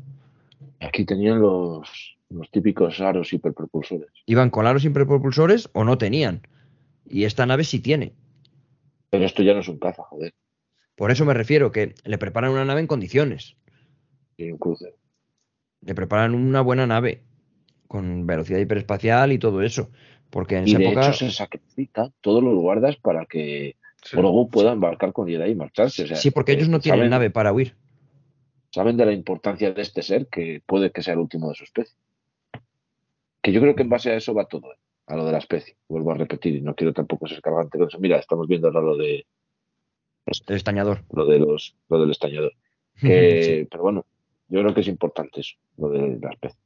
Aquí 0.80 1.04
tenían 1.04 1.40
los, 1.40 2.16
los 2.28 2.50
típicos 2.50 3.00
aros 3.00 3.32
hiperpropulsores. 3.32 4.10
Iban 4.26 4.50
con 4.50 4.66
aros 4.66 4.84
hiperpropulsores 4.84 5.70
o 5.72 5.84
no 5.84 5.98
tenían. 5.98 6.42
Y 7.06 7.24
esta 7.24 7.46
nave 7.46 7.64
sí 7.64 7.80
tiene. 7.80 8.12
Pero 9.10 9.24
esto 9.24 9.42
ya 9.42 9.54
no 9.54 9.60
es 9.60 9.68
un 9.68 9.78
caza, 9.78 10.02
joder. 10.02 10.32
Por 10.96 11.10
eso 11.10 11.24
me 11.24 11.34
refiero 11.34 11.72
que 11.72 11.94
le 12.04 12.18
preparan 12.18 12.50
una 12.50 12.64
nave 12.64 12.80
en 12.80 12.86
condiciones. 12.86 13.56
Y 14.36 14.50
un 14.50 14.58
crucero. 14.58 14.96
le 15.80 15.94
preparan 15.94 16.34
una 16.34 16.60
buena 16.60 16.86
nave 16.86 17.22
con 17.88 18.26
velocidad 18.26 18.58
hiperespacial 18.58 19.32
y 19.32 19.38
todo 19.38 19.62
eso. 19.62 19.90
Porque 20.30 20.56
en 20.56 20.66
Y 20.66 20.70
esa 20.72 20.78
de 20.78 20.84
época. 20.86 21.00
hecho 21.08 21.12
se 21.12 21.30
sacrifica 21.30 22.10
todos 22.20 22.42
los 22.42 22.54
guardas 22.56 22.96
para 22.96 23.24
que 23.26 23.76
Sí. 24.02 24.16
Grogu 24.18 24.50
pueda 24.50 24.72
embarcar 24.72 25.14
con 25.14 25.26
Jedi 25.26 25.52
y 25.52 25.54
marcharse. 25.54 26.04
O 26.04 26.06
sea, 26.08 26.16
sí, 26.16 26.30
porque 26.30 26.52
ellos 26.52 26.68
no 26.68 26.78
tienen 26.78 27.00
saben- 27.00 27.10
nave 27.10 27.30
para 27.30 27.52
huir. 27.54 27.74
saben 28.70 28.96
de 28.98 29.06
la 29.06 29.12
importancia 29.12 29.72
de 29.72 29.80
este 29.80 30.02
ser 30.02 30.26
que 30.26 30.60
puede 30.66 30.90
que 30.90 31.02
sea 31.02 31.14
el 31.14 31.20
último 31.20 31.48
de 31.48 31.54
su 31.54 31.64
especie. 31.64 31.96
Que 33.40 33.52
yo 33.52 33.60
creo 33.62 33.74
que 33.74 33.82
en 33.82 33.88
base 33.88 34.10
a 34.10 34.16
eso 34.16 34.34
va 34.34 34.46
todo, 34.46 34.72
¿eh? 34.72 34.76
a 35.06 35.16
lo 35.16 35.24
de 35.24 35.32
la 35.32 35.38
especie. 35.38 35.76
Vuelvo 35.88 36.10
a 36.12 36.14
repetir 36.16 36.54
y 36.56 36.60
no 36.60 36.74
quiero 36.74 36.92
tampoco 36.92 37.26
ser 37.28 37.40
cargante 37.40 37.78
con 37.78 37.88
eso. 37.88 37.98
Mira, 37.98 38.18
estamos 38.18 38.46
viendo 38.48 38.68
ahora 38.68 38.80
lo 38.82 38.96
de 38.96 39.24
El 40.26 40.56
estañador. 40.56 41.04
lo 41.12 41.24
de 41.26 41.38
los 41.38 41.76
lo 41.88 42.00
del 42.00 42.10
estañador. 42.10 42.52
Que, 43.00 43.66
Pero 43.70 43.82
bueno, 43.84 44.04
yo 44.48 44.60
creo 44.60 44.74
que 44.74 44.80
es 44.82 44.88
importante 44.88 45.40
eso, 45.40 45.54
lo 45.78 45.88
de 45.90 46.18
la 46.20 46.30
especie. 46.30 46.58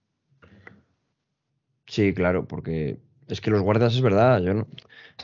Sí, 1.89 2.13
claro, 2.13 2.47
porque 2.47 2.99
es 3.29 3.41
que 3.41 3.51
los 3.51 3.63
guardas 3.63 3.95
es 3.95 4.03
verdad. 4.03 4.43
Yo 4.43 4.55
no... 4.55 4.69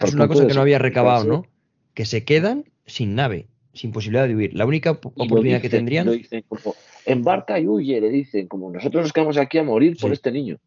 Es 0.01 0.15
una 0.15 0.27
cosa 0.27 0.47
que 0.47 0.55
no 0.55 0.63
había 0.63 0.79
recabado. 0.79 1.25
¿no? 1.25 1.47
Que 1.93 2.05
se 2.05 2.25
quedan 2.25 2.65
sin 2.87 3.15
nave, 3.15 3.49
sin 3.73 3.93
posibilidad 3.93 4.27
de 4.27 4.35
huir. 4.35 4.55
La 4.55 4.67
única 4.67 4.93
oportunidad 4.93 5.61
que 5.61 5.69
tendrían. 5.69 6.07
lo 6.07 6.13
dicen 6.13 6.45
como, 6.49 6.75
embarca 7.07 7.61
y 7.61 7.69
huye, 7.69 8.01
le 8.01 8.11
dicen, 8.11 8.49
como 8.49 8.71
nosotros 8.71 9.05
nos 9.05 9.13
quedamos 9.13 9.37
aquí 9.37 9.59
a 9.59 9.63
morir 9.63 9.97
por 10.01 10.13
este 10.13 10.33
niño. 10.33 10.59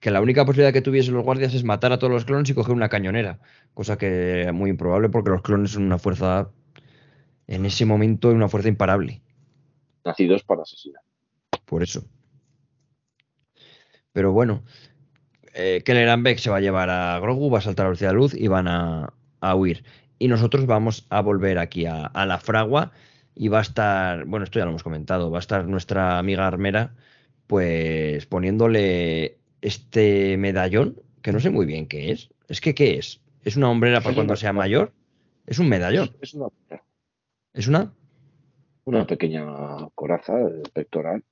Que 0.00 0.10
la 0.10 0.20
única 0.20 0.44
posibilidad 0.44 0.72
que 0.72 0.82
tuviesen 0.82 1.14
los 1.14 1.24
guardias 1.24 1.54
es 1.54 1.62
matar 1.62 1.92
a 1.92 1.98
todos 1.98 2.12
los 2.12 2.24
clones 2.24 2.50
y 2.50 2.54
coger 2.54 2.74
una 2.74 2.88
cañonera. 2.88 3.38
Cosa 3.72 3.96
que 3.96 4.42
es 4.42 4.52
muy 4.52 4.70
improbable 4.70 5.08
porque 5.08 5.30
los 5.30 5.42
clones 5.42 5.70
son 5.70 5.84
una 5.84 5.98
fuerza. 5.98 6.50
En 7.46 7.64
ese 7.64 7.86
momento, 7.86 8.30
una 8.30 8.48
fuerza 8.48 8.68
imparable. 8.68 9.22
Nacidos 10.04 10.42
para 10.42 10.62
asesinar. 10.62 11.02
Por 11.64 11.82
eso. 11.82 12.04
Pero 14.12 14.32
bueno, 14.32 14.64
eh, 15.54 15.82
Kelleran 15.84 16.22
Beck 16.22 16.38
se 16.38 16.50
va 16.50 16.58
a 16.58 16.60
llevar 16.60 16.90
a 16.90 17.18
Grogu, 17.20 17.50
va 17.50 17.58
a 17.58 17.62
saltar 17.62 17.84
a 17.84 17.88
la 17.88 17.90
velocidad 17.90 18.10
de 18.10 18.16
luz 18.16 18.34
y 18.34 18.48
van 18.48 18.68
a, 18.68 19.12
a 19.40 19.54
huir. 19.54 19.84
Y 20.18 20.28
nosotros 20.28 20.66
vamos 20.66 21.06
a 21.10 21.20
volver 21.20 21.58
aquí 21.58 21.86
a, 21.86 22.06
a 22.06 22.26
la 22.26 22.38
fragua 22.38 22.92
y 23.34 23.48
va 23.48 23.58
a 23.58 23.62
estar, 23.62 24.24
bueno, 24.24 24.44
esto 24.44 24.58
ya 24.58 24.64
lo 24.64 24.70
hemos 24.70 24.82
comentado, 24.82 25.30
va 25.30 25.38
a 25.38 25.40
estar 25.40 25.66
nuestra 25.66 26.18
amiga 26.18 26.46
armera 26.46 26.94
pues 27.46 28.24
poniéndole 28.26 29.38
este 29.60 30.36
medallón, 30.38 31.00
que 31.22 31.32
no 31.32 31.40
sé 31.40 31.50
muy 31.50 31.66
bien 31.66 31.86
qué 31.86 32.12
es. 32.12 32.30
Es 32.48 32.60
que, 32.60 32.74
¿qué 32.74 32.96
es? 32.96 33.20
¿Es 33.44 33.56
una 33.56 33.68
hombrera 33.68 34.00
para 34.00 34.14
cuando 34.14 34.36
sea 34.36 34.52
mayor? 34.52 34.92
Es 35.46 35.58
un 35.58 35.68
medallón. 35.68 36.16
Es 36.20 36.34
una, 36.34 36.46
¿Es 37.52 37.66
una? 37.66 37.92
una 38.84 39.06
pequeña 39.06 39.44
coraza 39.94 40.40
eh, 40.40 40.62
pectoral. 40.72 41.24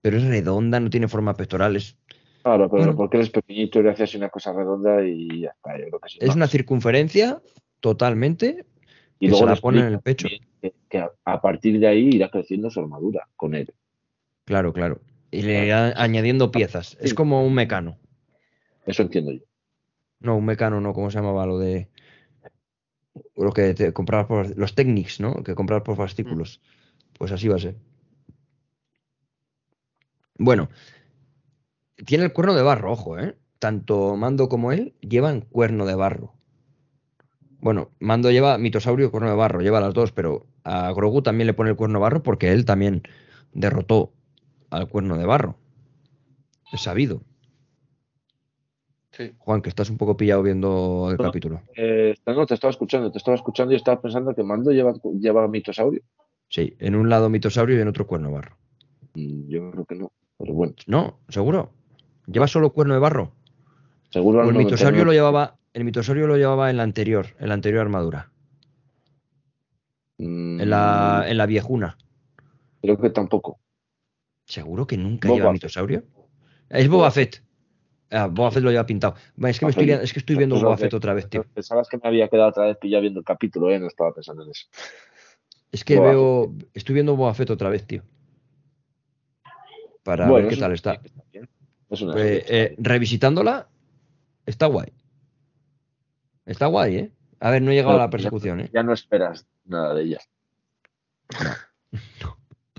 Pero 0.00 0.16
es 0.16 0.24
redonda, 0.24 0.80
no 0.80 0.90
tiene 0.90 1.08
forma 1.08 1.34
pectoral. 1.34 1.76
Es, 1.76 1.96
Claro, 2.42 2.68
pero 2.68 2.82
Bueno. 2.82 2.96
porque 2.96 3.18
eres 3.18 3.30
pequeñito 3.30 3.78
y 3.78 3.82
le 3.84 3.90
haces 3.90 4.14
una 4.14 4.28
cosa 4.28 4.52
redonda 4.52 5.04
y 5.04 5.42
ya 5.42 5.50
está. 5.50 5.78
Yo 5.78 5.86
creo 5.86 6.00
que 6.00 6.08
sí. 6.08 6.18
es 6.20 6.34
una 6.34 6.48
circunferencia 6.48 7.40
totalmente 7.80 8.66
y 9.20 9.26
que 9.26 9.30
luego 9.30 9.46
se 9.46 9.54
la 9.54 9.60
pone 9.60 9.80
en 9.80 9.86
el 9.86 10.00
pecho. 10.00 10.28
Que, 10.60 10.74
que 10.88 11.06
a, 11.24 11.40
partir 11.40 11.78
de 11.78 11.86
ahí 11.86 12.10
irá 12.12 12.30
creciendo 12.30 12.70
su 12.70 12.80
armadura 12.80 13.28
con 13.36 13.54
él. 13.54 13.72
Claro, 14.44 14.72
claro. 14.72 15.00
Y 15.30 15.42
le 15.42 15.66
irá 15.66 15.94
añadiendo 15.96 16.50
piezas. 16.50 16.98
Es 17.00 17.14
como 17.14 17.46
un 17.46 17.54
mecano. 17.54 17.98
Eso 18.86 19.02
entiendo 19.02 19.32
yo. 19.32 19.44
No, 20.18 20.36
un 20.36 20.44
mecano, 20.44 20.80
no, 20.80 20.92
¿cómo 20.92 21.10
se 21.10 21.18
llamaba 21.18 21.46
lo 21.46 21.58
de. 21.58 21.88
Lo 23.36 23.52
que 23.52 23.74
te 23.74 23.92
comprabas 23.92 24.26
por. 24.26 24.58
Los 24.58 24.74
Technics, 24.74 25.20
¿no? 25.20 25.42
Que 25.42 25.54
comprabas 25.54 25.84
por 25.84 25.96
fascículos. 25.96 26.60
Pues 27.16 27.30
así 27.30 27.46
va 27.46 27.56
a 27.56 27.60
ser. 27.60 27.76
Bueno. 30.36 30.68
Tiene 32.04 32.24
el 32.24 32.32
cuerno 32.32 32.54
de 32.54 32.62
barro, 32.62 32.92
ojo, 32.92 33.18
¿eh? 33.18 33.36
Tanto 33.58 34.16
Mando 34.16 34.48
como 34.48 34.72
él 34.72 34.94
llevan 35.00 35.40
cuerno 35.42 35.86
de 35.86 35.94
barro. 35.94 36.34
Bueno, 37.60 37.90
Mando 38.00 38.30
lleva 38.30 38.58
mitosaurio 38.58 39.06
y 39.06 39.10
cuerno 39.10 39.30
de 39.30 39.36
barro, 39.36 39.60
lleva 39.60 39.80
las 39.80 39.94
dos, 39.94 40.10
pero 40.12 40.46
a 40.64 40.92
Grogu 40.92 41.22
también 41.22 41.46
le 41.46 41.54
pone 41.54 41.70
el 41.70 41.76
cuerno 41.76 41.98
de 41.98 42.02
barro 42.02 42.22
porque 42.22 42.50
él 42.50 42.64
también 42.64 43.02
derrotó 43.52 44.12
al 44.70 44.88
cuerno 44.88 45.16
de 45.16 45.26
barro. 45.26 45.56
Es 46.72 46.80
sabido. 46.82 47.22
Sí. 49.12 49.32
Juan, 49.38 49.60
que 49.60 49.68
estás 49.68 49.90
un 49.90 49.98
poco 49.98 50.16
pillado 50.16 50.42
viendo 50.42 51.08
el 51.10 51.18
No. 51.18 51.24
capítulo. 51.24 51.60
Eh, 51.76 52.14
no, 52.26 52.46
te 52.46 52.54
estaba 52.54 52.70
escuchando, 52.70 53.12
te 53.12 53.18
estaba 53.18 53.36
escuchando 53.36 53.74
y 53.74 53.76
estaba 53.76 54.00
pensando 54.00 54.34
que 54.34 54.42
Mando 54.42 54.72
lleva, 54.72 54.94
lleva 55.20 55.46
mitosaurio. 55.48 56.02
Sí, 56.48 56.74
en 56.78 56.96
un 56.96 57.08
lado 57.10 57.28
mitosaurio 57.28 57.76
y 57.78 57.80
en 57.80 57.88
otro 57.88 58.06
cuerno 58.06 58.28
de 58.28 58.34
barro. 58.34 58.56
Mm, 59.14 59.48
Yo 59.48 59.70
creo 59.70 59.84
que 59.84 59.94
no, 59.94 60.12
pero 60.38 60.54
bueno. 60.54 60.74
No, 60.86 61.18
seguro. 61.28 61.70
¿Lleva 62.32 62.46
solo 62.48 62.72
cuerno 62.72 62.94
de 62.94 63.00
barro? 63.00 63.32
Seguro 64.10 64.40
O 64.40 64.48
el 64.50 64.54
mitosaurio 64.56 65.04
99. 65.04 65.04
lo 65.04 65.12
llevaba, 65.12 65.58
el 65.72 65.84
mitosaurio 65.84 66.26
lo 66.26 66.36
llevaba 66.36 66.70
en 66.70 66.76
la 66.76 66.82
anterior, 66.82 67.26
en 67.38 67.48
la 67.48 67.54
anterior 67.54 67.82
armadura. 67.82 68.30
Mm, 70.18 70.60
En 70.60 70.70
la, 70.70 71.24
en 71.28 71.36
la 71.36 71.46
viejuna. 71.46 71.96
Creo 72.80 72.98
que 72.98 73.10
tampoco. 73.10 73.58
¿Seguro 74.46 74.86
que 74.86 74.96
nunca 74.96 75.28
Boba 75.28 75.38
lleva 75.38 75.52
mitosaurio? 75.52 76.04
Es 76.68 76.88
Boba 76.88 77.10
Fett. 77.10 77.42
Ah, 78.10 78.26
Boba 78.26 78.50
Fett 78.50 78.62
lo 78.62 78.70
lleva 78.70 78.84
pintado. 78.84 79.14
Es 79.44 79.58
que, 79.58 79.64
me 79.66 79.70
estoy, 79.70 79.86
Fett. 79.86 80.02
es 80.02 80.12
que 80.12 80.18
estoy 80.18 80.36
viendo 80.36 80.58
Boba 80.60 80.76
Fett 80.76 80.92
otra 80.94 81.14
vez, 81.14 81.28
tío. 81.28 81.44
Pensabas 81.54 81.88
que 81.88 81.96
me 81.98 82.08
había 82.08 82.28
quedado 82.28 82.48
otra 82.50 82.64
vez 82.66 82.76
pillado 82.78 83.02
viendo 83.02 83.20
el 83.20 83.24
capítulo, 83.24 83.70
¿eh? 83.70 83.78
No 83.78 83.86
estaba 83.86 84.12
pensando 84.12 84.42
en 84.42 84.50
eso. 84.50 84.66
Es 85.70 85.84
que 85.84 85.96
Boba 85.96 86.10
veo. 86.10 86.54
Estoy 86.74 86.94
viendo 86.94 87.16
Boba 87.16 87.32
Fett 87.34 87.50
otra 87.50 87.70
vez, 87.70 87.86
tío. 87.86 88.02
Para 90.02 90.28
Bueno, 90.28 90.46
ver 90.48 90.54
qué 90.54 90.60
tal 90.60 90.72
está. 90.72 91.00
bien. 91.32 91.48
Es 91.92 92.00
una 92.00 92.14
Pues, 92.14 92.44
eh, 92.48 92.68
bien. 92.76 92.84
revisitándola, 92.84 93.68
está 94.46 94.66
guay. 94.66 94.92
Está 96.46 96.66
guay, 96.66 96.96
¿eh? 96.96 97.12
A 97.38 97.50
ver, 97.50 97.60
no 97.60 97.70
he 97.70 97.74
llegado 97.74 97.96
a 97.96 97.98
la 97.98 98.08
persecución, 98.10 98.60
¿eh? 98.60 98.70
Ya 98.72 98.82
no 98.82 98.92
esperas 98.94 99.46
nada 99.66 99.92
de 99.94 100.02
ella. 100.04 100.18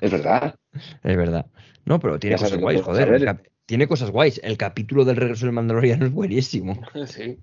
Es 0.01 0.11
verdad. 0.11 0.55
Es 1.03 1.15
verdad. 1.17 1.45
No, 1.85 1.99
pero 1.99 2.17
tiene 2.19 2.37
Ya 2.37 2.41
cosas 2.43 2.59
guays, 2.59 2.81
joder. 2.81 3.51
Tiene 3.65 3.87
cosas 3.87 4.09
guays. 4.11 4.41
El 4.43 4.57
capítulo 4.57 5.05
del 5.05 5.15
regreso 5.15 5.45
del 5.45 5.53
Mandaloriano 5.53 6.05
es 6.05 6.11
buenísimo. 6.11 6.79
Sí. 7.05 7.37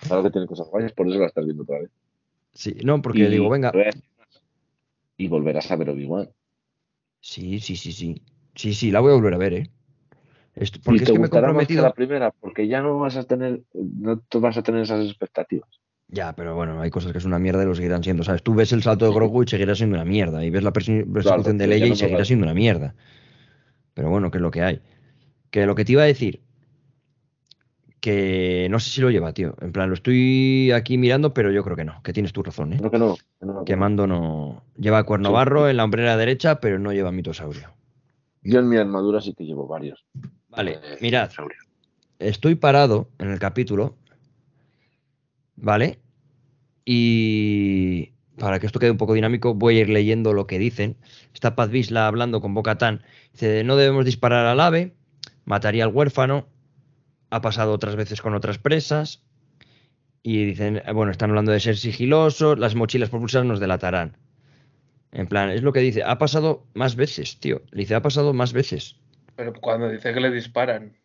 Claro 0.00 0.22
que 0.24 0.30
tiene 0.30 0.46
cosas 0.46 0.66
guays, 0.68 0.92
por 0.92 1.08
eso 1.08 1.18
la 1.18 1.26
estás 1.26 1.44
viendo 1.44 1.62
otra 1.62 1.78
vez. 1.80 1.90
Sí, 2.54 2.74
no, 2.84 3.00
porque 3.02 3.20
Y- 3.20 3.26
digo, 3.28 3.48
venga. 3.50 3.70
Y 5.18 5.28
volverás 5.28 5.70
a 5.70 5.76
ver 5.76 5.90
Obi-Wan. 5.90 6.30
Sí, 7.20 7.60
sí, 7.60 7.76
sí, 7.76 7.92
sí. 7.92 8.22
Sí, 8.54 8.74
sí, 8.74 8.90
la 8.90 9.00
voy 9.00 9.12
a 9.12 9.14
volver 9.14 9.34
a 9.34 9.38
ver, 9.38 9.52
¿eh? 9.54 9.70
Esto- 10.54 10.80
porque 10.84 11.00
y 11.00 11.02
es 11.02 11.06
te 11.08 11.12
que 11.14 11.18
me 11.18 11.26
he 11.26 11.30
comprometido. 11.30 11.82
la 11.82 11.92
primera, 11.94 12.30
porque 12.30 12.68
ya 12.68 12.82
no 12.82 12.98
vas 12.98 13.16
a 13.16 13.24
tener, 13.24 13.62
no 13.74 14.18
te 14.18 14.38
vas 14.38 14.56
a 14.56 14.62
tener 14.62 14.82
esas 14.82 15.04
expectativas. 15.06 15.68
Ya, 16.08 16.34
pero 16.34 16.54
bueno, 16.54 16.78
hay 16.82 16.90
cosas 16.90 17.12
que 17.12 17.18
es 17.18 17.24
una 17.24 17.38
mierda 17.38 17.62
y 17.62 17.66
lo 17.66 17.74
seguirán 17.74 18.04
siendo, 18.04 18.22
¿sabes? 18.22 18.42
Tú 18.42 18.54
ves 18.54 18.70
el 18.72 18.82
salto 18.82 19.06
de 19.06 19.14
Grogu 19.14 19.44
y 19.44 19.46
seguirá 19.48 19.74
siendo 19.74 19.96
una 19.96 20.04
mierda. 20.04 20.44
Y 20.44 20.50
ves 20.50 20.62
la 20.62 20.72
persecución 20.72 21.06
de 21.06 21.42
pero 21.42 21.58
ya 21.58 21.66
Leia 21.68 21.86
y 21.86 21.90
no 21.90 21.96
seguirá 21.96 22.24
siendo 22.26 22.44
una 22.44 22.52
mierda. 22.54 22.94
Pero 23.94 24.10
bueno, 24.10 24.30
que 24.30 24.36
es 24.36 24.42
lo 24.42 24.50
que 24.50 24.60
hay. 24.62 24.80
Que 25.50 25.64
lo 25.64 25.74
que 25.74 25.86
te 25.86 25.92
iba 25.92 26.02
a 26.02 26.06
decir, 26.06 26.42
que 28.00 28.66
no 28.70 28.78
sé 28.80 28.90
si 28.90 29.00
lo 29.00 29.10
lleva, 29.10 29.32
tío. 29.32 29.54
En 29.60 29.72
plan, 29.72 29.88
lo 29.88 29.94
estoy 29.94 30.70
aquí 30.72 30.98
mirando, 30.98 31.32
pero 31.32 31.50
yo 31.52 31.62
creo 31.62 31.76
que 31.76 31.84
no, 31.84 32.02
que 32.02 32.12
tienes 32.12 32.32
tu 32.32 32.42
razón, 32.42 32.72
¿eh? 32.72 32.76
Creo 32.78 32.90
que 32.90 32.98
no. 32.98 33.16
que 33.40 33.46
no, 33.46 33.58
que 33.60 33.64
Que 33.64 33.72
no. 33.76 33.80
Mando 33.80 34.06
no. 34.06 34.64
Lleva 34.76 35.04
cuerno 35.04 35.28
Sí. 35.30 35.34
barro 35.34 35.68
en 35.68 35.76
la 35.76 35.84
hombrera 35.84 36.16
derecha, 36.16 36.60
pero 36.60 36.78
no 36.78 36.92
lleva 36.92 37.12
mitosaurio. 37.12 37.70
Yo 38.42 38.58
en 38.58 38.68
mi 38.68 38.76
armadura 38.76 39.20
sí 39.20 39.34
que 39.34 39.44
llevo 39.44 39.68
varios. 39.68 40.04
Vale, 40.52 40.72
Eh, 40.82 40.98
mirad, 41.00 41.30
estoy 42.18 42.54
parado 42.56 43.08
en 43.18 43.30
el 43.30 43.38
capítulo, 43.38 43.96
¿vale? 45.56 45.98
Y 46.84 48.12
para 48.36 48.58
que 48.60 48.66
esto 48.66 48.78
quede 48.78 48.90
un 48.90 48.98
poco 48.98 49.14
dinámico, 49.14 49.54
voy 49.54 49.78
a 49.78 49.80
ir 49.80 49.88
leyendo 49.88 50.34
lo 50.34 50.46
que 50.46 50.58
dicen. 50.58 50.96
Está 51.32 51.54
Paz 51.54 51.70
Vizsla 51.70 52.06
hablando 52.06 52.40
con 52.42 52.52
Bocatán. 52.54 53.02
Dice: 53.32 53.64
No 53.64 53.76
debemos 53.76 54.04
disparar 54.04 54.44
al 54.46 54.60
ave, 54.60 54.94
mataría 55.46 55.84
al 55.84 55.94
huérfano. 55.94 56.46
Ha 57.30 57.40
pasado 57.40 57.72
otras 57.72 57.96
veces 57.96 58.20
con 58.20 58.34
otras 58.34 58.58
presas. 58.58 59.22
Y 60.22 60.44
dicen: 60.44 60.82
eh, 60.84 60.92
Bueno, 60.92 61.12
están 61.12 61.30
hablando 61.30 61.52
de 61.52 61.60
ser 61.60 61.78
sigilosos, 61.78 62.58
las 62.58 62.74
mochilas 62.74 63.08
propulsadas 63.10 63.46
nos 63.46 63.60
delatarán. 63.60 64.18
En 65.12 65.26
plan, 65.28 65.48
es 65.50 65.62
lo 65.62 65.72
que 65.72 65.80
dice: 65.80 66.02
Ha 66.04 66.18
pasado 66.18 66.66
más 66.74 66.94
veces, 66.96 67.38
tío. 67.40 67.62
Le 67.70 67.80
dice: 67.82 67.94
Ha 67.94 68.02
pasado 68.02 68.34
más 68.34 68.52
veces. 68.52 68.96
Pero 69.36 69.52
cuando 69.54 69.88
dice 69.88 70.12
que 70.12 70.20
le 70.20 70.30
disparan, 70.30 70.96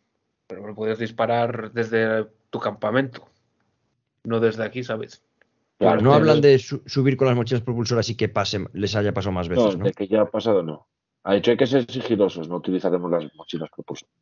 pero 0.48 0.68
le 0.68 0.74
puedes 0.74 1.00
disparar 1.00 1.72
desde 1.72 2.26
tu 2.50 2.60
campamento, 2.60 3.28
no 4.24 4.40
desde 4.40 4.64
aquí, 4.64 4.84
¿sabes? 4.84 5.24
Claro, 5.78 6.02
no 6.02 6.14
hablan 6.14 6.38
no- 6.38 6.42
de 6.42 6.60
su- 6.60 6.82
subir 6.86 7.18
con 7.18 7.28
las 7.28 7.36
mochilas 7.36 7.62
propulsoras 7.62 8.10
y 8.10 8.16
que 8.16 8.30
pase, 8.30 8.66
les 8.74 8.96
haya 8.96 9.14
pasado 9.14 9.32
más 9.34 9.48
No, 9.48 9.56
veces, 9.56 9.78
¿no? 9.78 9.86
de 9.86 9.94
que 9.94 10.08
ya 10.08 10.22
ha 10.22 10.30
pasado 10.30 10.64
no. 10.64 10.88
Ha 11.24 11.34
dicho 11.36 11.52
hay 11.52 11.58
que 11.58 11.68
ser 11.68 11.90
sigilosos, 11.90 12.48
no 12.50 12.56
utilizaremos 12.56 13.12
las 13.12 13.34
mochilas 13.36 13.70
propulsadas. 13.76 14.14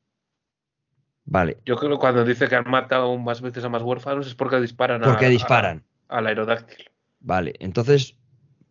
Vale, 1.28 1.58
Yo 1.66 1.76
creo 1.76 1.92
que 1.92 1.98
cuando 1.98 2.24
dice 2.24 2.48
que 2.48 2.56
han 2.56 2.70
matado 2.70 3.18
más 3.18 3.42
veces 3.42 3.64
a 3.64 3.70
más 3.70 3.82
huérfanos 3.82 4.28
es 4.28 4.36
porque 4.36 4.60
disparan 4.60 5.04
a- 5.04 5.08
porque 5.08 5.26
a- 5.26 5.30
disparan. 5.30 5.84
al 6.10 6.28
aerodáctil. 6.28 6.86
Vale, 7.20 7.56
entonces, 7.60 8.16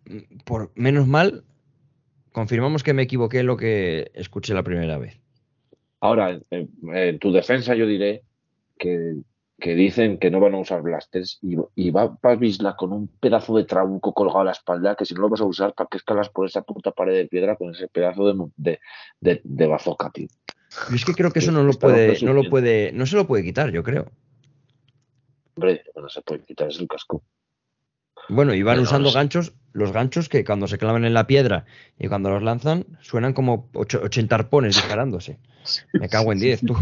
mm, 0.07 0.39
por 0.45 0.71
menos 0.77 1.09
mal, 1.09 1.45
confirmamos 2.33 2.85
que 2.85 2.93
me 2.95 3.03
equivoqué 3.03 3.41
en 3.41 3.47
lo 3.47 3.57
que 3.57 4.13
escuché 4.15 4.55
la 4.55 4.63
primera 4.63 4.99
vez. 4.99 5.21
Ahora, 6.05 6.31
en, 6.33 6.45
en- 6.51 6.97
en 6.97 7.19
tu 7.19 7.33
defensa 7.33 7.75
yo 7.75 7.87
diré 7.87 8.23
que, 8.79 9.15
que 9.59 9.75
dicen 9.75 10.19
que 10.19 10.31
no 10.31 10.39
van 10.39 10.55
a 10.55 10.59
usar 10.59 10.83
blasters 10.83 11.39
y, 11.41 11.57
y 11.75 11.91
va 11.91 12.15
Paz 12.17 12.39
Vizsla 12.39 12.77
con 12.77 12.93
un 12.93 13.09
pedazo 13.09 13.57
de 13.57 13.65
trabuco 13.65 14.13
colgado 14.13 14.41
a 14.41 14.45
la 14.45 14.53
espalda 14.53 14.97
que 14.97 15.07
si 15.07 15.15
no 15.15 15.23
lo 15.23 15.31
vas 15.31 15.41
a 15.41 15.47
usar, 15.47 15.73
¿para 15.73 15.89
qué 15.91 15.97
escalas 15.97 16.29
por 16.29 16.45
esa 16.45 16.61
puta 16.61 16.91
pared 16.91 17.15
de 17.15 17.27
piedra 17.27 17.57
con 17.57 17.71
ese 17.75 17.89
pedazo 17.89 18.27
de, 18.27 18.35
de, 18.57 18.81
de, 19.21 19.41
de 19.45 19.67
bazooka, 19.67 20.11
tío? 20.11 20.29
Yo 20.91 20.95
es 20.97 21.05
que 21.07 21.15
creo 21.15 21.31
que 21.31 21.39
eso 21.39 21.53
no 21.53 21.63
lo 21.63 21.73
puede, 21.73 22.21
no 22.21 22.35
lo 22.35 22.51
puede, 22.51 22.93
no 22.93 23.07
se 23.07 23.17
lo 23.17 23.27
puede 23.27 23.43
quitar, 23.43 23.71
yo 23.73 23.83
creo. 23.83 24.05
Hombre, 25.57 25.85
no 25.97 26.09
se 26.11 26.21
puede 26.21 26.43
quitar, 26.43 26.69
es 26.69 26.81
el 26.81 26.89
casco. 26.89 27.23
Bueno, 28.29 28.55
y 28.55 28.63
van 28.63 28.77
Pero 28.77 28.85
usando 28.85 29.13
ganchos, 29.13 29.53
los 29.73 29.93
ganchos 29.93 30.29
que 30.29 30.45
cuando 30.45 30.67
se 30.67 30.79
clavan 30.79 31.05
en 31.05 31.15
la 31.15 31.27
piedra 31.27 31.67
y 31.99 32.09
cuando 32.09 32.31
los 32.31 32.43
lanzan, 32.43 32.87
suenan 33.01 33.33
como 33.35 33.69
ocho- 33.75 34.01
80 34.03 34.37
arpones 34.37 34.77
disparándose. 34.77 35.39
Me 35.93 36.09
cago 36.09 36.33
en 36.33 36.39
10, 36.39 36.61
tú. 36.63 36.77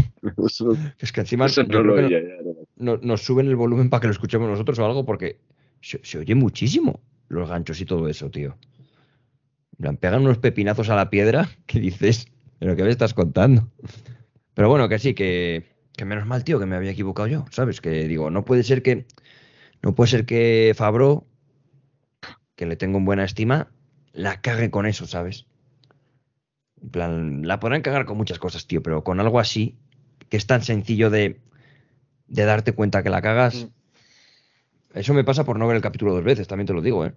Eso, 0.46 0.76
Es 0.98 1.12
que 1.12 1.20
encima 1.20 1.46
no 1.68 1.82
lo 1.82 1.94
oía 1.94 2.20
nos 2.76 3.22
suben 3.22 3.46
el 3.48 3.56
volumen 3.56 3.90
para 3.90 4.00
que 4.02 4.06
lo 4.08 4.12
escuchemos 4.12 4.48
nosotros 4.48 4.78
o 4.78 4.84
algo, 4.86 5.04
porque 5.04 5.38
se, 5.80 6.00
se 6.04 6.18
oye 6.18 6.34
muchísimo 6.34 7.00
los 7.28 7.48
ganchos 7.48 7.80
y 7.80 7.84
todo 7.86 8.08
eso, 8.08 8.30
tío. 8.30 8.56
En 9.78 9.82
plan, 9.82 9.96
pegan 9.96 10.22
unos 10.22 10.38
pepinazos 10.38 10.90
a 10.90 10.96
la 10.96 11.10
piedra 11.10 11.48
que 11.66 11.80
dices, 11.80 12.26
pero 12.58 12.76
¿qué 12.76 12.82
me 12.84 12.90
estás 12.90 13.14
contando? 13.14 13.68
Pero 14.54 14.68
bueno, 14.68 14.88
que 14.88 14.98
sí, 14.98 15.14
que, 15.14 15.64
que 15.96 16.04
menos 16.04 16.26
mal, 16.26 16.44
tío, 16.44 16.58
que 16.60 16.66
me 16.66 16.76
había 16.76 16.90
equivocado 16.90 17.26
yo, 17.28 17.44
¿sabes? 17.50 17.80
Que 17.80 18.06
digo, 18.06 18.30
no 18.30 18.44
puede 18.44 18.62
ser 18.64 18.82
que, 18.82 19.06
no 19.82 19.94
puede 19.94 20.10
ser 20.10 20.26
que 20.26 20.72
Fabro, 20.76 21.26
que 22.56 22.66
le 22.66 22.76
tengo 22.76 22.98
en 22.98 23.04
buena 23.04 23.24
estima, 23.24 23.70
la 24.12 24.40
cague 24.40 24.70
con 24.70 24.86
eso, 24.86 25.06
¿sabes? 25.06 25.46
En 26.82 26.90
plan, 26.90 27.46
la 27.46 27.58
podrán 27.60 27.80
cagar 27.82 28.04
con 28.04 28.18
muchas 28.18 28.38
cosas, 28.38 28.66
tío, 28.66 28.82
pero 28.82 29.02
con 29.04 29.20
algo 29.20 29.38
así, 29.40 29.78
que 30.28 30.36
es 30.36 30.46
tan 30.46 30.62
sencillo 30.62 31.08
de, 31.10 31.40
de 32.28 32.44
darte 32.44 32.72
cuenta 32.74 33.02
que 33.02 33.10
la 33.10 33.22
cagas. 33.22 33.68
Eso 34.94 35.12
me 35.14 35.24
pasa 35.24 35.44
por 35.44 35.58
no 35.58 35.66
ver 35.66 35.76
el 35.76 35.82
capítulo 35.82 36.12
dos 36.14 36.22
veces, 36.24 36.46
también 36.48 36.66
te 36.66 36.72
lo 36.72 36.82
digo, 36.82 37.04
¿eh? 37.06 37.14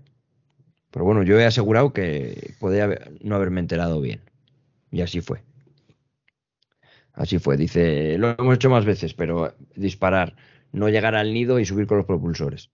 Pero 0.91 1.05
bueno, 1.05 1.23
yo 1.23 1.39
he 1.39 1.45
asegurado 1.45 1.93
que 1.93 2.55
podía 2.59 2.85
haber- 2.85 3.13
no 3.23 3.35
haberme 3.35 3.61
enterado 3.61 4.01
bien. 4.01 4.21
Y 4.91 5.01
así 5.01 5.21
fue. 5.21 5.43
Así 7.13 7.39
fue. 7.39 7.57
Dice, 7.57 8.17
lo 8.17 8.35
hemos 8.37 8.55
hecho 8.55 8.69
más 8.69 8.85
veces, 8.85 9.13
pero 9.13 9.55
disparar, 9.75 10.35
no 10.75 10.89
llegar 10.89 11.15
al 11.15 11.33
nido 11.33 11.59
y 11.59 11.65
subir 11.65 11.87
con 11.87 11.97
los 11.97 12.05
propulsores. 12.05 12.69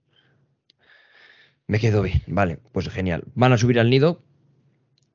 Me 1.68 1.80
quedo 1.80 2.02
bien, 2.02 2.22
vale, 2.28 2.60
pues 2.74 2.90
genial. 2.90 3.24
Van 3.36 3.54
a 3.54 3.58
subir 3.58 3.80
al 3.80 3.90
nido 3.90 4.22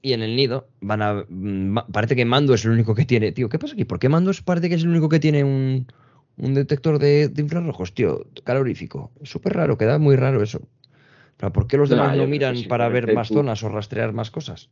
y 0.01 0.13
en 0.13 0.23
el 0.23 0.37
nido 0.37 0.69
van 0.81 1.03
a... 1.03 1.25
mm, 1.29 1.79
Parece 1.93 2.17
que 2.17 2.25
Mando 2.25 2.55
es 2.55 2.65
el 2.65 2.71
único 2.71 2.95
que 2.95 3.05
tiene... 3.05 3.33
Tío, 3.33 3.49
¿qué 3.49 3.59
pasa 3.59 3.75
aquí? 3.75 3.85
¿Por 3.85 3.99
qué 3.99 4.09
Mando 4.09 4.31
es- 4.31 4.41
parece 4.43 4.69
que 4.69 4.77
es 4.77 4.83
el 4.83 4.89
único 4.89 5.09
que 5.09 5.21
tiene 5.21 5.45
un, 5.45 5.87
un 6.39 6.55
detector 6.55 6.99
de, 6.99 7.29
de 7.29 7.43
infrarrojos, 7.43 7.93
tío? 7.93 8.27
Calorífico. 8.45 9.11
Es 9.21 9.29
súper 9.29 9.53
raro, 9.55 9.77
queda 9.77 9.99
muy 9.99 10.17
raro 10.17 10.43
eso. 10.43 10.61
Pero 11.37 11.53
¿Por 11.53 11.67
qué 11.67 11.77
los 11.77 11.91
demás 11.91 12.17
no 12.17 12.27
miran 12.27 12.57
para 12.69 12.89
ver 12.89 13.13
más 13.13 13.29
tú- 13.29 13.35
zonas 13.35 13.63
o 13.63 13.69
rastrear 13.69 14.13
más 14.15 14.31
cosas? 14.31 14.71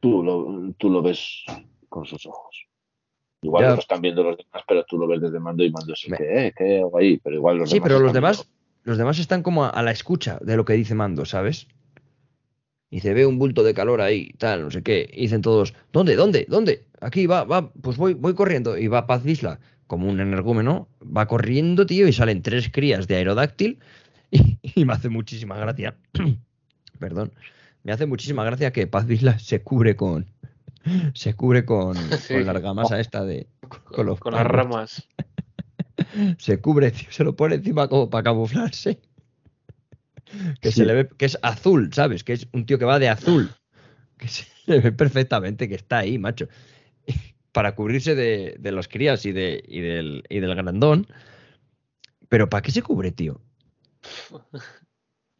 Tú 0.00 0.22
lo, 0.22 0.72
tú 0.76 0.90
lo 0.90 1.00
ves 1.02 1.44
con 1.88 2.04
sus 2.04 2.26
ojos. 2.26 2.67
Igual 3.42 3.62
Ya. 3.64 3.68
no 3.70 3.74
lo 3.76 3.80
están 3.80 4.00
viendo 4.00 4.22
los 4.24 4.36
demás, 4.36 4.62
pero 4.66 4.84
tú 4.84 4.98
lo 4.98 5.06
ves 5.06 5.20
desde 5.20 5.38
mando 5.38 5.64
y 5.64 5.70
mando 5.70 5.92
el 5.94 6.10
Me- 6.10 6.16
que, 6.16 6.46
eh, 6.48 6.54
¿qué 6.56 6.78
hago 6.80 6.98
ahí? 6.98 7.18
Pero 7.22 7.36
igual 7.36 7.58
los 7.58 7.70
Sí, 7.70 7.76
demás. 7.76 7.88
pero 7.88 8.00
los 8.00 8.12
demás, 8.12 8.36
viendo- 8.38 8.52
los 8.84 8.98
demás 8.98 9.18
están 9.18 9.42
como 9.42 9.64
a, 9.64 9.68
a 9.70 9.82
la 9.82 9.90
escucha 9.92 10.38
de 10.42 10.56
lo 10.56 10.64
que 10.64 10.72
dice 10.72 10.94
Mando, 10.94 11.24
¿sabes? 11.24 11.68
Y 12.90 13.00
se 13.00 13.12
ve 13.14 13.26
un 13.26 13.38
bulto 13.38 13.62
de 13.62 13.74
calor 13.74 14.00
ahí, 14.00 14.30
tal, 14.38 14.62
no 14.62 14.70
sé 14.70 14.82
qué. 14.82 15.08
Y 15.12 15.22
dicen 15.22 15.42
todos, 15.42 15.74
¿dónde, 15.92 16.16
dónde, 16.16 16.46
dónde? 16.48 16.84
Aquí 17.00 17.26
va, 17.26 17.44
va, 17.44 17.70
pues 17.70 17.96
voy, 17.98 18.14
voy 18.14 18.34
corriendo. 18.34 18.78
Y 18.78 18.88
va 18.88 19.06
Paz 19.06 19.22
Vizsla, 19.22 19.60
como 19.86 20.08
un 20.08 20.20
energúmeno, 20.20 20.88
va 21.04 21.26
corriendo, 21.28 21.84
tío, 21.86 22.08
y 22.08 22.12
salen 22.14 22.40
tres 22.42 22.70
crías 22.72 23.06
de 23.06 23.16
aerodáctil. 23.16 23.78
Y, 24.30 24.58
y 24.62 24.84
me 24.84 24.92
hace 24.92 25.08
muchísima 25.08 25.56
gracia. 25.56 25.96
Perdón. 26.98 27.32
Me 27.82 27.92
hace 27.92 28.04
muchísima 28.04 28.44
gracia 28.44 28.72
que 28.72 28.86
Paz 28.86 29.06
Vizsla 29.06 29.38
se 29.38 29.62
cubre 29.62 29.96
con. 29.96 30.26
Se 31.14 31.34
cubre 31.34 31.64
con, 31.64 31.96
Sí. 32.20 32.34
con 32.34 32.44
la 32.46 32.50
argamasa 32.52 33.00
esta 33.00 33.24
de. 33.24 33.48
Con, 33.84 34.06
los 34.06 34.18
Con 34.20 34.34
las 34.34 34.46
ramas. 34.46 35.06
se 36.38 36.60
cubre, 36.60 36.90
tío, 36.90 37.08
se 37.10 37.24
lo 37.24 37.36
pone 37.36 37.56
encima 37.56 37.88
como 37.88 38.08
para 38.10 38.24
camuflarse. 38.24 39.00
Que 40.60 40.72
se 40.72 40.84
le 40.84 40.94
ve, 40.94 41.08
que 41.16 41.24
es 41.24 41.38
azul, 41.42 41.90
¿sabes? 41.94 42.22
Que 42.22 42.34
es 42.34 42.48
un 42.52 42.66
tío 42.66 42.78
que 42.78 42.84
va 42.84 42.98
de 42.98 43.08
azul. 43.08 43.50
Que 44.18 44.28
se 44.28 44.44
le 44.66 44.80
ve 44.80 44.92
perfectamente 44.92 45.68
que 45.68 45.74
está 45.74 45.98
ahí, 45.98 46.18
macho. 46.18 46.48
Para 47.52 47.74
cubrirse 47.74 48.14
de, 48.14 48.56
de 48.58 48.72
los 48.72 48.88
crías 48.88 49.24
y, 49.24 49.32
de, 49.32 49.64
y, 49.66 49.80
del, 49.80 50.22
y 50.28 50.40
del 50.40 50.54
grandón. 50.54 51.06
Pero 52.28 52.48
¿para 52.50 52.60
qué 52.62 52.70
se 52.70 52.82
cubre, 52.82 53.10
tío? 53.10 53.40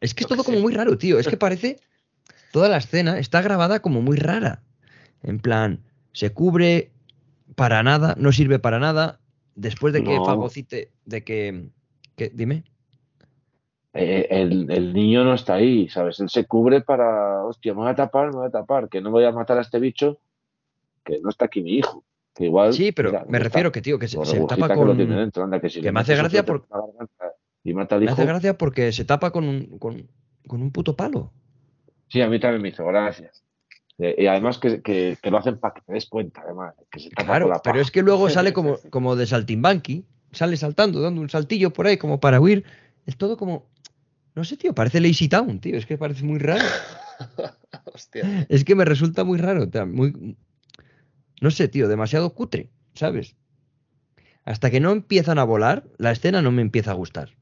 Es 0.01 0.13
que 0.13 0.23
es 0.23 0.27
todo 0.27 0.43
como 0.43 0.59
muy 0.59 0.73
raro, 0.73 0.97
tío. 0.97 1.19
Es 1.19 1.27
que 1.27 1.37
parece. 1.37 1.79
toda 2.51 2.67
la 2.67 2.77
escena 2.77 3.19
está 3.19 3.41
grabada 3.41 3.81
como 3.81 4.01
muy 4.01 4.17
rara. 4.17 4.63
En 5.23 5.39
plan, 5.39 5.83
se 6.13 6.31
cubre 6.33 6.91
para 7.55 7.83
nada, 7.83 8.15
no 8.17 8.31
sirve 8.31 8.59
para 8.59 8.79
nada. 8.79 9.19
Después 9.55 9.93
de 9.93 10.03
que 10.03 10.15
No. 10.15 10.25
fagocite, 10.25 10.91
de 11.05 11.23
que, 11.23 11.69
que- 12.15 12.29
dime. 12.33 12.63
Eh, 13.93 14.27
el, 14.29 14.69
el 14.71 14.93
niño 14.93 15.23
no 15.23 15.33
está 15.33 15.55
ahí, 15.55 15.89
¿sabes? 15.89 16.19
Él 16.19 16.29
se 16.29 16.45
cubre 16.45 16.81
para, 16.81 17.43
hostia, 17.43 17.73
me 17.73 17.81
voy 17.81 17.89
a 17.89 17.95
tapar, 17.95 18.27
me 18.29 18.37
voy 18.37 18.47
a 18.47 18.51
tapar, 18.51 18.87
que 18.87 19.01
no 19.01 19.09
voy 19.11 19.25
a 19.25 19.31
matar 19.31 19.57
a 19.57 19.61
este 19.61 19.79
bicho, 19.79 20.19
que 21.03 21.19
no 21.19 21.29
está 21.29 21.45
aquí 21.45 21.61
mi 21.61 21.71
hijo. 21.77 22.05
Que 22.35 22.45
igual, 22.45 22.73
Sí, 22.73 22.91
pero 22.91 23.09
mira, 23.09 23.19
me 23.21 23.25
¿dónde 23.25 23.39
refiero 23.39 23.71
que, 23.71 23.81
tío, 23.81 23.97
que 23.99 24.07
se, 24.07 24.17
tapa 24.47 24.73
con. 24.75 24.95
tiene 24.95 25.15
dentro, 25.15 25.43
anda, 25.43 25.59
que 25.59 25.69
si 25.69 25.79
que 25.81 25.87
le 25.87 25.91
me 25.91 25.99
hace 26.01 26.15
gracia 26.15 26.43
flete 26.43 26.59
por- 26.59 26.67
la 26.69 26.85
garganta 26.85 27.33
y 27.63 27.73
mata 27.73 27.95
al 27.95 28.01
Me 28.01 28.05
hijo. 28.05 28.13
hace 28.13 28.25
gracia 28.25 28.57
porque 28.57 28.91
se 28.91 29.03
tapa 29.05 29.31
con 29.31 29.43
un, 29.45 29.79
con, 29.79 30.07
con 30.47 30.61
un 30.61 30.71
puto 30.71 30.95
palo. 30.95 31.33
Sí, 32.07 32.21
a 32.21 32.29
mí 32.29 32.39
también 32.39 32.61
me 32.61 32.69
hizo 32.69 32.85
gracias. 32.85 33.43
Eh, 33.99 34.15
Y 34.17 34.27
además 34.27 34.57
que, 34.57 34.81
que, 34.81 35.17
que 35.21 35.31
lo 35.31 35.37
hacen 35.37 35.59
para 35.59 35.73
que 35.73 35.81
te 35.81 35.93
des 35.93 36.05
cuenta, 36.07 36.41
además, 36.43 36.73
que 36.89 36.99
se 36.99 37.09
tapa 37.09 37.25
Claro, 37.25 37.49
la 37.49 37.61
pero 37.61 37.79
es 37.79 37.91
que 37.91 38.01
luego 38.01 38.29
sale 38.29 38.53
como, 38.53 38.77
como 38.89 39.15
de 39.15 39.27
saltimbanqui, 39.27 40.05
sale 40.31 40.57
saltando, 40.57 41.01
dando 41.01 41.21
un 41.21 41.29
saltillo 41.29 41.71
por 41.71 41.87
ahí 41.87 41.97
como 41.97 42.19
para 42.19 42.39
huir. 42.39 42.63
Es 43.05 43.17
todo 43.17 43.37
como. 43.37 43.69
No 44.35 44.43
sé, 44.43 44.57
tío, 44.57 44.73
parece 44.73 45.01
Lazy 45.01 45.27
Town, 45.27 45.59
tío. 45.59 45.75
Es 45.77 45.85
que 45.85 45.97
parece 45.97 46.23
muy 46.23 46.39
raro. 46.39 46.63
Hostia. 47.93 48.45
Es 48.47 48.63
que 48.63 48.75
me 48.75 48.85
resulta 48.85 49.23
muy 49.23 49.37
raro. 49.37 49.67
Muy, 49.87 50.37
no 51.41 51.51
sé, 51.51 51.67
tío, 51.67 51.87
demasiado 51.87 52.33
cutre, 52.33 52.69
¿sabes? 52.93 53.35
Hasta 54.45 54.71
que 54.71 54.79
no 54.79 54.91
empiezan 54.91 55.39
a 55.39 55.43
volar, 55.43 55.83
la 55.97 56.11
escena 56.11 56.41
no 56.41 56.51
me 56.51 56.61
empieza 56.61 56.91
a 56.91 56.95
gustar. 56.95 57.35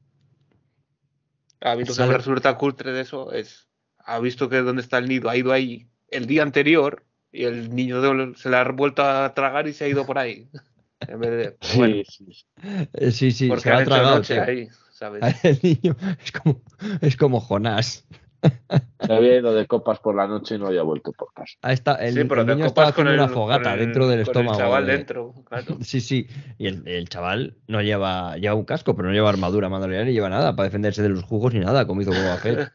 A 1.60 1.74
mí 1.76 1.84
lo 1.84 1.94
que 1.94 2.06
me 2.06 2.16
resulta 2.16 2.56
cutre 2.56 2.92
de 2.92 3.02
eso 3.02 3.32
es, 3.32 3.68
ha 3.98 4.18
visto 4.20 4.48
que 4.48 4.58
dónde 4.58 4.82
está 4.82 4.98
el 4.98 5.08
nido, 5.08 5.28
ha 5.28 5.36
ido 5.36 5.52
ahí 5.52 5.88
el 6.10 6.26
día 6.26 6.42
anterior 6.42 7.04
y 7.32 7.44
el 7.44 7.74
niño 7.74 8.00
de- 8.00 8.34
se 8.36 8.48
la 8.48 8.62
ha 8.62 8.72
vuelto 8.72 9.02
a 9.04 9.32
tragar 9.34 9.68
y 9.68 9.72
se 9.72 9.84
ha 9.84 9.88
ido 9.88 10.04
por 10.06 10.18
ahí. 10.18 10.48
En 11.00 11.20
vez 11.20 11.30
de, 11.30 11.56
Sí, 11.60 11.78
bueno, 11.78 11.94
sí, 12.08 12.26
sí. 12.32 12.44
Eh, 12.92 13.12
sí, 13.12 13.30
sí, 13.30 13.46
porque 13.48 13.62
se 13.62 13.70
ha 13.70 13.84
tragado, 13.84 14.16
noche 14.16 14.40
ahí, 14.40 14.68
¿sabes? 14.92 15.44
El 15.44 15.60
niño 15.62 15.96
es 16.24 16.32
como, 16.32 16.60
es 17.00 17.16
como 17.16 17.40
Jonás. 17.40 18.04
Se 19.06 19.12
había 19.12 19.36
ido 19.36 19.54
de 19.54 19.66
copas 19.66 20.00
por 20.00 20.14
la 20.16 20.26
noche 20.26 20.56
y 20.56 20.58
no 20.58 20.66
había 20.66 20.82
vuelto 20.82 21.12
por 21.12 21.32
casa. 21.32 21.54
Ahí 21.62 21.74
está, 21.74 21.94
el, 21.96 22.14
sí, 22.14 22.24
pero 22.24 22.40
el 22.42 22.48
niño 22.48 22.66
estaba 22.66 22.92
con 22.92 23.06
haciendo 23.06 23.12
el, 23.12 23.20
una 23.20 23.28
fogata 23.34 23.62
con 23.70 23.72
el- 23.72 23.78
dentro 23.78 24.08
del 24.08 24.24
con 24.24 24.30
estómago. 24.32 24.52
El 24.58 24.58
chaval 24.58 24.86
de- 24.86 24.92
dentro, 24.96 25.34
claro. 25.44 25.78
Sí, 25.82 26.00
sí. 26.00 26.26
Y 26.58 26.66
el, 26.66 26.86
el 26.86 27.08
chaval 27.08 27.54
no 27.68 27.80
lleva, 27.80 28.36
lleva 28.36 28.54
un 28.56 28.64
casco, 28.64 28.94
pero 28.96 29.08
no 29.08 29.14
lleva 29.14 29.28
armadura 29.28 29.68
mandaloriana 29.68 30.06
ni 30.06 30.12
lleva 30.14 30.28
nada 30.28 30.54
para 30.56 30.64
defenderse 30.68 31.00
de 31.02 31.08
los 31.10 31.22
jugos 31.24 31.54
ni 31.54 31.60
nada, 31.60 31.86
como 31.86 32.02
hizo 32.02 32.10
Boba 32.12 32.36
Fett. 32.38 32.72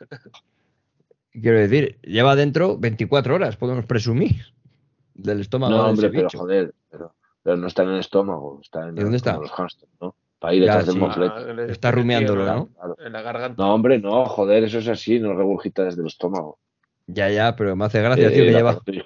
Quiero 1.33 1.57
decir, 1.59 1.99
lleva 2.03 2.35
dentro 2.35 2.77
24 2.77 3.35
horas, 3.35 3.55
podemos 3.57 3.85
presumir, 3.85 4.45
del 5.15 5.41
estómago 5.41 5.73
No, 5.73 5.83
de 5.83 5.89
hombre, 5.89 6.07
ese 6.07 6.15
pero 6.15 6.27
bicho. 6.27 6.37
joder, 6.37 6.73
pero, 6.89 7.15
pero 7.41 7.57
no 7.57 7.67
está 7.67 7.83
en 7.83 7.89
el 7.89 7.99
estómago, 7.99 8.59
está 8.61 8.87
en 8.87 8.97
¿Y 8.97 9.01
dónde 9.01 9.17
está? 9.17 9.37
los 9.37 9.51
hamsters, 9.51 9.91
¿no? 9.99 10.15
Para 10.39 10.53
ir 10.53 10.63
Ya, 10.65 10.77
detrás 10.77 10.87
del 10.87 10.97
moflete. 10.97 11.33
Ah, 11.35 11.65
Está 11.71 11.91
rumiándolo, 11.91 12.45
¿no? 12.45 12.67
Claro. 12.67 12.95
En 13.03 13.13
la 13.13 13.21
garganta. 13.21 13.63
No, 13.63 13.73
hombre, 13.73 13.97
no, 13.99 14.25
joder, 14.25 14.63
eso 14.65 14.79
es 14.79 14.87
así, 14.87 15.19
no 15.19 15.33
regurgita 15.33 15.83
desde 15.85 16.01
el 16.01 16.07
estómago. 16.07 16.59
Ya, 17.07 17.29
ya, 17.29 17.55
pero 17.55 17.75
me 17.75 17.85
hace 17.85 18.01
gracia, 18.01 18.27
Eh, 18.27 18.31
tío, 18.31 18.43
que 18.43 18.49
el 18.49 18.55
lleva, 18.55 18.69
aparato 18.71 18.91
el 18.91 19.03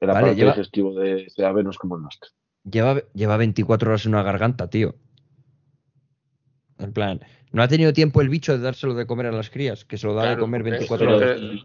Vale, 0.00 0.12
aparato 0.12 0.34
lleva- 0.34 0.52
digestivo 0.52 0.94
de 0.94 1.22
ese 1.24 1.44
ave 1.46 1.62
no 1.62 1.70
es 1.70 1.78
como 1.78 1.96
el 1.96 2.02
nuestro. 2.02 2.30
lleva, 2.70 3.00
lleva 3.14 3.36
24 3.36 3.90
horas 3.90 4.04
en 4.06 4.14
una 4.14 4.22
garganta, 4.22 4.68
tío. 4.68 4.96
En 6.78 6.92
plan, 6.92 7.20
no 7.52 7.62
ha 7.62 7.68
tenido 7.68 7.92
tiempo 7.92 8.20
el 8.20 8.28
bicho 8.28 8.52
de 8.52 8.58
dárselo 8.58 8.94
de 8.94 9.06
comer 9.06 9.26
a 9.26 9.32
las 9.32 9.50
crías, 9.50 9.84
que 9.84 9.96
se 9.98 10.06
lo 10.06 10.14
da 10.14 10.30
de 10.30 10.38
comer 10.38 10.62
porque 10.62 10.70
24 10.72 11.06
eso 11.08 11.16
horas. 11.16 11.40
que- 11.40 11.64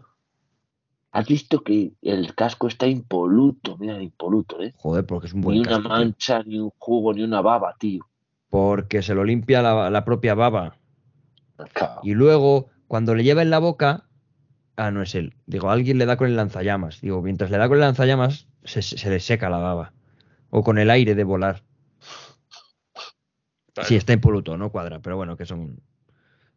¿Has 1.12 1.26
visto 1.26 1.64
que 1.64 1.92
el 2.02 2.34
casco 2.36 2.68
está 2.68 2.86
impoluto? 2.86 3.76
Mira, 3.78 4.00
impoluto, 4.00 4.62
¿eh? 4.62 4.72
Joder, 4.76 5.04
porque 5.04 5.26
es 5.26 5.32
un 5.34 5.40
buen 5.40 5.54
Ni 5.56 5.60
una 5.60 5.70
casco, 5.70 5.82
tío. 5.82 5.88
mancha, 5.88 6.42
ni 6.44 6.58
un 6.60 6.70
jugo, 6.78 7.12
ni 7.12 7.22
una 7.24 7.40
baba, 7.40 7.74
tío. 7.80 8.04
Porque 8.48 9.02
se 9.02 9.14
lo 9.14 9.24
limpia 9.24 9.60
la, 9.60 9.90
la 9.90 10.04
propia 10.04 10.34
baba. 10.34 10.76
Y 12.04 12.14
luego, 12.14 12.68
cuando 12.86 13.14
le 13.14 13.24
lleva 13.24 13.42
en 13.42 13.50
la 13.50 13.58
boca. 13.58 14.06
Ah, 14.76 14.90
no 14.92 15.02
es 15.02 15.14
él. 15.16 15.34
Digo, 15.46 15.68
alguien 15.70 15.98
le 15.98 16.06
da 16.06 16.16
con 16.16 16.28
el 16.28 16.36
lanzallamas. 16.36 17.00
Digo, 17.00 17.20
mientras 17.22 17.50
le 17.50 17.58
da 17.58 17.66
con 17.68 17.76
el 17.76 17.80
lanzallamas, 17.82 18.46
se, 18.64 18.80
se 18.80 19.10
le 19.10 19.20
seca 19.20 19.50
la 19.50 19.58
baba. 19.58 19.92
O 20.48 20.62
con 20.62 20.78
el 20.78 20.90
aire 20.90 21.14
de 21.16 21.24
volar. 21.24 21.64
Claro. 23.80 23.88
Sí, 23.88 23.96
está 23.96 24.12
impoluto, 24.12 24.56
no 24.56 24.70
cuadra. 24.70 25.00
Pero 25.00 25.16
bueno, 25.16 25.36
que 25.36 25.46
son, 25.46 25.80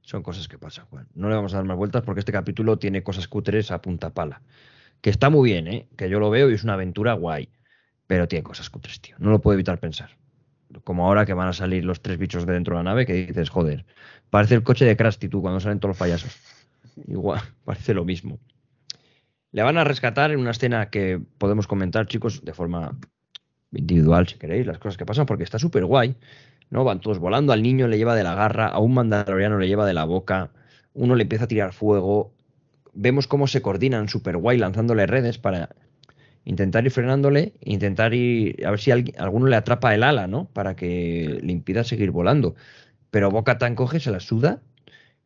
son 0.01 0.23
cosas 0.23 0.47
que 0.47 0.57
pasan. 0.57 0.85
No 1.15 1.29
le 1.29 1.35
vamos 1.35 1.53
a 1.53 1.57
dar 1.57 1.65
más 1.65 1.77
vueltas 1.77 2.03
porque 2.03 2.19
este 2.19 2.31
capítulo 2.31 2.77
tiene 2.77 3.01
cosas 3.03 3.27
cutres 3.27 3.71
a 3.71 3.81
punta 3.81 4.13
pala. 4.13 4.41
Que 5.01 5.09
está 5.09 5.29
muy 5.29 5.51
bien, 5.51 5.67
¿eh? 5.67 5.87
Que 5.95 6.09
yo 6.09 6.19
lo 6.19 6.29
veo 6.29 6.49
y 6.49 6.53
es 6.53 6.63
una 6.63 6.73
aventura 6.73 7.13
guay. 7.13 7.49
Pero 8.07 8.27
tiene 8.27 8.43
cosas 8.43 8.69
cutres, 8.69 8.99
tío. 8.99 9.15
No 9.19 9.31
lo 9.31 9.39
puedo 9.39 9.53
evitar 9.53 9.79
pensar. 9.79 10.11
Como 10.83 11.07
ahora 11.07 11.25
que 11.25 11.33
van 11.33 11.47
a 11.47 11.53
salir 11.53 11.85
los 11.85 12.01
tres 12.01 12.17
bichos 12.17 12.45
de 12.45 12.53
dentro 12.53 12.75
de 12.75 12.83
la 12.83 12.89
nave, 12.89 13.05
que 13.05 13.13
dices, 13.13 13.49
joder, 13.49 13.85
parece 14.29 14.55
el 14.55 14.63
coche 14.63 14.85
de 14.85 14.97
Krusty 14.97 15.29
tú 15.29 15.41
cuando 15.41 15.59
salen 15.59 15.79
todos 15.79 15.91
los 15.91 15.97
payasos. 15.97 16.35
Igual, 17.07 17.41
parece 17.63 17.93
lo 17.93 18.03
mismo. 18.03 18.39
Le 19.51 19.61
van 19.61 19.77
a 19.77 19.83
rescatar 19.83 20.31
en 20.31 20.39
una 20.39 20.51
escena 20.51 20.89
que 20.89 21.21
podemos 21.37 21.67
comentar, 21.67 22.07
chicos, 22.07 22.43
de 22.43 22.53
forma 22.53 22.97
individual, 23.71 24.27
si 24.27 24.35
queréis, 24.37 24.65
las 24.65 24.79
cosas 24.79 24.97
que 24.97 25.05
pasan, 25.05 25.25
porque 25.25 25.43
está 25.43 25.59
súper 25.59 25.85
guay. 25.85 26.15
¿No? 26.73 26.83
Van 26.83 26.99
todos 26.99 27.19
volando, 27.19 27.53
al 27.53 27.61
niño 27.61 27.87
le 27.87 27.97
lleva 27.97 28.15
de 28.15 28.23
la 28.23 28.33
garra, 28.33 28.67
a 28.67 28.79
un 28.79 28.95
mandaloriano 28.95 29.59
le 29.59 29.67
lleva 29.67 29.85
de 29.85 29.93
la 29.93 30.05
boca, 30.05 30.49
uno 30.95 31.15
le 31.15 31.21
empieza 31.21 31.45
a 31.45 31.47
tirar 31.47 31.71
fuego. 31.71 32.33
Vemos 32.93 33.27
cómo 33.27 33.45
se 33.45 33.61
coordinan 33.61 34.09
súper 34.09 34.37
guay 34.37 34.57
lanzándole 34.57 35.05
redes 35.05 35.37
para 35.37 35.69
intentar 36.45 36.83
ir 36.83 36.91
frenándole, 36.91 37.53
intentar 37.61 38.15
ir, 38.15 38.65
a 38.65 38.71
ver 38.71 38.79
si 38.79 38.89
alguno 38.91 39.47
le 39.47 39.55
atrapa 39.55 39.93
el 39.93 40.01
ala, 40.01 40.25
¿no? 40.25 40.45
Para 40.45 40.75
que 40.75 41.39
le 41.43 41.51
impida 41.51 41.83
seguir 41.83 42.09
volando. 42.09 42.55
Pero 43.11 43.29
Boca 43.29 43.59
Tan 43.59 43.75
coge, 43.75 43.99
se 43.99 44.09
la 44.09 44.19
suda 44.19 44.59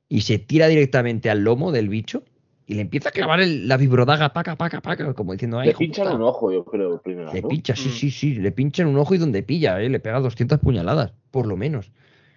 y 0.09 0.21
se 0.21 0.39
tira 0.39 0.67
directamente 0.67 1.29
al 1.29 1.45
lomo 1.45 1.71
del 1.71 1.87
bicho 1.87 2.25
y 2.67 2.75
le 2.75 2.81
empieza 2.81 3.09
a 3.09 3.11
clavar 3.13 3.39
el- 3.39 3.67
la 3.67 3.77
vibrodaga, 3.77 4.33
paca, 4.33 4.55
paca, 4.57 4.81
paca, 4.81 5.13
como 5.13 5.31
diciendo, 5.31 5.57
ay, 5.57 5.69
Le 5.69 5.73
pinchan 5.75 6.03
puta". 6.05 6.15
un 6.17 6.21
ojo, 6.23 6.51
yo 6.51 6.63
creo, 6.65 7.01
primero. 7.01 7.33
Le 7.33 7.41
¿no? 7.41 7.47
pincha, 7.47 7.75
sí, 7.75 7.89
Mm. 7.89 7.91
sí, 7.93 8.11
sí, 8.11 8.35
le 8.35 8.51
pincha 8.51 8.83
en 8.83 8.89
un 8.89 8.97
ojo 8.97 9.15
y 9.15 9.17
donde 9.17 9.41
pilla, 9.41 9.81
¿eh? 9.81 9.89
le 9.89 9.99
pega 9.99 10.19
200 10.19 10.59
puñaladas, 10.59 11.13
por 11.31 11.47
lo 11.47 11.55
menos. 11.57 11.91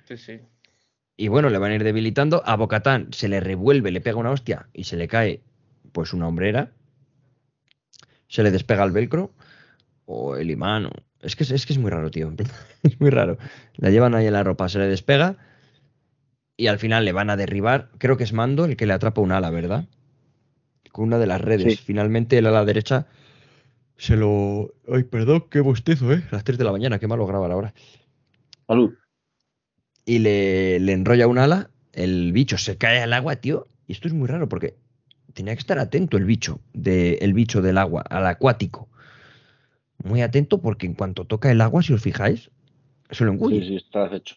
Sí, 0.05 0.17
sí. 0.17 0.41
Y 1.17 1.29
bueno, 1.29 1.51
le 1.51 1.59
van 1.59 1.73
a 1.73 1.75
ir 1.75 1.85
debilitando. 1.85 2.43
A 2.47 2.57
Bocatán 2.57 3.09
se 3.13 3.29
le 3.29 3.41
revuelve, 3.41 3.91
le 3.91 4.01
pega 4.01 4.17
una 4.17 4.31
hostia 4.31 4.69
y 4.73 4.85
se 4.85 4.97
le 4.97 5.07
cae, 5.09 5.43
pues, 5.93 6.15
una 6.15 6.27
hombrera. 6.29 6.73
Se 8.29 8.43
le 8.43 8.51
despega 8.51 8.85
el 8.85 8.93
velcro 8.93 9.33
o 10.07 10.37
el 10.37 10.51
imán. 10.51 10.87
o- 10.87 10.91
Es 11.21 11.37
que 11.37 11.43
es, 11.43 11.51
es 11.51 11.67
que 11.67 11.73
es 11.75 11.79
muy 11.79 11.91
raro, 11.91 12.11
tío. 12.11 12.33
Es 12.83 12.99
muy 13.01 13.11
raro. 13.11 13.37
La 13.77 13.91
llevan 13.91 14.15
ahí 14.15 14.27
en 14.27 14.33
la 14.33 14.43
ropa, 14.45 14.69
se 14.69 14.79
le 14.79 14.87
despega 14.87 15.37
y 16.57 16.69
al 16.69 16.79
final 16.79 17.05
le 17.05 17.13
van 17.13 17.29
a 17.31 17.37
derribar. 17.37 17.91
Creo 17.99 18.17
que 18.17 18.25
es 18.25 18.33
Mando 18.33 18.65
el 18.65 18.77
que 18.77 18.87
le 18.87 18.93
atrapa 18.95 19.21
un 19.21 19.33
ala, 19.33 19.51
¿verdad? 19.51 19.85
Con 20.93 21.05
una 21.07 21.19
de 21.19 21.27
las 21.27 21.41
redes. 21.41 21.77
Sí. 21.77 21.83
Finalmente 21.85 22.39
el 22.39 22.47
ala 22.47 22.65
derecha 22.65 23.07
se 23.97 24.17
lo... 24.17 24.73
Ay, 24.93 25.05
perdón, 25.05 25.45
qué 25.51 25.61
bostezo, 25.61 26.13
¿eh? 26.13 26.25
A 26.31 26.37
las 26.37 26.45
3 26.45 26.59
de 26.59 26.65
la 26.65 26.73
mañana, 26.73 26.99
qué 26.99 27.07
malo 27.07 27.27
grabar 27.27 27.51
ahora 27.53 27.75
Salud. 28.67 28.95
y 30.05 30.21
le, 30.21 30.81
le 30.81 30.93
enrolla 30.93 31.27
un 31.27 31.39
ala, 31.39 31.71
el 31.93 32.33
bicho 32.33 32.57
se 32.57 32.77
cae 32.79 33.03
al 33.03 33.13
agua, 33.13 33.37
tío. 33.37 33.69
Y 33.87 33.93
esto 33.93 34.09
es 34.09 34.15
muy 34.15 34.27
raro 34.29 34.49
porque 34.49 34.75
tenía 35.35 35.55
que 35.55 35.61
estar 35.61 35.79
atento 35.79 36.17
el 36.17 36.25
bicho, 36.25 36.61
de, 36.73 37.15
el 37.21 37.35
bicho 37.35 37.63
del 37.63 37.79
agua, 37.79 38.03
al 38.03 38.27
acuático. 38.27 38.89
Muy 40.03 40.23
atento 40.23 40.63
porque 40.63 40.87
en 40.87 40.95
cuanto 40.95 41.27
toca 41.27 41.51
el 41.51 41.61
agua, 41.61 41.83
si 41.83 41.93
os 41.93 42.01
fijáis, 42.03 42.51
se 43.11 43.25
lo 43.25 43.33
engulle. 43.33 43.61
Sí, 43.61 43.67
sí, 43.67 43.77
estás 43.77 44.13
hecho. 44.13 44.37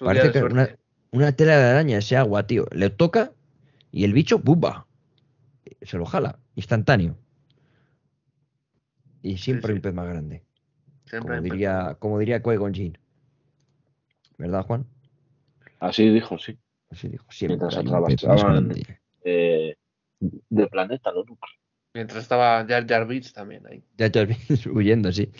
Parece 0.00 0.32
que 0.32 0.42
una, 0.42 0.70
una 1.10 1.32
tela 1.32 1.58
de 1.58 1.64
araña 1.64 1.98
ese 1.98 2.16
agua, 2.16 2.46
tío. 2.46 2.66
Le 2.72 2.88
toca 2.90 3.32
y 3.92 4.04
el 4.04 4.12
bicho, 4.12 4.38
¡bumba! 4.38 4.85
Se 5.82 5.98
lo 5.98 6.06
jala, 6.06 6.38
instantáneo. 6.54 7.16
Y 9.22 9.38
siempre 9.38 9.72
sí. 9.72 9.76
un 9.76 9.80
pez 9.80 9.94
más 9.94 10.08
grande. 10.08 10.44
Siempre 11.04 11.36
Como 11.36 11.42
diría, 11.42 11.96
como 11.98 12.18
diría 12.18 12.42
Qui-Gon 12.42 12.74
Jinn. 12.74 12.98
¿Verdad, 14.38 14.64
Juan? 14.64 14.86
Así 15.80 16.08
dijo, 16.10 16.38
sí. 16.38 16.58
Así 16.90 17.08
dijo, 17.08 17.24
siempre 17.30 17.68
Mientras. 18.06 18.84
Eh, 19.24 19.76
de 20.20 20.66
planeta, 20.68 21.10
lo 21.10 21.24
núcleo. 21.24 21.56
Mientras 21.94 22.22
estaba 22.22 22.64
Jar 22.66 22.86
Jar 22.86 23.06
Binks 23.06 23.32
también 23.32 23.66
ahí. 23.66 23.82
Ya 23.96 24.10
te 24.10 24.24
ves 24.24 24.66
huyendo, 24.66 25.10
sí. 25.12 25.32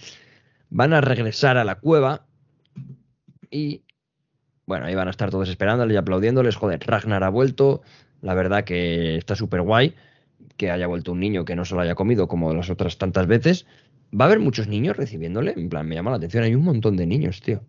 Van 0.71 0.93
a 0.93 1.01
regresar 1.01 1.57
a 1.57 1.65
la 1.65 1.77
cueva 1.77 2.27
y 3.51 3.83
bueno, 4.65 4.87
ahí 4.87 4.95
van 4.95 5.07
a 5.07 5.11
estar 5.11 5.31
todos 5.31 5.49
esperándoles 5.49 5.95
y 5.95 5.99
aplaudiéndoles. 5.99 6.57
Joder, 6.57 6.81
Ragnar 6.85 7.23
ha 7.23 7.29
vuelto. 7.29 7.83
La 8.21 8.35
verdad 8.35 8.65
que 8.65 9.17
está 9.17 9.37
súper 9.37 9.63
guay 9.63 9.95
que 10.57 10.71
haya 10.71 10.87
vuelto 10.87 11.13
un 11.13 11.21
niño 11.21 11.45
que 11.45 11.57
no 11.57 11.65
se 11.65 11.75
lo 11.75 11.81
haya 11.81 11.95
comido 11.95 12.29
como 12.29 12.53
las 12.55 12.71
otras 12.71 12.99
tantas 12.99 13.27
veces. 13.27 13.67
Va 14.19 14.25
a 14.25 14.29
haber 14.29 14.41
muchos 14.41 14.69
niños 14.69 14.97
recibiéndole. 14.97 15.53
En 15.57 15.69
plan, 15.69 15.87
me 15.87 15.95
llama 15.95 16.11
la 16.11 16.17
atención. 16.17 16.45
Hay 16.45 16.55
un 16.55 16.65
montón 16.65 16.97
de 16.97 17.07
niños, 17.07 17.41
tío. 17.41 17.63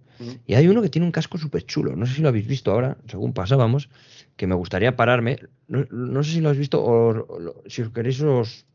Y 0.45 0.55
hay 0.55 0.67
uno 0.67 0.81
que 0.81 0.89
tiene 0.89 1.05
un 1.05 1.11
casco 1.11 1.37
súper 1.37 1.65
chulo. 1.65 1.95
No 1.95 2.05
sé 2.05 2.15
si 2.15 2.21
lo 2.21 2.29
habéis 2.29 2.47
visto 2.47 2.71
ahora, 2.71 2.97
según 3.07 3.33
pasábamos, 3.33 3.89
que 4.35 4.47
me 4.47 4.55
gustaría 4.55 4.95
pararme. 4.95 5.39
No, 5.67 5.85
no 5.91 6.23
sé 6.23 6.33
si 6.33 6.41
lo 6.41 6.49
habéis 6.49 6.59
visto 6.59 6.83
o, 6.83 7.63
si 7.67 7.81
os 7.81 7.89
queréis 7.89 8.21
os, 8.21 8.65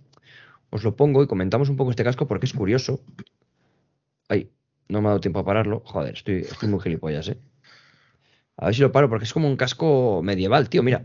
os 0.71 0.85
lo 0.85 0.95
pongo 0.95 1.23
y 1.23 1.27
comentamos 1.27 1.69
un 1.69 1.77
poco 1.77 1.91
este 1.91 2.05
casco 2.05 2.27
porque 2.29 2.47
es 2.47 2.53
curioso. 2.53 3.01
Ay, 4.29 4.51
no 4.89 5.01
me 5.01 5.09
ha 5.09 5.11
dado 5.11 5.21
tiempo 5.21 5.41
a 5.41 5.45
pararlo. 5.45 5.83
Joder, 5.85 6.15
estoy, 6.15 6.43
estoy 6.43 6.69
muy 6.69 6.81
gilipollas, 6.81 7.29
¿eh? 7.29 7.39
A 8.57 8.67
ver 8.67 8.75
si 8.75 8.83
lo 8.83 8.93
paro 8.93 9.09
porque 9.09 9.25
es 9.25 9.33
como 9.33 9.49
un 9.49 9.57
casco 9.57 10.21
medieval, 10.23 10.69
tío. 10.69 10.83
Mira, 10.83 11.05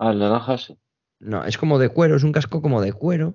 Ah, 0.00 0.12
el 0.12 0.18
naranja 0.18 0.56
sí. 0.56 0.78
No, 1.20 1.44
es 1.44 1.56
como 1.58 1.78
de 1.78 1.88
cuero, 1.88 2.16
es 2.16 2.24
un 2.24 2.32
casco 2.32 2.60
como 2.62 2.80
de 2.82 2.92
cuero. 2.92 3.34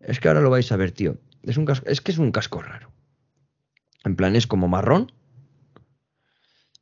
Es 0.00 0.20
que 0.20 0.28
ahora 0.28 0.40
lo 0.40 0.50
vais 0.50 0.70
a 0.72 0.76
ver, 0.76 0.90
tío. 0.92 1.16
Es 1.42 1.56
un 1.56 1.64
casco, 1.64 1.86
es 1.88 2.00
que 2.00 2.12
es 2.12 2.18
un 2.18 2.32
casco 2.32 2.60
raro. 2.62 2.90
En 4.04 4.16
plan, 4.16 4.34
es 4.36 4.46
como 4.46 4.68
marrón. 4.68 5.10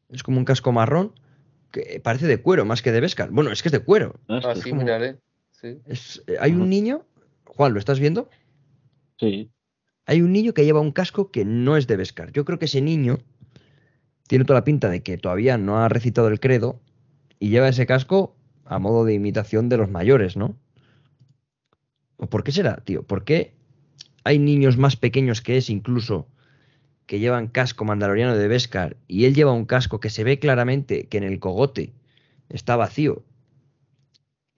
Es 0.09 0.23
como 0.23 0.39
un 0.39 0.45
casco 0.45 0.73
marrón 0.73 1.13
que 1.71 2.01
parece 2.03 2.27
de 2.27 2.39
cuero 2.43 2.65
más 2.65 2.83
que 2.83 2.93
de 2.93 3.01
Beskar. 3.01 3.31
Bueno, 3.31 3.53
es 3.53 3.63
que 3.63 3.69
es 3.69 3.73
de 3.73 3.81
cuero. 3.81 4.19
Ah, 4.29 4.39
Este- 4.43 4.63
sí, 4.63 4.71
como- 4.71 4.83
miraré. 4.83 5.19
Sí. 5.53 5.79
Es- 5.87 6.23
eh, 6.27 6.37
hay 6.41 6.53
un 6.53 6.69
niño, 6.69 7.05
Juan, 7.45 7.75
¿lo 7.75 7.79
estás 7.79 8.01
viendo? 8.01 8.29
Sí. 9.19 9.51
Hay 10.07 10.23
un 10.23 10.33
niño 10.33 10.55
que 10.55 10.65
lleva 10.65 10.81
un 10.81 10.91
casco 10.93 11.31
que 11.31 11.45
no 11.45 11.77
es 11.77 11.87
de 11.87 11.97
Beskar. 11.97 12.33
Yo 12.33 12.45
creo 12.45 12.59
que 12.59 12.65
ese 12.65 12.81
niño 12.81 13.19
tiene 14.27 14.45
toda 14.45 14.61
la 14.61 14.65
pinta 14.65 14.89
de 14.89 15.03
que 15.03 15.19
todavía 15.19 15.59
no 15.59 15.79
ha 15.79 15.89
recitado 15.89 16.29
el 16.29 16.41
credo 16.41 16.81
y 17.39 17.51
lleva 17.51 17.69
ese 17.69 17.87
casco 17.87 18.35
a 18.75 18.79
modo 18.79 19.05
de 19.05 19.15
imitación 19.15 19.69
de 19.69 19.77
los 19.77 19.91
mayores, 19.91 20.37
¿no? 20.37 20.57
¿O 22.23 22.27
por 22.33 22.45
qué 22.45 22.53
será, 22.59 22.75
tío? 22.89 23.03
¿Por 23.11 23.25
qué 23.25 23.39
hay 24.25 24.39
niños 24.39 24.77
más 24.85 24.97
pequeños 24.97 25.41
que 25.43 25.57
es 25.57 25.71
incluso 25.71 26.29
que 27.07 27.21
llevan 27.21 27.49
casco 27.49 27.85
mandaloriano 27.85 28.37
de 28.37 28.49
Beskar 28.49 28.97
y 29.09 29.25
él 29.27 29.35
lleva 29.35 29.53
un 29.53 29.67
casco 29.67 30.01
que 30.01 30.11
se 30.11 30.25
ve 30.25 30.39
claramente 30.39 31.09
que 31.09 31.19
en 31.19 31.25
el 31.25 31.41
cogote 31.41 31.93
está 32.49 32.77
vacío? 32.77 33.25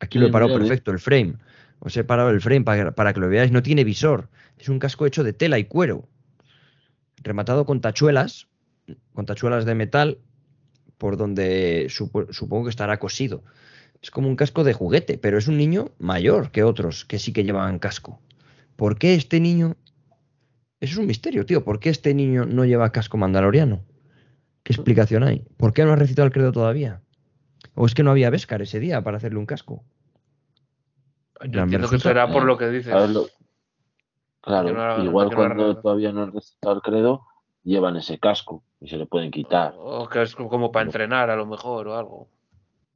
Aquí 0.01 0.19
lo 0.19 0.27
he 0.27 0.29
Sí, 0.29 0.33
parado 0.33 0.53
perfecto, 0.53 0.91
el 0.91 0.99
frame. 0.99 1.37
Os 1.79 1.97
he 1.97 2.05
parado 2.05 2.31
el 2.31 2.41
frame 2.43 2.63
para, 2.63 2.95
para 2.95 3.13
que 3.15 3.21
lo 3.21 3.29
veáis. 3.29 3.53
No 3.53 3.63
tiene 3.63 3.85
visor. 3.85 4.29
Es 4.59 4.69
un 4.69 4.79
casco 4.79 5.07
hecho 5.07 5.25
de 5.25 5.33
tela 5.33 5.59
y 5.59 5.65
cuero. 5.65 6.09
Rematado 7.23 7.65
con 7.67 7.81
tachuelas, 7.81 8.49
con 9.15 9.27
tachuelas 9.27 9.65
de 9.65 9.75
metal, 9.75 10.19
por 10.99 11.17
donde 11.17 11.87
supo- 11.91 12.33
supongo 12.33 12.65
que 12.65 12.71
estará 12.71 12.99
cosido. 12.99 13.45
Es 14.03 14.11
como 14.11 14.28
un 14.28 14.36
casco 14.36 14.64
de 14.64 14.72
juguete, 14.72 15.16
pero 15.16 15.38
es 15.38 15.46
un 15.48 15.57
niño 15.57 15.90
mayor 15.98 16.50
que 16.50 16.64
otros 16.64 17.05
que 17.05 17.18
sí 17.18 17.32
que 17.32 17.44
llevaban 17.44 17.78
casco. 17.78 18.20
¿Por 18.76 18.98
qué 18.98 19.14
este 19.14 19.38
niño? 19.40 19.76
Eso 20.80 20.94
es 20.94 20.98
un 20.98 21.07
misterio, 21.07 21.46
tío. 21.46 21.64
¿Por 21.64 21.78
qué 21.78 21.88
este 21.90 22.12
niño 22.12 22.44
no 22.44 22.64
lleva 22.64 22.90
casco 22.90 23.16
mandaloriano? 23.16 23.84
¿Qué 24.64 24.72
explicación 24.72 25.22
hay? 25.22 25.46
¿Por 25.57 25.72
qué 25.72 25.84
no 25.84 25.92
ha 25.92 25.96
recitado 25.96 26.26
el 26.26 26.32
credo 26.32 26.50
todavía? 26.50 27.00
¿O 27.74 27.86
es 27.86 27.94
que 27.94 28.03
no 28.03 28.11
había 28.11 28.30
Beskar 28.30 28.61
ese 28.62 28.80
día 28.80 29.03
para 29.03 29.18
hacerle 29.18 29.38
un 29.38 29.46
casco? 29.46 29.84
Yo 31.48 31.62
entiendo 31.62 31.88
que 31.88 31.98
será 31.98 32.30
por 32.30 32.44
lo 32.44 32.59
que 32.59 32.68
dices. 32.70 32.92
Lo- 33.12 33.26
Claro, 34.40 34.72
no 34.72 35.05
igual 35.05 35.28
no 35.30 35.36
cuando 35.36 35.76
todavía 35.80 36.11
no 36.11 36.24
han 36.24 36.32
recitado 36.32 36.74
el 36.74 36.82
credo, 36.82 37.24
llevan 37.62 37.96
ese 37.96 38.18
casco 38.18 38.64
y 38.80 38.88
se 38.88 38.96
le 38.96 39.07
pueden 39.07 39.30
quitar. 39.30 39.74
O 39.78 40.09
que 40.09 40.22
es 40.22 40.34
como 40.34 40.72
para 40.72 40.86
entrenar 40.86 41.30
a 41.30 41.36
lo 41.36 41.46
mejor 41.46 41.86
o 41.86 41.96
algo. 41.96 42.28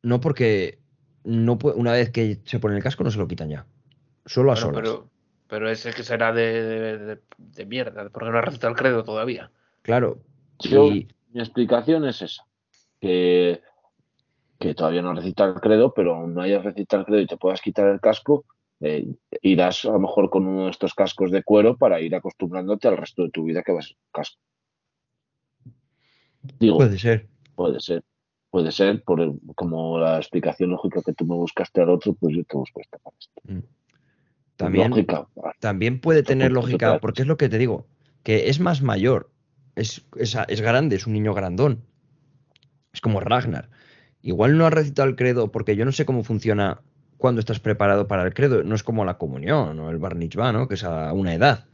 No 0.02 0.20
porque 0.20 0.80
no 1.26 1.58
pue- 1.58 1.74
una 1.76 1.92
vez 1.92 2.10
que 2.10 2.40
se 2.44 2.58
pone 2.58 2.76
el 2.76 2.82
casco 2.82 3.04
no 3.04 3.10
se 3.10 3.18
lo 3.18 3.28
quitan 3.28 3.50
ya. 3.50 3.66
Solo 4.24 4.52
a 4.52 4.54
Bueno, 4.54 4.68
solas. 4.68 4.82
pero, 4.82 5.10
pero 5.48 5.70
ese 5.70 5.92
que 5.92 6.02
será 6.02 6.32
de, 6.32 6.62
de, 6.62 6.98
de- 6.98 7.20
de 7.36 7.66
mierda, 7.66 8.08
porque 8.10 8.30
no 8.30 8.38
ha 8.38 8.42
recetado 8.42 8.72
el 8.72 8.78
credo 8.78 9.04
todavía. 9.04 9.50
Claro. 9.82 10.18
Yo- 10.60 10.86
Y 10.86 11.08
Mi 11.32 11.40
explicación 11.40 12.06
es 12.06 12.22
esa, 12.22 12.44
que, 13.00 13.60
que 14.58 14.74
todavía 14.74 15.02
no 15.02 15.10
has 15.10 15.16
recitado 15.16 15.52
el 15.54 15.60
credo, 15.60 15.92
pero 15.92 16.14
aún 16.14 16.32
no 16.34 16.40
hayas 16.42 16.64
recitado 16.64 17.00
el 17.00 17.06
credo 17.06 17.20
y 17.20 17.26
te 17.26 17.36
puedas 17.36 17.60
quitar 17.60 17.88
el 17.88 18.00
casco, 18.00 18.46
eh, 18.80 19.06
irás 19.42 19.84
a 19.84 19.92
lo 19.92 19.98
mejor 20.00 20.30
con 20.30 20.46
uno 20.46 20.64
de 20.64 20.70
estos 20.70 20.94
cascos 20.94 21.30
de 21.30 21.42
cuero 21.42 21.76
para 21.76 22.00
ir 22.00 22.14
acostumbrándote 22.14 22.88
al 22.88 22.96
resto 22.96 23.22
de 23.24 23.30
tu 23.30 23.44
vida 23.44 23.62
que 23.62 23.72
vas 23.72 23.90
a 23.92 24.16
casco. 24.18 24.40
Digo, 26.58 26.76
puede 26.78 26.98
ser. 26.98 27.26
puede 27.54 27.80
ser, 27.80 28.02
puede 28.50 28.72
ser, 28.72 29.02
por 29.02 29.20
el- 29.20 29.38
como 29.54 29.98
la 29.98 30.16
explicación 30.18 30.70
lógica 30.70 31.00
que 31.04 31.12
tú 31.12 31.26
me 31.26 31.34
buscaste 31.34 31.80
al 31.82 31.90
otro, 31.90 32.14
pues 32.14 32.36
yo 32.36 32.44
te 32.44 32.56
busco 32.56 32.80
esta 32.80 32.98
para 32.98 33.16
esto. 33.18 33.40
Mm. 33.44 33.62
También, 34.56 34.90
Lógica, 34.90 35.26
ah, 35.44 35.52
también 35.60 36.00
puede 36.00 36.22
tener 36.22 36.50
lógica, 36.50 36.98
porque 36.98 37.22
es 37.22 37.28
lo 37.28 37.36
que 37.36 37.50
te 37.50 37.58
digo, 37.58 37.86
que 38.22 38.48
es 38.48 38.58
más 38.58 38.80
mayor, 38.80 39.30
es, 39.74 40.06
es, 40.16 40.36
es 40.48 40.60
grande, 40.62 40.96
es 40.96 41.06
un 41.06 41.12
niño 41.12 41.34
grandón. 41.34 41.82
Es 42.92 43.02
como 43.02 43.20
Ragnar. 43.20 43.68
Igual 44.22 44.56
no 44.56 44.64
ha 44.64 44.70
recitado 44.70 45.06
el 45.08 45.14
credo, 45.16 45.52
porque 45.52 45.76
yo 45.76 45.84
no 45.84 45.92
sé 45.92 46.06
cómo 46.06 46.24
funciona 46.24 46.80
cuando 47.18 47.40
estás 47.40 47.60
preparado 47.60 48.08
para 48.08 48.22
el 48.24 48.32
credo. 48.32 48.62
No 48.62 48.74
es 48.74 48.82
como 48.82 49.04
la 49.04 49.18
comunión 49.18 49.78
o 49.78 49.90
el 49.90 49.98
bar 49.98 50.14
mitzvah, 50.14 50.52
¿no? 50.52 50.66
Que 50.68 50.74
es 50.74 50.84
a 50.84 51.12
una 51.12 51.34
edad. 51.34 51.66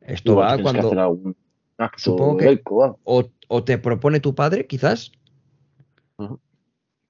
Esto 0.00 0.32
igual 0.32 0.46
va 0.46 0.56
tienes 0.56 0.72
que 0.72 0.78
cuando... 0.78 0.88
hacer 0.88 0.98
algún 0.98 1.36
acto 1.76 1.98
Supongo 1.98 2.36
que- 2.38 2.62
o, 3.04 3.28
o 3.48 3.64
te 3.64 3.76
propone 3.76 4.20
tu 4.20 4.34
padre, 4.34 4.66
quizás, 4.66 5.12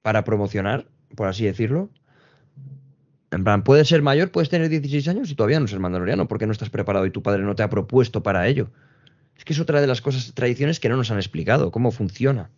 Para 0.01 0.23
promocionar, 0.23 0.87
por 1.15 1.27
así 1.27 1.45
decirlo. 1.45 1.89
En 3.31 3.43
plan, 3.43 3.63
puedes 3.63 3.87
ser 3.87 4.01
mayor, 4.01 4.31
puedes 4.31 4.49
tener 4.49 4.69
16 4.69 5.07
años 5.07 5.29
y 5.29 5.35
todavía 5.35 5.59
no 5.59 5.67
ser 5.67 5.79
mandaloriano, 5.79 6.27
porque 6.27 6.47
no 6.47 6.51
estás 6.51 6.69
preparado 6.69 7.05
y 7.05 7.11
tu 7.11 7.21
padre 7.21 7.43
no 7.43 7.55
te 7.55 7.63
ha 7.63 7.69
propuesto 7.69 8.23
para 8.23 8.47
ello. 8.47 8.71
Es 9.35 9.45
que 9.45 9.53
es 9.53 9.59
otra 9.59 9.81
de 9.81 9.87
las 9.87 10.01
cosas, 10.01 10.33
tradiciones 10.33 10.79
que 10.79 10.89
no 10.89 10.97
nos 10.97 11.11
han 11.11 11.17
explicado, 11.17 11.71
cómo 11.71 11.91
funciona. 11.91 12.49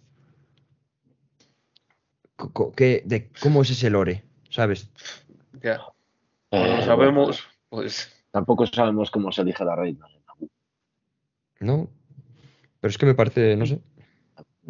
De 3.06 3.30
cómo 3.41 3.62
es 3.62 3.70
ese 3.70 3.89
lore, 3.89 4.24
¿sabes? 4.49 4.89
Ya. 5.62 5.80
Como 6.49 6.66
Eh, 6.66 6.78
lo 6.78 6.82
sabemos, 6.84 7.47
pues. 7.70 8.12
Tampoco 8.32 8.66
sabemos 8.66 9.12
cómo 9.12 9.32
se 9.32 9.41
elige 9.41 9.64
la 9.64 9.76
reina. 9.76 10.08
¿No? 11.60 11.89
Pero 12.80 12.89
es 12.89 12.97
que 12.97 13.06
me 13.06 13.14
parece, 13.14 13.56
no 13.56 13.66
sé. 13.66 13.82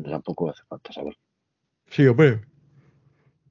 Tampoco 0.03 0.49
hace 0.49 0.63
falta 0.63 0.91
saber. 0.91 1.15
Sí, 1.91 2.07
hombre. 2.07 2.41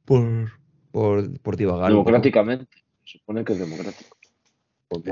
Por, 0.07 0.51
por, 0.91 1.41
por 1.41 1.57
divagar. 1.57 1.91
Democráticamente. 1.91 2.67
Se 3.05 3.19
supone 3.19 3.45
que 3.45 3.53
es 3.53 3.59
democrático. 3.59 4.17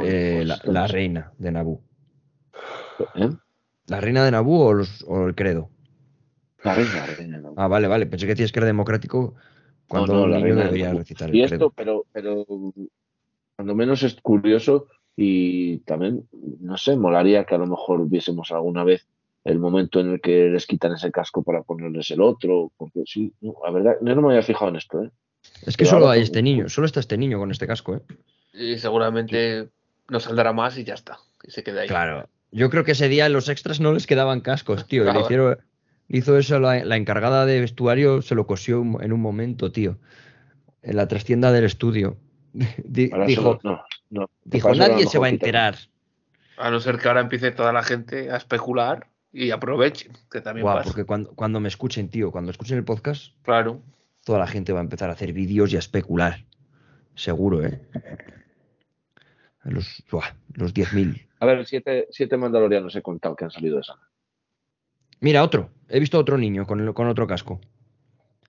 Eh, 0.02 0.44
pues 0.46 0.64
la, 0.64 0.86
reina 0.88 1.32
de 1.38 1.52
Nabú. 1.52 1.82
¿Eh? 3.14 3.30
¿La 3.86 4.00
reina 4.00 4.24
de 4.24 4.30
Nabú 4.32 4.60
o, 4.60 4.72
los- 4.72 5.04
o 5.06 5.26
el 5.26 5.34
credo? 5.34 5.70
La 6.64 6.74
reina, 6.74 7.06
la 7.06 7.06
reina. 7.06 7.38
no. 7.38 7.54
Ah, 7.56 7.68
vale, 7.68 7.86
vale. 7.86 8.06
Pensé 8.06 8.26
que 8.26 8.32
decías 8.32 8.50
que 8.50 8.58
era 8.58 8.66
democrático 8.66 9.34
cuando 9.86 10.14
no, 10.14 10.26
la 10.26 10.36
niño 10.38 10.46
reina 10.46 10.60
de 10.62 10.64
debería 10.64 10.92
recitar 10.94 11.28
el 11.28 11.36
Y 11.36 11.40
credo. 11.46 11.54
esto, 11.54 11.70
pero, 11.76 12.06
pero 12.12 12.44
cuando 13.56 13.74
menos 13.74 14.02
es 14.02 14.16
curioso 14.20 14.86
y 15.16 15.78
también, 15.80 16.28
no 16.60 16.76
sé, 16.76 16.96
molaría 16.96 17.44
que 17.44 17.54
a 17.54 17.58
lo 17.58 17.66
mejor 17.66 18.08
viésemos 18.08 18.50
alguna 18.52 18.84
vez 18.84 19.06
el 19.44 19.58
momento 19.58 20.00
en 20.00 20.12
el 20.12 20.20
que 20.20 20.48
les 20.50 20.66
quitan 20.66 20.92
ese 20.92 21.10
casco 21.10 21.42
para 21.42 21.62
ponerles 21.62 22.10
el 22.10 22.20
otro. 22.20 22.70
Porque 22.76 23.02
sí, 23.06 23.32
no, 23.40 23.54
la 23.64 23.70
verdad, 23.70 23.92
yo 24.02 24.14
no 24.14 24.22
me 24.22 24.28
había 24.28 24.42
fijado 24.42 24.68
en 24.70 24.76
esto, 24.76 25.02
¿eh? 25.02 25.10
Es 25.66 25.76
que 25.76 25.84
pero 25.84 25.90
solo 25.90 26.06
ahora 26.06 26.16
hay 26.16 26.22
este 26.22 26.42
niño, 26.42 26.68
solo 26.68 26.86
está 26.86 27.00
este 27.00 27.16
niño 27.16 27.38
con 27.38 27.50
este 27.50 27.66
casco, 27.66 27.96
¿eh? 27.96 28.00
Y 28.52 28.78
seguramente 28.78 29.68
no 30.08 30.20
saldrá 30.20 30.52
más 30.52 30.76
y 30.78 30.84
ya 30.84 30.94
está. 30.94 31.18
Y 31.44 31.50
se 31.50 31.62
queda 31.62 31.82
ahí. 31.82 31.88
Claro. 31.88 32.28
Yo 32.50 32.70
creo 32.70 32.82
que 32.84 32.92
ese 32.92 33.08
día 33.08 33.26
en 33.26 33.32
los 33.32 33.48
extras 33.48 33.78
no 33.80 33.92
les 33.92 34.06
quedaban 34.06 34.40
cascos, 34.40 34.86
tío. 34.86 35.04
Le 35.12 35.20
hicieron, 35.20 35.58
hizo 36.08 36.36
eso 36.38 36.58
la, 36.58 36.84
la 36.84 36.96
encargada 36.96 37.46
de 37.46 37.60
vestuario, 37.60 38.20
se 38.22 38.34
lo 38.34 38.46
cosió 38.46 38.80
un- 38.80 39.02
en 39.02 39.12
un 39.12 39.20
momento, 39.20 39.70
tío. 39.70 39.98
En 40.82 40.96
la 40.96 41.06
trastienda 41.08 41.52
del 41.52 41.64
estudio. 41.64 42.16
Di- 42.84 43.08
Para 43.08 43.26
dijo, 43.26 43.40
eso, 43.52 43.60
no, 43.62 43.80
no. 44.10 44.30
dijo 44.44 44.74
nadie 44.74 45.06
se 45.06 45.18
va 45.18 45.26
a 45.26 45.30
enterar. 45.30 45.76
A 46.56 46.70
no 46.70 46.80
ser 46.80 46.98
que 46.98 47.06
ahora 47.08 47.20
empiece 47.20 47.52
toda 47.52 47.72
la 47.72 47.82
gente 47.82 48.30
a 48.30 48.36
especular 48.36 49.06
y 49.32 49.50
aprovechen, 49.50 50.12
que 50.30 50.40
también 50.40 50.62
Guau, 50.64 50.76
pasa. 50.78 50.88
porque 50.90 51.04
cuando, 51.04 51.30
cuando 51.34 51.60
me 51.60 51.68
escuchen, 51.68 52.08
tío, 52.08 52.30
cuando 52.30 52.50
escuchen 52.50 52.78
el 52.78 52.84
podcast, 52.84 53.34
Claro. 53.42 53.82
toda 54.24 54.38
la 54.38 54.46
gente 54.46 54.72
va 54.72 54.80
a 54.80 54.82
empezar 54.82 55.10
a 55.10 55.12
hacer 55.12 55.32
vídeos 55.32 55.72
y 55.72 55.76
a 55.76 55.80
especular. 55.80 56.44
Seguro, 57.14 57.64
¿eh? 57.64 57.80
Los, 59.64 60.02
buah, 60.10 60.34
los 60.54 60.72
10.000. 60.72 61.26
A 61.40 61.46
ver, 61.46 61.66
siete, 61.66 62.06
siete 62.10 62.36
mandalorianos 62.36 62.94
he 62.96 63.02
contado 63.02 63.36
que 63.36 63.44
han 63.44 63.50
salido 63.50 63.76
de 63.76 63.82
esa. 63.82 63.96
Mira, 65.20 65.42
otro. 65.42 65.70
He 65.88 66.00
visto 66.00 66.18
otro 66.18 66.38
niño 66.38 66.66
con, 66.66 66.80
el- 66.80 66.94
con 66.94 67.08
otro 67.08 67.26
casco. 67.26 67.60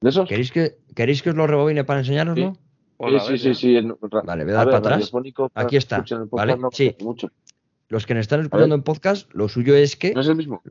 ¿De 0.01 0.09
esos? 0.09 0.29
¿Queréis 0.29 0.51
que, 0.51 0.77
¿Queréis 0.95 1.21
que 1.21 1.31
os 1.31 1.35
lo 1.35 1.45
rebobine 1.47 1.83
para 1.83 1.99
enseñároslo? 1.99 2.53
Sí. 2.53 2.59
Hola, 3.01 3.19
sí, 3.21 3.37
sí, 3.37 3.55
sí, 3.55 3.79
Vale, 4.25 4.43
voy 4.43 4.53
a 4.53 4.55
a 4.61 4.65
dar 4.65 4.67
ver, 4.67 4.81
para 4.81 4.95
atrás. 4.97 5.11
Aquí 5.55 5.77
está, 5.77 6.03
¿vale? 6.31 6.57
no 6.57 6.69
Sí. 6.71 6.95
mucho. 7.01 7.29
Los 7.89 8.05
que 8.05 8.13
me 8.13 8.19
están 8.21 8.41
escuchando 8.41 8.75
en 8.75 8.83
podcast, 8.83 9.31
lo 9.33 9.49
suyo 9.49 9.75
es 9.75 9.95
que. 9.95 10.13
¿No 10.13 10.21
es 10.21 10.27
el 10.27 10.35
mismo? 10.35 10.61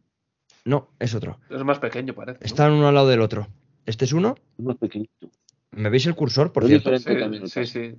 No, 0.64 0.88
es 0.98 1.14
otro. 1.14 1.38
Es 1.50 1.62
más 1.64 1.78
pequeño, 1.78 2.14
parece. 2.14 2.38
¿no? 2.40 2.46
Están 2.46 2.72
uno 2.72 2.88
al 2.88 2.94
lado 2.94 3.08
del 3.08 3.20
otro. 3.20 3.48
Este 3.86 4.04
es 4.04 4.12
uno. 4.12 4.36
Es 4.58 4.64
más 4.64 4.76
pequeñito. 4.76 5.30
¿Me 5.72 5.90
veis 5.90 6.06
el 6.06 6.14
cursor, 6.14 6.52
por 6.52 6.64
Es 6.64 6.70
cierto? 6.70 6.90
diferente 6.90 7.20
también. 7.22 7.42
el 7.42 7.48
Sí, 7.50 7.66
sí, 7.66 7.90
sí. 7.90 7.98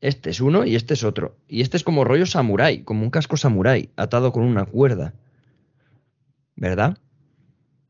Este 0.00 0.30
es 0.30 0.40
uno 0.40 0.64
y 0.64 0.76
este 0.76 0.94
es 0.94 1.04
otro. 1.04 1.36
Y 1.48 1.60
este 1.60 1.76
es 1.76 1.84
como 1.84 2.04
rollo 2.04 2.26
samurái, 2.26 2.84
como 2.84 3.02
un 3.02 3.10
casco 3.10 3.36
samurái, 3.36 3.90
atado 3.96 4.32
con 4.32 4.44
una 4.44 4.64
cuerda. 4.64 5.14
¿verdad? 6.56 6.98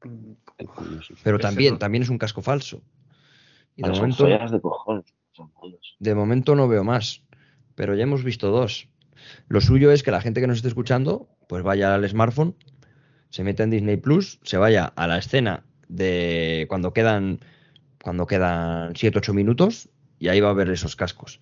Mm, 0.05 0.33
Pero 1.23 1.37
Ese 1.39 1.43
también, 1.43 1.75
no. 1.75 1.79
también 1.79 2.03
es 2.03 2.09
un 2.09 2.19
casco 2.19 2.43
falso. 2.43 2.83
Y 3.77 3.83
momento, 3.83 4.27
cojones. 4.61 5.05
De 5.99 6.15
momento 6.15 6.55
no 6.55 6.69
veo 6.69 6.85
más. 6.85 7.23
Pero 7.75 7.95
ya 7.95 8.03
hemos 8.03 8.25
visto 8.25 8.51
dos. 8.51 8.89
Lo 9.49 9.61
suyo 9.61 9.91
es 9.93 10.03
que 10.03 10.11
la 10.11 10.21
gente 10.21 10.41
que 10.41 10.47
nos 10.47 10.59
esté 10.59 10.69
escuchando, 10.69 11.29
pues 11.49 11.63
vaya 11.63 11.95
al 11.95 12.09
smartphone, 12.09 12.55
se 13.31 13.45
meta 13.45 13.63
en 13.63 13.71
Disney 13.71 13.97
Plus, 13.97 14.41
se 14.43 14.57
vaya 14.57 14.93
a 14.97 15.07
la 15.07 15.19
escena 15.19 15.65
de 15.89 16.67
cuando 16.69 16.93
quedan 16.93 17.41
cuando 18.03 18.27
quedan 18.27 18.95
7-8 18.95 19.35
minutos 19.35 19.89
y 20.19 20.29
ahí 20.29 20.41
va 20.41 20.51
a 20.51 20.55
ver 20.55 20.71
esos 20.71 20.97
cascos. 20.97 21.41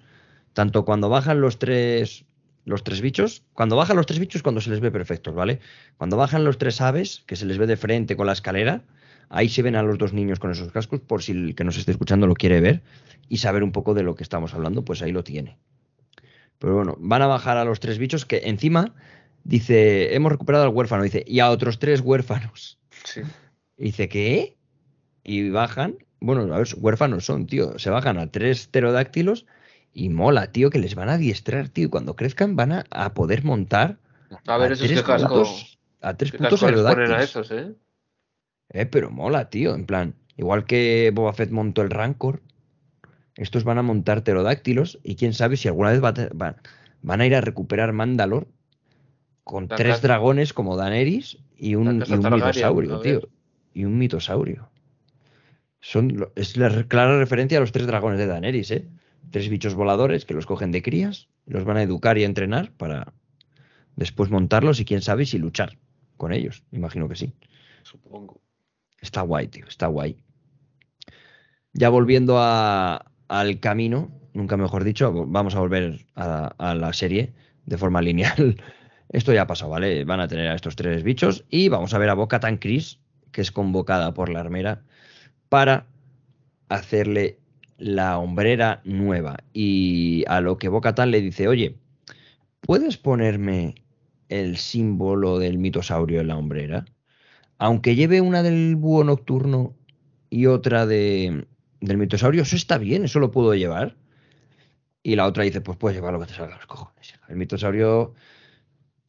Tanto 0.53 0.85
cuando 0.85 1.09
bajan 1.09 1.41
los 1.41 1.59
tres 1.59 2.25
los 2.65 2.83
tres 2.83 3.01
bichos, 3.01 3.45
cuando 3.53 3.77
bajan 3.77 3.97
los 3.97 4.07
tres 4.07 4.19
bichos 4.19 4.43
cuando 4.43 4.61
se 4.61 4.71
les 4.71 4.81
ve 4.81 4.91
perfectos, 4.91 5.35
¿vale? 5.35 5.61
Cuando 5.97 6.17
bajan 6.17 6.45
los 6.45 6.59
tres 6.59 6.81
aves, 6.81 7.23
que 7.27 7.37
se 7.37 7.47
les 7.47 7.59
ve 7.59 7.67
de 7.69 7.77
frente 7.77 8.17
con 8.17 8.27
la 8.27 8.33
escalera, 8.33 8.83
ahí 9.29 9.49
se 9.49 9.63
ven 9.63 9.77
a 9.77 9.83
los 9.83 9.99
dos 9.99 10.13
niños 10.13 10.41
con 10.41 10.51
esos 10.51 10.73
cascos, 10.73 11.01
por 11.01 11.23
si 11.23 11.33
el 11.33 11.55
que 11.55 11.63
nos 11.63 11.79
esté 11.79 11.93
escuchando 11.93 12.27
lo 12.27 12.35
quiere 12.35 12.61
ver 12.61 12.83
y 13.29 13.37
saber 13.39 13.63
un 13.63 13.71
poco 13.71 13.95
de 13.95 14.03
lo 14.03 14.17
que 14.17 14.25
estamos 14.25 14.53
hablando, 14.53 14.85
pues 14.85 15.01
ahí 15.03 15.13
lo 15.13 15.23
tiene. 15.23 15.59
Pero 16.59 16.75
bueno, 16.75 16.97
van 16.99 17.23
a 17.23 17.27
bajar 17.27 17.57
a 17.57 17.65
los 17.65 17.81
tres 17.81 17.99
bichos 17.99 18.25
que 18.25 18.43
encima 18.45 18.95
dice, 19.45 20.15
hemos 20.15 20.33
recuperado 20.33 20.65
al 20.65 20.75
huérfano, 20.75 21.03
dice, 21.03 21.25
y 21.27 21.41
a 21.41 21.51
otros 21.51 21.79
tres 21.79 22.01
huérfanos. 22.01 22.79
Sí. 23.05 23.21
Y 23.77 23.85
dice, 23.85 24.09
¿qué? 24.09 24.57
Y 25.23 25.51
bajan, 25.51 25.97
bueno, 26.21 26.53
a 26.55 26.59
ver, 26.59 26.69
huérfanos 26.77 27.25
son, 27.25 27.47
tío, 27.47 27.79
se 27.79 27.91
bajan 27.91 28.19
a 28.19 28.31
tres 28.31 28.67
pterodáctilos 28.67 29.47
y 29.93 30.09
mola, 30.09 30.53
tío, 30.53 30.71
que 30.71 30.79
les 30.79 30.95
van 30.95 31.09
a 31.09 31.15
adiestrar, 31.15 31.69
tío, 31.69 31.87
y 31.87 31.91
cuando 31.91 32.17
crezcan 32.17 32.57
van 32.57 32.73
a, 32.73 32.85
a 32.91 33.15
poder 33.15 33.45
montar 33.45 33.99
A 34.47 34.59
ver, 34.59 34.73
esos 34.73 34.87
tres 34.87 35.03
casco. 35.03 35.45
a 36.01 36.17
tres 36.17 36.33
¿Qué 36.33 36.39
putos 36.39 36.61
casco 36.61 36.71
les 36.71 36.83
ponen 36.83 37.13
a 37.13 37.23
esos, 37.23 37.51
eh? 37.51 37.75
Eh, 38.71 38.87
pero 38.87 39.11
mola, 39.11 39.49
tío, 39.49 39.75
en 39.75 39.87
plan, 39.87 40.15
igual 40.37 40.65
que 40.65 41.13
Boba 41.15 41.33
Fett 41.33 41.51
montó 41.51 41.83
el 41.83 41.91
Rancor, 41.91 42.43
estos 43.37 43.65
van 43.65 43.79
a 43.79 43.83
montar 43.83 44.23
pterodáctilos 44.23 44.99
y 45.03 45.17
quién 45.17 45.33
sabe 45.35 45.57
si 45.57 45.69
alguna 45.69 45.91
vez 45.91 46.03
va 46.03 46.09
a 46.09 46.15
te- 46.15 46.29
va- 46.29 46.57
van 47.03 47.21
a 47.21 47.27
ir 47.27 47.35
a 47.35 47.41
recuperar 47.41 47.93
Mandalor 47.93 48.49
con 49.45 49.69
La 49.69 49.77
tres 49.77 50.03
dragones 50.03 50.53
como 50.53 50.77
Daenerys 50.77 51.39
y 51.57 51.75
un, 51.77 52.03
y 52.07 52.17
mitosaurio, 52.19 53.01
tío. 53.01 53.29
Y 53.75 53.85
un 53.85 53.99
mitosaurio. 53.99 54.71
Son, 55.81 56.29
es 56.35 56.57
la 56.57 56.85
clara 56.89 57.19
referencia 57.19 57.59
a 57.59 57.61
los 57.61 57.71
tres 57.73 57.87
dragones 57.87 58.19
de 58.19 58.27
Daenerys, 58.27 58.71
¿eh? 58.73 58.89
Tres 59.31 59.49
bichos 59.49 59.75
voladores 59.75 60.25
que 60.25 60.35
los 60.35 60.47
cogen 60.47 60.73
de 60.73 60.83
crías, 60.83 61.29
los 61.47 61.65
van 61.65 61.77
a 61.77 61.83
educar 61.83 62.19
y 62.19 62.23
a 62.23 62.27
entrenar 62.27 62.73
para 62.73 63.13
después 63.95 64.31
montarlos 64.31 64.81
y 64.81 64.85
quién 64.85 65.03
sabe 65.03 65.27
si 65.27 65.39
luchar 65.39 65.79
con 66.17 66.33
ellos. 66.33 66.65
Imagino 66.73 67.09
que 67.09 67.17
sí. 67.17 67.35
Supongo. 67.83 68.41
Está 69.01 69.21
guay, 69.21 69.47
tío, 69.49 69.67
está 69.67 69.87
guay. 69.89 70.17
Ya 71.73 71.89
volviendo 71.89 72.39
a- 72.39 73.11
al 73.29 73.61
camino, 73.61 74.11
nunca 74.35 74.57
mejor 74.57 74.85
dicho, 74.85 75.13
vamos 75.27 75.55
a 75.55 75.61
volver 75.61 76.07
a, 76.15 76.75
la 76.75 76.93
serie 76.93 77.33
de 77.65 77.79
forma 77.79 78.03
lineal. 78.03 78.61
Esto 79.11 79.33
ya 79.33 79.43
ha 79.43 79.47
pasado, 79.47 79.71
¿vale? 79.71 80.05
Van 80.05 80.21
a 80.21 80.29
tener 80.29 80.49
a 80.49 80.55
estos 80.55 80.77
tres 80.77 81.03
bichos 81.03 81.45
y 81.49 81.69
vamos 81.69 81.95
a 81.95 81.99
ver 81.99 82.11
a 82.11 82.15
Boca 82.15 82.41
Tan 82.41 82.59
Chris, 82.59 82.99
que 83.33 83.41
es 83.41 83.53
convocada 83.53 84.15
por 84.15 84.29
la 84.29 84.41
armera 84.41 84.83
para 85.49 85.87
hacerle 86.69 87.39
la 87.79 88.19
hombrera 88.19 88.81
nueva. 88.85 89.37
Y 89.53 90.25
a 90.29 90.41
lo 90.41 90.59
que 90.59 90.69
Boca 90.69 90.95
Tan 90.95 91.11
le 91.13 91.21
dice, 91.21 91.47
oye, 91.47 91.77
¿puedes 92.61 92.97
ponerme 92.97 93.77
el 94.29 94.57
símbolo 94.57 95.39
del 95.39 95.59
mitosaurio 95.59 96.21
en 96.21 96.29
la 96.29 96.37
hombrera? 96.37 96.85
aunque 97.59 97.95
lleve 97.95 98.21
una 98.21 98.43
del 98.43 98.77
búho 98.77 99.05
nocturno 99.05 99.75
y 100.31 100.47
otra 100.47 100.87
de, 100.87 101.47
del 101.87 101.99
mitosaurio, 101.99 102.43
eso 102.43 102.57
está 102.57 102.79
bien, 102.79 103.05
eso 103.05 103.21
lo 103.21 103.31
puedo 103.31 103.55
llevar. 103.55 103.97
Y 105.03 105.17
la 105.17 105.27
otra 105.27 105.45
dice, 105.45 105.61
pues 105.61 105.79
puedes 105.79 105.97
llevar 105.97 106.13
lo 106.13 106.21
que 106.21 106.27
te 106.27 106.35
salga 106.35 106.55
a 106.55 106.59
los 106.59 106.67
cojones. 106.67 107.15
El 107.29 107.37
mitosaurio 107.37 108.15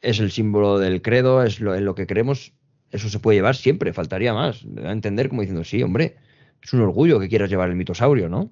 es 0.02 0.20
el 0.20 0.32
símbolo 0.32 0.80
del 0.80 1.02
credo, 1.02 1.44
es 1.44 1.60
lo, 1.60 1.76
en 1.76 1.86
lo 1.86 1.96
que 1.96 2.08
creemos, 2.08 2.54
eso 2.92 3.10
se 3.10 3.20
puede 3.20 3.38
llevar 3.38 3.56
siempre, 3.56 3.94
faltaría 3.94 4.34
más. 4.34 4.66
A 4.84 4.92
entender 4.92 5.30
como 5.30 5.42
diciendo, 5.42 5.64
sí, 5.64 5.82
hombre, 5.84 6.16
es 6.62 6.74
un 6.74 6.82
orgullo 6.82 7.20
que 7.20 7.30
quieras 7.30 7.50
llevar 7.50 7.70
el 7.70 7.76
mitosaurio, 7.76 8.30
¿no? 8.30 8.52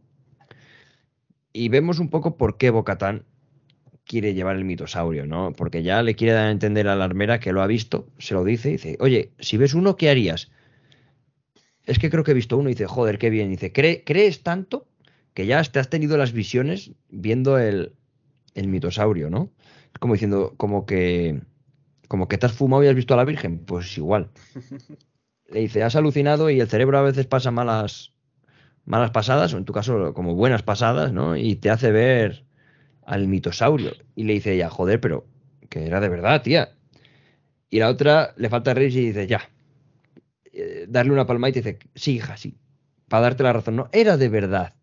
Y 1.54 1.70
vemos 1.70 2.00
un 2.00 2.10
poco 2.10 2.36
por 2.36 2.58
qué 2.58 2.70
Bocatán 2.70 3.26
quiere 4.06 4.34
llevar 4.34 4.56
el 4.56 4.66
mitosaurio, 4.66 5.26
¿no? 5.26 5.54
Porque 5.54 5.84
ya 5.84 6.04
le 6.04 6.16
quiere 6.16 6.34
dar 6.34 6.48
a 6.48 6.52
entender 6.52 6.88
a 6.88 6.96
la 6.96 7.06
armera 7.06 7.40
que 7.40 7.54
lo 7.54 7.62
ha 7.62 7.68
visto, 7.68 8.08
se 8.18 8.34
lo 8.34 8.44
dice, 8.44 8.70
dice, 8.70 8.98
oye, 9.00 9.32
si 9.40 9.58
ves 9.58 9.74
uno, 9.74 9.96
¿qué 9.96 10.10
harías? 10.10 10.52
Es 11.86 12.00
que 12.00 12.10
creo 12.10 12.24
que 12.24 12.32
he 12.32 12.34
visto 12.36 12.58
uno 12.58 12.70
y 12.70 12.74
dice, 12.74 12.88
joder, 12.88 13.18
qué 13.18 13.30
bien. 13.30 13.48
Y 13.48 13.52
dice, 13.52 13.72
"¿Cre- 13.74 14.04
¿crees 14.06 14.42
tanto 14.44 14.88
que 15.34 15.46
ya 15.46 15.62
te 15.64 15.80
has 15.80 15.90
tenido 15.90 16.18
las 16.18 16.32
visiones 16.34 16.92
viendo 17.10 17.58
el, 17.60 17.94
el 18.56 18.68
mitosaurio, 18.68 19.30
¿no? 19.30 19.52
Es 19.94 20.00
como 20.00 20.14
diciendo, 20.14 20.54
como 20.58 20.86
que, 20.86 21.42
como 22.08 22.28
que 22.28 22.38
te 22.38 22.46
has 22.48 22.54
fumado 22.54 22.84
y 22.84 22.88
has 22.88 22.96
visto 22.96 23.14
a 23.14 23.18
la 23.18 23.26
Virgen. 23.26 23.60
Pues 23.60 23.98
igual. 23.98 24.30
Le 25.50 25.60
dice, 25.62 25.84
has 25.84 25.96
alucinado 25.96 26.50
y 26.50 26.60
el 26.60 26.68
cerebro 26.68 26.98
a 26.98 27.04
veces 27.04 27.28
pasa 27.28 27.52
malas, 27.52 28.14
malas 28.86 29.12
pasadas, 29.12 29.54
o 29.54 29.58
en 29.58 29.66
tu 29.66 29.74
caso, 29.74 30.14
como 30.14 30.34
buenas 30.36 30.64
pasadas, 30.64 31.14
¿no? 31.14 31.38
Y 31.38 31.56
te 31.56 31.70
hace 31.70 31.92
ver 31.92 32.46
al 33.06 33.28
mitosaurio. 33.28 33.92
Y 34.16 34.24
le 34.24 34.34
dice 34.34 34.54
ella, 34.54 34.70
joder, 34.70 35.00
pero 35.00 35.28
que 35.70 35.86
era 35.86 36.00
de 36.00 36.10
verdad, 36.10 36.42
tía. 36.42 36.72
Y 37.70 37.80
la 37.80 37.90
otra 37.90 38.34
le 38.38 38.50
falta 38.50 38.74
reír 38.74 38.96
y 38.96 39.08
dice, 39.08 39.28
ya. 39.28 39.50
Eh, 40.58 40.86
darle 40.88 41.12
una 41.12 41.26
palma 41.26 41.50
y 41.50 41.52
te 41.52 41.62
dice, 41.62 41.80
sí, 41.96 42.16
hija, 42.16 42.38
sí. 42.38 42.58
Para 43.10 43.24
darte 43.24 43.44
la 43.44 43.52
razón, 43.52 43.76
no, 43.76 43.90
era 43.92 44.16
de 44.16 44.30
verdad. 44.30 44.74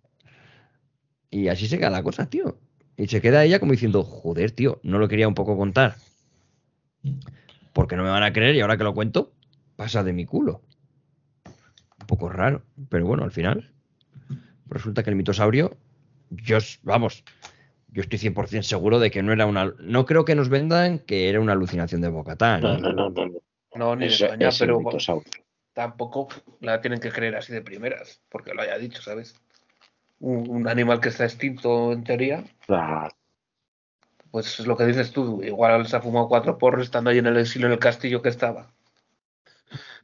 Y 1.30 1.48
así 1.48 1.66
se 1.66 1.78
queda 1.78 1.88
la 1.88 2.02
cosa, 2.02 2.28
tío. 2.28 2.58
Y 2.96 3.08
se 3.08 3.22
queda 3.22 3.42
ella 3.42 3.58
como 3.58 3.72
diciendo, 3.72 4.02
joder, 4.04 4.50
tío, 4.50 4.80
no 4.82 4.98
lo 4.98 5.08
quería 5.08 5.26
un 5.26 5.34
poco 5.34 5.56
contar. 5.56 5.96
Porque 7.72 7.96
no 7.96 8.02
me 8.02 8.10
van 8.10 8.22
a 8.22 8.34
creer 8.34 8.54
y 8.54 8.60
ahora 8.60 8.76
que 8.76 8.84
lo 8.84 8.92
cuento, 8.92 9.32
pasa 9.76 10.04
de 10.04 10.12
mi 10.12 10.26
culo. 10.26 10.60
Un 11.46 12.06
poco 12.06 12.28
raro. 12.28 12.62
Pero 12.90 13.06
bueno, 13.06 13.24
al 13.24 13.32
final, 13.32 13.72
resulta 14.66 15.02
que 15.02 15.08
el 15.08 15.16
mitosaurio, 15.16 15.78
yo, 16.28 16.58
vamos, 16.82 17.24
yo 17.88 18.02
estoy 18.02 18.18
100% 18.18 18.60
seguro 18.62 18.98
de 18.98 19.10
que 19.10 19.22
no 19.22 19.32
era 19.32 19.46
una... 19.46 19.72
No 19.80 20.04
creo 20.04 20.26
que 20.26 20.34
nos 20.34 20.50
vendan 20.50 20.98
que 20.98 21.30
era 21.30 21.40
una 21.40 21.52
alucinación 21.52 22.02
de 22.02 22.08
Bocatán. 22.08 22.60
No, 22.60 22.76
no, 22.76 22.92
no, 22.92 23.08
no. 23.08 23.26
no. 23.26 23.42
No, 23.74 23.96
ni 23.96 24.06
de 24.06 24.12
Eso 24.12 24.28
coña, 24.28 24.48
es 24.48 24.60
el 24.60 24.66
pero 24.66 24.80
mitosaurio. 24.80 25.24
Tampoco 25.72 26.28
la 26.60 26.80
tienen 26.80 27.00
que 27.00 27.10
creer 27.10 27.36
así 27.36 27.52
de 27.52 27.62
primeras, 27.62 28.20
porque 28.28 28.54
lo 28.54 28.62
haya 28.62 28.78
dicho, 28.78 29.00
¿sabes? 29.02 29.34
Un, 30.20 30.48
un 30.50 30.68
animal 30.68 31.00
que 31.00 31.08
está 31.08 31.24
extinto 31.24 31.92
en 31.92 32.04
teoría, 32.04 32.44
Claro. 32.66 33.14
pues 34.30 34.60
es 34.60 34.66
lo 34.66 34.76
que 34.76 34.86
dices 34.86 35.12
tú, 35.12 35.42
igual 35.42 35.86
se 35.86 35.96
ha 35.96 36.00
fumado 36.00 36.28
cuatro 36.28 36.58
porros 36.58 36.84
estando 36.84 37.10
ahí 37.10 37.18
en 37.18 37.26
el 37.26 37.36
exilio 37.38 37.66
en 37.66 37.72
el 37.74 37.78
castillo 37.78 38.22
que 38.22 38.28
estaba. 38.28 38.72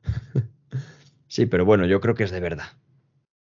Sí, 1.30 1.44
pero 1.44 1.66
bueno, 1.66 1.84
yo 1.84 2.00
creo 2.00 2.14
que 2.14 2.24
es 2.24 2.30
de 2.30 2.40
verdad. 2.40 2.64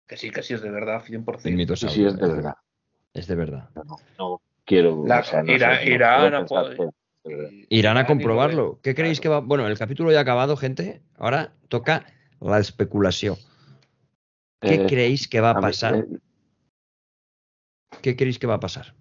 Que 0.06 0.16
sí, 0.16 0.30
que 0.30 0.44
sí 0.44 0.54
es 0.54 0.62
de 0.62 0.70
verdad, 0.70 1.02
100%. 1.02 1.48
El 1.70 1.76
Sí, 1.76 1.88
sí, 1.88 2.04
es 2.06 2.16
de 2.16 2.28
verdad. 2.28 2.54
Es 3.12 3.26
de 3.26 3.34
verdad. 3.34 3.68
No, 3.74 3.96
no 4.16 4.40
quiero. 4.64 5.02
La- 5.04 5.20
o 5.20 5.24
sea, 5.24 5.42
no 5.42 5.52
Irá- 5.52 5.78
sé, 5.78 5.84
no 5.86 5.90
Irán 5.94 6.46
puedo 6.46 6.94
Irán 7.70 7.96
a 7.96 8.06
comprobarlo. 8.06 8.80
¿Qué 8.82 8.94
creéis 8.94 9.20
que 9.20 9.28
va? 9.28 9.40
Bueno, 9.40 9.66
el 9.66 9.78
capítulo 9.78 10.12
ya 10.12 10.18
ha 10.18 10.22
acabado, 10.22 10.56
gente. 10.56 11.02
Ahora 11.16 11.52
toca 11.68 12.04
la 12.40 12.58
especulación. 12.58 13.36
¿Qué 14.60 14.74
Eh, 14.74 14.86
creéis 14.86 15.26
que 15.28 15.40
va 15.40 15.50
a 15.50 15.60
pasar? 15.60 15.94
eh, 15.96 16.06
¿Qué 18.02 18.16
creéis 18.16 18.38
que 18.38 18.46
va 18.46 18.54
a 18.54 18.60
pasar? 18.60 18.94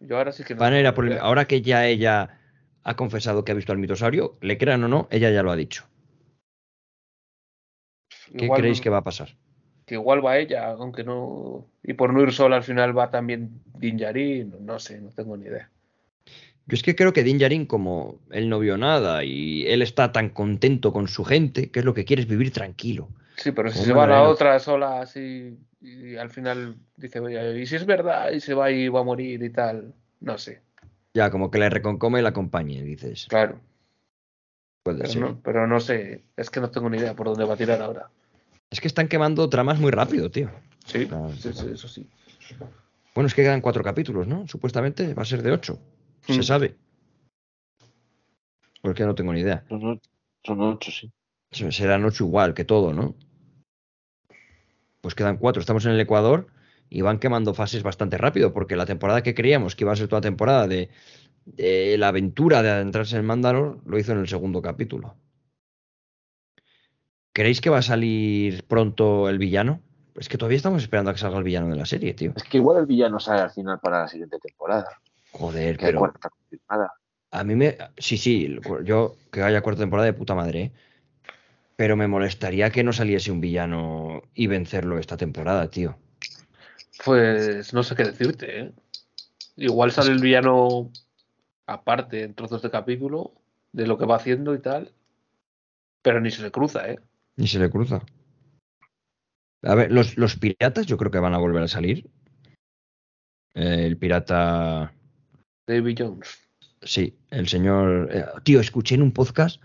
Yo 0.00 0.16
ahora 0.16 0.32
sí 0.32 0.44
que 0.44 0.54
no. 0.54 0.60
Van 0.60 0.72
a 0.74 0.80
ir 0.80 0.86
a 0.86 0.90
tengo 0.90 0.96
por 0.96 1.04
el- 1.06 1.12
idea. 1.12 1.22
Ahora 1.22 1.46
que 1.46 1.60
ya 1.62 1.86
ella 1.86 2.38
ha 2.84 2.96
confesado 2.96 3.44
que 3.44 3.52
ha 3.52 3.54
visto 3.56 3.72
al 3.72 3.78
mitosaurio, 3.78 4.38
le 4.40 4.56
crean 4.56 4.84
o 4.84 4.88
no, 4.88 5.08
ella 5.10 5.30
ya 5.30 5.42
lo 5.42 5.50
ha 5.50 5.56
dicho. 5.56 5.84
¿Qué 8.36 8.44
Igual- 8.44 8.60
creéis 8.60 8.80
que 8.80 8.90
va 8.90 8.98
a 8.98 9.04
pasar? 9.04 9.36
que 9.86 9.94
igual 9.94 10.24
va 10.24 10.36
ella, 10.36 10.66
aunque 10.72 11.02
no. 11.02 11.66
Y 11.82 11.94
por 11.94 12.12
no 12.12 12.22
ir 12.22 12.30
sola 12.32 12.56
al 12.56 12.62
final 12.62 12.96
va 12.96 13.10
también 13.10 13.62
Din 13.78 13.96
Djarin, 13.96 14.54
no 14.60 14.78
sé, 14.78 15.00
no 15.00 15.08
tengo 15.12 15.34
ni 15.38 15.46
idea. 15.46 15.70
Yo 16.68 16.74
es 16.74 16.82
que 16.82 16.94
creo 16.94 17.12
que 17.14 17.24
Din 17.24 17.38
Djarin, 17.38 17.64
como 17.66 18.20
él 18.30 18.48
no 18.50 18.58
vio 18.58 18.76
nada 18.76 19.24
y 19.24 19.66
él 19.66 19.80
está 19.82 20.12
tan 20.12 20.28
contento 20.28 20.92
con 20.92 21.08
su 21.08 21.24
gente, 21.24 21.70
que 21.70 21.78
es 21.80 21.84
lo 21.84 21.94
que 21.94 22.04
quiere 22.04 22.22
es 22.22 22.28
vivir 22.28 22.52
tranquilo. 22.52 23.08
Sí, 23.36 23.52
pero 23.52 23.70
si 23.70 23.78
se 23.78 23.92
va 23.92 24.00
la 24.00 24.00
Mandaloriano. 24.00 24.30
otra 24.30 24.58
sola 24.58 25.00
así 25.00 25.56
y 25.80 26.16
al 26.16 26.28
final 26.30 26.76
dice, 26.96 27.20
oye, 27.20 27.60
y 27.60 27.66
si 27.66 27.76
es 27.76 27.86
verdad 27.86 28.32
y 28.32 28.40
se 28.40 28.52
va 28.52 28.70
y 28.70 28.88
va 28.88 29.00
a 29.00 29.04
morir 29.04 29.42
y 29.42 29.50
tal, 29.50 29.94
no 30.20 30.36
sé, 30.36 30.60
Ya, 31.14 31.30
como 31.30 31.50
que 31.50 31.58
le 31.58 31.70
reconcome 31.70 32.18
y 32.18 32.22
la 32.22 32.28
acompañe, 32.30 32.82
dices. 32.82 33.26
claro, 33.28 33.60
Puede 34.82 34.98
pero 35.00 35.12
ser. 35.12 35.22
no, 35.22 35.40
pero 35.42 35.66
no 35.66 35.80
sé, 35.80 36.22
es 36.36 36.50
que 36.50 36.60
no 36.60 36.70
tengo 36.70 36.90
ni 36.90 36.98
idea 36.98 37.14
por 37.14 37.28
dónde 37.28 37.44
va 37.44 37.54
a 37.54 37.56
tirar 37.56 37.80
ahora. 37.80 38.08
Es 38.70 38.80
que 38.80 38.88
están 38.88 39.08
quemando 39.08 39.48
tramas 39.48 39.78
muy 39.80 39.90
rápido, 39.90 40.30
tío. 40.30 40.50
Sí, 40.84 41.06
Claro. 41.06 41.30
sí, 41.32 41.50
sí, 41.54 41.66
eso 41.72 41.88
sí. 41.88 42.06
Bueno, 43.14 43.26
es 43.28 43.34
que 43.34 43.42
quedan 43.42 43.60
cuatro 43.62 43.82
capítulos, 43.82 44.26
¿no? 44.26 44.46
Supuestamente 44.46 45.14
va 45.14 45.22
a 45.22 45.26
ser 45.26 45.42
de 45.42 45.52
ocho. 45.52 45.78
Se 46.28 46.40
Mm. 46.40 46.42
sabe. 46.42 46.76
Porque 48.82 49.04
no 49.04 49.14
tengo 49.14 49.32
ni 49.32 49.40
idea. 49.40 49.64
Son 49.68 50.60
ocho, 50.60 50.90
sí. 50.90 51.10
Se- 51.50 51.72
Serán 51.72 52.04
ocho 52.04 52.24
igual 52.24 52.54
que 52.54 52.64
todo, 52.64 52.92
¿no? 52.92 53.14
Pues 55.00 55.14
quedan 55.14 55.38
cuatro. 55.38 55.60
Estamos 55.60 55.84
en 55.86 55.92
el 55.92 56.00
Ecuador 56.00 56.48
y 56.90 57.00
van 57.00 57.18
quemando 57.18 57.54
fases 57.54 57.82
bastante 57.82 58.18
rápido, 58.18 58.52
porque 58.52 58.76
la 58.76 58.86
temporada 58.86 59.22
que 59.22 59.34
creíamos 59.34 59.74
que 59.74 59.84
iba 59.84 59.92
a 59.92 59.96
ser 59.96 60.08
toda 60.08 60.20
temporada 60.20 60.66
de, 60.68 60.90
de 61.46 61.96
la 61.98 62.08
aventura 62.08 62.62
de 62.62 62.70
adentrarse 62.70 63.16
en 63.16 63.24
Mandalor, 63.24 63.80
lo 63.86 63.98
hizo 63.98 64.12
en 64.12 64.18
el 64.18 64.28
segundo 64.28 64.60
capítulo. 64.62 65.16
¿Creéis 67.32 67.60
que 67.60 67.70
va 67.70 67.78
a 67.78 67.82
salir 67.82 68.64
pronto 68.66 69.28
el 69.28 69.38
villano? 69.38 69.80
Es 70.16 70.28
que 70.28 70.36
todavía 70.38 70.56
estamos 70.56 70.82
esperando 70.82 71.10
a 71.10 71.14
que 71.14 71.20
salga 71.20 71.38
el 71.38 71.44
villano 71.44 71.68
de 71.68 71.76
la 71.76 71.86
serie, 71.86 72.12
tío. 72.14 72.32
Es 72.34 72.42
que 72.44 72.56
igual 72.58 72.78
el 72.78 72.86
villano 72.86 73.20
sale 73.20 73.42
al 73.42 73.50
final 73.50 73.78
para 73.80 74.00
la 74.00 74.08
siguiente 74.08 74.38
temporada. 74.40 74.88
Joder, 75.38 75.76
Que 75.76 75.86
pero 75.86 75.98
cuarta 76.00 76.28
confirmada. 76.30 76.92
a 77.30 77.44
mí 77.44 77.54
me... 77.54 77.76
Sí, 77.96 78.18
sí, 78.18 78.58
yo 78.84 79.16
que 79.30 79.42
haya 79.42 79.60
cuarta 79.60 79.80
temporada 79.82 80.06
de 80.06 80.12
puta 80.12 80.34
madre, 80.34 80.60
¿eh? 80.62 80.72
Pero 81.76 81.96
me 81.96 82.08
molestaría 82.08 82.70
que 82.70 82.82
no 82.82 82.92
saliese 82.92 83.30
un 83.30 83.40
villano 83.40 84.22
y 84.34 84.48
vencerlo 84.48 84.98
esta 84.98 85.16
temporada, 85.16 85.70
tío. 85.70 85.96
Pues 87.04 87.72
no 87.72 87.84
sé 87.84 87.94
qué 87.94 88.04
decirte, 88.04 88.60
¿eh? 88.60 88.72
Igual 89.56 89.92
sale 89.92 90.10
el 90.10 90.20
villano 90.20 90.90
aparte 91.66 92.24
en 92.24 92.34
trozos 92.34 92.62
de 92.62 92.70
capítulo 92.70 93.32
de 93.72 93.86
lo 93.86 93.96
que 93.98 94.06
va 94.06 94.16
haciendo 94.16 94.54
y 94.54 94.60
tal, 94.60 94.92
pero 96.02 96.20
ni 96.20 96.30
se 96.30 96.42
le 96.42 96.50
cruza, 96.50 96.88
¿eh? 96.90 96.98
Ni 97.36 97.46
se 97.46 97.58
le 97.60 97.70
cruza. 97.70 98.00
A 99.62 99.74
ver, 99.74 99.92
los, 99.92 100.16
los 100.16 100.36
piratas 100.36 100.86
yo 100.86 100.96
creo 100.96 101.10
que 101.10 101.18
van 101.18 101.34
a 101.34 101.38
volver 101.38 101.62
a 101.62 101.68
salir. 101.68 102.08
Eh, 103.54 103.84
el 103.86 103.96
pirata... 103.98 104.92
David 105.68 105.96
Jones. 105.98 106.48
Sí, 106.82 107.16
el 107.30 107.46
señor... 107.46 108.08
eh, 108.10 108.24
tío, 108.42 108.60
escuché 108.60 108.94
en 108.94 109.02
un 109.02 109.12
podcast 109.12 109.60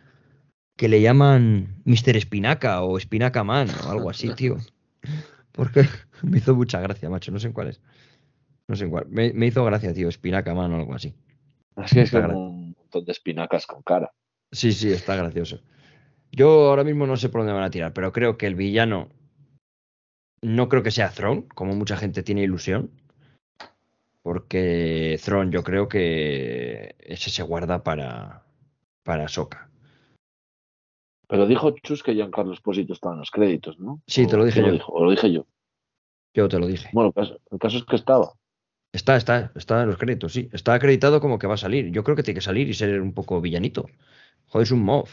que 0.78 0.90
le 0.90 1.02
llaman 1.02 1.82
Mr. 1.86 2.18
Espinaca 2.18 2.82
o 2.82 2.98
Espinaca 2.98 3.44
Man 3.44 3.70
o 3.86 3.90
algo 3.90 4.10
así, 4.10 4.30
tío. 4.36 4.58
Porque 5.54 5.88
me 6.22 6.38
hizo 6.38 6.54
mucha 6.56 6.82
gracia, 6.82 7.10
macho. 7.10 7.32
No 7.32 7.40
sé 7.40 7.48
en 7.48 7.54
cuál 7.54 7.70
es. 7.70 7.82
No 8.68 8.76
sé 8.76 8.84
en 8.84 8.90
cuál. 8.92 9.08
Me, 9.10 9.32
me 9.34 9.48
hizo 9.48 9.64
gracia, 9.64 9.94
tío. 9.94 10.10
Espinaca 10.10 10.54
Man 10.54 10.74
o 10.74 10.76
algo 10.76 10.94
así. 10.94 11.16
Así 11.76 12.00
es 12.00 12.12
como 12.12 12.50
un 12.50 12.76
montón 12.78 13.06
de 13.06 13.12
espinacas 13.12 13.66
con 13.66 13.82
cara. 13.82 14.12
Sí, 14.52 14.74
sí, 14.74 14.92
está 14.92 15.16
gracioso. 15.16 15.62
Yo 16.32 16.68
ahora 16.70 16.84
mismo 16.84 17.08
no 17.08 17.16
sé 17.16 17.30
por 17.30 17.42
dónde 17.42 17.54
van 17.54 17.64
a 17.64 17.70
tirar, 17.70 17.94
pero 17.94 18.12
creo 18.12 18.38
que 18.38 18.46
el 18.46 18.56
villano 18.56 19.10
no 20.42 20.68
creo 20.68 20.84
que 20.84 20.92
sea 20.92 21.10
Thrawn, 21.10 21.44
como 21.44 21.76
mucha 21.76 21.96
gente 21.96 22.24
tiene 22.24 22.44
ilusión. 22.44 22.92
Porque 24.24 25.20
Thrawn 25.24 25.52
yo 25.52 25.64
creo 25.64 25.88
que 25.88 26.96
ese 27.00 27.30
se 27.30 27.44
guarda 27.44 27.84
para, 27.84 28.46
para 29.04 29.28
Soka. 29.28 29.70
Pero 31.28 31.46
dijo 31.46 31.72
Chus 31.84 32.04
que 32.04 32.14
Giancarlo 32.14 32.54
Esposito 32.54 32.94
estaba 32.94 33.16
en 33.16 33.20
los 33.20 33.32
créditos, 33.32 33.80
¿no? 33.80 34.02
Sí, 34.08 34.26
te 34.26 34.38
lo 34.38 34.44
¿O 34.44 34.46
dije 34.46 34.62
yo. 34.62 34.72
dijo? 34.72 34.92
O 34.94 35.04
lo 35.04 35.12
dije 35.12 35.32
yo. 35.32 35.46
Yo 36.34 36.48
te 36.48 36.58
lo 36.58 36.68
dije. 36.68 36.90
Bueno, 36.94 37.10
el 37.10 37.14
caso, 37.14 37.40
el 37.52 37.60
caso 37.60 37.78
es 37.78 37.84
que 37.84 37.96
estaba. 37.96 38.34
Está, 38.94 39.18
está, 39.18 39.52
está 39.56 39.82
en 39.82 39.90
los 39.90 39.98
créditos, 39.98 40.34
sí. 40.34 40.50
Está 40.54 40.74
acreditado 40.74 41.20
como 41.20 41.38
que 41.38 41.48
va 41.48 41.56
a 41.56 41.58
salir. 41.58 41.92
Yo 41.92 42.04
creo 42.04 42.16
que 42.16 42.24
tiene 42.24 42.36
que 42.38 42.46
salir 42.46 42.70
y 42.70 42.74
ser 42.74 43.02
un 43.02 43.14
poco 43.14 43.42
villanito. 43.42 43.88
Joder, 44.48 44.66
es 44.66 44.72
un 44.72 44.84
mob. 44.84 45.08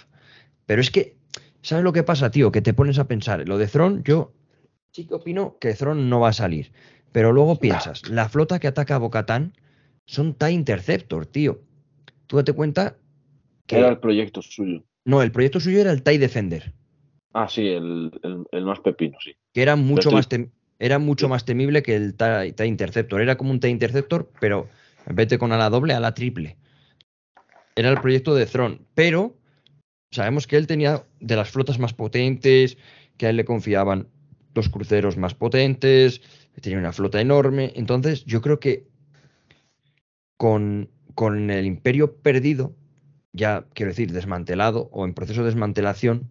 Pero 0.66 0.80
es 0.82 0.90
que, 0.90 1.16
¿sabes 1.62 1.82
lo 1.82 1.92
que 1.92 2.02
pasa, 2.02 2.30
tío? 2.30 2.52
Que 2.52 2.62
te 2.62 2.74
pones 2.74 2.98
a 2.98 3.08
pensar. 3.08 3.48
Lo 3.48 3.58
de 3.58 3.66
Thron, 3.66 4.04
yo 4.04 4.32
sí 4.92 5.06
que 5.06 5.14
opino 5.14 5.56
que 5.58 5.74
Thron 5.74 6.10
no 6.10 6.20
va 6.20 6.28
a 6.28 6.32
salir. 6.34 6.72
Pero 7.12 7.32
luego 7.32 7.56
piensas, 7.56 8.08
la 8.08 8.28
flota 8.28 8.58
que 8.58 8.68
ataca 8.68 8.94
a 8.94 8.98
Bocatán 8.98 9.54
son 10.06 10.34
TIE 10.34 10.50
Interceptor, 10.52 11.26
tío. 11.26 11.60
Tú 12.26 12.36
date 12.36 12.52
cuenta 12.52 12.96
que. 13.66 13.78
Era 13.78 13.88
el 13.88 13.98
proyecto 13.98 14.42
suyo. 14.42 14.84
No, 15.04 15.22
el 15.22 15.32
proyecto 15.32 15.58
suyo 15.60 15.80
era 15.80 15.90
el 15.92 16.02
TIE 16.02 16.18
Defender. 16.18 16.72
Ah, 17.32 17.48
sí, 17.48 17.66
el, 17.68 18.10
el, 18.22 18.44
el 18.52 18.64
más 18.64 18.80
pepino, 18.80 19.16
sí. 19.22 19.34
que 19.52 19.62
era 19.62 19.76
mucho 19.76 20.08
estoy- 20.08 20.14
más 20.14 20.28
tem- 20.28 20.50
era 20.78 20.98
mucho 20.98 21.26
Sí. 21.26 21.30
más 21.30 21.44
temible 21.44 21.82
que 21.82 21.94
el 21.96 22.14
TIE, 22.14 22.52
TIE 22.52 22.66
Interceptor. 22.66 23.20
Era 23.20 23.36
como 23.36 23.50
un 23.50 23.60
TIE 23.60 23.70
Interceptor, 23.70 24.30
pero 24.40 24.68
en 25.06 25.14
vez 25.16 25.28
de 25.28 25.38
con 25.38 25.52
ala 25.52 25.68
doble, 25.70 25.94
ala 25.94 26.14
triple. 26.14 26.56
Era 27.76 27.90
el 27.90 28.00
proyecto 28.00 28.34
de 28.34 28.46
Thrawn, 28.46 28.80
pero 28.94 29.36
sabemos 30.10 30.46
que 30.46 30.56
él 30.56 30.66
tenía 30.66 31.04
de 31.20 31.36
las 31.36 31.50
flotas 31.50 31.78
más 31.78 31.94
potentes, 31.94 32.76
que 33.16 33.26
a 33.26 33.30
él 33.30 33.36
le 33.36 33.44
confiaban 33.44 34.08
los 34.54 34.68
cruceros 34.68 35.16
más 35.16 35.34
potentes, 35.34 36.20
tenía 36.60 36.78
una 36.78 36.92
flota 36.92 37.20
enorme. 37.20 37.72
Entonces, 37.76 38.24
yo 38.24 38.40
creo 38.42 38.60
que 38.60 38.86
con, 40.36 40.90
con 41.14 41.50
el 41.50 41.66
imperio 41.66 42.16
perdido, 42.16 42.74
ya 43.32 43.66
quiero 43.74 43.90
decir, 43.90 44.12
desmantelado 44.12 44.88
o 44.92 45.04
en 45.04 45.14
proceso 45.14 45.40
de 45.40 45.46
desmantelación, 45.46 46.30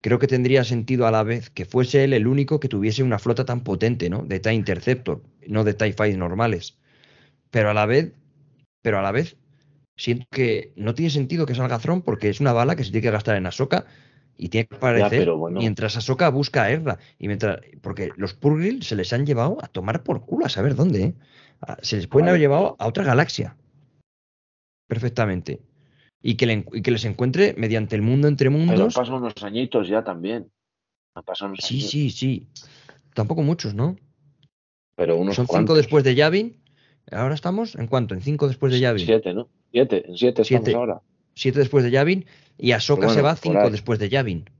creo 0.00 0.18
que 0.18 0.26
tendría 0.26 0.64
sentido 0.64 1.06
a 1.06 1.10
la 1.10 1.22
vez 1.22 1.50
que 1.50 1.64
fuese 1.64 2.04
él 2.04 2.12
el 2.12 2.26
único 2.26 2.60
que 2.60 2.68
tuviese 2.68 3.02
una 3.02 3.18
flota 3.18 3.44
tan 3.44 3.62
potente, 3.62 4.10
¿no? 4.10 4.22
De 4.24 4.40
TIE 4.40 4.52
Interceptor, 4.52 5.22
no 5.48 5.64
de 5.64 5.74
TIE 5.74 5.92
Fighter 5.92 6.18
normales. 6.18 6.78
Pero 7.50 7.70
a 7.70 7.74
la 7.74 7.86
vez, 7.86 8.12
pero 8.82 8.98
a 8.98 9.02
la 9.02 9.12
vez, 9.12 9.36
siento 9.96 10.26
que 10.30 10.72
no 10.76 10.94
tiene 10.94 11.10
sentido 11.10 11.46
que 11.46 11.54
salga 11.54 11.78
Thrawn 11.78 12.02
porque 12.02 12.28
es 12.28 12.40
una 12.40 12.52
bala 12.52 12.76
que 12.76 12.84
se 12.84 12.90
tiene 12.90 13.02
que 13.02 13.10
gastar 13.10 13.36
en 13.36 13.46
Ahsoka 13.46 13.86
y 14.38 14.48
tiene 14.48 14.66
que 14.66 14.76
aparecer 14.76 15.18
pero 15.20 15.36
bueno. 15.38 15.58
mientras 15.60 15.96
Ahsoka 15.96 16.28
busca 16.30 16.64
a 16.64 16.70
Ezra. 16.70 16.98
Y 17.18 17.26
mientras, 17.28 17.60
porque 17.82 18.10
los 18.16 18.34
Purgil 18.34 18.82
se 18.82 18.96
les 18.96 19.12
han 19.12 19.24
llevado 19.26 19.58
a 19.62 19.68
tomar 19.68 20.02
por 20.02 20.24
culo, 20.26 20.46
a 20.46 20.48
saber 20.48 20.74
dónde, 20.74 21.02
¿eh? 21.02 21.14
Se 21.82 21.96
les 21.96 22.06
pueden 22.06 22.24
Vale. 22.26 22.30
haber 22.32 22.40
llevado 22.40 22.76
a 22.78 22.86
otra 22.86 23.04
galaxia. 23.04 23.56
Perfectamente. 24.86 25.60
Y 26.22 26.34
que, 26.36 26.46
le 26.46 26.52
en- 26.54 26.66
y 26.72 26.82
que 26.82 26.90
les 26.90 27.04
encuentre 27.04 27.54
mediante 27.56 27.96
el 27.96 28.02
mundo 28.02 28.28
entre 28.28 28.50
Pero 28.50 28.60
han 28.60 28.66
mundos. 28.66 28.94
pasado 28.94 29.16
unos 29.18 29.34
añitos 29.42 29.88
ya 29.88 30.02
también. 30.04 30.50
Pasado 31.24 31.50
unos 31.52 31.60
Sí, 31.64 31.78
años. 31.80 31.90
sí, 31.90 32.10
sí. 32.10 32.46
Tampoco 33.14 33.42
muchos, 33.42 33.74
¿no? 33.74 33.96
Pero 34.96 35.16
unos 35.16 35.36
Son 35.36 35.46
cinco 35.46 35.74
después 35.74 36.04
de 36.04 36.14
Yavin. 36.14 36.60
Ahora 37.10 37.34
estamos, 37.34 37.74
¿en 37.76 37.86
cuánto? 37.86 38.14
En 38.14 38.20
cinco 38.20 38.48
después 38.48 38.72
de 38.72 38.80
Yavin. 38.80 39.06
Siete, 39.06 39.32
¿no? 39.32 39.48
Siete, 39.70 40.08
en 40.08 40.16
siete, 40.16 40.44
Siete. 40.44 40.70
estamos 40.70 40.74
ahora. 40.90 41.00
Siete 41.36 41.60
después 41.60 41.84
de 41.84 41.92
Yavin. 41.92 42.26
Y 42.58 42.72
Ahsoka 42.72 43.06
Bueno, 43.06 43.14
se 43.14 43.22
va 43.22 43.34
por 43.34 43.38
cinco 43.38 43.60
ahí. 43.60 43.70
después 43.70 43.98
de 43.98 44.08
Yavin. 44.08 44.50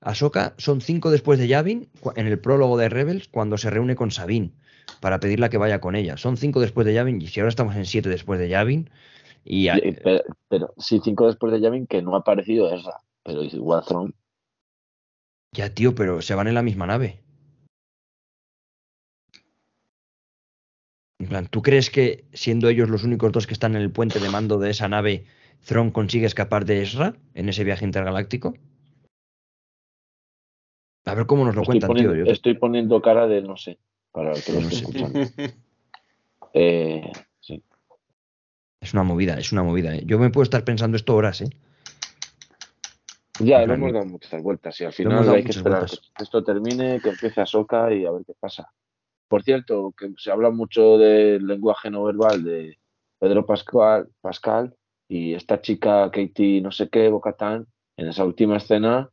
Ahsoka 0.00 0.54
son 0.58 0.80
cinco 0.80 1.10
después 1.10 1.38
de 1.38 1.48
Yavin 1.48 1.88
en 2.14 2.26
el 2.26 2.38
prólogo 2.38 2.78
de 2.78 2.88
Rebels 2.88 3.28
cuando 3.28 3.58
se 3.58 3.70
reúne 3.70 3.96
con 3.96 4.10
Sabine 4.10 4.52
para 5.00 5.20
pedirle 5.20 5.50
que 5.50 5.58
vaya 5.58 5.80
con 5.80 5.96
ella. 5.96 6.16
Son 6.16 6.36
cinco 6.36 6.60
después 6.60 6.86
de 6.86 6.94
Yavin 6.94 7.20
y 7.20 7.26
si 7.26 7.40
ahora 7.40 7.48
estamos 7.48 7.74
en 7.76 7.84
siete 7.84 8.08
después 8.08 8.38
de 8.38 8.48
Yavin 8.48 8.88
y 9.44 9.68
Pero, 9.70 10.22
pero 10.48 10.74
sí, 10.78 11.00
cinco 11.02 11.26
después 11.26 11.52
de 11.52 11.60
Yavin 11.60 11.86
que 11.86 12.02
no 12.02 12.14
ha 12.14 12.18
aparecido 12.20 12.72
esa. 12.72 13.00
Pero 13.22 13.42
igual 13.42 13.84
ya 15.52 15.74
tío, 15.74 15.94
pero 15.94 16.22
se 16.22 16.34
van 16.34 16.46
en 16.48 16.54
la 16.54 16.62
misma 16.62 16.86
nave. 16.86 17.22
En 21.18 21.28
plan, 21.28 21.48
¿tú 21.48 21.60
crees 21.60 21.90
que 21.90 22.24
siendo 22.32 22.68
ellos 22.68 22.88
los 22.88 23.04
únicos 23.04 23.32
dos 23.32 23.46
que 23.46 23.52
están 23.52 23.74
en 23.74 23.82
el 23.82 23.90
puente 23.90 24.20
de 24.20 24.30
mando 24.30 24.58
de 24.58 24.70
esa 24.70 24.88
nave, 24.88 25.26
Thrawn 25.64 25.90
consigue 25.90 26.26
escapar 26.26 26.64
de 26.64 26.82
Ezra 26.82 27.14
en 27.34 27.48
ese 27.48 27.64
viaje 27.64 27.84
intergaláctico? 27.84 28.54
A 31.06 31.14
ver 31.14 31.26
cómo 31.26 31.44
nos 31.44 31.54
lo 31.54 31.62
Estoy 31.62 31.72
cuentan, 31.74 31.88
poniendo, 31.88 32.12
tío. 32.14 32.24
Yo- 32.26 32.32
estoy 32.32 32.54
poniendo 32.54 33.00
cara 33.02 33.26
de 33.26 33.42
no 33.42 33.56
sé. 33.56 33.78
Para 34.12 34.32
el 34.32 34.42
que 34.42 34.52
lo 34.52 34.60
No 34.60 34.68
esté 34.68 34.76
sé. 34.76 34.84
escuchando. 34.84 35.20
Eh, 36.52 37.12
sí. 37.38 37.62
Es 38.80 38.92
una 38.92 39.04
movida, 39.04 39.38
es 39.38 39.52
una 39.52 39.62
movida. 39.62 39.94
¿eh? 39.94 40.02
Yo 40.04 40.18
me 40.18 40.30
puedo 40.30 40.42
estar 40.42 40.64
pensando 40.64 40.96
esto 40.96 41.14
horas, 41.14 41.42
¿eh? 41.42 41.50
Ya, 43.38 43.62
plan, 43.64 43.76
hemos 43.78 43.92
dado 43.92 44.04
muchas 44.06 44.42
vueltas 44.42 44.80
y 44.80 44.84
al 44.84 44.92
final 44.92 45.28
hay 45.28 45.44
que 45.44 45.52
esperar 45.52 45.80
vueltas. 45.82 46.10
que 46.16 46.22
esto 46.24 46.42
termine, 46.42 47.00
que 47.00 47.10
empiece 47.10 47.40
a 47.40 47.46
Soca 47.46 47.92
y 47.94 48.04
a 48.04 48.10
ver 48.10 48.24
qué 48.26 48.32
pasa. 48.40 48.68
Por 49.28 49.44
cierto, 49.44 49.94
que 49.96 50.12
se 50.16 50.32
habla 50.32 50.50
mucho 50.50 50.98
del 50.98 51.46
lenguaje 51.46 51.88
no 51.88 52.02
verbal 52.02 52.42
de 52.42 52.76
Pedro 53.20 53.46
Pascual, 53.46 54.08
Pascal 54.20 54.74
y 55.10 55.34
esta 55.34 55.60
chica 55.60 56.08
Katie 56.12 56.60
no 56.62 56.70
sé 56.70 56.88
qué, 56.88 57.08
Bocatán, 57.08 57.66
en 57.96 58.06
esa 58.08 58.24
última 58.24 58.56
escena, 58.58 59.10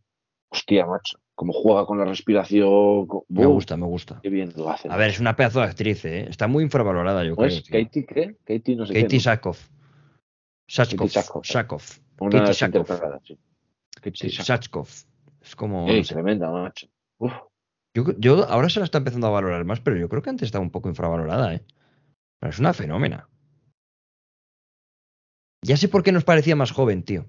hostia, 0.49 0.85
macho, 0.85 1.17
cómo 1.35 1.51
juega 1.53 1.85
con 1.87 1.97
la 1.97 2.05
respiración. 2.05 3.07
Me 3.29 3.45
gusta, 3.47 3.75
me 3.77 3.87
gusta. 3.87 4.19
Qué 4.21 4.29
bien 4.29 4.53
lo 4.55 4.69
hace. 4.69 4.87
A 4.91 4.95
ver, 4.95 5.09
es 5.09 5.19
una 5.19 5.35
pedazo 5.35 5.59
de 5.59 5.65
actriz, 5.65 6.05
¿eh? 6.05 6.27
Está 6.29 6.47
muy 6.47 6.63
infravalorada, 6.63 7.23
yo 7.25 7.35
¿Cómo 7.35 7.47
creo. 7.47 7.57
es? 7.59 7.63
¿Katie 7.67 8.05
qué? 8.05 8.35
Katie 8.45 8.75
no 8.75 8.85
sé 8.85 8.93
Katie 8.93 9.07
qué. 9.07 9.19
Sackhoff. 9.19 9.67
Sachkov. 10.69 11.09
Sackhoff. 11.43 11.99
Una 12.19 12.39
Katie 12.39 12.53
Sackhoff. 12.53 12.87
desinterpretada, 12.87 13.19
sí. 13.25 13.37
Katie 14.01 14.29
Sí. 14.29 14.43
Sachkov. 14.43 14.87
Es 15.41 15.55
como. 15.55 15.87
Ey, 15.89 15.97
no 15.99 16.03
sé. 16.03 16.13
tremenda, 16.13 16.51
macho. 16.51 16.87
Uf. 17.19 17.33
Yo, 17.95 18.03
yo 18.19 18.43
ahora 18.47 18.69
se 18.69 18.79
la 18.79 18.85
está 18.85 18.99
empezando 18.99 19.25
a 19.27 19.31
valorar 19.31 19.65
más, 19.65 19.79
pero 19.79 19.97
yo 19.97 20.07
creo 20.09 20.21
que 20.21 20.29
antes 20.29 20.45
estaba 20.45 20.63
un 20.63 20.69
poco 20.69 20.89
infravalorada, 20.89 21.55
¿eh? 21.55 21.63
Pero 22.39 22.51
es 22.51 22.59
una 22.59 22.73
fenómena. 22.73 23.27
Ya 25.67 25.75
sé 25.75 25.89
por 25.89 26.01
qué 26.01 26.13
nos 26.13 26.23
parecía 26.23 26.55
más 26.55 26.71
joven, 26.71 27.03
tío. 27.03 27.25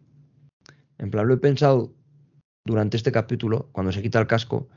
En 0.98 1.10
plan, 1.10 1.27
lo 1.27 1.35
he 1.35 1.39
pensado 1.39 1.93
durante 2.65 2.97
este 2.97 3.10
capítulo, 3.10 3.69
cuando 3.73 3.90
se 3.90 4.01
quita 4.01 4.20
el 4.20 4.28
casco. 4.28 4.69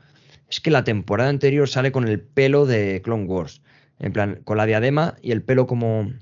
Es 0.48 0.60
que 0.60 0.72
la 0.72 0.82
temporada 0.82 1.30
anterior 1.30 1.68
sale 1.68 1.92
con 1.92 2.08
el 2.08 2.20
pelo 2.20 2.66
de 2.66 3.00
Clone 3.04 3.24
Wars. 3.26 3.62
En 4.00 4.12
plan, 4.12 4.40
con 4.42 4.56
la 4.56 4.66
diadema 4.66 5.14
y 5.22 5.30
el 5.30 5.44
pelo 5.44 5.68
como 5.68 6.12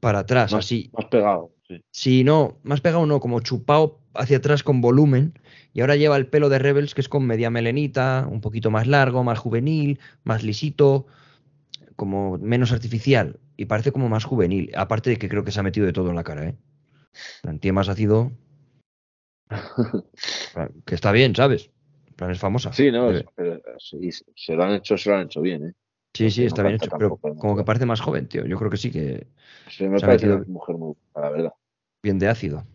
para 0.00 0.20
atrás, 0.20 0.52
Más, 0.52 0.64
así. 0.64 0.90
más 0.92 1.06
pegado, 1.06 1.52
sí. 1.68 1.80
Sí, 1.92 2.24
no, 2.24 2.58
más 2.64 2.80
pegado 2.80 3.06
no, 3.06 3.20
como 3.20 3.38
chupado 3.38 4.00
hacia 4.14 4.38
atrás 4.38 4.64
con 4.64 4.80
volumen 4.80 5.38
y 5.72 5.82
ahora 5.82 5.94
lleva 5.94 6.16
el 6.16 6.26
pelo 6.26 6.48
de 6.48 6.58
Rebels 6.58 6.94
que 6.96 7.00
es 7.00 7.08
con 7.08 7.24
media 7.24 7.48
melenita, 7.48 8.26
un 8.28 8.40
poquito 8.40 8.72
más 8.72 8.88
largo, 8.88 9.22
más 9.22 9.38
juvenil, 9.38 10.00
más 10.24 10.42
lisito, 10.42 11.06
como 11.94 12.38
menos 12.38 12.72
artificial 12.72 13.38
y 13.56 13.66
parece 13.66 13.92
como 13.92 14.08
más 14.08 14.24
juvenil. 14.24 14.72
Aparte 14.74 15.10
de 15.10 15.16
que 15.18 15.28
creo 15.28 15.44
que 15.44 15.52
se 15.52 15.60
ha 15.60 15.62
metido 15.62 15.86
de 15.86 15.92
todo 15.92 16.10
en 16.10 16.16
la 16.16 16.24
cara, 16.24 16.48
¿eh? 16.48 16.56
La 17.42 17.56
tía 17.58 17.72
más 17.72 17.88
ácido. 17.88 18.32
que 20.86 20.94
está 20.94 21.12
bien, 21.12 21.34
¿sabes? 21.34 21.70
En 22.08 22.14
plan, 22.14 22.30
es 22.30 22.38
famosa. 22.38 22.72
Sí, 22.72 22.90
no, 22.90 23.10
pero 23.34 23.60
sí, 23.78 24.10
se 24.10 24.54
lo 24.54 24.64
han 24.64 24.72
hecho, 24.72 24.96
se 24.96 25.10
lo 25.10 25.16
han 25.16 25.26
hecho 25.26 25.40
bien, 25.40 25.68
¿eh? 25.68 25.72
Sí, 26.14 26.30
sí, 26.30 26.44
está 26.44 26.62
bien 26.62 26.74
hecho, 26.74 26.90
pero 26.98 27.16
como 27.16 27.56
que 27.56 27.64
parece 27.64 27.86
más 27.86 28.00
joven, 28.00 28.28
tío. 28.28 28.44
Yo 28.44 28.58
creo 28.58 28.70
que 28.70 28.76
sí 28.76 28.90
que 28.90 29.28
Sí, 29.70 29.88
me 29.88 29.98
Se 29.98 30.04
ha 30.04 30.08
parece 30.08 30.30
una 30.30 30.44
mujer 30.46 30.76
muy 30.76 30.94
la 31.14 31.30
verdad. 31.30 31.52
bien 32.02 32.18
de 32.18 32.28
ácido. 32.28 32.66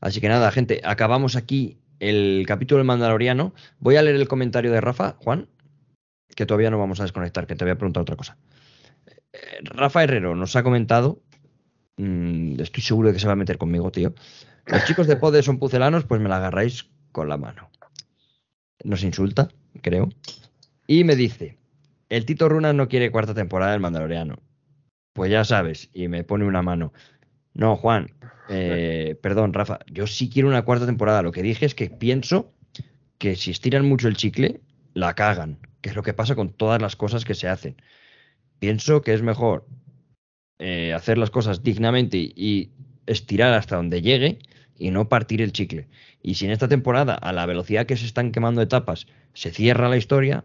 Así 0.00 0.20
que 0.20 0.28
nada, 0.28 0.50
gente, 0.50 0.82
acabamos 0.84 1.36
aquí 1.36 1.78
el 2.00 2.44
capítulo 2.46 2.78
del 2.78 2.86
Mandaloriano. 2.86 3.54
Voy 3.78 3.96
a 3.96 4.02
leer 4.02 4.16
el 4.16 4.28
comentario 4.28 4.70
de 4.70 4.82
Rafa, 4.82 5.16
Juan, 5.24 5.48
que 6.36 6.44
todavía 6.44 6.70
no 6.70 6.78
vamos 6.78 7.00
a 7.00 7.04
desconectar, 7.04 7.46
que 7.46 7.56
te 7.56 7.64
voy 7.64 7.72
a 7.72 7.78
preguntar 7.78 8.02
otra 8.02 8.16
cosa. 8.16 8.36
Eh, 9.32 9.60
Rafa 9.62 10.04
Herrero 10.04 10.34
nos 10.34 10.54
ha 10.56 10.62
comentado, 10.62 11.22
mm, 11.96 12.60
estoy 12.60 12.82
seguro 12.82 13.08
de 13.08 13.14
que 13.14 13.20
se 13.20 13.26
va 13.26 13.32
a 13.32 13.36
meter 13.36 13.58
conmigo, 13.58 13.90
tío. 13.90 14.14
Los 14.66 14.84
chicos 14.84 15.06
de 15.06 15.16
Pode 15.16 15.42
son 15.42 15.58
pucelanos, 15.58 16.04
pues 16.04 16.20
me 16.20 16.28
la 16.28 16.36
agarráis 16.36 16.88
con 17.12 17.28
la 17.28 17.36
mano. 17.36 17.70
Nos 18.82 19.02
insulta, 19.02 19.48
creo. 19.82 20.08
Y 20.86 21.04
me 21.04 21.16
dice, 21.16 21.58
el 22.08 22.24
Tito 22.24 22.48
Runas 22.48 22.74
no 22.74 22.88
quiere 22.88 23.10
cuarta 23.10 23.34
temporada 23.34 23.72
del 23.72 23.80
Mandaloriano. 23.80 24.38
Pues 25.12 25.30
ya 25.30 25.44
sabes, 25.44 25.90
y 25.92 26.08
me 26.08 26.24
pone 26.24 26.44
una 26.44 26.62
mano. 26.62 26.92
No, 27.54 27.76
Juan, 27.76 28.08
eh, 28.48 29.16
perdón, 29.22 29.52
Rafa, 29.52 29.78
yo 29.90 30.06
sí 30.06 30.28
quiero 30.28 30.48
una 30.48 30.62
cuarta 30.62 30.86
temporada. 30.86 31.22
Lo 31.22 31.32
que 31.32 31.42
dije 31.42 31.66
es 31.66 31.74
que 31.74 31.88
pienso 31.88 32.52
que 33.18 33.36
si 33.36 33.50
estiran 33.50 33.86
mucho 33.86 34.08
el 34.08 34.16
chicle, 34.16 34.60
la 34.92 35.14
cagan, 35.14 35.58
que 35.80 35.90
es 35.90 35.96
lo 35.96 36.02
que 36.02 36.14
pasa 36.14 36.34
con 36.34 36.52
todas 36.52 36.82
las 36.82 36.96
cosas 36.96 37.24
que 37.24 37.34
se 37.34 37.48
hacen. 37.48 37.76
Pienso 38.58 39.02
que 39.02 39.14
es 39.14 39.22
mejor 39.22 39.66
eh, 40.58 40.92
hacer 40.92 41.18
las 41.18 41.30
cosas 41.30 41.62
dignamente 41.62 42.18
y, 42.18 42.70
estirar 43.06 43.52
hasta 43.52 43.76
donde 43.76 44.00
llegue 44.00 44.38
y 44.78 44.90
no 44.90 45.08
partir 45.08 45.42
el 45.42 45.52
chicle. 45.52 45.88
Y 46.22 46.34
si 46.34 46.46
en 46.46 46.52
esta 46.52 46.68
temporada, 46.68 47.14
a 47.14 47.32
la 47.32 47.44
velocidad 47.46 47.86
que 47.86 47.96
se 47.96 48.06
están 48.06 48.32
quemando 48.32 48.62
etapas, 48.62 49.06
se 49.34 49.50
cierra 49.50 49.88
la 49.88 49.96
historia, 49.96 50.44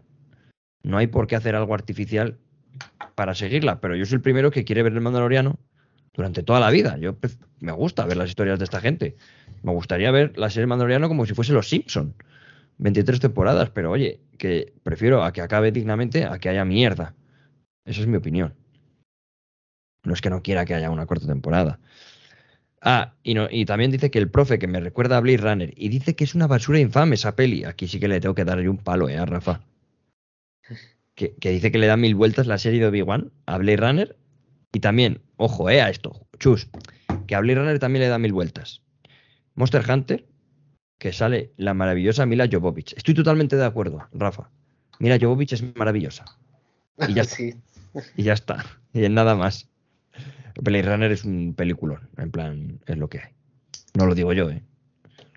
no 0.82 0.98
hay 0.98 1.06
por 1.06 1.26
qué 1.26 1.36
hacer 1.36 1.56
algo 1.56 1.74
artificial 1.74 2.38
para 3.14 3.34
seguirla. 3.34 3.80
Pero 3.80 3.96
yo 3.96 4.04
soy 4.04 4.16
el 4.16 4.22
primero 4.22 4.50
que 4.50 4.64
quiere 4.64 4.82
ver 4.82 4.92
el 4.92 5.00
Mandaloriano 5.00 5.58
durante 6.12 6.42
toda 6.42 6.60
la 6.60 6.70
vida. 6.70 6.98
Yo 6.98 7.14
pues, 7.14 7.38
me 7.60 7.72
gusta 7.72 8.04
ver 8.04 8.16
las 8.16 8.28
historias 8.28 8.58
de 8.58 8.64
esta 8.64 8.80
gente. 8.80 9.16
Me 9.62 9.72
gustaría 9.72 10.10
ver 10.10 10.36
la 10.36 10.50
serie 10.50 10.66
Mandaloriano 10.66 11.08
como 11.08 11.26
si 11.26 11.34
fuese 11.34 11.52
Los 11.52 11.68
Simpson. 11.68 12.14
23 12.78 13.20
temporadas, 13.20 13.70
pero 13.70 13.90
oye, 13.90 14.20
que 14.38 14.72
prefiero 14.82 15.22
a 15.22 15.32
que 15.32 15.42
acabe 15.42 15.70
dignamente 15.70 16.24
a 16.24 16.38
que 16.38 16.48
haya 16.48 16.64
mierda. 16.64 17.14
Esa 17.84 18.00
es 18.00 18.06
mi 18.06 18.16
opinión. 18.16 18.54
No 20.02 20.14
es 20.14 20.20
que 20.20 20.30
no 20.30 20.42
quiera 20.42 20.64
que 20.64 20.74
haya 20.74 20.90
una 20.90 21.06
cuarta 21.06 21.26
temporada. 21.26 21.78
Ah, 22.82 23.14
y, 23.22 23.34
no, 23.34 23.48
y 23.50 23.66
también 23.66 23.90
dice 23.90 24.10
que 24.10 24.18
el 24.18 24.30
profe 24.30 24.58
que 24.58 24.66
me 24.66 24.80
recuerda 24.80 25.18
a 25.18 25.20
Blade 25.20 25.36
Runner 25.36 25.74
y 25.76 25.88
dice 25.90 26.16
que 26.16 26.24
es 26.24 26.34
una 26.34 26.46
basura 26.46 26.78
infame 26.78 27.14
esa 27.14 27.36
peli. 27.36 27.64
Aquí 27.64 27.88
sí 27.88 28.00
que 28.00 28.08
le 28.08 28.20
tengo 28.20 28.34
que 28.34 28.44
dar 28.44 28.60
yo 28.60 28.70
un 28.70 28.78
palo, 28.78 29.08
eh, 29.08 29.18
a 29.18 29.26
Rafa. 29.26 29.60
Que, 31.14 31.34
que 31.34 31.50
dice 31.50 31.70
que 31.70 31.78
le 31.78 31.86
da 31.86 31.98
mil 31.98 32.14
vueltas 32.14 32.46
la 32.46 32.56
serie 32.56 32.80
de 32.80 32.86
Obi-Wan 32.86 33.32
a 33.44 33.58
Blade 33.58 33.76
Runner. 33.76 34.16
Y 34.72 34.80
también, 34.80 35.20
ojo, 35.36 35.68
eh, 35.68 35.82
a 35.82 35.90
esto, 35.90 36.26
chus, 36.38 36.68
que 37.26 37.34
a 37.34 37.40
Blade 37.40 37.58
Runner 37.58 37.78
también 37.78 38.02
le 38.04 38.08
da 38.08 38.18
mil 38.18 38.32
vueltas. 38.32 38.82
Monster 39.54 39.84
Hunter, 39.90 40.26
que 40.98 41.12
sale 41.12 41.52
la 41.56 41.74
maravillosa 41.74 42.24
Mila 42.24 42.48
Jovovich. 42.50 42.94
Estoy 42.96 43.14
totalmente 43.14 43.56
de 43.56 43.64
acuerdo, 43.64 44.08
Rafa. 44.12 44.50
Mila 45.00 45.18
Jovovich 45.20 45.52
es 45.52 45.76
maravillosa. 45.76 46.24
Y 47.08 47.14
ya 47.14 47.22
está. 47.22 47.36
Sí. 47.36 47.54
Y 48.16 48.22
ya 48.22 48.34
está. 48.34 48.64
Y 48.92 49.04
en 49.04 49.14
nada 49.14 49.34
más. 49.34 49.69
Blade 50.62 50.82
Runner 50.82 51.10
es 51.12 51.24
un 51.24 51.54
peliculón. 51.54 52.08
En 52.16 52.30
plan, 52.30 52.80
es 52.86 52.96
lo 52.98 53.08
que 53.08 53.18
hay. 53.18 53.30
No 53.94 54.06
lo 54.06 54.14
digo 54.14 54.32
yo, 54.32 54.50
¿eh? 54.50 54.62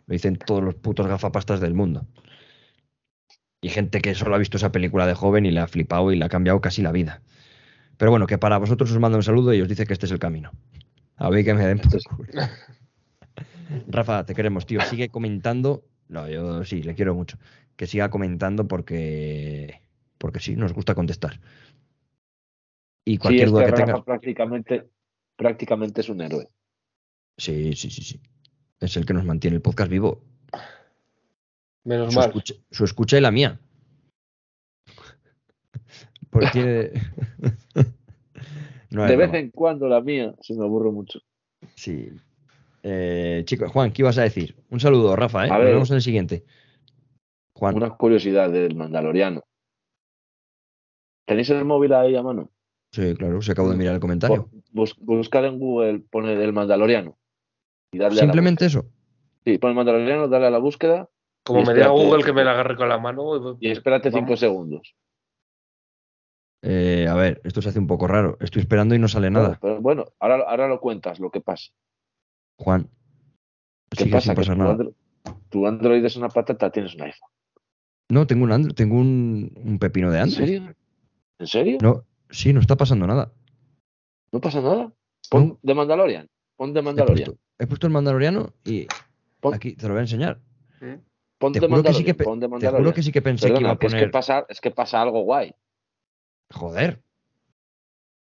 Lo 0.06 0.14
dicen 0.14 0.38
todos 0.38 0.64
los 0.64 0.76
putos 0.76 1.08
gafapastas 1.08 1.60
del 1.60 1.74
mundo. 1.74 2.06
Y 3.62 3.70
gente 3.70 4.02
que 4.02 4.14
solo 4.16 4.36
ha 4.36 4.40
visto 4.40 4.58
esa 4.58 4.72
película 4.72 5.08
de 5.08 5.14
joven 5.14 5.46
y 5.46 5.52
le 5.52 5.62
ha 5.62 5.68
flipado 5.68 6.12
y 6.12 6.18
le 6.18 6.26
ha 6.26 6.30
cambiado 6.30 6.60
casi 6.62 6.82
la 6.82 6.92
vida. 6.92 7.22
Pero 7.98 8.12
bueno, 8.12 8.28
que 8.28 8.38
para 8.38 8.58
vosotros 8.58 8.92
os 8.92 9.00
mando 9.00 9.18
un 9.18 9.24
saludo 9.24 9.54
y 9.54 9.62
os 9.62 9.70
dice 9.70 9.86
que 9.86 9.94
este 9.94 10.06
es 10.06 10.12
el 10.12 10.20
camino. 10.20 10.52
A 11.16 11.30
ver 11.30 11.46
que 11.46 11.54
me 11.54 11.66
den 11.66 11.80
por 11.80 12.02
culo. 12.04 12.42
Rafa, 13.88 14.26
te 14.26 14.36
queremos, 14.36 14.66
tío. 14.66 14.82
Sigue 14.82 15.10
comentando. 15.10 15.86
No, 16.10 16.28
yo 16.28 16.64
sí, 16.66 16.84
le 16.84 16.96
quiero 16.96 17.16
mucho. 17.16 17.38
Que 17.76 17.88
siga 17.88 18.10
comentando 18.10 18.68
porque. 18.68 19.82
Porque 20.18 20.40
sí, 20.40 20.56
nos 20.56 20.74
gusta 20.74 20.96
contestar. 20.96 21.40
Y 23.06 23.18
Sí, 23.18 23.18
cualquier 23.18 23.48
es 23.48 23.52
duda 23.52 23.66
que 23.66 23.72
que 23.72 23.72
Rafa 23.72 23.86
tengas. 23.86 24.04
prácticamente, 24.04 24.90
prácticamente 25.36 26.02
es 26.02 26.10
un 26.10 26.22
héroe. 26.22 26.48
Sí, 27.38 27.74
sí, 27.76 27.90
sí, 27.90 28.04
sí. 28.04 28.22
Es 28.80 28.96
el 28.98 29.06
que 29.06 29.14
nos 29.14 29.26
mantiene 29.26 29.56
el 29.56 29.62
podcast 29.62 29.90
vivo. 29.90 30.22
Menos 31.86 32.14
Su 32.14 32.20
mal. 32.20 32.30
escucha, 32.30 32.54
su 32.72 32.84
escucha 32.86 33.18
y 33.18 33.22
la 33.22 33.32
mía. 33.32 33.60
Porque. 36.30 36.94
No 38.92 39.06
de 39.06 39.16
vez 39.16 39.30
broma. 39.30 39.40
en 39.40 39.50
cuando 39.50 39.88
la 39.88 40.02
mía 40.02 40.36
se 40.42 40.54
me 40.54 40.64
aburre 40.66 40.92
mucho. 40.92 41.20
Sí. 41.74 42.12
Eh, 42.84 43.42
chicos, 43.46 43.72
Juan, 43.72 43.92
¿qué 43.92 44.04
ibas 44.04 44.20
a 44.20 44.22
decir? 44.22 44.56
Un 44.70 44.80
saludo, 44.80 45.16
Rafa, 45.16 45.48
¿eh? 45.48 45.50
A 45.50 45.54
Nos 45.56 45.64
ver. 45.64 45.74
vemos 45.74 45.90
en 45.90 45.96
el 45.96 46.02
siguiente. 46.04 46.46
Juan, 47.56 47.74
Una 47.76 47.90
curiosidad 47.98 48.52
del 48.52 48.76
Mandaloriano. 48.76 49.42
¿Tenéis 51.26 51.50
el 51.50 51.66
móvil 51.66 51.92
ahí 51.94 52.16
a 52.16 52.22
mano? 52.22 52.52
Sí, 52.94 53.14
claro, 53.16 53.42
se 53.42 53.52
acabo 53.52 53.70
de 53.72 53.76
mirar 53.76 53.96
el 53.96 54.00
comentario. 54.00 54.50
Bus- 54.72 54.96
buscar 55.00 55.44
en 55.44 55.60
Google, 55.60 56.00
pone 56.10 56.32
el 56.42 56.54
Mandaloriano. 56.54 57.18
Y 57.92 57.98
darle 57.98 58.22
a 58.22 58.24
la 58.26 58.32
Simplemente 58.32 58.66
eso. 58.68 58.86
Sí, 59.44 59.58
pone 59.58 59.74
Mandaloriano, 59.74 60.30
dale 60.30 60.48
a 60.48 60.50
la 60.52 60.60
búsqueda 60.60 61.10
Como 61.44 61.60
me 61.64 61.74
diga 61.74 61.88
espérate. 61.88 62.06
Google 62.06 62.24
que 62.24 62.32
me 62.34 62.46
la 62.46 62.52
agarre 62.52 62.78
con 62.78 62.88
la 62.88 62.98
mano. 62.98 63.58
y 63.60 63.70
espérate 63.70 64.10
Vamos. 64.10 64.22
cinco 64.28 64.38
segundos. 64.38 64.96
Eh, 66.62 67.08
a 67.10 67.14
ver, 67.16 67.42
esto 67.44 67.62
se 67.62 67.70
hace 67.70 67.80
un 67.80 67.88
poco 67.88 68.08
raro. 68.08 68.38
Estoy 68.40 68.62
esperando 68.62 68.96
y 68.96 69.00
no 69.00 69.08
sale 69.10 69.30
nada. 69.30 69.60
Pero 69.62 69.82
bueno, 69.82 70.06
ahora, 70.20 70.46
ahora 70.48 70.68
lo 70.70 70.80
cuentas, 70.80 71.20
lo 71.20 71.30
que 71.30 71.42
pasa. 71.42 71.72
Juan, 72.58 72.90
¿Qué 73.90 74.06
pasa? 74.06 74.22
sin 74.22 74.32
Que 74.32 74.36
pasar 74.38 74.56
tu, 74.56 74.60
nada. 74.62 74.72
Android, 74.72 74.94
tu 75.50 75.68
Android 75.68 76.06
es 76.06 76.16
una 76.16 76.30
patata, 76.30 76.70
tienes 76.72 76.96
un 76.96 77.02
iPhone. 77.02 77.30
No, 78.10 78.26
tengo 78.28 78.46
un 78.46 78.52
Android, 78.54 78.76
tengo 78.76 78.96
un, 78.96 79.52
un 79.62 79.78
pepino 79.80 80.10
de 80.10 80.18
¿En 80.18 80.24
Android. 80.24 80.48
serio? 80.48 80.76
¿En 81.40 81.48
serio? 81.48 81.78
No, 81.82 82.06
sí, 82.34 82.52
no 82.54 82.60
está 82.60 82.76
pasando 82.76 83.08
nada. 83.08 83.32
¿No 84.32 84.42
pasa 84.42 84.62
nada? 84.62 84.92
Pon 85.30 85.48
No. 85.50 85.60
de 85.62 85.74
Mandalorian. 85.74 86.28
Pon 86.58 86.74
de 86.74 86.80
He 86.80 86.84
Mandalorian. 86.84 87.26
puesto, 87.28 87.42
he 87.60 87.68
puesto 87.68 87.88
el 87.88 87.94
Mandaloriano 87.94 88.54
y 88.66 88.88
Pon- 89.40 89.54
aquí 89.54 89.76
te 89.76 89.88
lo 89.88 89.94
voy 89.94 90.00
a 90.00 90.02
enseñar. 90.02 90.40
Pon 91.38 91.52
Te 91.54 91.60
de 91.60 91.68
juro, 91.68 91.84
que 91.84 91.94
sí 91.94 92.04
Mandalorian. 92.04 92.06
que 92.06 92.14
pe- 92.16 92.24
pon 92.24 92.40
de 92.40 92.48
te 92.48 92.70
juro 92.70 92.94
que 92.94 93.04
sí 93.04 93.12
que 93.12 93.22
pensé 93.22 93.54
que 93.54 93.60
iba 93.60 93.72
a 93.72 93.78
que 93.78 93.88
es, 93.88 93.94
que 93.94 94.00
poner. 94.00 94.12
pasa, 94.12 94.46
es 94.50 94.60
que 94.62 94.72
pasa 94.72 95.02
algo 95.02 95.22
guay. 95.24 95.54
Joder. 96.52 97.02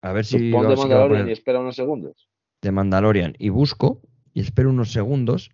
A 0.01 0.11
ver 0.13 0.25
si 0.25 0.51
pon 0.51 0.65
va- 0.65 0.69
de 0.69 0.75
Mandalorian 0.75 1.21
poner 1.21 1.29
y 1.29 1.31
espera 1.33 1.59
unos 1.59 1.75
segundos. 1.75 2.27
de 2.61 2.71
Mandalorian 2.71 3.35
y 3.39 3.49
busco 3.49 4.01
y 4.33 4.41
espero 4.41 4.69
unos 4.69 4.91
segundos. 4.91 5.51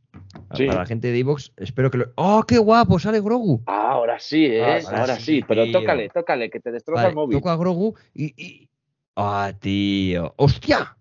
Sí. 0.55 0.67
Para 0.67 0.79
la 0.79 0.85
gente 0.85 1.11
de 1.11 1.19
Evox, 1.19 1.51
espero 1.57 1.89
que 1.91 1.97
lo. 1.99 2.05
¡Oh, 2.15 2.43
qué 2.47 2.57
guapo! 2.57 2.99
Sale 2.99 3.21
Grogu. 3.21 3.61
Ah, 3.67 3.91
ahora 3.91 4.19
sí, 4.19 4.45
¿eh? 4.45 4.63
Ah, 4.63 4.79
ahora 4.85 4.99
ahora 5.01 5.15
sí, 5.17 5.23
sí, 5.37 5.45
pero 5.47 5.63
tío. 5.63 5.79
tócale, 5.79 6.09
tócale, 6.09 6.49
que 6.49 6.59
te 6.59 6.71
destroza 6.71 7.03
Vale, 7.03 7.09
el 7.09 7.15
móvil. 7.15 7.37
toco 7.37 7.49
a 7.49 7.55
Grogu 7.57 7.95
y. 8.13 8.25
y- 8.41 8.69
¡Ah, 9.15 9.51
tío! 9.59 10.33
¡Hostia! 10.37 10.95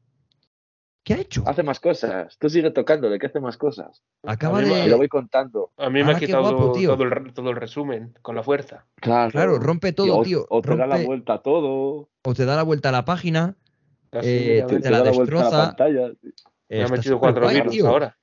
¿Qué 1.03 1.15
ha 1.15 1.19
hecho? 1.19 1.43
Hace 1.47 1.63
más 1.63 1.81
cosas. 1.81 2.37
Tú 2.39 2.51
sigue 2.51 2.71
tocándole, 2.71 3.19
que 3.19 3.27
hace 3.27 3.41
más 3.41 3.57
cosas. 3.57 4.03
Acaba 4.23 4.63
Y 4.63 4.67
lo 4.69 4.75
de. 4.75 4.95
voy 4.95 5.09
contando. 5.09 5.71
A 5.79 5.89
mí 5.89 5.95
me 6.01 6.03
Ahora 6.03 6.17
ha 6.17 6.21
quitado 6.21 6.43
guapo, 6.43 6.73
todo, 6.73 7.03
el, 7.05 7.33
todo 7.33 7.51
el 7.51 7.57
resumen 7.57 8.13
con 8.21 8.37
la 8.37 8.43
fuerza. 8.43 8.85
Claro. 8.97 9.31
Claro, 9.31 9.59
rompe 9.59 9.93
todo, 9.93 10.19
o, 10.19 10.23
tío. 10.23 10.47
O 10.51 10.61
te 10.61 10.77
da 10.77 10.87
la 10.87 10.99
vuelta 10.99 11.35
a 11.35 11.39
todo. 11.43 12.09
o 12.23 12.35
te 12.35 12.45
da 12.45 12.55
la 12.57 12.63
vuelta 12.65 12.91
a 12.91 12.93
la 12.93 13.05
página. 13.05 13.57
Casi 14.11 14.29
Eh, 14.29 14.65
te- 14.69 14.91
la 14.91 14.99
da 14.99 15.05
destroza. 15.11 15.51
la 15.51 15.65
pantalla. 15.69 16.13
me 16.69 16.83
ha 16.83 16.89
metido 16.89 17.19
cuatro 17.19 17.49
virus 17.49 17.81
ahora. 17.85 18.17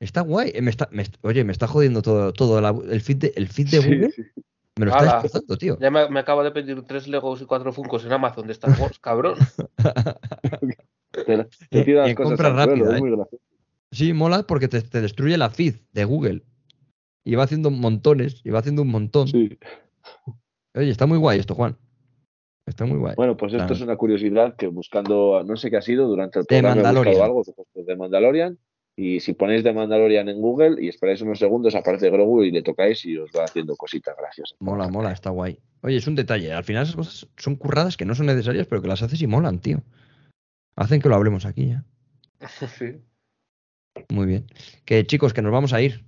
Está 0.00 0.20
guay. 0.20 0.52
eh, 0.54 0.62
me 0.62 0.70
está- 0.70 0.88
me 0.92 1.04
oye, 1.22 1.44
me 1.44 1.52
está 1.52 1.66
jodiendo 1.66 2.02
todo, 2.02 2.32
todo 2.32 2.60
la- 2.60 2.74
el 2.90 3.00
feed 3.00 3.16
de, 3.16 3.32
el 3.36 3.48
feed 3.48 3.68
de 3.70 3.78
Google. 3.78 4.10
sí. 4.10 4.22
Me 4.78 4.84
lo 4.84 4.90
está 4.92 5.20
destrozando, 5.22 5.56
tío. 5.56 5.78
Ya 5.80 5.90
me, 5.90 6.06
me 6.10 6.20
acaba 6.20 6.44
de 6.44 6.50
pedir 6.50 6.82
tres 6.82 7.08
Legos 7.08 7.40
y 7.40 7.46
cuatro 7.46 7.72
Funkos 7.72 8.04
en 8.04 8.12
Amazon 8.12 8.46
de 8.46 8.52
Star 8.52 8.78
Wars, 8.78 8.98
cabrón. 8.98 9.36
Te, 11.12 11.44
te 11.70 12.10
Y- 12.10 12.14
cosas 12.14 12.14
compra 12.14 12.36
suelo, 12.50 12.84
rápida, 12.84 12.96
es 12.96 13.02
¿eh? 13.02 13.38
Sí, 13.90 14.12
mola 14.12 14.42
porque 14.42 14.68
te, 14.68 14.82
te 14.82 15.00
destruye 15.00 15.38
la 15.38 15.48
feed 15.48 15.76
de 15.92 16.04
Google. 16.04 16.42
Y 17.24 17.34
va 17.36 17.44
haciendo 17.44 17.70
montones, 17.70 18.42
y 18.44 18.50
va 18.50 18.58
haciendo 18.58 18.82
un 18.82 18.88
montón. 18.88 19.26
Sí. 19.28 19.58
Oye, 20.74 20.90
está 20.90 21.06
muy 21.06 21.16
guay 21.18 21.38
esto, 21.38 21.54
Juan. 21.54 21.76
Está 22.66 22.84
muy 22.84 22.98
guay. 22.98 23.14
Bueno, 23.16 23.36
pues 23.36 23.52
esto 23.52 23.60
Claro. 23.64 23.74
es 23.74 23.80
una 23.80 23.96
curiosidad 23.96 24.56
que 24.56 24.66
buscando, 24.66 25.42
no 25.44 25.56
sé 25.56 25.70
qué 25.70 25.78
ha 25.78 25.82
sido 25.82 26.06
durante 26.06 26.40
el 26.40 26.44
De 26.44 26.48
programa, 26.60 26.74
he 26.74 26.78
buscado 26.82 26.94
Mandalorian. 26.94 27.24
algo 27.24 27.42
de 27.74 27.96
Mandalorian 27.96 28.58
Y 28.98 29.20
si 29.20 29.34
ponéis 29.34 29.62
de 29.62 29.74
Mandalorian 29.74 30.28
en 30.30 30.40
Google 30.40 30.82
y 30.82 30.88
esperáis 30.88 31.20
unos 31.20 31.38
segundos, 31.38 31.74
aparece 31.74 32.08
Grogu 32.08 32.44
y 32.44 32.50
le 32.50 32.62
tocáis 32.62 33.04
y 33.04 33.18
os 33.18 33.30
va 33.30 33.44
haciendo 33.44 33.76
cositas 33.76 34.16
graciosas. 34.16 34.56
Mola, 34.58 34.88
mola, 34.88 35.12
está 35.12 35.28
guay. 35.30 35.58
Oye, 35.82 35.96
es 35.98 36.06
un 36.06 36.14
detalle. 36.14 36.52
Al 36.52 36.64
final 36.64 36.84
esas 36.84 36.96
cosas 36.96 37.28
son 37.36 37.56
curradas 37.56 37.98
que 37.98 38.06
no 38.06 38.14
son 38.14 38.24
necesarias, 38.26 38.66
pero 38.66 38.80
que 38.80 38.88
las 38.88 39.02
haces 39.02 39.20
y 39.20 39.26
molan, 39.26 39.60
tío. 39.60 39.82
Hacen 40.76 41.02
que 41.02 41.10
lo 41.10 41.14
hablemos 41.14 41.44
aquí 41.44 41.68
ya. 41.68 41.84
Sí, 42.78 42.96
Muy 44.10 44.26
bien. 44.26 44.46
Que 44.86 45.04
chicos, 45.06 45.34
que 45.34 45.42
nos 45.42 45.52
vamos 45.52 45.72
a 45.74 45.82
ir. 45.82 46.04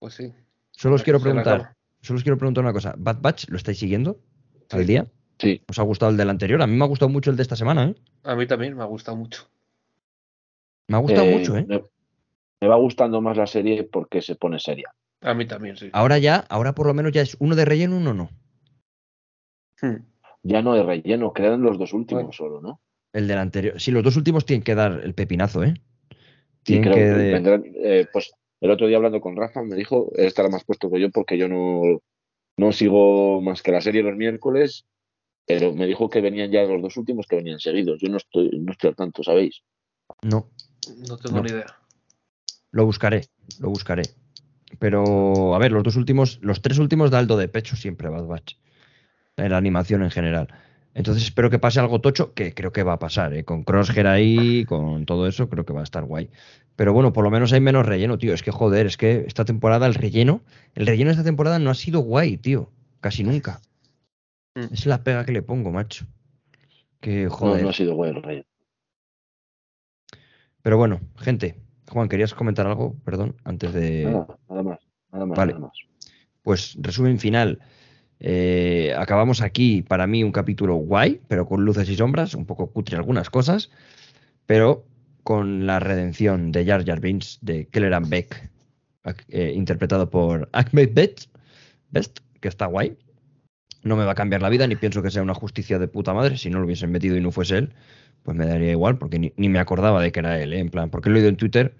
pues 0.00 0.14
sí. 0.14 0.32
Solo 0.72 0.96
os 0.96 1.02
quiero 1.04 1.20
preguntar, 1.20 1.74
solo 2.00 2.16
os 2.16 2.22
quiero 2.24 2.38
preguntar 2.38 2.64
una 2.64 2.72
cosa. 2.72 2.94
¿Bad 2.98 3.20
Batch 3.20 3.48
lo 3.50 3.56
estáis 3.56 3.78
siguiendo 3.78 4.18
al 4.70 4.80
Sí. 4.80 4.86
día? 4.86 5.06
Sí, 5.38 5.62
¿Os 5.68 5.78
ha 5.78 5.82
gustado 5.84 6.10
el 6.10 6.16
del 6.18 6.28
anterior? 6.30 6.60
A 6.60 6.66
mí 6.66 6.76
me 6.76 6.84
ha 6.84 6.88
gustado 6.88 7.08
mucho 7.08 7.30
el 7.30 7.36
de 7.36 7.42
esta 7.42 7.56
semana, 7.56 7.84
¿eh? 7.86 7.94
A 8.24 8.34
mí 8.36 8.46
también 8.46 8.76
me 8.76 8.82
ha 8.82 8.86
gustado 8.86 9.16
mucho. 9.16 9.48
Me 10.88 10.96
ha 10.96 11.00
gustado 11.00 11.26
eh, 11.26 11.36
mucho, 11.38 11.56
¿eh? 11.56 11.66
Me, 12.60 12.68
va 12.68 12.76
gustando 12.76 13.20
más 13.20 13.36
la 13.36 13.46
serie 13.46 13.84
porque 13.84 14.20
se 14.22 14.36
pone 14.36 14.58
seria. 14.58 14.92
A 15.22 15.34
mí 15.34 15.46
también, 15.46 15.76
sí. 15.76 15.90
Ahora 15.92 16.18
ya, 16.18 16.36
ahora 16.48 16.74
por 16.74 16.86
lo 16.86 16.94
menos 16.94 17.12
ya 17.12 17.22
es 17.22 17.36
uno 17.40 17.54
de 17.56 17.64
relleno, 17.64 17.96
uno 17.96 18.14
no. 18.14 18.30
Hmm. 19.80 20.04
Ya 20.42 20.62
no 20.62 20.72
hay 20.72 20.82
relleno, 20.82 21.32
quedan 21.32 21.62
los 21.62 21.78
dos 21.78 21.92
últimos 21.92 22.22
Bueno. 22.24 22.32
solo, 22.32 22.60
¿no? 22.60 22.80
El 23.12 23.26
del 23.28 23.38
anterior. 23.38 23.80
Sí, 23.80 23.90
los 23.90 24.02
dos 24.04 24.16
últimos 24.16 24.44
tienen 24.44 24.62
que 24.62 24.74
dar 24.74 25.00
el 25.02 25.14
pepinazo, 25.14 25.64
¿eh? 25.64 25.74
Sí, 26.64 26.64
Tienen 26.64 26.84
creo 26.84 26.94
que 26.96 27.00
que 27.02 27.08
de- 27.08 27.32
vendrán, 27.32 27.64
eh, 27.76 28.06
pues 28.12 28.30
el 28.60 28.70
otro 28.70 28.86
día 28.86 28.98
hablando 28.98 29.20
con 29.20 29.36
Rafa 29.36 29.62
me 29.62 29.74
dijo, 29.76 30.10
él 30.16 30.26
estará 30.26 30.48
más 30.48 30.64
puesto 30.64 30.90
que 30.90 31.00
yo 31.00 31.10
porque 31.10 31.36
yo 31.38 31.48
no, 31.48 32.00
no 32.56 32.72
sigo 32.72 33.40
más 33.40 33.62
que 33.62 33.72
la 33.72 33.80
serie 33.80 34.02
los 34.02 34.16
miércoles, 34.16 34.84
pero 35.46 35.72
me 35.74 35.86
dijo 35.86 36.08
que 36.08 36.20
venían 36.20 36.50
ya 36.52 36.62
los 36.64 36.80
dos 36.82 36.96
últimos 36.98 37.26
que 37.26 37.36
venían 37.36 37.58
seguidos. 37.58 37.98
Yo 38.00 38.08
no 38.10 38.18
estoy, 38.18 38.50
no 38.60 38.72
estoy 38.72 38.88
al 38.90 38.96
tanto, 38.96 39.22
¿sabéis? 39.22 39.62
No, 40.22 40.48
No 41.08 41.16
tengo 41.18 41.36
No. 41.38 41.42
ni 41.42 41.50
idea. 41.50 41.66
Lo 42.70 42.84
buscaré, 42.84 43.26
lo 43.58 43.68
buscaré. 43.68 44.02
Pero, 44.78 45.54
a 45.54 45.58
ver, 45.58 45.72
los 45.72 45.82
dos 45.82 45.96
últimos, 45.96 46.38
los 46.42 46.62
tres 46.62 46.78
últimos 46.78 47.10
da 47.10 47.18
el 47.20 47.26
do 47.26 47.36
de 47.36 47.48
pecho 47.48 47.76
siempre 47.76 48.08
Bad 48.08 48.26
Batch. 48.26 48.56
En 49.36 49.50
la 49.50 49.56
animación 49.56 50.02
en 50.02 50.10
general. 50.10 50.48
Entonces 50.92 51.22
espero 51.24 51.50
que 51.50 51.58
pase 51.58 51.80
algo 51.80 52.00
tocho, 52.00 52.34
que 52.34 52.52
creo 52.52 52.72
que 52.72 52.82
va 52.82 52.94
a 52.94 52.98
pasar, 52.98 53.32
¿eh? 53.34 53.44
Con 53.44 53.62
Crosshair 53.64 54.06
ahí, 54.06 54.64
con 54.64 55.06
todo 55.06 55.26
eso, 55.26 55.48
creo 55.48 55.64
que 55.64 55.72
va 55.72 55.80
a 55.80 55.84
estar 55.84 56.04
guay. 56.04 56.30
Pero 56.76 56.92
bueno, 56.92 57.12
por 57.12 57.24
lo 57.24 57.30
menos 57.30 57.52
hay 57.52 57.60
menos 57.60 57.86
relleno, 57.86 58.18
tío. 58.18 58.34
Es 58.34 58.42
que 58.42 58.50
joder, 58.50 58.86
es 58.86 58.96
que 58.96 59.24
esta 59.26 59.44
temporada 59.44 59.86
el 59.86 59.94
relleno, 59.94 60.42
el 60.74 60.86
relleno 60.86 61.08
de 61.08 61.12
esta 61.12 61.24
temporada 61.24 61.58
no 61.58 61.70
ha 61.70 61.74
sido 61.74 62.00
guay, 62.00 62.38
tío. 62.38 62.70
Casi 63.00 63.22
nunca. 63.22 63.60
Mm. 64.54 64.72
Es 64.74 64.86
la 64.86 65.04
pega 65.04 65.24
que 65.24 65.32
le 65.32 65.42
pongo, 65.42 65.70
macho. 65.70 66.06
Que 67.00 67.24
No, 67.24 67.30
joder. 67.30 67.62
no 67.62 67.68
ha 67.68 67.72
sido 67.72 67.94
bueno 67.94 68.18
el 68.18 68.22
relleno. 68.24 68.46
Pero 70.62 70.76
bueno, 70.76 71.00
gente. 71.18 71.56
Juan, 71.90 72.08
¿querías 72.08 72.34
comentar 72.34 72.66
algo? 72.66 72.94
Perdón, 73.04 73.36
antes 73.44 73.72
de. 73.72 74.04
Nada, 74.04 74.26
nada 74.48 74.62
más, 74.62 74.78
nada 75.12 75.26
más, 75.26 75.36
Vale. 75.36 75.52
nada 75.54 75.66
más. 75.66 75.78
Pues 76.42 76.76
resumen 76.80 77.18
final. 77.18 77.58
Eh, 78.20 78.94
acabamos 78.96 79.40
aquí, 79.40 79.82
para 79.82 80.06
mí, 80.06 80.22
un 80.22 80.30
capítulo 80.30 80.76
guay, 80.76 81.20
pero 81.26 81.46
con 81.46 81.64
luces 81.64 81.88
y 81.88 81.96
sombras, 81.96 82.34
un 82.34 82.46
poco 82.46 82.70
cutre 82.70 82.96
algunas 82.96 83.30
cosas, 83.30 83.70
pero 84.46 84.84
con 85.24 85.66
la 85.66 85.80
redención 85.80 86.52
de 86.52 86.64
Jar 86.64 86.84
Jar 86.84 87.00
Binks 87.00 87.38
de 87.40 87.66
Kelleran 87.66 88.08
Beck, 88.08 88.50
eh, 89.28 89.52
interpretado 89.56 90.10
por 90.10 90.48
Ahmed 90.52 90.90
Best, 90.92 91.34
Best, 91.90 92.20
que 92.40 92.48
está 92.48 92.66
guay. 92.66 92.96
No 93.82 93.96
me 93.96 94.04
va 94.04 94.12
a 94.12 94.14
cambiar 94.14 94.42
la 94.42 94.50
vida, 94.50 94.66
ni 94.66 94.76
pienso 94.76 95.02
que 95.02 95.10
sea 95.10 95.22
una 95.22 95.34
justicia 95.34 95.78
de 95.78 95.88
puta 95.88 96.12
madre. 96.12 96.36
Si 96.36 96.50
no 96.50 96.58
lo 96.58 96.66
hubiesen 96.66 96.92
metido 96.92 97.16
y 97.16 97.20
no 97.22 97.32
fuese 97.32 97.56
él, 97.56 97.72
pues 98.22 98.36
me 98.36 98.46
daría 98.46 98.70
igual, 98.70 98.98
porque 98.98 99.18
ni, 99.18 99.32
ni 99.36 99.48
me 99.48 99.58
acordaba 99.58 100.02
de 100.02 100.12
que 100.12 100.20
era 100.20 100.40
él, 100.40 100.52
¿eh? 100.52 100.58
en 100.58 100.70
plan, 100.70 100.90
porque 100.90 101.10
lo 101.10 101.16
he 101.16 101.18
oído 101.18 101.28
en 101.28 101.36
Twitter 101.36 101.74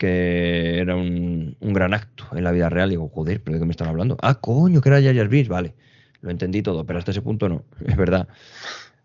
que 0.00 0.78
era 0.78 0.96
un, 0.96 1.58
un 1.60 1.72
gran 1.74 1.92
acto 1.92 2.24
en 2.32 2.42
la 2.42 2.52
vida 2.52 2.70
real. 2.70 2.88
Y 2.88 2.92
digo, 2.92 3.10
joder, 3.10 3.42
¿pero 3.42 3.54
de 3.54 3.60
qué 3.60 3.66
me 3.66 3.70
están 3.72 3.88
hablando? 3.88 4.16
Ah, 4.22 4.40
coño, 4.40 4.80
que 4.80 4.88
era 4.88 5.02
Jar 5.02 5.28
vale. 5.46 5.74
Lo 6.22 6.30
entendí 6.30 6.62
todo, 6.62 6.86
pero 6.86 6.98
hasta 6.98 7.10
ese 7.10 7.20
punto 7.20 7.50
no, 7.50 7.64
es 7.86 7.96
verdad. 7.98 8.26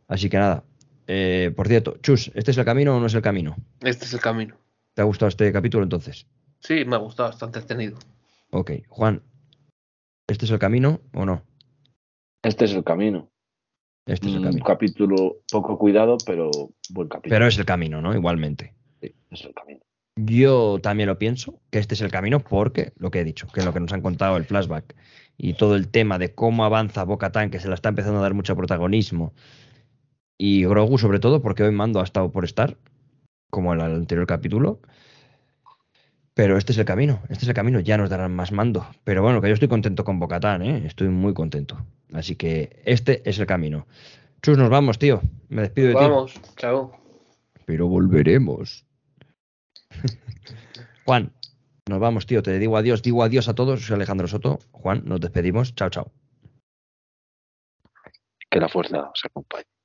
Así 0.08 0.30
que 0.30 0.38
nada. 0.38 0.64
Eh, 1.08 1.52
por 1.54 1.68
cierto, 1.68 1.98
Chus, 2.02 2.32
¿este 2.34 2.52
es 2.52 2.58
el 2.58 2.64
camino 2.64 2.96
o 2.96 3.00
no 3.02 3.08
es 3.08 3.14
el 3.14 3.22
camino? 3.22 3.58
Este 3.82 4.06
es 4.06 4.14
el 4.14 4.22
camino. 4.22 4.56
¿Te 4.94 5.02
ha 5.02 5.06
gustado 5.06 5.28
este 5.28 5.52
capítulo 5.52 5.84
entonces? 5.84 6.28
Sí, 6.60 6.86
me 6.86 6.96
ha 6.96 7.00
gustado, 7.00 7.30
está 7.30 7.46
entretenido. 7.46 7.98
Ok, 8.52 8.72
Juan, 8.88 9.22
¿este 10.28 10.46
es 10.46 10.52
el 10.52 10.60
camino 10.60 11.02
o 11.14 11.26
no? 11.26 11.44
Este 12.42 12.64
es 12.64 12.74
el 12.74 12.86
camino. 12.86 13.30
Este 14.06 14.28
es 14.28 14.34
el 14.34 14.40
Un 14.40 14.46
camino. 14.46 14.66
capítulo 14.66 15.38
poco 15.52 15.78
cuidado, 15.78 16.18
pero 16.26 16.52
buen 16.90 17.08
capítulo. 17.08 17.36
Pero 17.36 17.48
es 17.48 17.58
el 17.58 17.66
camino, 17.66 18.02
¿no? 18.02 18.16
Igualmente. 18.16 18.74
Sí, 19.02 19.14
es 19.32 19.46
el 19.46 19.54
camino. 19.54 19.80
Yo 20.18 20.80
también 20.82 21.08
lo 21.08 21.18
pienso, 21.18 21.60
que 21.72 21.80
este 21.80 21.96
es 21.96 22.02
el 22.02 22.12
camino, 22.12 22.40
porque 22.40 22.94
lo 22.98 23.12
que 23.12 23.20
he 23.20 23.24
dicho, 23.26 23.48
que 23.48 23.64
lo 23.64 23.74
que 23.74 23.80
nos 23.82 23.92
han 23.92 24.02
contado 24.02 24.38
el 24.38 24.46
flashback 24.46 24.96
y 25.38 25.56
todo 25.56 25.76
el 25.76 25.90
tema 25.90 26.18
de 26.18 26.34
cómo 26.34 26.64
avanza 26.64 27.04
Boca 27.04 27.32
que 27.50 27.60
se 27.60 27.68
la 27.68 27.76
está 27.76 27.90
empezando 27.90 28.20
a 28.20 28.22
dar 28.22 28.34
mucho 28.34 28.56
protagonismo, 28.56 29.34
y 30.38 30.66
Grogu 30.66 30.98
sobre 30.98 31.20
todo, 31.20 31.42
porque 31.42 31.64
hoy 31.64 31.72
Mando 31.72 32.00
ha 32.00 32.04
estado 32.04 32.32
por 32.32 32.46
estar, 32.46 32.78
como 33.50 33.74
en 33.74 33.82
el 33.82 33.94
anterior 33.94 34.28
capítulo. 34.28 34.80
Pero 36.36 36.58
este 36.58 36.74
es 36.74 36.78
el 36.78 36.86
camino, 36.86 37.22
este 37.30 37.46
es 37.46 37.48
el 37.48 37.54
camino, 37.54 37.80
ya 37.80 37.98
nos 37.98 38.10
darán 38.10 38.36
más 38.36 38.52
mando. 38.52 38.86
Pero 39.06 39.24
bueno, 39.24 39.42
que 39.42 39.48
yo 39.48 39.54
estoy 39.54 39.70
contento 39.70 40.04
con 40.04 40.20
Bocatán, 40.20 40.62
¿eh? 40.64 40.86
estoy 40.86 41.08
muy 41.08 41.34
contento. 41.34 41.86
Así 42.12 42.36
que 42.36 42.82
este 42.84 43.28
es 43.28 43.40
el 43.40 43.46
camino. 43.46 43.88
Chus, 44.42 44.58
nos 44.58 44.70
vamos, 44.70 45.00
tío. 45.00 45.22
Me 45.48 45.62
despido 45.62 45.88
de 45.88 45.94
ti. 45.94 46.02
Vamos, 46.02 46.34
chao. 46.58 46.92
Pero 47.66 47.88
volveremos. 47.88 48.86
Juan, 51.06 51.32
nos 51.88 52.00
vamos, 52.00 52.26
tío. 52.26 52.44
Te 52.44 52.60
digo 52.60 52.76
adiós, 52.76 53.02
digo 53.02 53.24
adiós 53.24 53.48
a 53.48 53.56
todos. 53.56 53.86
Soy 53.86 53.96
Alejandro 53.96 54.28
Soto. 54.28 54.60
Juan, 54.72 55.04
nos 55.06 55.22
despedimos. 55.22 55.74
Chao, 55.74 55.90
chao. 55.90 56.12
Que 58.52 58.60
la 58.60 58.68
fuerza 58.68 59.10
os 59.10 59.24
acompañe. 59.24 59.66